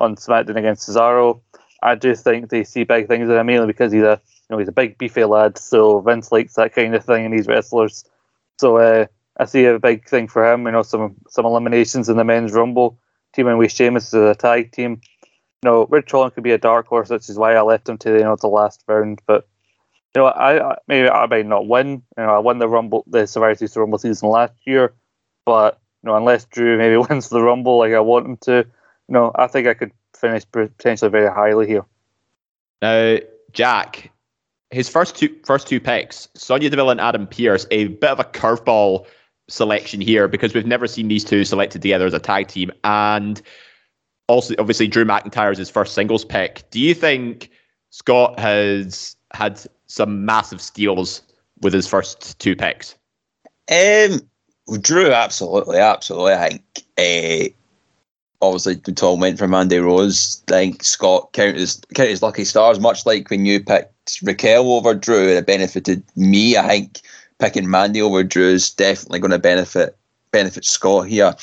on 0.00 0.16
SmackDown 0.16 0.56
against 0.56 0.88
Cesaro, 0.88 1.40
I 1.82 1.94
do 1.94 2.14
think 2.16 2.50
they 2.50 2.64
see 2.64 2.82
big 2.84 3.06
things 3.06 3.28
in 3.28 3.36
him, 3.36 3.46
mainly 3.46 3.66
because 3.66 3.92
he's 3.92 4.02
a 4.02 4.20
you 4.48 4.54
know, 4.54 4.58
he's 4.58 4.68
a 4.68 4.72
big 4.72 4.98
beefy 4.98 5.24
lad, 5.24 5.56
so 5.56 6.00
Vince 6.00 6.30
likes 6.30 6.54
that 6.54 6.74
kind 6.74 6.94
of 6.94 7.04
thing 7.04 7.24
in 7.24 7.30
these 7.30 7.46
wrestlers. 7.46 8.04
So 8.58 8.76
uh, 8.76 9.06
I 9.38 9.46
see 9.46 9.64
a 9.64 9.78
big 9.78 10.06
thing 10.08 10.28
for 10.28 10.50
him. 10.50 10.66
You 10.66 10.72
know, 10.72 10.82
some 10.82 11.16
some 11.28 11.46
eliminations 11.46 12.08
in 12.08 12.16
the 12.16 12.24
men's 12.24 12.52
rumble, 12.52 12.98
Team 13.34 13.46
teaming 13.46 13.58
with 13.58 13.72
Sheamus 13.72 14.12
as 14.12 14.22
a 14.22 14.34
tag 14.34 14.72
team. 14.72 15.00
You 15.62 15.70
know, 15.70 15.86
Ridge 15.86 16.10
Holland 16.10 16.34
could 16.34 16.44
be 16.44 16.52
a 16.52 16.58
dark 16.58 16.86
horse, 16.86 17.08
which 17.08 17.28
is 17.28 17.38
why 17.38 17.54
I 17.54 17.62
left 17.62 17.88
him 17.88 17.98
to 17.98 18.12
you 18.12 18.24
know 18.24 18.36
the 18.36 18.48
last 18.48 18.84
round. 18.86 19.22
But 19.26 19.48
you 20.14 20.22
know, 20.22 20.26
I, 20.26 20.72
I 20.72 20.76
maybe 20.86 21.08
I 21.08 21.26
might 21.26 21.46
not 21.46 21.66
win. 21.66 22.02
You 22.16 22.24
know, 22.24 22.34
I 22.34 22.38
won 22.38 22.58
the 22.58 22.68
rumble, 22.68 23.04
the 23.06 23.26
Survivor 23.26 23.54
Series 23.56 23.76
Rumble 23.76 23.98
season 23.98 24.28
last 24.28 24.54
year, 24.64 24.94
but 25.44 25.80
you 26.02 26.10
know, 26.10 26.16
unless 26.16 26.44
Drew 26.46 26.78
maybe 26.78 26.96
wins 26.96 27.28
the 27.28 27.42
rumble 27.42 27.78
like 27.78 27.92
I 27.92 28.00
want 28.00 28.26
him 28.26 28.36
to, 28.42 28.58
you 29.08 29.12
know, 29.12 29.32
I 29.34 29.46
think 29.46 29.66
I 29.66 29.74
could 29.74 29.92
finish 30.16 30.44
potentially 30.50 31.10
very 31.10 31.30
highly 31.30 31.66
here. 31.66 31.84
Now, 32.80 33.18
Jack, 33.52 34.12
his 34.70 34.88
first 34.88 35.16
two 35.16 35.34
first 35.44 35.66
two 35.66 35.80
picks, 35.80 36.28
Sonya 36.34 36.70
Deville 36.70 36.90
and 36.90 37.00
Adam 37.00 37.26
Pearce, 37.26 37.66
a 37.70 37.88
bit 37.88 38.10
of 38.10 38.20
a 38.20 38.24
curveball 38.24 39.06
selection 39.48 40.00
here 40.00 40.28
because 40.28 40.54
we've 40.54 40.66
never 40.66 40.86
seen 40.86 41.08
these 41.08 41.24
two 41.24 41.44
selected 41.44 41.82
together 41.82 42.06
as 42.06 42.14
a 42.14 42.20
tag 42.20 42.46
team, 42.46 42.70
and 42.84 43.42
also 44.28 44.54
obviously 44.58 44.86
Drew 44.86 45.04
McIntyre 45.04 45.50
is 45.50 45.58
his 45.58 45.70
first 45.70 45.94
singles 45.94 46.24
pick. 46.24 46.62
Do 46.70 46.78
you 46.78 46.94
think 46.94 47.50
Scott 47.90 48.38
has 48.38 49.16
had 49.32 49.64
some 49.86 50.24
massive 50.24 50.60
steals 50.60 51.22
with 51.60 51.72
his 51.72 51.86
first 51.86 52.38
two 52.38 52.56
picks? 52.56 52.94
Um, 53.70 54.20
Drew, 54.80 55.12
absolutely, 55.12 55.78
absolutely. 55.78 56.32
I 56.32 56.48
think 56.48 56.62
uh, 56.98 57.54
obviously 58.44 58.76
Tom 58.76 59.20
went 59.20 59.38
for 59.38 59.48
Mandy 59.48 59.78
Rose. 59.78 60.42
I 60.48 60.52
think 60.52 60.84
Scott 60.84 61.32
counted 61.32 61.56
his, 61.56 61.80
counted 61.94 62.10
his 62.10 62.22
lucky 62.22 62.44
stars, 62.44 62.80
much 62.80 63.06
like 63.06 63.30
when 63.30 63.44
you 63.44 63.62
picked 63.62 64.20
Raquel 64.22 64.72
over 64.72 64.94
Drew, 64.94 65.28
and 65.28 65.38
it 65.38 65.46
benefited 65.46 66.02
me. 66.16 66.56
I 66.56 66.68
think 66.68 67.00
picking 67.38 67.70
Mandy 67.70 68.02
over 68.02 68.22
Drew 68.22 68.50
is 68.50 68.70
definitely 68.70 69.20
going 69.20 69.30
to 69.30 69.38
benefit 69.38 69.96
benefit 70.30 70.64
Scott 70.64 71.08
here. 71.08 71.34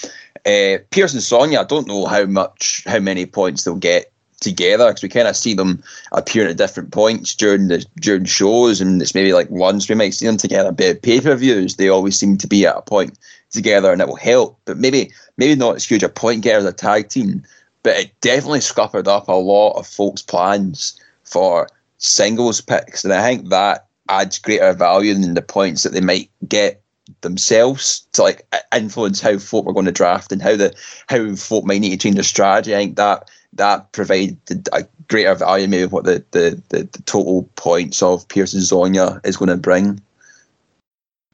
Uh, 0.46 0.78
Pearce 0.90 1.14
and 1.14 1.24
Sonya, 1.24 1.62
I 1.62 1.64
don't 1.64 1.88
know 1.88 2.06
how 2.06 2.26
much, 2.26 2.84
how 2.86 3.00
many 3.00 3.26
points 3.26 3.64
they'll 3.64 3.76
get 3.76 4.11
together 4.42 4.90
because 4.90 5.04
we 5.04 5.10
kind 5.10 5.28
of 5.28 5.38
see 5.38 5.54
them 5.54 5.82
appearing 6.12 6.50
at 6.50 6.58
different 6.58 6.92
points 6.92 7.34
during 7.34 7.70
the 7.70 7.86
during 8.02 8.26
shows, 8.26 8.82
and 8.82 9.02
it's 9.02 9.16
maybe 9.16 9.32
like 9.32 9.50
once 9.50 9.88
we 9.88 9.96
might 9.96 10.14
see 10.14 10.26
them 10.26 10.38
together. 10.38 10.72
But 10.72 11.02
pay 11.02 11.22
per 11.22 11.36
views, 11.36 11.78
they 11.78 11.88
always 11.88 12.20
seem 12.20 12.38
to 12.38 12.48
be 12.48 12.66
at 12.66 12.76
a 12.76 12.82
point 12.82 13.18
together, 13.52 13.92
and 13.92 14.02
it 14.02 14.08
will 14.08 14.16
help. 14.18 14.60
But 14.66 14.78
maybe 14.78 15.12
maybe 15.38 15.56
not 15.56 15.78
as 15.78 15.86
huge 15.86 16.04
a 16.04 16.10
point 16.10 16.42
getter 16.42 16.60
as 16.60 16.66
a 16.66 16.74
tag 16.74 17.08
team, 17.08 17.44
but 17.84 17.98
it 17.98 18.12
definitely 18.20 18.62
scuppered 18.62 19.08
up 19.08 19.30
a 19.30 19.34
lot 19.34 19.78
of 19.78 19.88
folks' 19.88 20.22
plans 20.22 21.00
for 21.24 21.70
singles 22.00 22.60
picks, 22.60 23.06
and 23.06 23.14
I 23.14 23.24
think 23.24 23.50
that 23.50 23.86
adds 24.10 24.40
greater 24.40 24.74
value 24.74 25.14
than 25.14 25.36
the 25.36 25.42
points 25.42 25.84
that 25.84 25.94
they 25.94 26.02
might 26.02 26.30
get 26.48 26.82
themselves 27.22 28.06
to 28.14 28.24
like 28.24 28.46
influence 28.74 29.20
how 29.20 29.38
folk 29.38 29.68
are 29.68 29.74
going 29.74 29.86
to 29.86 29.92
draft 29.92 30.32
and 30.32 30.42
how 30.42 30.56
the 30.56 30.74
how 31.08 31.36
folk 31.36 31.66
might 31.66 31.82
need 31.82 31.92
to 31.92 31.98
change 31.98 32.16
their 32.16 32.24
strategy. 32.24 32.74
I 32.74 32.80
think 32.80 32.96
that 32.96 33.30
that 33.54 33.92
provided 33.92 34.38
a 34.72 34.86
greater 35.08 35.36
value 35.36 35.68
maybe 35.68 35.86
what 35.86 36.06
the, 36.06 36.24
the, 36.32 36.62
the, 36.70 36.84
the 36.84 37.02
total 37.04 37.44
points 37.56 38.02
of 38.02 38.28
Pearce 38.28 38.54
and 38.54 38.64
Sonya 38.64 39.20
is 39.24 39.38
going 39.38 39.50
to 39.50 39.58
bring. 39.58 40.02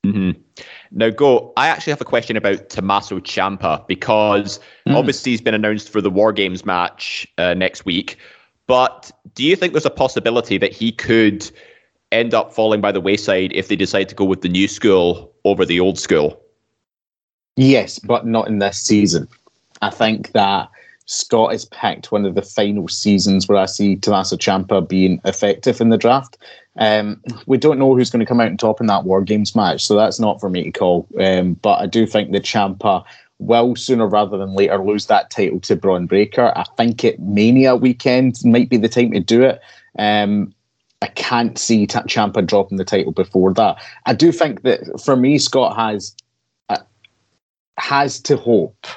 Mm-hmm. 0.05 0.39
Now, 0.91 1.09
go. 1.09 1.53
I 1.57 1.67
actually 1.67 1.91
have 1.91 2.01
a 2.01 2.05
question 2.05 2.37
about 2.37 2.69
Tommaso 2.69 3.19
Ciampa 3.19 3.85
because 3.87 4.59
mm. 4.87 4.95
obviously 4.95 5.31
he's 5.31 5.41
been 5.41 5.53
announced 5.53 5.89
for 5.89 6.01
the 6.01 6.09
War 6.09 6.31
Games 6.31 6.65
match 6.65 7.27
uh, 7.37 7.53
next 7.53 7.85
week. 7.85 8.17
But 8.67 9.11
do 9.35 9.43
you 9.43 9.55
think 9.55 9.73
there's 9.73 9.85
a 9.85 9.89
possibility 9.89 10.57
that 10.57 10.73
he 10.73 10.91
could 10.91 11.49
end 12.11 12.33
up 12.33 12.53
falling 12.53 12.79
by 12.79 12.91
the 12.91 13.01
wayside 13.01 13.51
if 13.53 13.67
they 13.67 13.75
decide 13.75 14.07
to 14.09 14.15
go 14.15 14.23
with 14.23 14.41
the 14.41 14.49
new 14.49 14.67
school 14.67 15.33
over 15.43 15.65
the 15.65 15.79
old 15.79 15.99
school? 15.99 16.41
Yes, 17.57 17.99
but 17.99 18.25
not 18.25 18.47
in 18.47 18.59
this 18.59 18.79
season. 18.79 19.27
I 19.81 19.89
think 19.89 20.31
that 20.31 20.69
Scott 21.07 21.53
has 21.53 21.65
picked 21.65 22.11
one 22.11 22.25
of 22.25 22.35
the 22.35 22.41
final 22.41 22.87
seasons 22.89 23.47
where 23.47 23.57
I 23.57 23.65
see 23.65 23.95
Tommaso 23.95 24.35
Ciampa 24.35 24.87
being 24.87 25.21
effective 25.23 25.79
in 25.79 25.89
the 25.89 25.97
draft. 25.97 26.37
Um, 26.77 27.21
we 27.47 27.57
don't 27.57 27.79
know 27.79 27.95
who's 27.95 28.09
going 28.09 28.19
to 28.19 28.25
come 28.25 28.41
out 28.41 28.49
and 28.49 28.59
top 28.59 28.81
in 28.81 28.87
that 28.87 29.05
War 29.05 29.21
Games 29.21 29.55
match, 29.55 29.85
so 29.85 29.95
that's 29.95 30.19
not 30.19 30.39
for 30.39 30.49
me 30.49 30.63
to 30.63 30.71
call. 30.71 31.07
Um, 31.19 31.53
but 31.55 31.81
I 31.81 31.87
do 31.87 32.05
think 32.05 32.33
that 32.33 32.43
Ciampa 32.43 33.03
will 33.39 33.75
sooner 33.75 34.05
rather 34.05 34.37
than 34.37 34.53
later 34.53 34.83
lose 34.83 35.05
that 35.05 35.29
title 35.29 35.61
to 35.61 35.77
Bron 35.77 36.07
Breakker. 36.07 36.51
I 36.55 36.65
think 36.75 37.03
it 37.05 37.19
Mania 37.19 37.75
weekend 37.75 38.43
might 38.43 38.69
be 38.69 38.77
the 38.77 38.89
time 38.89 39.11
to 39.11 39.19
do 39.21 39.43
it. 39.43 39.61
Um, 39.97 40.53
I 41.01 41.07
can't 41.07 41.57
see 41.57 41.87
T- 41.87 41.99
Ciampa 41.99 42.45
dropping 42.45 42.77
the 42.77 42.83
title 42.83 43.13
before 43.13 43.53
that. 43.53 43.77
I 44.05 44.13
do 44.13 44.33
think 44.33 44.63
that 44.63 45.01
for 45.03 45.15
me, 45.15 45.37
Scott 45.37 45.77
has 45.77 46.13
uh, 46.67 46.79
has 47.77 48.19
to 48.21 48.35
hope 48.35 48.87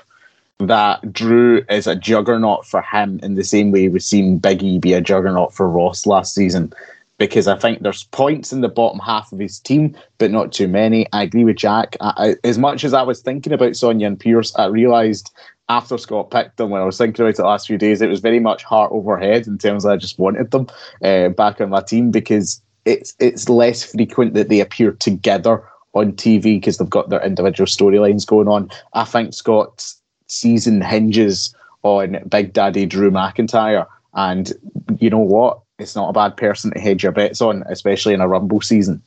that 0.67 1.13
Drew 1.13 1.65
is 1.69 1.87
a 1.87 1.97
juggernaut 1.97 2.67
for 2.67 2.83
him 2.83 3.21
in 3.23 3.35
the 3.35 3.45
same 3.45 3.71
way 3.71 3.89
we've 3.89 4.03
seen 4.03 4.41
Biggie 4.41 4.81
be 4.81 4.93
a 4.93 5.01
juggernaut 5.01 5.55
for 5.55 5.69
Ross 5.69 6.07
last 6.07 6.35
season. 6.35 6.73
Because 7.19 7.47
I 7.47 7.59
think 7.59 7.83
there's 7.83 8.05
points 8.05 8.51
in 8.51 8.63
the 8.63 8.69
bottom 8.69 8.99
half 8.99 9.31
of 9.31 9.39
his 9.39 9.59
team, 9.59 9.95
but 10.17 10.31
not 10.31 10.53
too 10.53 10.67
many. 10.67 11.07
I 11.13 11.25
agree 11.25 11.45
with 11.45 11.57
Jack. 11.57 11.97
I, 12.01 12.13
I, 12.17 12.35
as 12.49 12.57
much 12.57 12.83
as 12.83 12.95
I 12.95 13.03
was 13.03 13.21
thinking 13.21 13.53
about 13.53 13.77
Sonya 13.77 14.07
and 14.07 14.19
Pearce, 14.19 14.57
I 14.57 14.67
realised 14.67 15.31
after 15.69 15.99
Scott 15.99 16.31
picked 16.31 16.57
them, 16.57 16.71
when 16.71 16.81
I 16.81 16.85
was 16.85 16.99
thinking 16.99 17.23
about 17.23 17.31
it 17.31 17.37
the 17.37 17.45
last 17.45 17.67
few 17.67 17.79
days, 17.79 18.01
it 18.01 18.09
was 18.09 18.21
very 18.21 18.41
much 18.41 18.65
heart 18.65 18.91
over 18.91 19.19
head 19.19 19.47
in 19.47 19.59
terms 19.59 19.85
of 19.85 19.93
I 19.93 19.97
just 19.99 20.19
wanted 20.19 20.51
them 20.51 20.67
uh, 21.05 21.29
back 21.29 21.61
on 21.61 21.71
my 21.71 21.81
team 21.81 22.11
because 22.11 22.61
it's 22.87 23.15
it's 23.21 23.49
less 23.49 23.85
frequent 23.85 24.35
that 24.35 24.49
they 24.49 24.61
appear 24.61 24.93
together 24.93 25.63
on 25.93 26.13
TV 26.13 26.43
because 26.43 26.79
they've 26.79 26.91
got 26.91 27.09
their 27.09 27.23
individual 27.25 27.67
storylines 27.67 28.27
going 28.27 28.49
on. 28.49 28.71
I 28.95 29.05
think 29.05 29.35
Scott's 29.35 30.00
season 30.31 30.81
hinges 30.81 31.55
on 31.83 32.19
Big 32.29 32.53
Daddy 32.53 32.87
Drew 32.87 33.11
McIntyre. 33.11 33.87
And 34.15 34.53
you 34.99 35.11
know 35.11 35.19
what? 35.19 35.61
It's 35.79 35.97
not 35.97 36.11
a 36.11 36.13
bad 36.13 36.37
person 36.37 36.73
to 36.73 36.81
hedge 36.81 37.03
your 37.03 37.13
bets 37.13 37.41
on, 37.41 37.63
especially 37.69 38.15
in 38.15 38.21
a 38.21 38.29
Rumble 38.29 38.61
season. 38.61 39.03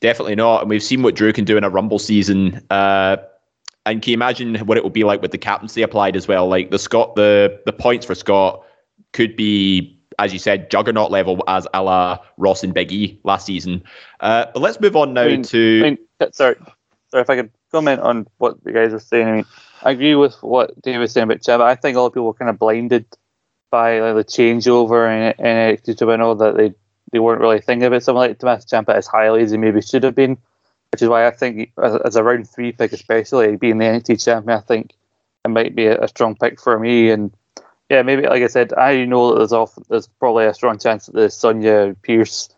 Definitely 0.00 0.34
not. 0.34 0.62
And 0.62 0.70
we've 0.70 0.82
seen 0.82 1.02
what 1.02 1.14
Drew 1.14 1.32
can 1.32 1.44
do 1.44 1.56
in 1.56 1.64
a 1.64 1.70
Rumble 1.70 1.98
season. 1.98 2.64
Uh, 2.68 3.16
and 3.86 4.02
can 4.02 4.10
you 4.10 4.14
imagine 4.14 4.56
what 4.66 4.76
it 4.76 4.82
will 4.82 4.90
be 4.90 5.04
like 5.04 5.22
with 5.22 5.30
the 5.30 5.38
captaincy 5.38 5.82
applied 5.82 6.16
as 6.16 6.26
well? 6.26 6.48
Like 6.48 6.70
the 6.70 6.78
Scott, 6.78 7.14
the 7.14 7.60
the 7.64 7.72
points 7.72 8.04
for 8.04 8.16
Scott 8.16 8.64
could 9.12 9.36
be, 9.36 9.98
as 10.18 10.32
you 10.32 10.40
said, 10.40 10.70
juggernaut 10.70 11.10
level 11.12 11.42
as 11.46 11.68
a 11.72 11.82
la 11.82 12.18
Ross 12.36 12.64
and 12.64 12.74
Big 12.74 12.92
E 12.92 13.20
last 13.22 13.46
season. 13.46 13.82
Uh, 14.20 14.46
but 14.52 14.60
let's 14.60 14.80
move 14.80 14.96
on 14.96 15.14
now 15.14 15.22
I 15.22 15.28
mean, 15.28 15.42
to. 15.44 15.80
I 15.84 15.90
mean, 15.90 15.98
sorry, 16.32 16.56
sorry 17.10 17.22
if 17.22 17.30
I 17.30 17.36
could 17.36 17.50
comment 17.70 18.00
on 18.00 18.26
what 18.38 18.62
the 18.64 18.72
guys 18.72 18.92
are 18.92 18.98
saying. 18.98 19.28
I 19.28 19.32
mean, 19.32 19.44
I 19.82 19.90
agree 19.90 20.14
with 20.14 20.42
what 20.42 20.80
Dave 20.82 21.00
was 21.00 21.12
saying 21.12 21.24
about 21.24 21.42
Chad. 21.42 21.60
I 21.60 21.74
think 21.74 21.96
a 21.96 22.00
lot 22.00 22.06
of 22.06 22.12
people 22.12 22.26
were 22.26 22.34
kind 22.34 22.50
of 22.50 22.58
blinded 22.58 23.06
by 23.70 24.00
like, 24.00 24.14
the 24.14 24.24
changeover 24.24 25.06
in, 25.08 25.44
in 25.44 25.76
NXT 25.76 25.98
to 25.98 26.16
know 26.16 26.34
that 26.34 26.56
they, 26.56 26.74
they 27.12 27.18
weren't 27.18 27.40
really 27.40 27.60
thinking 27.60 27.86
about 27.86 28.02
something 28.02 28.18
like 28.18 28.38
Tommaso 28.38 28.66
Ciampa 28.66 28.94
as 28.94 29.06
highly 29.06 29.42
as 29.42 29.50
he 29.50 29.58
maybe 29.58 29.82
should 29.82 30.02
have 30.02 30.14
been, 30.14 30.38
which 30.92 31.02
is 31.02 31.08
why 31.08 31.26
I 31.26 31.30
think 31.30 31.72
as, 31.82 31.96
as 32.04 32.16
a 32.16 32.22
round 32.22 32.48
three 32.48 32.72
pick, 32.72 32.92
especially 32.92 33.56
being 33.56 33.78
the 33.78 33.84
NXT 33.84 34.24
champion, 34.24 34.58
I 34.58 34.62
think 34.62 34.94
it 35.44 35.48
might 35.48 35.74
be 35.74 35.86
a, 35.86 36.00
a 36.00 36.08
strong 36.08 36.36
pick 36.36 36.60
for 36.60 36.78
me. 36.78 37.10
And 37.10 37.32
yeah, 37.90 38.02
maybe 38.02 38.22
like 38.22 38.42
I 38.42 38.48
said, 38.48 38.72
I 38.72 39.04
know 39.04 39.30
that 39.30 39.38
there's 39.38 39.52
off, 39.52 39.74
there's 39.88 40.06
probably 40.06 40.46
a 40.46 40.54
strong 40.54 40.78
chance 40.78 41.06
that 41.06 41.14
the 41.14 41.30
Sonya 41.30 41.96
Pearce 42.02 42.48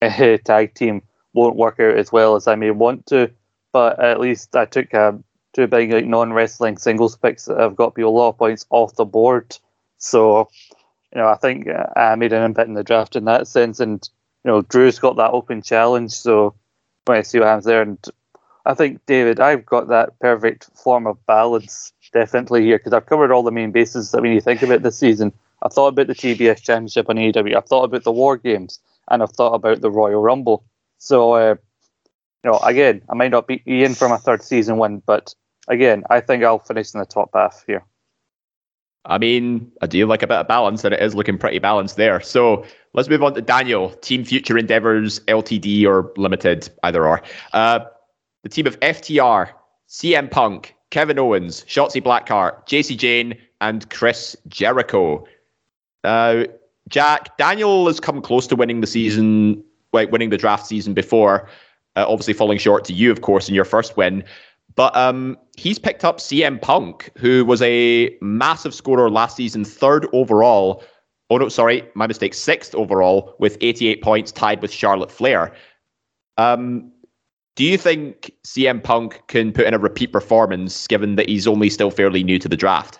uh, 0.00 0.38
tag 0.44 0.74
team 0.74 1.02
won't 1.34 1.56
work 1.56 1.80
out 1.80 1.96
as 1.96 2.10
well 2.12 2.36
as 2.36 2.46
I 2.46 2.54
may 2.54 2.70
want 2.70 3.06
to. 3.06 3.30
But 3.72 4.00
at 4.00 4.20
least 4.20 4.54
I 4.54 4.66
took 4.66 4.92
a 4.92 5.18
two 5.52 5.66
big 5.66 5.92
like 5.92 6.06
non 6.06 6.32
wrestling 6.32 6.78
singles 6.78 7.16
picks 7.16 7.46
that 7.46 7.58
have 7.58 7.76
got 7.76 7.94
people 7.94 8.10
a 8.10 8.18
lot 8.18 8.30
of 8.30 8.38
points 8.38 8.66
off 8.70 8.96
the 8.96 9.04
board. 9.04 9.56
So, 9.98 10.48
you 11.14 11.20
know, 11.20 11.28
I 11.28 11.36
think 11.36 11.68
uh, 11.68 11.86
I 11.96 12.14
made 12.16 12.32
an 12.32 12.42
impact 12.42 12.68
in 12.68 12.74
the 12.74 12.84
draft 12.84 13.16
in 13.16 13.24
that 13.26 13.46
sense. 13.46 13.80
And, 13.80 14.08
you 14.44 14.50
know, 14.50 14.62
Drew's 14.62 14.98
got 14.98 15.16
that 15.16 15.30
open 15.30 15.62
challenge. 15.62 16.12
So, 16.12 16.54
when 17.04 17.18
I 17.18 17.22
see 17.22 17.38
what 17.38 17.48
happens 17.48 17.64
there. 17.64 17.82
And 17.82 17.98
I 18.64 18.74
think, 18.74 19.04
David, 19.06 19.40
I've 19.40 19.66
got 19.66 19.88
that 19.88 20.18
perfect 20.20 20.70
form 20.74 21.06
of 21.06 21.24
balance 21.26 21.92
definitely 22.12 22.64
here 22.64 22.78
because 22.78 22.92
I've 22.92 23.06
covered 23.06 23.32
all 23.32 23.42
the 23.42 23.50
main 23.50 23.72
bases 23.72 24.10
that 24.10 24.22
when 24.22 24.32
you 24.32 24.40
think 24.40 24.62
about 24.62 24.82
this 24.82 24.98
season. 24.98 25.32
I've 25.62 25.72
thought 25.72 25.88
about 25.88 26.08
the 26.08 26.14
TBS 26.14 26.62
Championship 26.62 27.08
on 27.08 27.16
AEW. 27.16 27.56
I've 27.56 27.66
thought 27.66 27.84
about 27.84 28.02
the 28.02 28.12
War 28.12 28.36
Games. 28.36 28.80
And 29.08 29.22
I've 29.22 29.32
thought 29.32 29.54
about 29.54 29.80
the 29.80 29.90
Royal 29.90 30.22
Rumble. 30.22 30.64
So, 30.98 31.32
uh, 31.32 31.56
you 32.44 32.50
know, 32.50 32.58
again, 32.58 33.02
I 33.08 33.14
might 33.14 33.30
not 33.30 33.46
be 33.46 33.62
in 33.66 33.94
for 33.94 34.08
my 34.08 34.16
third 34.16 34.42
season 34.42 34.78
win, 34.78 35.02
but 35.04 35.34
again, 35.68 36.04
I 36.10 36.20
think 36.20 36.44
I'll 36.44 36.58
finish 36.58 36.94
in 36.94 37.00
the 37.00 37.06
top 37.06 37.30
half 37.34 37.64
here. 37.66 37.84
I 39.04 39.18
mean, 39.18 39.72
I 39.80 39.86
do 39.86 40.06
like 40.06 40.22
a 40.22 40.26
bit 40.26 40.36
of 40.36 40.46
balance, 40.46 40.84
and 40.84 40.94
it 40.94 41.02
is 41.02 41.14
looking 41.14 41.36
pretty 41.36 41.58
balanced 41.58 41.96
there. 41.96 42.20
So 42.20 42.64
let's 42.94 43.08
move 43.08 43.22
on 43.22 43.34
to 43.34 43.42
Daniel, 43.42 43.90
Team 43.90 44.24
Future 44.24 44.56
Endeavors 44.56 45.20
Ltd 45.20 45.84
or 45.86 46.12
Limited, 46.16 46.68
either 46.84 47.06
or. 47.06 47.20
Uh, 47.52 47.80
the 48.44 48.48
team 48.48 48.66
of 48.66 48.78
FTR, 48.80 49.50
CM 49.88 50.30
Punk, 50.30 50.76
Kevin 50.90 51.18
Owens, 51.18 51.64
Shotzi 51.64 52.02
Blackheart, 52.02 52.66
Jacy 52.66 52.96
Jayne, 52.96 53.36
and 53.60 53.88
Chris 53.90 54.36
Jericho. 54.48 55.26
Uh, 56.04 56.44
Jack, 56.88 57.36
Daniel 57.38 57.86
has 57.86 57.98
come 57.98 58.20
close 58.20 58.46
to 58.48 58.56
winning 58.56 58.80
the 58.80 58.86
season 58.86 59.64
like 59.92 60.10
winning 60.10 60.30
the 60.30 60.38
draft 60.38 60.66
season 60.66 60.94
before, 60.94 61.48
uh, 61.96 62.04
obviously 62.08 62.34
falling 62.34 62.58
short 62.58 62.84
to 62.86 62.92
you, 62.92 63.10
of 63.10 63.20
course, 63.20 63.48
in 63.48 63.54
your 63.54 63.64
first 63.64 63.96
win. 63.96 64.24
But 64.74 64.96
um, 64.96 65.36
he's 65.56 65.78
picked 65.78 66.04
up 66.04 66.18
CM 66.18 66.60
Punk, 66.60 67.10
who 67.16 67.44
was 67.44 67.60
a 67.62 68.16
massive 68.20 68.74
scorer 68.74 69.10
last 69.10 69.36
season, 69.36 69.64
third 69.64 70.06
overall. 70.12 70.82
Oh 71.30 71.36
no, 71.38 71.48
sorry, 71.48 71.82
my 71.94 72.06
mistake. 72.06 72.34
Sixth 72.34 72.74
overall 72.74 73.34
with 73.38 73.58
88 73.60 74.02
points, 74.02 74.32
tied 74.32 74.62
with 74.62 74.72
Charlotte 74.72 75.10
Flair. 75.10 75.54
Um, 76.38 76.90
do 77.54 77.64
you 77.64 77.76
think 77.76 78.32
CM 78.46 78.82
Punk 78.82 79.22
can 79.28 79.52
put 79.52 79.66
in 79.66 79.74
a 79.74 79.78
repeat 79.78 80.12
performance, 80.12 80.86
given 80.86 81.16
that 81.16 81.28
he's 81.28 81.46
only 81.46 81.68
still 81.68 81.90
fairly 81.90 82.24
new 82.24 82.38
to 82.38 82.48
the 82.48 82.56
draft? 82.56 82.98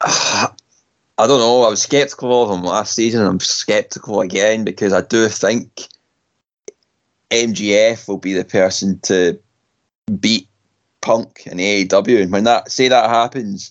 I 0.02 1.26
don't 1.26 1.40
know. 1.40 1.62
I 1.62 1.70
was 1.70 1.82
skeptical 1.82 2.42
of 2.42 2.56
him 2.56 2.64
last 2.64 2.92
season. 2.92 3.26
I'm 3.26 3.40
skeptical 3.40 4.20
again 4.20 4.64
because 4.64 4.92
I 4.92 5.00
do 5.00 5.28
think 5.28 5.88
MJF 7.30 8.06
will 8.06 8.18
be 8.18 8.34
the 8.34 8.44
person 8.44 9.00
to 9.00 9.40
beat 10.20 10.48
Punk 11.00 11.42
and 11.46 11.60
AEW. 11.60 12.22
And 12.22 12.32
when 12.32 12.44
that 12.44 12.70
say 12.70 12.88
that 12.88 13.10
happens 13.10 13.70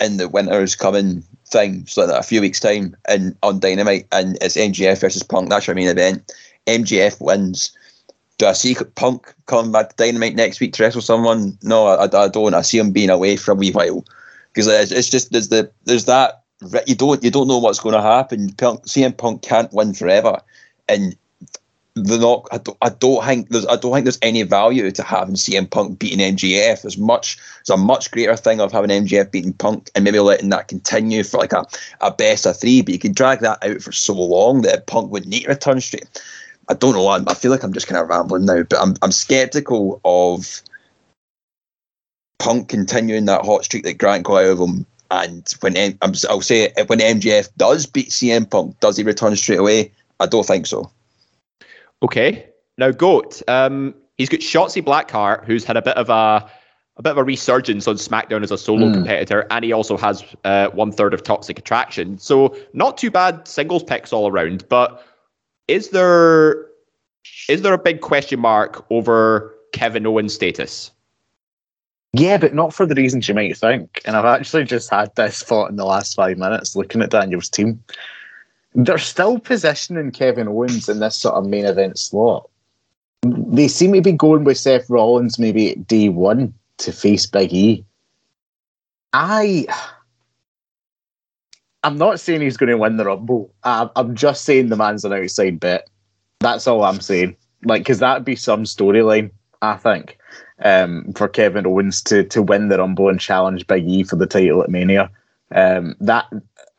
in 0.00 0.16
the 0.16 0.28
winter's 0.28 0.74
coming 0.74 1.22
thing, 1.46 1.86
so 1.86 2.06
that 2.06 2.18
a 2.18 2.22
few 2.22 2.40
weeks 2.40 2.60
time 2.60 2.96
and 3.08 3.36
on 3.42 3.60
Dynamite, 3.60 4.06
and 4.12 4.38
it's 4.40 4.56
MJF 4.56 5.00
versus 5.00 5.22
Punk. 5.22 5.48
That's 5.48 5.66
your 5.66 5.76
main 5.76 5.88
event. 5.88 6.32
MJF 6.66 7.20
wins. 7.20 7.76
Do 8.38 8.46
I 8.46 8.52
see 8.52 8.76
Punk 8.94 9.32
coming 9.46 9.72
back 9.72 9.90
to 9.90 9.96
Dynamite 9.96 10.34
next 10.34 10.60
week 10.60 10.72
to 10.74 10.82
wrestle 10.82 11.02
someone? 11.02 11.56
No, 11.62 11.86
I, 11.86 12.04
I 12.04 12.28
don't. 12.28 12.54
I 12.54 12.62
see 12.62 12.78
him 12.78 12.90
being 12.90 13.10
away 13.10 13.36
for 13.36 13.52
a 13.52 13.54
wee 13.54 13.70
while 13.70 14.04
because 14.52 14.66
it's, 14.66 14.92
it's 14.92 15.08
just 15.08 15.32
there's 15.32 15.48
the 15.48 15.70
there's 15.84 16.06
that 16.06 16.42
you 16.86 16.94
don't 16.94 17.22
you 17.22 17.30
don't 17.30 17.48
know 17.48 17.58
what's 17.58 17.80
going 17.80 17.94
to 17.94 18.02
happen. 18.02 18.52
Punk, 18.54 18.84
CM 18.86 19.16
Punk 19.16 19.42
can't 19.42 19.72
win 19.72 19.94
forever, 19.94 20.40
and 20.88 21.16
the 21.94 22.18
not. 22.18 22.46
I 22.50 22.58
don't, 22.58 22.78
I 22.82 22.88
don't 22.88 23.24
think 23.24 23.48
there's 23.48 23.66
I 23.66 23.76
don't 23.76 23.92
think 23.92 24.04
there's 24.04 24.18
any 24.22 24.42
value 24.42 24.90
to 24.90 25.02
having 25.02 25.34
CM 25.34 25.70
Punk 25.70 25.98
beating 25.98 26.18
MJF. 26.18 26.82
There's 26.82 26.98
much 26.98 27.36
there's 27.36 27.78
a 27.78 27.82
much 27.82 28.10
greater 28.10 28.36
thing 28.36 28.60
of 28.60 28.72
having 28.72 28.90
MJF 28.90 29.30
beating 29.30 29.52
Punk 29.52 29.90
and 29.94 30.04
maybe 30.04 30.18
letting 30.18 30.48
that 30.50 30.68
continue 30.68 31.22
for 31.22 31.38
like 31.38 31.52
a, 31.52 31.66
a 32.00 32.10
best 32.10 32.46
of 32.46 32.58
three. 32.58 32.82
But 32.82 32.94
you 32.94 32.98
can 32.98 33.12
drag 33.12 33.40
that 33.40 33.62
out 33.62 33.82
for 33.82 33.92
so 33.92 34.14
long 34.14 34.62
that 34.62 34.86
Punk 34.86 35.10
would 35.10 35.26
need 35.26 35.42
to 35.42 35.48
return 35.48 35.80
straight. 35.80 36.22
I 36.68 36.74
don't 36.74 36.94
know. 36.94 37.08
I, 37.08 37.20
I 37.26 37.34
feel 37.34 37.50
like 37.50 37.62
I'm 37.62 37.72
just 37.72 37.88
kind 37.88 38.00
of 38.00 38.08
rambling 38.08 38.46
now, 38.46 38.62
but 38.62 38.80
I'm 38.80 38.94
I'm 39.02 39.12
skeptical 39.12 40.00
of 40.04 40.62
Punk 42.38 42.68
continuing 42.68 43.26
that 43.26 43.44
hot 43.44 43.64
streak 43.64 43.84
that 43.84 43.98
Grant 43.98 44.24
got 44.24 44.44
out 44.44 44.50
of 44.50 44.58
him 44.60 44.86
and 45.12 45.54
when 45.60 45.76
I'll 46.00 46.40
say 46.40 46.72
it, 46.74 46.88
when 46.88 46.98
MJF 46.98 47.50
does 47.58 47.84
beat 47.84 48.08
CM 48.08 48.50
Punk, 48.50 48.80
does 48.80 48.96
he 48.96 49.02
return 49.02 49.36
straight 49.36 49.58
away? 49.58 49.92
I 50.18 50.26
don't 50.26 50.46
think 50.46 50.66
so. 50.66 50.90
Okay, 52.02 52.46
now 52.78 52.90
Goat. 52.90 53.42
Um, 53.48 53.94
he's 54.18 54.28
got 54.28 54.40
Shotzi 54.40 54.82
Blackheart, 54.82 55.44
who's 55.44 55.64
had 55.64 55.76
a 55.76 55.82
bit 55.82 55.96
of 55.96 56.10
a 56.10 56.50
a 56.96 57.02
bit 57.02 57.12
of 57.12 57.18
a 57.18 57.24
resurgence 57.24 57.88
on 57.88 57.96
SmackDown 57.96 58.42
as 58.42 58.50
a 58.50 58.58
solo 58.58 58.88
mm. 58.88 58.92
competitor, 58.92 59.46
and 59.50 59.64
he 59.64 59.72
also 59.72 59.96
has 59.96 60.24
uh, 60.44 60.68
one 60.68 60.92
third 60.92 61.14
of 61.14 61.22
Toxic 61.22 61.58
Attraction. 61.58 62.18
So 62.18 62.54
not 62.74 62.98
too 62.98 63.10
bad 63.10 63.48
singles 63.48 63.82
picks 63.82 64.12
all 64.12 64.28
around. 64.28 64.68
But 64.68 65.02
is 65.68 65.90
there 65.90 66.66
is 67.48 67.62
there 67.62 67.72
a 67.72 67.78
big 67.78 68.00
question 68.00 68.40
mark 68.40 68.84
over 68.90 69.54
Kevin 69.72 70.06
Owens' 70.06 70.34
status? 70.34 70.90
Yeah, 72.12 72.36
but 72.36 72.54
not 72.54 72.74
for 72.74 72.84
the 72.84 72.94
reasons 72.94 73.26
you 73.26 73.34
might 73.34 73.56
think. 73.56 74.02
And 74.04 74.16
I've 74.16 74.26
actually 74.26 74.64
just 74.64 74.90
had 74.90 75.14
this 75.14 75.42
thought 75.42 75.70
in 75.70 75.76
the 75.76 75.86
last 75.86 76.14
five 76.14 76.36
minutes 76.36 76.76
looking 76.76 77.00
at 77.00 77.10
Daniel's 77.10 77.48
team. 77.48 77.82
They're 78.74 78.98
still 78.98 79.38
positioning 79.38 80.10
Kevin 80.12 80.48
Owens 80.48 80.88
in 80.88 81.00
this 81.00 81.16
sort 81.16 81.34
of 81.34 81.46
main 81.46 81.66
event 81.66 81.98
slot. 81.98 82.48
They 83.22 83.68
seem 83.68 83.92
to 83.92 84.00
be 84.00 84.12
going 84.12 84.44
with 84.44 84.58
Seth 84.58 84.88
Rollins 84.88 85.38
maybe 85.38 85.74
day 85.74 86.08
one 86.08 86.54
to 86.78 86.92
face 86.92 87.26
Big 87.26 87.52
E. 87.52 87.84
I. 89.12 89.66
I'm 91.84 91.98
not 91.98 92.20
saying 92.20 92.40
he's 92.40 92.56
going 92.56 92.70
to 92.70 92.78
win 92.78 92.96
the 92.96 93.04
Rumble. 93.04 93.52
I'm 93.64 94.14
just 94.14 94.44
saying 94.44 94.68
the 94.68 94.76
man's 94.76 95.04
an 95.04 95.12
outside 95.12 95.58
bet. 95.58 95.88
That's 96.38 96.66
all 96.66 96.84
I'm 96.84 97.00
saying. 97.00 97.36
Like, 97.64 97.82
because 97.82 97.98
that'd 97.98 98.24
be 98.24 98.36
some 98.36 98.64
storyline, 98.64 99.30
I 99.62 99.76
think 99.76 100.18
um, 100.64 101.12
for 101.14 101.28
Kevin 101.28 101.66
Owens 101.66 102.02
to 102.02 102.24
to 102.24 102.42
win 102.42 102.68
the 102.68 102.78
Rumble 102.78 103.08
and 103.08 103.20
challenge 103.20 103.66
Big 103.66 103.86
E 103.88 104.02
for 104.04 104.16
the 104.16 104.26
title 104.26 104.62
at 104.62 104.70
Mania. 104.70 105.10
Um, 105.54 105.96
that 106.00 106.26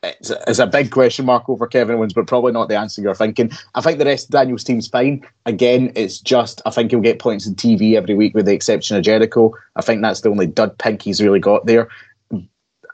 is 0.04 0.60
a 0.60 0.68
big 0.68 0.91
question 0.91 1.26
mark 1.26 1.47
over 1.47 1.66
Kevin 1.68 1.95
Owens, 1.95 2.14
but 2.14 2.28
probably 2.28 2.51
not 2.51 2.68
the 2.68 2.78
answer 2.78 3.01
you're 3.01 3.16
thinking. 3.16 3.51
I 3.76 3.82
think 3.82 3.99
the 3.99 4.06
rest 4.06 4.26
of 4.26 4.32
Daniel's 4.32 4.64
team's 4.64 4.88
fine. 4.88 5.26
Again, 5.45 5.91
it's 5.95 6.20
just 6.20 6.62
I 6.66 6.72
think 6.72 6.91
he'll 6.91 6.99
get 6.99 7.20
points 7.20 7.47
in 7.47 7.56
TV 7.56 7.95
every 7.95 8.16
week, 8.16 8.36
with 8.36 8.45
the 8.45 8.54
exception 8.54 8.97
of 8.97 9.04
Jericho. 9.04 9.54
I 9.76 9.82
think 9.82 10.01
that's 10.01 10.22
the 10.22 10.30
only 10.30 10.47
dud 10.47 10.78
pink 10.78 11.01
he's 11.01 11.22
really 11.22 11.39
got 11.39 11.66
there. 11.66 11.88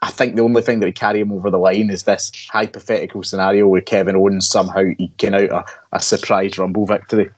I 0.02 0.10
think 0.10 0.36
the 0.36 0.42
only 0.42 0.62
thing 0.62 0.80
that 0.80 0.86
would 0.86 0.94
carry 0.94 1.20
him 1.20 1.32
over 1.32 1.50
the 1.50 1.58
line 1.58 1.90
is 1.90 2.04
this 2.04 2.32
hypothetical 2.48 3.22
scenario 3.22 3.68
where 3.68 3.82
Kevin 3.82 4.16
Owens 4.16 4.48
somehow 4.48 4.84
eking 4.98 5.34
out 5.34 5.50
a, 5.50 5.64
a 5.92 6.00
surprise 6.00 6.56
Rumble 6.56 6.86
victory. 6.86 7.30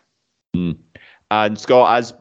Mm. 0.55 0.79
And 1.31 1.59
Scott, 1.59 1.99
as 1.99 2.14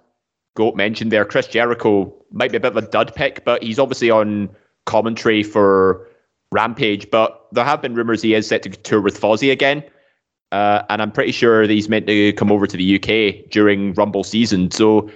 Goat 0.55 0.75
mentioned 0.75 1.11
there, 1.11 1.25
Chris 1.25 1.47
Jericho 1.47 2.11
might 2.31 2.51
be 2.51 2.57
a 2.57 2.59
bit 2.59 2.75
of 2.75 2.83
a 2.83 2.87
dud 2.87 3.13
pick, 3.13 3.45
but 3.45 3.61
he's 3.61 3.77
obviously 3.77 4.09
on 4.09 4.49
commentary 4.85 5.43
for 5.43 6.07
Rampage. 6.51 7.09
But 7.09 7.47
there 7.51 7.65
have 7.65 7.81
been 7.81 7.95
rumors 7.95 8.21
he 8.21 8.33
is 8.33 8.47
set 8.47 8.63
to 8.63 8.69
tour 8.69 9.01
with 9.01 9.19
Fozzy 9.19 9.51
again. 9.51 9.83
Uh, 10.51 10.83
and 10.89 11.01
I'm 11.01 11.11
pretty 11.11 11.31
sure 11.31 11.65
that 11.65 11.73
he's 11.73 11.87
meant 11.87 12.07
to 12.07 12.33
come 12.33 12.51
over 12.51 12.67
to 12.67 12.75
the 12.75 12.95
UK 12.95 13.49
during 13.49 13.93
Rumble 13.93 14.23
season. 14.23 14.69
So, 14.71 15.09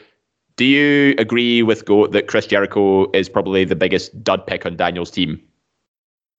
do 0.56 0.64
you 0.64 1.14
agree 1.18 1.62
with 1.62 1.84
Goat 1.84 2.14
that 2.14 2.28
Chris 2.28 2.48
Jericho 2.48 3.12
is 3.12 3.28
probably 3.28 3.66
the 3.66 3.76
biggest 3.76 4.24
dud 4.24 4.48
pick 4.48 4.66
on 4.66 4.78
Daniel's 4.78 5.12
team? 5.12 5.42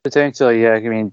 Potentially, 0.03 0.63
yeah. 0.63 0.75
I 0.75 0.81
mean, 0.81 1.13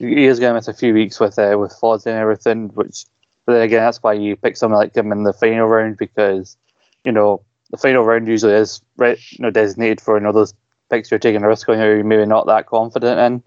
he 0.00 0.24
is 0.24 0.40
going 0.40 0.50
to 0.50 0.54
miss 0.54 0.66
a 0.66 0.74
few 0.74 0.92
weeks 0.92 1.20
with 1.20 1.38
uh, 1.38 1.56
with 1.60 1.72
Fozzy 1.80 2.06
and 2.06 2.18
everything, 2.18 2.70
which, 2.70 3.04
but 3.46 3.52
then 3.52 3.62
again, 3.62 3.84
that's 3.84 4.02
why 4.02 4.14
you 4.14 4.34
pick 4.34 4.56
someone 4.56 4.80
like 4.80 4.96
him 4.96 5.12
in 5.12 5.22
the 5.22 5.32
final 5.32 5.68
round 5.68 5.98
because 5.98 6.56
you 7.04 7.12
know, 7.12 7.42
the 7.70 7.76
final 7.76 8.02
round 8.02 8.26
usually 8.26 8.54
is 8.54 8.82
you 8.98 9.16
know, 9.38 9.50
designated 9.50 10.00
for 10.00 10.20
those 10.32 10.54
picks 10.90 11.10
you're 11.10 11.18
taking 11.18 11.42
a 11.42 11.48
risk 11.48 11.68
on 11.68 11.78
you're 11.78 12.04
maybe 12.04 12.26
not 12.26 12.46
that 12.46 12.66
confident 12.66 13.18
in. 13.20 13.42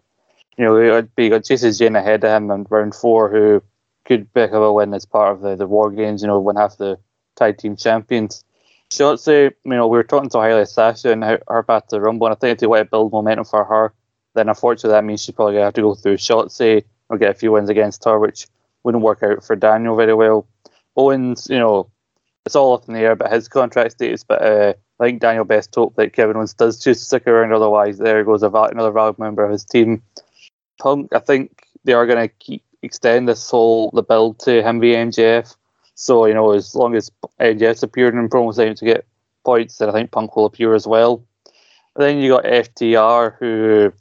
You 0.58 0.66
know, 0.66 0.78
it 0.78 0.92
would 0.92 1.16
be 1.16 1.30
got 1.30 1.44
Jacy 1.44 1.72
Jayne 1.72 1.96
ahead 1.96 2.24
of 2.24 2.32
him 2.32 2.52
in 2.52 2.66
round 2.70 2.96
four, 2.96 3.30
who 3.30 3.64
could 4.06 4.32
pick 4.34 4.52
up 4.52 4.62
a 4.62 4.74
win 4.74 4.94
as 4.94 5.06
part 5.06 5.34
of 5.36 5.42
the, 5.42 5.56
the 5.56 5.68
war 5.68 5.92
games. 5.92 6.22
You 6.22 6.28
know, 6.28 6.40
win 6.40 6.56
half 6.56 6.78
the 6.78 7.00
tag 7.36 7.58
team 7.58 7.76
champions. 7.76 8.44
Shotzi, 8.90 9.52
you 9.64 9.72
know, 9.72 9.88
we 9.88 9.98
were 9.98 10.04
talking 10.04 10.30
to 10.30 10.42
Hailey 10.42 10.66
Sasha 10.66 11.12
and 11.12 11.24
her, 11.24 11.42
her 11.48 11.64
path 11.64 11.88
to 11.88 12.00
Rumble, 12.00 12.28
and 12.28 12.36
I 12.36 12.38
think 12.38 12.54
if 12.54 12.60
they 12.60 12.68
want 12.68 12.86
to 12.86 12.90
build 12.90 13.12
momentum 13.12 13.46
for 13.46 13.64
her, 13.64 13.94
then 14.36 14.50
unfortunately 14.50 14.92
that 14.92 15.04
means 15.04 15.24
she's 15.24 15.34
probably 15.34 15.54
going 15.54 15.62
to 15.62 15.66
have 15.66 15.74
to 15.76 15.82
go 15.82 15.96
through 15.96 16.18
Shotzi 16.18 16.84
or 17.10 17.18
get 17.18 17.32
a 17.32 17.34
few 17.34 17.52
wins 17.52 17.70
against 17.70 18.06
her, 18.06 18.20
which 18.20 18.48
wouldn't 18.84 19.04
work 19.04 19.24
out 19.24 19.44
for 19.44 19.56
Daniel 19.56 19.96
very 19.96 20.14
well. 20.14 20.48
Owens, 20.96 21.48
you 21.50 21.58
know, 21.58 21.90
it's 22.46 22.56
all 22.56 22.74
up 22.74 22.88
in 22.88 22.94
the 22.94 23.00
air 23.00 23.16
but 23.16 23.32
his 23.32 23.48
contract 23.48 23.94
status, 23.94 24.24
but 24.24 24.42
uh, 24.42 24.74
I 25.00 25.06
think 25.06 25.22
Daniel 25.22 25.46
best 25.46 25.74
hope 25.74 25.96
that 25.96 26.14
Kevin 26.14 26.38
Owens 26.38 26.54
does 26.54 26.80
to 26.80 26.94
stick 26.94 27.28
around. 27.28 27.52
Otherwise, 27.52 27.98
there 27.98 28.24
goes 28.24 28.42
val- 28.42 28.66
another 28.66 28.92
valuable 28.92 29.24
member 29.24 29.44
of 29.44 29.52
his 29.52 29.66
team. 29.66 30.02
Punk, 30.80 31.14
I 31.14 31.20
think 31.20 31.66
they 31.84 31.94
are 31.94 32.06
going 32.06 32.28
to 32.28 32.34
keep 32.36 32.64
extend 32.84 33.28
this 33.28 33.50
whole 33.50 33.90
the 33.92 34.04
build 34.04 34.38
to 34.40 34.62
him 34.62 34.80
v 34.80 34.92
MJF. 34.92 35.56
So 35.96 36.26
you 36.26 36.34
know, 36.34 36.52
as 36.52 36.76
long 36.76 36.96
as 36.96 37.12
MJF's 37.40 37.84
appeared 37.84 38.14
in 38.14 38.30
promos 38.30 38.58
time 38.58 38.76
to 38.76 38.86
get 38.86 39.06
points, 39.44 39.78
then 39.78 39.90
I 39.90 39.94
think 39.94 40.12
Punk 40.12 40.36
will 40.36 40.46
appear 40.46 40.76
as 40.76 40.86
well. 40.86 41.24
then 41.96 42.18
you 42.18 42.30
got 42.30 42.44
FTR, 42.44 43.38
who 43.38 43.94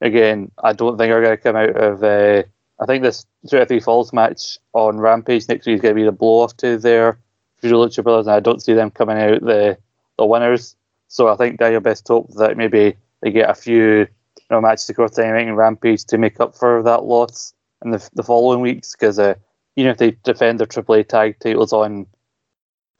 again 0.00 0.50
I 0.62 0.72
don't 0.72 0.98
think 0.98 1.12
are 1.12 1.22
going 1.22 1.36
to 1.36 1.42
come 1.42 1.56
out 1.56 1.76
of. 1.76 2.02
Uh, 2.02 2.42
I 2.78 2.84
think 2.84 3.02
this 3.02 3.24
33 3.48 3.80
Falls 3.80 4.12
match 4.12 4.58
on 4.74 4.98
Rampage 4.98 5.48
next 5.48 5.66
week 5.66 5.76
is 5.76 5.80
going 5.80 5.94
to 5.94 6.00
be 6.00 6.04
the 6.04 6.12
blow 6.12 6.40
off 6.40 6.56
to 6.58 6.76
their 6.76 7.18
Lucha 7.62 8.02
Brothers, 8.02 8.26
and 8.26 8.36
I 8.36 8.40
don't 8.40 8.62
see 8.62 8.74
them 8.74 8.90
coming 8.90 9.18
out 9.18 9.40
the 9.40 9.78
the 10.18 10.26
winners. 10.26 10.76
So 11.08 11.28
I 11.28 11.36
think 11.36 11.58
they 11.58 11.66
Daniel 11.66 11.80
best 11.80 12.06
hope 12.08 12.32
that 12.34 12.56
maybe 12.56 12.96
they 13.22 13.30
get 13.30 13.50
a 13.50 13.54
few 13.54 14.00
you 14.00 14.06
know, 14.50 14.60
matches 14.60 14.88
across 14.88 15.12
Dynamite 15.12 15.48
and 15.48 15.56
Rampage 15.56 16.04
to 16.06 16.18
make 16.18 16.40
up 16.40 16.56
for 16.56 16.82
that 16.82 17.04
loss 17.04 17.54
in 17.84 17.90
the, 17.90 18.10
the 18.14 18.22
following 18.22 18.60
weeks. 18.60 18.92
Because 18.92 19.18
uh, 19.18 19.34
even 19.76 19.90
if 19.90 19.98
they 19.98 20.16
defend 20.24 20.60
their 20.60 20.66
AAA 20.66 21.08
tag 21.08 21.38
titles 21.40 21.72
on 21.72 22.06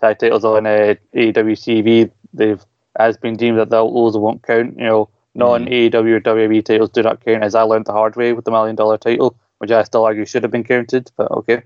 tag 0.01 0.19
titles 0.19 0.45
on 0.45 0.67
uh, 0.67 0.95
AEW 1.15 1.33
TV, 1.35 2.11
they've 2.33 2.65
has 2.99 3.17
been 3.17 3.37
deemed 3.37 3.59
that 3.59 3.71
those 3.71 4.17
won't 4.17 4.43
count. 4.43 4.77
You 4.79 4.85
know, 4.85 5.09
non 5.35 5.67
AEW 5.67 6.17
or 6.17 6.21
WWE 6.21 6.65
titles 6.65 6.91
do 6.91 7.03
not 7.03 7.25
count, 7.25 7.43
as 7.43 7.55
I 7.55 7.63
learned 7.63 7.87
the 7.87 7.93
hard 7.93 8.17
way 8.17 8.33
with 8.33 8.45
the 8.45 8.51
million 8.51 8.77
dollar 8.77 8.99
title, 8.99 9.37
which 9.59 9.71
I 9.71 9.83
still 9.83 10.05
argue 10.05 10.25
should 10.25 10.43
have 10.43 10.53
been 10.53 10.65
counted. 10.65 11.11
But 11.17 11.31
okay. 11.31 11.63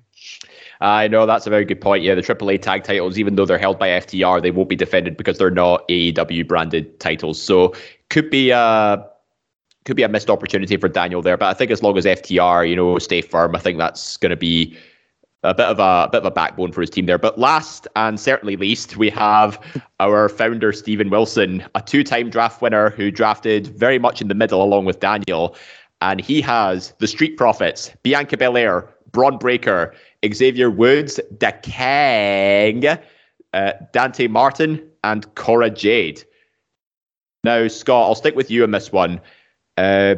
I 0.81 1.09
know 1.09 1.26
that's 1.26 1.47
a 1.47 1.51
very 1.51 1.64
good 1.64 1.81
point. 1.81 2.03
Yeah, 2.03 2.14
the 2.14 2.22
AAA 2.22 2.62
tag 2.62 2.85
titles, 2.85 3.18
even 3.18 3.37
though 3.37 3.45
they're 3.45 3.59
held 3.59 3.78
by 3.78 3.89
FTR, 3.89 4.41
they 4.41 4.51
won't 4.51 4.68
be 4.68 4.76
defended 4.76 5.16
because 5.16 5.37
they're 5.37 5.51
not 5.51 5.87
AEW 5.89 6.49
branded 6.49 6.99
titles. 7.01 7.41
So 7.41 7.74
could 8.09 8.31
be 8.31 8.51
a 8.51 9.07
could 9.85 9.97
be 9.97 10.03
a 10.03 10.09
missed 10.09 10.31
opportunity 10.31 10.76
for 10.76 10.89
Daniel 10.89 11.22
there. 11.22 11.37
But 11.37 11.47
I 11.47 11.55
think 11.55 11.70
as 11.70 11.83
long 11.83 11.97
as 11.97 12.05
FTR, 12.05 12.68
you 12.68 12.76
know, 12.76 12.99
stay 12.99 13.22
firm, 13.22 13.57
I 13.57 13.59
think 13.59 13.78
that's 13.78 14.16
going 14.18 14.31
to 14.31 14.37
be 14.37 14.76
a 15.43 15.55
bit 15.55 15.66
of 15.66 15.78
a, 15.78 16.05
a, 16.07 16.09
bit 16.12 16.18
of 16.18 16.26
a 16.26 16.31
backbone 16.31 16.72
for 16.72 16.83
his 16.83 16.91
team 16.91 17.07
there. 17.07 17.18
But 17.18 17.39
last 17.39 17.89
and 17.97 18.20
certainly 18.20 18.57
least, 18.57 18.97
we 18.99 19.09
have 19.11 19.59
our 19.99 20.28
founder 20.28 20.72
Stephen 20.72 21.09
Wilson, 21.09 21.64
a 21.74 21.81
two-time 21.81 22.28
draft 22.28 22.61
winner 22.61 22.91
who 22.91 23.11
drafted 23.11 23.68
very 23.68 23.99
much 23.99 24.20
in 24.20 24.28
the 24.28 24.35
middle 24.35 24.62
along 24.62 24.85
with 24.85 25.01
Daniel, 25.01 25.57
and 26.03 26.20
he 26.20 26.41
has 26.43 26.93
the 26.99 27.07
Street 27.07 27.37
Profits, 27.39 27.91
Bianca 28.03 28.37
Belair, 28.37 28.89
Bron 29.12 29.39
Breakker, 29.39 29.95
Xavier 30.33 30.71
Woods, 30.71 31.18
Da 31.39 31.53
Kang, 31.62 32.87
uh, 33.53 33.73
Dante 33.93 34.27
Martin, 34.27 34.87
and 35.03 35.35
Cora 35.35 35.71
Jade. 35.71 36.25
Now, 37.43 37.68
Scott, 37.68 38.07
I'll 38.07 38.14
stick 38.14 38.37
with 38.37 38.51
you 38.51 38.62
on 38.62 38.71
this 38.71 38.93
one. 38.93 39.21
Uh, 39.77 40.16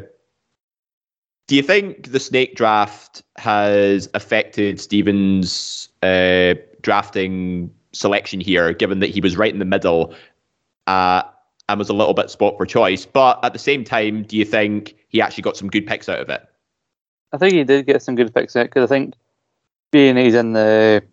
do 1.47 1.57
you 1.57 1.63
think 1.63 2.11
the 2.11 2.21
snake 2.21 2.57
draft 2.57 3.23
has 3.37 4.09
affected 4.15 4.81
Stevens' 4.81 5.89
uh, 6.03 6.55
drafting 6.83 7.73
selection 7.93 8.41
here, 8.41 8.73
given 8.73 9.01
that 9.01 9.11
he 9.11 9.21
was 9.21 9.37
right 9.37 9.53
in 9.53 9.59
the 9.59 9.65
middle 9.65 10.15
uh, 10.87 11.23
and 11.69 11.79
was 11.79 11.89
a 11.89 11.95
little 11.95 12.15
bit 12.15 12.31
spot 12.31 12.57
for 12.57 12.67
choice? 12.67 13.07
But 13.07 13.39
at 13.45 13.53
the 13.53 13.59
same 13.59 13.85
time, 13.85 14.25
do 14.25 14.37
you 14.37 14.45
think 14.45 14.97
he 15.09 15.21
actually 15.21 15.43
got 15.43 15.57
some 15.57 15.69
good 15.69 15.87
picks 15.87 16.09
out 16.09 16.21
of 16.21 16.29
it? 16.29 16.43
I 17.33 17.39
think 17.39 17.55
he 17.55 17.65
did 17.65 17.87
get 17.87 18.03
some 18.03 18.15
good 18.15 18.35
picks 18.35 18.57
out 18.57 18.65
because 18.65 18.91
I 18.91 18.95
think 18.95 19.15
being 19.93 20.17
he's 20.17 20.35
in 20.35 20.55
the 20.55 21.05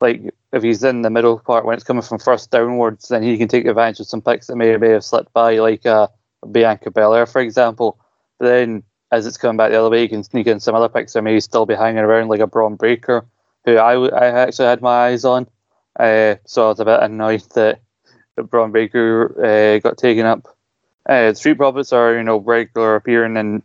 like 0.00 0.22
if 0.52 0.62
he's 0.62 0.82
in 0.82 1.02
the 1.02 1.10
middle 1.10 1.38
part 1.38 1.64
when 1.64 1.74
it's 1.74 1.84
coming 1.84 2.02
from 2.02 2.18
first 2.18 2.50
downwards, 2.50 3.08
then 3.08 3.22
he 3.22 3.36
can 3.38 3.48
take 3.48 3.66
advantage 3.66 4.00
of 4.00 4.06
some 4.06 4.22
picks 4.22 4.46
that 4.46 4.56
may, 4.56 4.76
may 4.76 4.88
have 4.88 5.04
slipped 5.04 5.32
by, 5.32 5.58
like 5.58 5.86
uh, 5.86 6.08
Bianca 6.50 6.90
Belair, 6.90 7.26
for 7.26 7.40
example. 7.40 8.00
But 8.38 8.48
then 8.48 8.82
as 9.12 9.26
it's 9.26 9.36
coming 9.36 9.56
back 9.56 9.70
the 9.70 9.78
other 9.78 9.90
way, 9.90 10.02
you 10.02 10.08
can 10.08 10.24
sneak 10.24 10.46
in 10.46 10.60
some 10.60 10.74
other 10.74 10.88
picks 10.88 11.12
that 11.12 11.22
may 11.22 11.38
still 11.40 11.66
be 11.66 11.74
hanging 11.74 12.02
around, 12.02 12.28
like 12.28 12.40
a 12.40 12.46
Bron 12.46 12.76
Breakker, 12.76 13.26
who 13.64 13.76
I, 13.76 13.94
I 14.08 14.26
actually 14.26 14.66
had 14.66 14.82
my 14.82 15.06
eyes 15.06 15.24
on. 15.24 15.46
Uh, 15.98 16.36
so 16.46 16.64
I 16.64 16.68
was 16.68 16.80
a 16.80 16.84
bit 16.84 17.02
annoyed 17.02 17.42
that, 17.54 17.80
that 18.36 18.44
Bron 18.44 18.72
Breakker 18.72 19.44
uh, 19.44 19.78
got 19.78 19.98
taken 19.98 20.26
up. 20.26 20.48
Uh, 21.08 21.32
Street 21.34 21.58
Profits 21.58 21.92
are, 21.92 22.16
you 22.16 22.22
know, 22.22 22.38
regular 22.38 22.96
appearing 22.96 23.36
and 23.36 23.62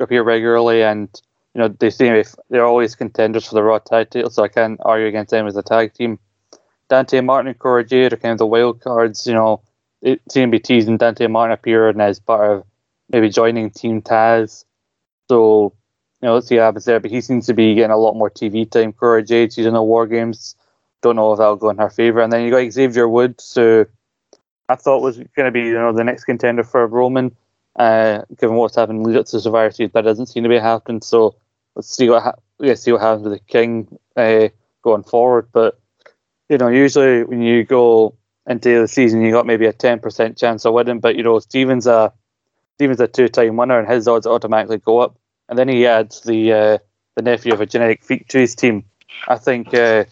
appear 0.00 0.22
regularly, 0.22 0.82
and 0.82 1.08
you 1.56 1.62
know 1.62 1.68
they 1.68 1.88
seem 1.88 2.12
if 2.12 2.34
they're 2.50 2.66
always 2.66 2.94
contenders 2.94 3.46
for 3.46 3.54
the 3.54 3.62
Raw 3.62 3.78
tag 3.78 4.10
title, 4.10 4.28
so 4.28 4.42
I 4.42 4.48
can't 4.48 4.78
argue 4.84 5.06
against 5.06 5.30
them 5.30 5.46
as 5.46 5.56
a 5.56 5.62
tag 5.62 5.94
team. 5.94 6.18
Dante 6.90 7.22
Martin 7.22 7.48
and 7.48 7.58
Cora 7.58 7.82
Jade 7.82 8.12
are 8.12 8.18
kind 8.18 8.32
of 8.32 8.38
the 8.38 8.46
wild 8.46 8.82
cards. 8.82 9.26
You 9.26 9.32
know, 9.32 9.62
it 10.02 10.20
seemed 10.30 10.52
to 10.52 10.58
be 10.58 10.60
teasing 10.60 10.98
Dante 10.98 11.28
Martin 11.28 11.54
appearing 11.54 11.98
as 11.98 12.20
part 12.20 12.58
of 12.58 12.64
maybe 13.08 13.30
joining 13.30 13.70
Team 13.70 14.02
Taz. 14.02 14.66
So, 15.30 15.72
you 16.20 16.28
know, 16.28 16.34
let's 16.34 16.46
see 16.46 16.56
what 16.56 16.64
happens 16.64 16.84
there. 16.84 17.00
But 17.00 17.10
he 17.10 17.22
seems 17.22 17.46
to 17.46 17.54
be 17.54 17.74
getting 17.74 17.90
a 17.90 17.96
lot 17.96 18.16
more 18.16 18.30
TV 18.30 18.70
time. 18.70 18.92
Cora 18.92 19.22
Jade, 19.22 19.54
she's 19.54 19.64
in 19.64 19.72
the 19.72 19.82
War 19.82 20.06
Games. 20.06 20.56
Don't 21.00 21.16
know 21.16 21.32
if 21.32 21.38
that'll 21.38 21.56
go 21.56 21.70
in 21.70 21.78
her 21.78 21.88
favour. 21.88 22.20
And 22.20 22.30
then 22.30 22.44
you 22.44 22.50
got 22.50 22.70
Xavier 22.70 23.08
Woods, 23.08 23.54
who 23.54 23.86
I 24.68 24.74
thought 24.74 25.00
was 25.00 25.16
going 25.16 25.46
to 25.46 25.50
be, 25.50 25.62
you 25.62 25.72
know, 25.72 25.94
the 25.94 26.04
next 26.04 26.24
contender 26.24 26.64
for 26.64 26.86
Roman. 26.86 27.34
Uh, 27.76 28.22
given 28.38 28.56
what's 28.56 28.76
happened 28.76 29.04
lead 29.04 29.16
up 29.16 29.26
to 29.26 29.40
Survivor 29.40 29.70
Series, 29.70 29.92
that 29.92 30.02
doesn't 30.02 30.26
seem 30.26 30.42
to 30.42 30.48
be 30.50 30.58
happening. 30.58 31.00
So 31.00 31.34
let's 31.76 31.94
see 31.94 32.08
what 32.08 32.22
ha- 32.22 32.34
let's 32.58 32.82
see 32.82 32.90
what 32.90 33.02
happens 33.02 33.22
with 33.22 33.32
the 33.34 33.38
King 33.40 33.98
uh, 34.16 34.48
going 34.82 35.04
forward. 35.04 35.48
But 35.52 35.78
you 36.48 36.58
know, 36.58 36.68
usually 36.68 37.22
when 37.22 37.42
you 37.42 37.64
go 37.64 38.16
into 38.48 38.80
the 38.80 38.88
season, 38.88 39.20
you 39.20 39.30
got 39.30 39.46
maybe 39.46 39.66
a 39.66 39.72
ten 39.72 40.00
percent 40.00 40.36
chance 40.36 40.64
of 40.64 40.74
winning. 40.74 41.00
But 41.00 41.16
you 41.16 41.22
know, 41.22 41.38
Stevens 41.38 41.86
a 41.86 42.12
Stevens 42.74 43.00
a 43.00 43.06
two-time 43.06 43.56
winner, 43.56 43.78
and 43.78 43.88
his 43.88 44.08
odds 44.08 44.26
automatically 44.26 44.78
go 44.78 44.98
up. 44.98 45.16
And 45.48 45.58
then 45.58 45.68
he 45.68 45.86
adds 45.86 46.22
the 46.22 46.52
uh, 46.52 46.78
the 47.14 47.22
nephew 47.22 47.52
of 47.52 47.60
a 47.60 47.66
genetic 47.66 48.02
freak 48.02 48.26
to 48.28 48.38
his 48.38 48.54
team. 48.54 48.84
I 49.28 49.36
think 49.36 49.68
uh, 49.68 50.04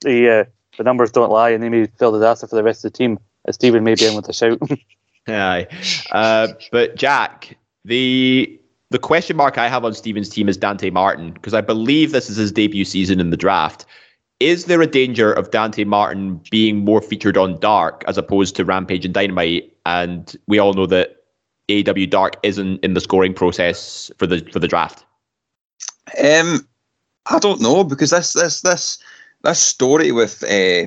the 0.00 0.48
the 0.76 0.84
numbers 0.84 1.12
don't 1.12 1.30
lie, 1.30 1.50
and 1.50 1.62
they 1.62 1.68
may 1.68 1.86
the 1.86 2.10
disaster 2.10 2.46
for 2.46 2.56
the 2.56 2.62
rest 2.62 2.84
of 2.84 2.92
the 2.92 2.98
team. 2.98 3.18
Stephen 3.50 3.84
may 3.84 3.94
be 3.94 4.06
in 4.06 4.14
with 4.14 4.28
a 4.28 4.32
shout. 4.32 4.58
Aye. 5.28 5.66
Uh, 6.10 6.48
but 6.72 6.96
Jack, 6.96 7.58
the 7.84 8.58
the 8.94 8.98
question 9.00 9.36
mark 9.36 9.58
I 9.58 9.66
have 9.66 9.84
on 9.84 9.92
Steven's 9.92 10.28
team 10.28 10.48
is 10.48 10.56
Dante 10.56 10.88
Martin 10.88 11.32
because 11.32 11.52
I 11.52 11.60
believe 11.60 12.12
this 12.12 12.30
is 12.30 12.36
his 12.36 12.52
debut 12.52 12.84
season 12.84 13.18
in 13.18 13.30
the 13.30 13.36
draft. 13.36 13.84
Is 14.38 14.66
there 14.66 14.80
a 14.80 14.86
danger 14.86 15.32
of 15.32 15.50
Dante 15.50 15.82
Martin 15.82 16.40
being 16.48 16.84
more 16.84 17.02
featured 17.02 17.36
on 17.36 17.58
Dark 17.58 18.04
as 18.06 18.16
opposed 18.16 18.54
to 18.54 18.64
Rampage 18.64 19.04
and 19.04 19.12
Dynamite? 19.12 19.76
And 19.84 20.36
we 20.46 20.60
all 20.60 20.74
know 20.74 20.86
that 20.86 21.24
AW 21.68 22.06
Dark 22.08 22.36
isn't 22.44 22.84
in 22.84 22.94
the 22.94 23.00
scoring 23.00 23.34
process 23.34 24.12
for 24.16 24.28
the 24.28 24.48
for 24.52 24.60
the 24.60 24.68
draft. 24.68 25.04
Um, 26.24 26.64
I 27.26 27.40
don't 27.40 27.60
know 27.60 27.82
because 27.82 28.10
this 28.10 28.32
this 28.34 28.60
this 28.60 28.98
this 29.42 29.58
story 29.58 30.12
with 30.12 30.44
uh, 30.44 30.86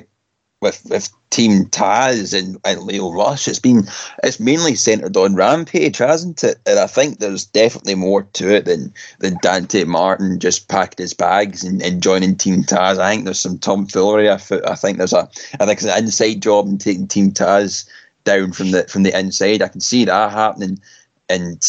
with 0.60 0.84
with 0.90 1.10
Team 1.30 1.66
Taz 1.66 2.36
and, 2.36 2.58
and 2.64 2.82
Lio 2.82 3.12
Rush. 3.12 3.46
It's 3.46 3.58
been 3.58 3.84
it's 4.22 4.40
mainly 4.40 4.74
centered 4.74 5.16
on 5.16 5.34
Rampage, 5.34 5.98
hasn't 5.98 6.42
it? 6.42 6.58
And 6.66 6.78
I 6.78 6.86
think 6.86 7.18
there's 7.18 7.44
definitely 7.44 7.94
more 7.94 8.22
to 8.22 8.54
it 8.54 8.64
than 8.64 8.92
than 9.20 9.38
Dante 9.42 9.84
Martin 9.84 10.40
just 10.40 10.68
packing 10.68 11.02
his 11.02 11.14
bags 11.14 11.62
and, 11.62 11.82
and 11.82 12.02
joining 12.02 12.36
Team 12.36 12.62
Taz. 12.64 12.98
I 12.98 13.10
think 13.10 13.24
there's 13.24 13.40
some 13.40 13.58
tomfoolery. 13.58 14.28
I, 14.28 14.38
I 14.66 14.74
think 14.74 14.98
there's 14.98 15.12
a 15.12 15.28
I 15.60 15.66
think 15.66 15.78
it's 15.78 15.84
an 15.84 16.04
inside 16.04 16.42
job 16.42 16.66
in 16.66 16.78
taking 16.78 17.08
Team 17.08 17.30
Taz 17.32 17.88
down 18.24 18.52
from 18.52 18.72
the 18.72 18.84
from 18.84 19.04
the 19.04 19.16
inside. 19.18 19.62
I 19.62 19.68
can 19.68 19.80
see 19.80 20.04
that 20.04 20.32
happening, 20.32 20.80
and 21.28 21.64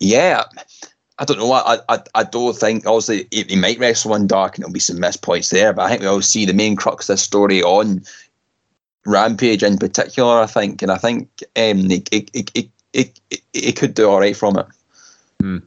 yeah. 0.00 0.44
I 1.22 1.24
don't 1.24 1.38
know. 1.38 1.52
I, 1.52 1.78
I 1.88 2.02
I 2.16 2.24
don't 2.24 2.56
think 2.56 2.84
obviously 2.84 3.28
he 3.30 3.54
might 3.54 3.78
wrestle 3.78 4.12
on 4.12 4.26
dark 4.26 4.56
and 4.56 4.64
there'll 4.64 4.72
be 4.72 4.80
some 4.80 4.98
missed 4.98 5.22
points 5.22 5.50
there, 5.50 5.72
but 5.72 5.82
I 5.82 5.88
think 5.88 6.00
we 6.00 6.08
all 6.08 6.20
see 6.20 6.44
the 6.44 6.52
main 6.52 6.74
crux 6.74 7.08
of 7.08 7.14
this 7.14 7.22
story 7.22 7.62
on 7.62 8.02
Rampage 9.06 9.62
in 9.62 9.78
particular, 9.78 10.40
I 10.40 10.46
think, 10.46 10.82
and 10.82 10.90
I 10.90 10.98
think 10.98 11.28
um, 11.54 11.92
it, 11.92 12.08
it, 12.10 12.28
it, 12.34 12.70
it, 12.92 13.20
it, 13.52 13.76
could 13.76 13.94
do 13.94 14.10
all 14.10 14.18
right 14.18 14.36
from 14.36 14.58
it. 14.58 14.66
Hmm. 15.40 15.58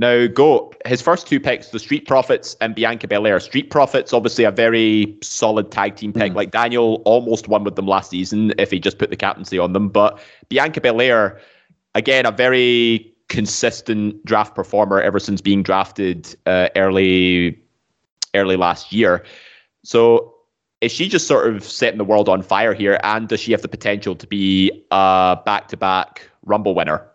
Now, 0.00 0.26
go 0.26 0.72
his 0.84 1.02
first 1.02 1.28
two 1.28 1.38
picks, 1.38 1.68
the 1.68 1.78
Street 1.78 2.08
Profits 2.08 2.56
and 2.60 2.74
Bianca 2.74 3.06
Belair. 3.06 3.38
Street 3.38 3.70
Profits, 3.70 4.12
obviously 4.12 4.42
a 4.42 4.50
very 4.50 5.16
solid 5.22 5.70
tag 5.70 5.94
team 5.94 6.12
pick. 6.12 6.32
Mm. 6.32 6.36
Like 6.36 6.50
Daniel 6.50 7.00
almost 7.04 7.46
won 7.46 7.62
with 7.62 7.76
them 7.76 7.86
last 7.86 8.10
season 8.10 8.52
if 8.58 8.72
he 8.72 8.80
just 8.80 8.98
put 8.98 9.10
the 9.10 9.16
captaincy 9.16 9.58
on 9.58 9.72
them. 9.72 9.88
But 9.88 10.18
Bianca 10.48 10.80
Belair, 10.80 11.40
again, 11.94 12.26
a 12.26 12.32
very 12.32 13.15
consistent 13.28 14.24
draft 14.24 14.54
performer 14.54 15.00
ever 15.00 15.18
since 15.18 15.40
being 15.40 15.62
drafted 15.62 16.34
uh, 16.46 16.68
early, 16.76 17.60
early 18.34 18.56
last 18.56 18.92
year. 18.92 19.24
So 19.84 20.34
is 20.80 20.92
she 20.92 21.08
just 21.08 21.26
sort 21.26 21.48
of 21.48 21.64
setting 21.64 21.98
the 21.98 22.04
world 22.04 22.28
on 22.28 22.42
fire 22.42 22.74
here? 22.74 23.00
And 23.02 23.28
does 23.28 23.40
she 23.40 23.52
have 23.52 23.62
the 23.62 23.68
potential 23.68 24.14
to 24.14 24.26
be 24.26 24.84
a 24.90 25.38
back 25.44 25.68
to 25.68 25.76
back 25.76 26.28
Rumble 26.44 26.74
winner? 26.74 27.06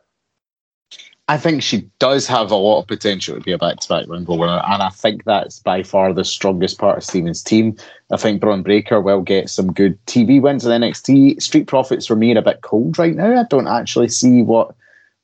I 1.27 1.37
think 1.37 1.63
she 1.63 1.89
does 1.99 2.27
have 2.27 2.51
a 2.51 2.55
lot 2.55 2.81
of 2.81 2.87
potential 2.87 3.35
to 3.35 3.41
be 3.41 3.53
a 3.53 3.57
back 3.57 3.79
to 3.79 3.87
back 3.87 4.05
Rumble 4.07 4.37
winner. 4.37 4.61
And 4.67 4.83
I 4.83 4.89
think 4.89 5.23
that's 5.23 5.59
by 5.59 5.83
far 5.83 6.11
the 6.11 6.25
strongest 6.25 6.77
part 6.77 6.97
of 6.97 7.05
Steven's 7.05 7.41
team. 7.41 7.77
I 8.11 8.17
think 8.17 8.41
Bron 8.41 8.63
Breakker 8.63 8.99
will 8.99 9.21
get 9.21 9.49
some 9.49 9.71
good 9.71 9.97
TV 10.07 10.41
wins 10.41 10.65
in 10.65 10.81
NXT. 10.81 11.41
Street 11.41 11.67
Profits 11.67 12.05
for 12.05 12.17
me 12.17 12.35
are 12.35 12.39
a 12.39 12.41
bit 12.41 12.61
cold 12.61 12.99
right 12.99 13.15
now. 13.15 13.39
I 13.39 13.45
don't 13.49 13.67
actually 13.67 14.09
see 14.09 14.41
what 14.41 14.75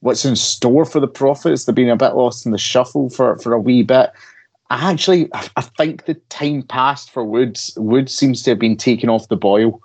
what's 0.01 0.25
in 0.25 0.35
store 0.35 0.85
for 0.85 0.99
the 0.99 1.07
Profits. 1.07 1.65
They've 1.65 1.75
been 1.75 1.89
a 1.89 1.97
bit 1.97 2.15
lost 2.15 2.45
in 2.45 2.51
the 2.51 2.57
shuffle 2.57 3.09
for, 3.09 3.37
for 3.39 3.53
a 3.53 3.59
wee 3.59 3.83
bit. 3.83 4.11
I 4.69 4.91
actually, 4.91 5.29
I 5.33 5.61
think 5.61 6.05
the 6.05 6.15
time 6.29 6.63
passed 6.63 7.11
for 7.11 7.23
Woods. 7.23 7.73
Woods 7.77 8.13
seems 8.13 8.43
to 8.43 8.51
have 8.51 8.59
been 8.59 8.75
taken 8.75 9.09
off 9.09 9.29
the 9.29 9.37
boil, 9.37 9.81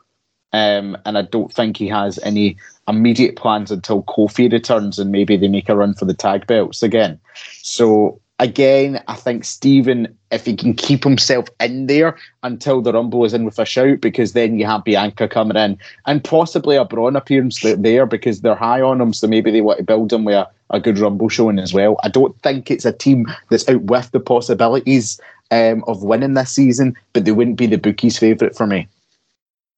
um, 0.52 0.97
and 1.06 1.16
I 1.16 1.22
don't 1.22 1.52
think 1.52 1.76
he 1.76 1.86
has 1.89 2.18
any 2.24 2.56
immediate 2.89 3.36
plans 3.36 3.70
until 3.70 4.02
Kofi 4.02 4.51
returns 4.51 4.98
and 4.98 5.12
maybe 5.12 5.36
they 5.36 5.48
make 5.48 5.68
a 5.68 5.76
run 5.76 5.94
for 5.94 6.05
the 6.05 6.14
tag 6.14 6.47
belts 6.47 6.82
again. 6.82 7.20
So 7.62 8.20
again, 8.39 9.03
I 9.09 9.15
think 9.15 9.45
Stephen, 9.45 10.17
if 10.31 10.45
he 10.45 10.57
can 10.57 10.75
keep 10.75 11.05
himself 11.05 11.49
in 11.61 11.87
there 11.87 12.17
until 12.43 12.83
the 12.83 12.93
Rumble 12.93 13.25
is 13.25 13.35
in 13.35 13.45
with 13.45 13.59
a 13.59 13.65
shout, 13.65 14.01
because 14.01 14.33
then 14.33 14.59
you 14.59 14.67
have 14.67 14.85
Bianca 14.85 15.29
coming 15.29 15.57
in 15.57 15.79
and 16.07 16.25
possibly 16.25 16.77
a 16.77 16.85
Bron 16.85 17.17
appearance 17.17 17.61
there 17.63 18.07
because 18.07 18.41
they're 18.41 18.55
high 18.55 18.81
on 18.81 19.01
him. 19.01 19.13
So 19.13 19.27
maybe 19.27 19.51
they 19.51 19.61
want 19.61 19.79
to 19.79 19.85
build 19.85 20.13
him 20.13 20.25
with 20.25 20.35
a, 20.35 20.49
a 20.71 20.81
good 20.81 20.99
Rumble 20.99 21.29
showing 21.29 21.59
as 21.59 21.73
well. 21.73 21.99
I 22.03 22.09
don't 22.09 22.39
think 22.43 22.71
it's 22.71 22.85
a 22.85 22.93
team 22.93 23.27
that's 23.51 23.69
out 23.69 23.83
with 23.83 24.11
the 24.11 24.21
possibilities 24.21 25.21
um, 25.51 25.85
of 25.87 26.03
winning 26.03 26.35
this 26.35 26.51
season, 26.51 26.97
but 27.13 27.25
they 27.25 27.33
wouldn't 27.33 27.59
be 27.59 27.67
the 27.67 27.77
bookies' 27.77 28.19
favourite 28.19 28.57
for 28.57 28.67
me. 28.67 28.89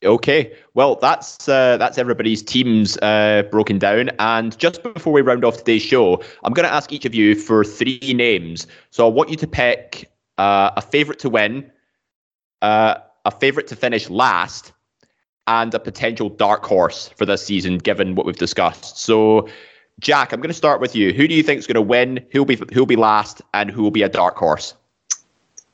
Okay, 0.05 0.53
well 0.75 0.97
that's 0.97 1.49
uh, 1.49 1.77
that's 1.79 1.99
everybody's 1.99 2.43
teams 2.43 2.99
uh, 2.99 3.43
broken 3.51 3.79
down, 3.79 4.11
and 4.19 4.57
just 4.59 4.83
before 4.83 5.13
we 5.13 5.23
round 5.23 5.45
off 5.45 5.57
today's 5.59 5.83
show, 5.83 6.23
I'm 6.43 6.53
going 6.53 6.69
to 6.69 6.73
ask 6.73 6.93
each 6.93 7.05
of 7.05 7.15
you 7.15 7.35
for 7.35 7.65
three 7.65 8.13
names. 8.15 8.67
So 8.91 9.07
I 9.07 9.11
want 9.11 9.31
you 9.31 9.37
to 9.37 9.47
pick 9.47 10.11
uh, 10.39 10.71
a 10.77 10.83
favorite 10.83 11.19
to 11.21 11.31
win, 11.31 11.71
uh, 12.61 12.97
a 13.25 13.31
favorite 13.31 13.67
to 13.69 13.77
finish 13.77 14.11
last, 14.11 14.73
and 15.47 15.73
a 15.73 15.79
potential 15.79 16.29
dark 16.29 16.65
horse 16.65 17.09
for 17.17 17.25
this 17.25 17.45
season, 17.45 17.79
given 17.79 18.15
what 18.15 18.27
we've 18.27 18.37
discussed. 18.37 18.99
So, 18.99 19.49
Jack, 20.01 20.33
I'm 20.33 20.41
going 20.41 20.49
to 20.49 20.55
start 20.55 20.81
with 20.81 20.95
you. 20.95 21.13
Who 21.13 21.27
do 21.27 21.35
you 21.35 21.43
think 21.43 21.59
is 21.59 21.67
going 21.67 21.75
to 21.77 21.83
win? 21.83 22.25
Who'll 22.31 22.45
be 22.45 22.61
who'll 22.73 22.85
be 22.85 22.97
last, 22.97 23.41
and 23.55 23.71
who 23.71 23.83
will 23.83 23.91
be 23.91 24.03
a 24.03 24.09
dark 24.09 24.37
horse? 24.37 24.75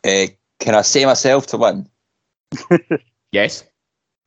Uh, 0.04 0.26
can 0.60 0.74
I 0.74 0.82
say 0.82 1.04
myself 1.04 1.46
to 1.48 1.56
win? 1.56 1.88
Yes. 3.32 3.64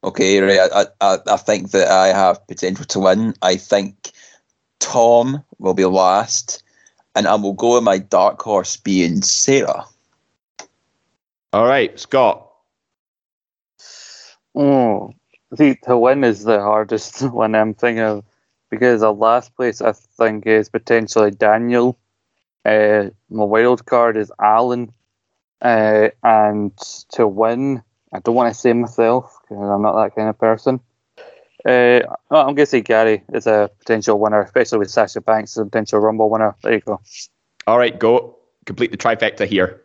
Okay, 0.03 0.39
right. 0.41 0.69
I, 0.73 0.85
I, 0.99 1.17
I 1.27 1.37
think 1.37 1.71
that 1.71 1.87
I 1.89 2.07
have 2.07 2.45
potential 2.47 2.85
to 2.85 2.99
win. 2.99 3.33
I 3.41 3.55
think 3.55 4.11
Tom 4.79 5.43
will 5.59 5.73
be 5.73 5.85
last, 5.85 6.61
and 7.15 7.25
I 7.25 7.35
will 7.35 7.53
go 7.53 7.75
with 7.75 7.83
my 7.83 7.99
dark 7.99 8.41
horse 8.41 8.75
being 8.75 9.21
Sarah. 9.21 9.85
All 11.53 11.65
right, 11.65 11.97
Scott. 11.97 12.49
Oh, 14.55 15.13
see, 15.55 15.75
to 15.83 15.97
win 15.97 16.23
is 16.23 16.43
the 16.43 16.59
hardest 16.59 17.21
one 17.31 17.55
I'm 17.55 17.73
thinking 17.73 18.03
of 18.03 18.25
because 18.69 19.01
the 19.01 19.13
last 19.13 19.55
place 19.55 19.81
I 19.81 19.93
think 19.93 20.45
is 20.45 20.67
potentially 20.67 21.31
Daniel. 21.31 21.97
Uh, 22.65 23.09
my 23.29 23.43
wild 23.43 23.85
card 23.85 24.17
is 24.17 24.31
Alan, 24.41 24.91
uh, 25.61 26.09
and 26.23 26.75
to 27.11 27.27
win, 27.27 27.83
I 28.13 28.19
don't 28.19 28.35
want 28.35 28.53
to 28.53 28.59
say 28.59 28.73
myself 28.73 29.37
because 29.41 29.57
I'm 29.57 29.81
not 29.81 29.95
that 30.01 30.15
kind 30.15 30.29
of 30.29 30.37
person. 30.37 30.79
Uh, 31.65 32.01
I'm 32.29 32.55
going 32.55 32.57
to 32.57 32.65
say 32.65 32.81
Gary 32.81 33.23
is 33.33 33.47
a 33.47 33.71
potential 33.79 34.19
winner, 34.19 34.41
especially 34.41 34.79
with 34.79 34.91
Sasha 34.91 35.21
Banks 35.21 35.57
as 35.57 35.61
a 35.61 35.65
potential 35.65 35.99
Rumble 35.99 36.29
winner. 36.29 36.55
There 36.61 36.73
you 36.73 36.81
go. 36.81 37.01
All 37.65 37.77
right, 37.77 37.97
go. 37.97 38.37
Complete 38.65 38.91
the 38.91 38.97
trifecta 38.97 39.47
here. 39.47 39.81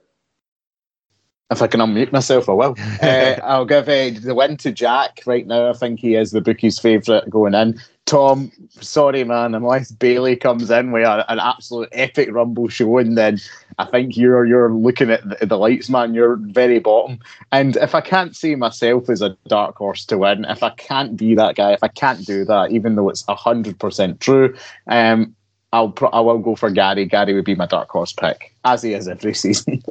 If 1.51 1.63
I 1.63 1.67
can 1.67 1.81
unmute 1.81 2.13
myself, 2.13 2.49
I 2.49 2.53
will. 2.53 2.77
uh, 3.03 3.37
I'll 3.43 3.65
give 3.65 3.89
uh, 3.89 4.11
the 4.21 4.35
win 4.35 4.57
to 4.59 4.73
Jack 4.73 5.23
right 5.25 5.47
now. 5.47 5.71
I 5.71 5.73
think 5.73 5.99
he 5.99 6.15
is 6.15 6.31
the 6.31 6.43
bookie's 6.43 6.79
favourite 6.79 7.31
going 7.31 7.55
in. 7.55 7.81
Tom, 8.09 8.51
sorry, 8.81 9.23
man, 9.23 9.55
unless 9.55 9.91
Bayley 9.91 10.35
comes 10.35 10.71
in 10.71 10.93
with 10.93 11.07
an 11.07 11.39
absolute 11.39 11.91
epic 11.93 12.31
Rumble 12.33 12.69
showing, 12.69 13.17
then 13.17 13.39
I 13.79 13.85
think 13.85 14.17
you're 14.17 14.47
you're 14.47 14.73
looking 14.73 15.11
at 15.11 15.29
the, 15.29 15.45
the, 15.45 15.59
lights, 15.59 15.91
man. 15.91 16.15
You're 16.15 16.37
very 16.37 16.79
bottom. 16.79 17.19
And 17.53 17.77
if 17.77 17.95
I 17.95 18.01
can't 18.01 18.35
see 18.35 18.55
myself 18.55 19.11
as 19.11 19.21
a 19.21 19.37
dark 19.47 19.77
horse 19.77 20.07
to 20.07 20.17
win, 20.17 20.47
if 20.47 20.63
I 20.63 20.71
can't 20.71 21.19
be 21.19 21.35
that 21.35 21.57
guy, 21.57 21.75
if 21.75 21.85
I 21.85 21.89
can't 21.89 22.25
do 22.25 22.47
that, 22.47 22.71
even 22.71 22.97
though 22.97 23.11
it's 23.11 23.27
hundred 23.29 23.79
percent 23.79 24.21
true, 24.21 24.57
um, 24.87 25.37
I'll 25.75 25.95
I 26.11 26.21
will 26.21 26.39
go 26.39 26.57
for 26.57 26.71
Gary. 26.71 27.05
Gary 27.05 27.35
would 27.35 27.45
be 27.45 27.57
my 27.57 27.67
dark 27.67 27.91
horse 27.91 28.15
pick, 28.15 28.55
as 28.65 28.83
he 28.83 28.95
is 28.95 29.07
every 29.07 29.35
season. 29.45 29.83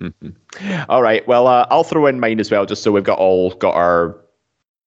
all 0.88 1.00
right. 1.00 1.24
Well, 1.28 1.46
uh, 1.46 1.68
I'll 1.70 1.84
throw 1.84 2.06
in 2.06 2.18
mine 2.18 2.40
as 2.40 2.50
well, 2.50 2.66
just 2.66 2.82
so 2.82 2.90
we've 2.90 3.04
got 3.04 3.18
all 3.18 3.54
got 3.54 3.76
our 3.76 4.16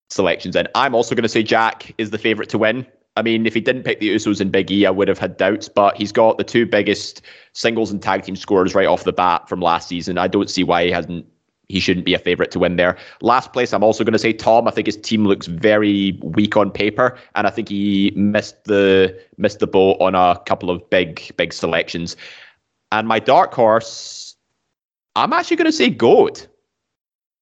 selections 0.10 0.56
in. 0.56 0.68
I'm 0.76 0.95
also 0.95 1.15
going 1.15 1.23
to 1.23 1.30
say 1.30 1.44
Jack 1.44 1.94
is 1.98 2.10
the 2.10 2.18
favourite 2.18 2.49
to 2.49 2.57
win. 2.57 2.86
I 3.18 3.22
mean, 3.22 3.45
if 3.45 3.53
he 3.53 3.60
didn't 3.60 3.84
pick 3.84 3.99
the 3.99 4.15
Usos 4.15 4.40
and 4.40 4.52
Big 4.52 4.72
E, 4.72 4.86
I 4.86 4.91
would 4.91 5.07
have 5.07 5.18
had 5.18 5.36
doubts, 5.38 5.68
but 5.68 5.98
he's 5.98 6.11
got 6.11 6.38
the 6.38 6.44
two 6.44 6.65
biggest 6.65 7.22
singles 7.53 7.91
and 7.91 8.02
tag 8.02 8.23
team 8.23 8.36
scores 8.36 8.73
right 8.73 8.88
off 8.88 9.03
the 9.03 9.11
bat 9.11 9.49
from 9.49 9.60
last 9.60 9.90
season. 9.90 10.18
I 10.18 10.27
don't 10.27 10.49
see 10.49 10.64
why 10.64 10.86
he 10.86 10.91
hasn't 10.91 11.26
he 11.69 11.80
shouldn't 11.80 12.06
be 12.06 12.15
a 12.15 12.19
favourite 12.19 12.49
to 12.52 12.60
win 12.60 12.77
there. 12.77 12.98
Last 13.22 13.53
place, 13.53 13.73
I'm 13.73 13.84
also 13.84 14.03
going 14.03 14.14
to 14.14 14.19
say 14.19 14.34
Tom. 14.34 14.68
I 14.68 14.72
think 14.72 14.88
his 14.88 14.98
team 14.98 15.26
looks 15.26 15.45
very 15.45 16.19
weak 16.23 16.57
on 16.57 16.72
paper, 16.72 17.18
and 17.36 17.45
I 17.45 17.52
think 17.52 17.69
he 17.69 18.11
missed 18.15 18.64
the 18.64 19.18
missed 19.38 19.60
the 19.60 19.68
boat 19.68 19.98
on 19.99 20.15
a 20.15 20.40
couple 20.45 20.72
of 20.72 20.88
big 20.90 21.36
big 21.38 21.53
selections. 21.53 22.18
And 22.91 23.07
my 23.07 23.19
dark 23.19 23.53
horse, 23.53 24.36
I'm 25.15 25.31
actually 25.31 25.57
going 25.57 25.65
to 25.65 25.72
say 25.72 25.90
Goat. 25.90 26.48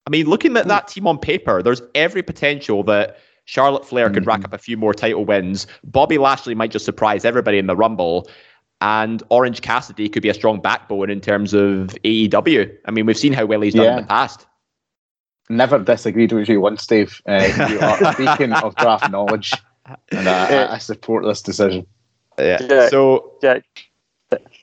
I 0.08 0.10
mean, 0.10 0.26
looking 0.28 0.56
at 0.56 0.70
that 0.70 0.88
team 0.88 1.06
on 1.06 1.20
paper, 1.20 1.62
there's 1.62 1.82
every 1.94 2.24
potential 2.24 2.82
that 2.84 3.18
Charlotte 3.44 3.86
Flair 3.86 4.10
could 4.10 4.24
mm-hmm. 4.24 4.30
rack 4.30 4.46
up 4.46 4.54
a 4.54 4.58
few 4.58 4.78
more 4.78 4.94
title 4.94 5.26
wins. 5.26 5.68
Bobby 5.84 6.18
Lashley 6.18 6.56
might 6.56 6.72
just 6.72 6.86
surprise 6.86 7.26
everybody 7.26 7.58
in 7.58 7.68
the 7.68 7.76
Rumble. 7.76 8.30
And 8.80 9.22
Orange 9.30 9.62
Cassidy 9.62 10.08
could 10.08 10.24
be 10.24 10.30
a 10.30 10.34
strong 10.34 10.62
backbone 10.62 11.10
in 11.10 11.20
terms 11.20 11.54
of 11.54 11.90
AEW. 12.06 12.74
I 12.86 12.92
mean, 12.92 13.06
we've 13.06 13.18
seen 13.18 13.34
how 13.34 13.46
well 13.46 13.60
he's 13.60 13.74
done 13.74 13.84
yeah. 13.84 13.98
in 13.98 14.04
the 14.04 14.08
past. 14.08 14.48
Never 15.50 15.78
disagreed 15.78 16.32
with 16.32 16.48
you 16.48 16.62
once, 16.62 16.88
Dave. 16.88 17.22
Uh, 17.28 17.68
you 17.70 17.80
are 17.80 18.14
speaking 18.14 18.54
of 18.54 18.76
draft 18.76 19.12
knowledge, 19.12 19.52
and 20.12 20.30
I, 20.30 20.74
I 20.74 20.78
support 20.78 21.26
this 21.26 21.42
decision. 21.42 21.86
Yeah. 22.40 22.60
Jack, 22.60 22.92
so, 22.92 23.34
Jack, 23.42 23.66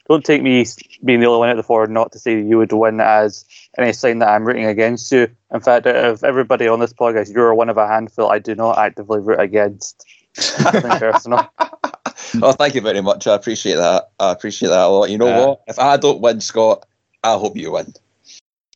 don't 0.08 0.24
take 0.24 0.42
me 0.42 0.64
being 1.04 1.20
the 1.20 1.26
only 1.26 1.38
one 1.38 1.48
at 1.50 1.56
the 1.56 1.62
four 1.62 1.86
not 1.86 2.12
to 2.12 2.18
say 2.18 2.40
you 2.40 2.56
would 2.58 2.72
win 2.72 3.00
as 3.00 3.44
any 3.78 3.92
sign 3.92 4.18
that 4.20 4.28
I'm 4.28 4.44
rooting 4.44 4.66
against 4.66 5.10
you. 5.12 5.28
In 5.52 5.60
fact, 5.60 5.86
out 5.86 5.96
of 5.96 6.24
everybody 6.24 6.68
on 6.68 6.80
this 6.80 6.92
podcast, 6.92 7.32
you're 7.32 7.55
one 7.55 7.68
of 7.68 7.76
a 7.76 7.86
handful 7.86 8.30
I 8.30 8.38
do 8.38 8.55
not 8.55 8.78
actively 8.78 9.20
root 9.20 9.40
against. 9.40 10.05
personal. 10.34 11.48
oh, 12.42 12.52
thank 12.52 12.74
you 12.74 12.80
very 12.80 13.01
much. 13.01 13.26
I 13.26 13.34
appreciate 13.34 13.76
that. 13.76 14.10
I 14.18 14.32
appreciate 14.32 14.70
that 14.70 14.80
a 14.80 14.88
lot. 14.88 15.10
You 15.10 15.18
know 15.18 15.26
yeah. 15.26 15.46
what? 15.46 15.62
If 15.68 15.78
I 15.78 15.96
don't 15.96 16.20
win, 16.20 16.40
Scott, 16.40 16.86
I 17.22 17.34
hope 17.34 17.56
you 17.56 17.72
win. 17.72 17.94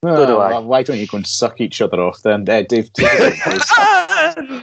Oh, 0.04 0.26
do 0.26 0.38
I. 0.38 0.58
Why 0.60 0.84
don't 0.84 0.98
you 0.98 1.08
go 1.08 1.16
and 1.16 1.26
suck 1.26 1.60
each 1.60 1.80
other 1.80 2.00
off 2.00 2.22
then, 2.22 2.48
uh, 2.48 2.62
Dave? 2.62 2.90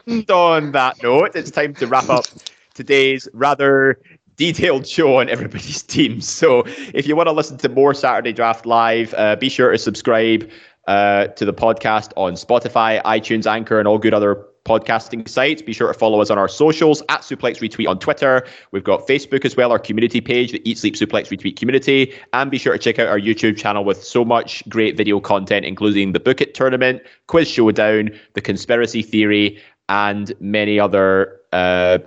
And 0.08 0.30
on 0.30 0.72
that 0.72 1.02
note, 1.02 1.32
it's 1.36 1.52
time 1.52 1.74
to 1.76 1.88
wrap 1.88 2.10
up 2.10 2.26
today's 2.74 3.28
rather 3.34 4.00
detailed 4.38 4.88
show 4.88 5.20
on 5.20 5.30
everybody's 5.30 5.84
teams. 5.96 6.28
So 6.30 6.64
if 6.94 7.08
you 7.08 7.16
want 7.16 7.28
to 7.28 7.34
listen 7.34 7.58
to 7.60 7.70
more 7.70 7.94
Saturday 7.94 8.34
Draft 8.34 8.66
Live, 8.66 9.14
uh, 9.16 9.36
be 9.36 9.50
sure 9.50 9.72
to 9.72 9.78
subscribe 9.78 10.50
uh, 10.88 11.28
to 11.28 11.46
the 11.46 11.54
podcast 11.54 12.12
on 12.16 12.34
Spotify, 12.34 13.02
iTunes, 13.04 13.46
Anchor, 13.48 13.80
and 13.80 13.88
all 13.88 13.98
good 13.98 14.14
other 14.14 14.46
podcasting 14.66 15.28
sites. 15.30 15.62
Be 15.62 15.74
sure 15.74 15.88
to 15.88 15.98
follow 15.98 16.22
us 16.22 16.30
on 16.30 16.38
our 16.38 16.48
socials 16.48 17.02
at 17.10 17.22
Suplex 17.22 17.60
Retweet 17.60 17.88
on 17.88 18.00
Twitter. 18.00 18.46
We've 18.72 18.84
got 18.84 19.08
Facebook 19.08 19.46
as 19.46 19.56
well, 19.56 19.72
our 19.72 19.80
community 19.80 20.22
page, 20.22 20.52
the 20.52 20.70
Eat 20.70 20.80
Sleep 20.80 20.96
Suplex 20.96 21.30
Retweet 21.30 21.56
community. 21.56 22.14
And 22.34 22.50
be 22.50 22.58
sure 22.58 22.74
to 22.74 22.80
check 22.80 22.98
out 23.00 23.08
our 23.08 23.20
YouTube 23.20 23.58
channel 23.58 23.86
with 23.86 24.04
so 24.04 24.26
much 24.26 24.68
great 24.68 24.98
video 24.98 25.20
content, 25.20 25.66
including 25.66 26.14
the 26.14 26.20
Book 26.20 26.42
It 26.42 26.56
tournament, 26.56 27.04
Quiz 27.28 27.48
Showdown, 27.48 28.10
the 28.34 28.42
Conspiracy 28.42 29.04
Theory, 29.04 29.62
and 29.88 30.34
many 30.40 30.80
other 30.80 31.40
uh, 31.54 32.00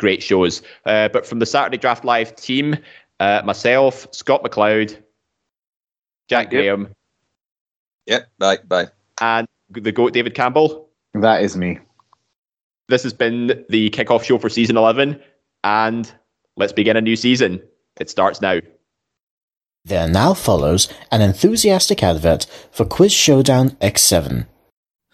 great 0.00 0.22
shows. 0.22 0.62
Uh, 0.86 1.08
but 1.08 1.24
from 1.24 1.38
the 1.38 1.46
Saturday 1.46 1.76
Draft 1.76 2.04
Live 2.04 2.34
team, 2.34 2.76
uh, 3.20 3.42
myself, 3.44 4.08
Scott 4.10 4.42
McLeod, 4.42 5.00
Jack 6.28 6.50
Graham. 6.50 6.88
Yep, 8.06 8.28
bye, 8.38 8.58
bye. 8.66 8.88
And 9.20 9.46
the 9.70 9.92
GOAT 9.92 10.12
David 10.12 10.34
Campbell. 10.34 10.88
That 11.14 11.42
is 11.42 11.56
me. 11.56 11.78
This 12.88 13.04
has 13.04 13.12
been 13.12 13.64
the 13.68 13.90
kickoff 13.90 14.24
show 14.24 14.38
for 14.38 14.48
season 14.48 14.76
11, 14.76 15.20
and 15.62 16.12
let's 16.56 16.72
begin 16.72 16.96
a 16.96 17.00
new 17.00 17.14
season. 17.14 17.62
It 18.00 18.10
starts 18.10 18.40
now. 18.40 18.58
There 19.84 20.08
now 20.08 20.34
follows 20.34 20.92
an 21.10 21.20
enthusiastic 21.20 22.02
advert 22.02 22.46
for 22.70 22.84
Quiz 22.84 23.12
Showdown 23.12 23.70
X7. 23.82 24.46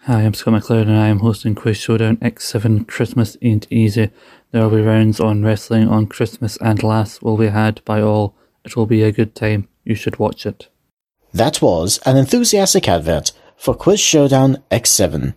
Hi, 0.07 0.21
I'm 0.21 0.33
Scott 0.33 0.53
McLeod 0.53 0.83
and 0.83 0.95
I 0.95 1.09
am 1.09 1.19
hosting 1.19 1.53
Quiz 1.53 1.75
Showdown 1.75 2.15
X7 2.21 2.87
Christmas 2.87 3.35
Ain't 3.41 3.67
Easy. 3.69 4.09
There 4.51 4.63
will 4.63 4.77
be 4.77 4.81
rounds 4.81 5.19
on 5.19 5.43
wrestling 5.43 5.89
on 5.89 6.07
Christmas 6.07 6.57
and 6.61 6.81
laughs 6.81 7.21
will 7.21 7.35
be 7.35 7.49
had 7.49 7.83
by 7.83 8.01
all. 8.01 8.33
It 8.63 8.77
will 8.77 8.85
be 8.85 9.03
a 9.03 9.11
good 9.11 9.35
time. 9.35 9.67
You 9.83 9.95
should 9.95 10.17
watch 10.17 10.45
it. 10.45 10.69
That 11.33 11.61
was 11.61 11.97
an 12.05 12.15
enthusiastic 12.15 12.87
advert 12.87 13.33
for 13.57 13.75
Quiz 13.75 13.99
Showdown 13.99 14.63
X7. 14.71 15.33